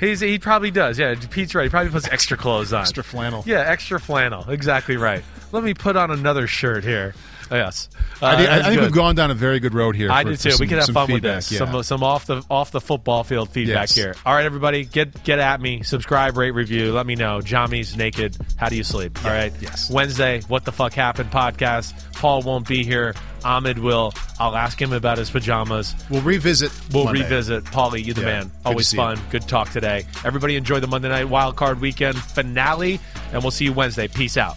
He's 0.00 0.18
he 0.18 0.40
probably 0.40 0.72
does. 0.72 0.98
Yeah, 0.98 1.14
Pete's 1.30 1.54
right. 1.54 1.62
He 1.62 1.68
probably 1.68 1.92
puts 1.92 2.08
extra 2.08 2.36
clothes 2.36 2.72
on. 2.72 2.80
Extra 2.80 3.04
flannel. 3.04 3.44
Yeah, 3.46 3.60
extra 3.60 4.00
flannel. 4.00 4.50
Exactly 4.50 4.96
right. 4.96 5.22
Let 5.52 5.62
me 5.62 5.74
put 5.74 5.94
on 5.94 6.10
another 6.10 6.48
shirt 6.48 6.82
here. 6.82 7.14
Yes, 7.54 7.88
Uh, 8.20 8.26
I, 8.26 8.36
think- 8.36 8.48
I 8.50 8.62
think 8.62 8.74
good. 8.74 8.82
we've 8.82 8.92
gone 8.92 9.14
down 9.14 9.30
a 9.30 9.34
very 9.34 9.60
good 9.60 9.74
road 9.74 9.94
here. 9.96 10.10
I 10.10 10.22
for- 10.22 10.30
do 10.30 10.36
too. 10.36 10.50
some- 10.50 10.60
we 10.60 10.66
can 10.66 10.78
have 10.78 10.88
fun 10.88 11.10
with 11.12 11.22
this. 11.22 11.50
yeah. 11.52 11.58
Some 11.58 11.82
some 11.82 12.02
off 12.02 12.26
the 12.26 12.42
off 12.50 12.70
the 12.72 12.80
football 12.80 13.24
field 13.24 13.50
feedback 13.50 13.74
Yes. 13.88 13.94
here. 13.94 14.14
All 14.26 14.34
right, 14.34 14.44
everybody, 14.44 14.84
get 14.84 15.22
get 15.24 15.38
at 15.38 15.60
me. 15.60 15.82
Subscribe, 15.82 16.36
rate, 16.36 16.50
review. 16.52 16.92
Let 16.92 17.06
me 17.06 17.14
know. 17.14 17.38
Jammies 17.40 17.96
naked. 17.96 18.36
How 18.56 18.68
do 18.68 18.76
you 18.76 18.84
sleep? 18.84 19.24
All 19.24 19.30
right. 19.30 19.52
yes. 19.60 19.90
Wednesday. 19.90 20.40
What 20.48 20.64
the 20.64 20.72
fuck 20.72 20.92
happened? 20.94 21.30
Podcast. 21.30 21.94
Paul 22.14 22.42
won't 22.42 22.66
be 22.66 22.84
here. 22.84 23.14
Ahmed 23.44 23.78
will. 23.78 24.14
I'll 24.40 24.56
ask 24.56 24.80
him 24.80 24.94
about 24.94 25.18
his 25.18 25.30
pajamas. 25.30 25.94
We'll 26.08 26.22
revisit. 26.22 26.72
We'll 26.92 27.04
Monday. 27.04 27.22
revisit. 27.24 27.64
Paulie, 27.64 28.02
you 28.02 28.14
the 28.14 28.22
Yeah, 28.22 28.26
man. 28.26 28.52
Always 28.64 28.88
see 28.88 28.96
fun. 28.96 29.16
you. 29.18 29.22
Good 29.30 29.46
talk 29.46 29.70
today. 29.70 30.06
Everybody 30.24 30.56
enjoy 30.56 30.80
the 30.80 30.86
Monday 30.86 31.10
night 31.10 31.28
wild 31.28 31.54
card 31.56 31.78
weekend 31.80 32.16
finale, 32.16 33.00
and 33.34 33.42
we'll 33.42 33.50
see 33.50 33.66
you 33.66 33.74
Wednesday. 33.74 34.08
Peace 34.08 34.38
out. 34.38 34.56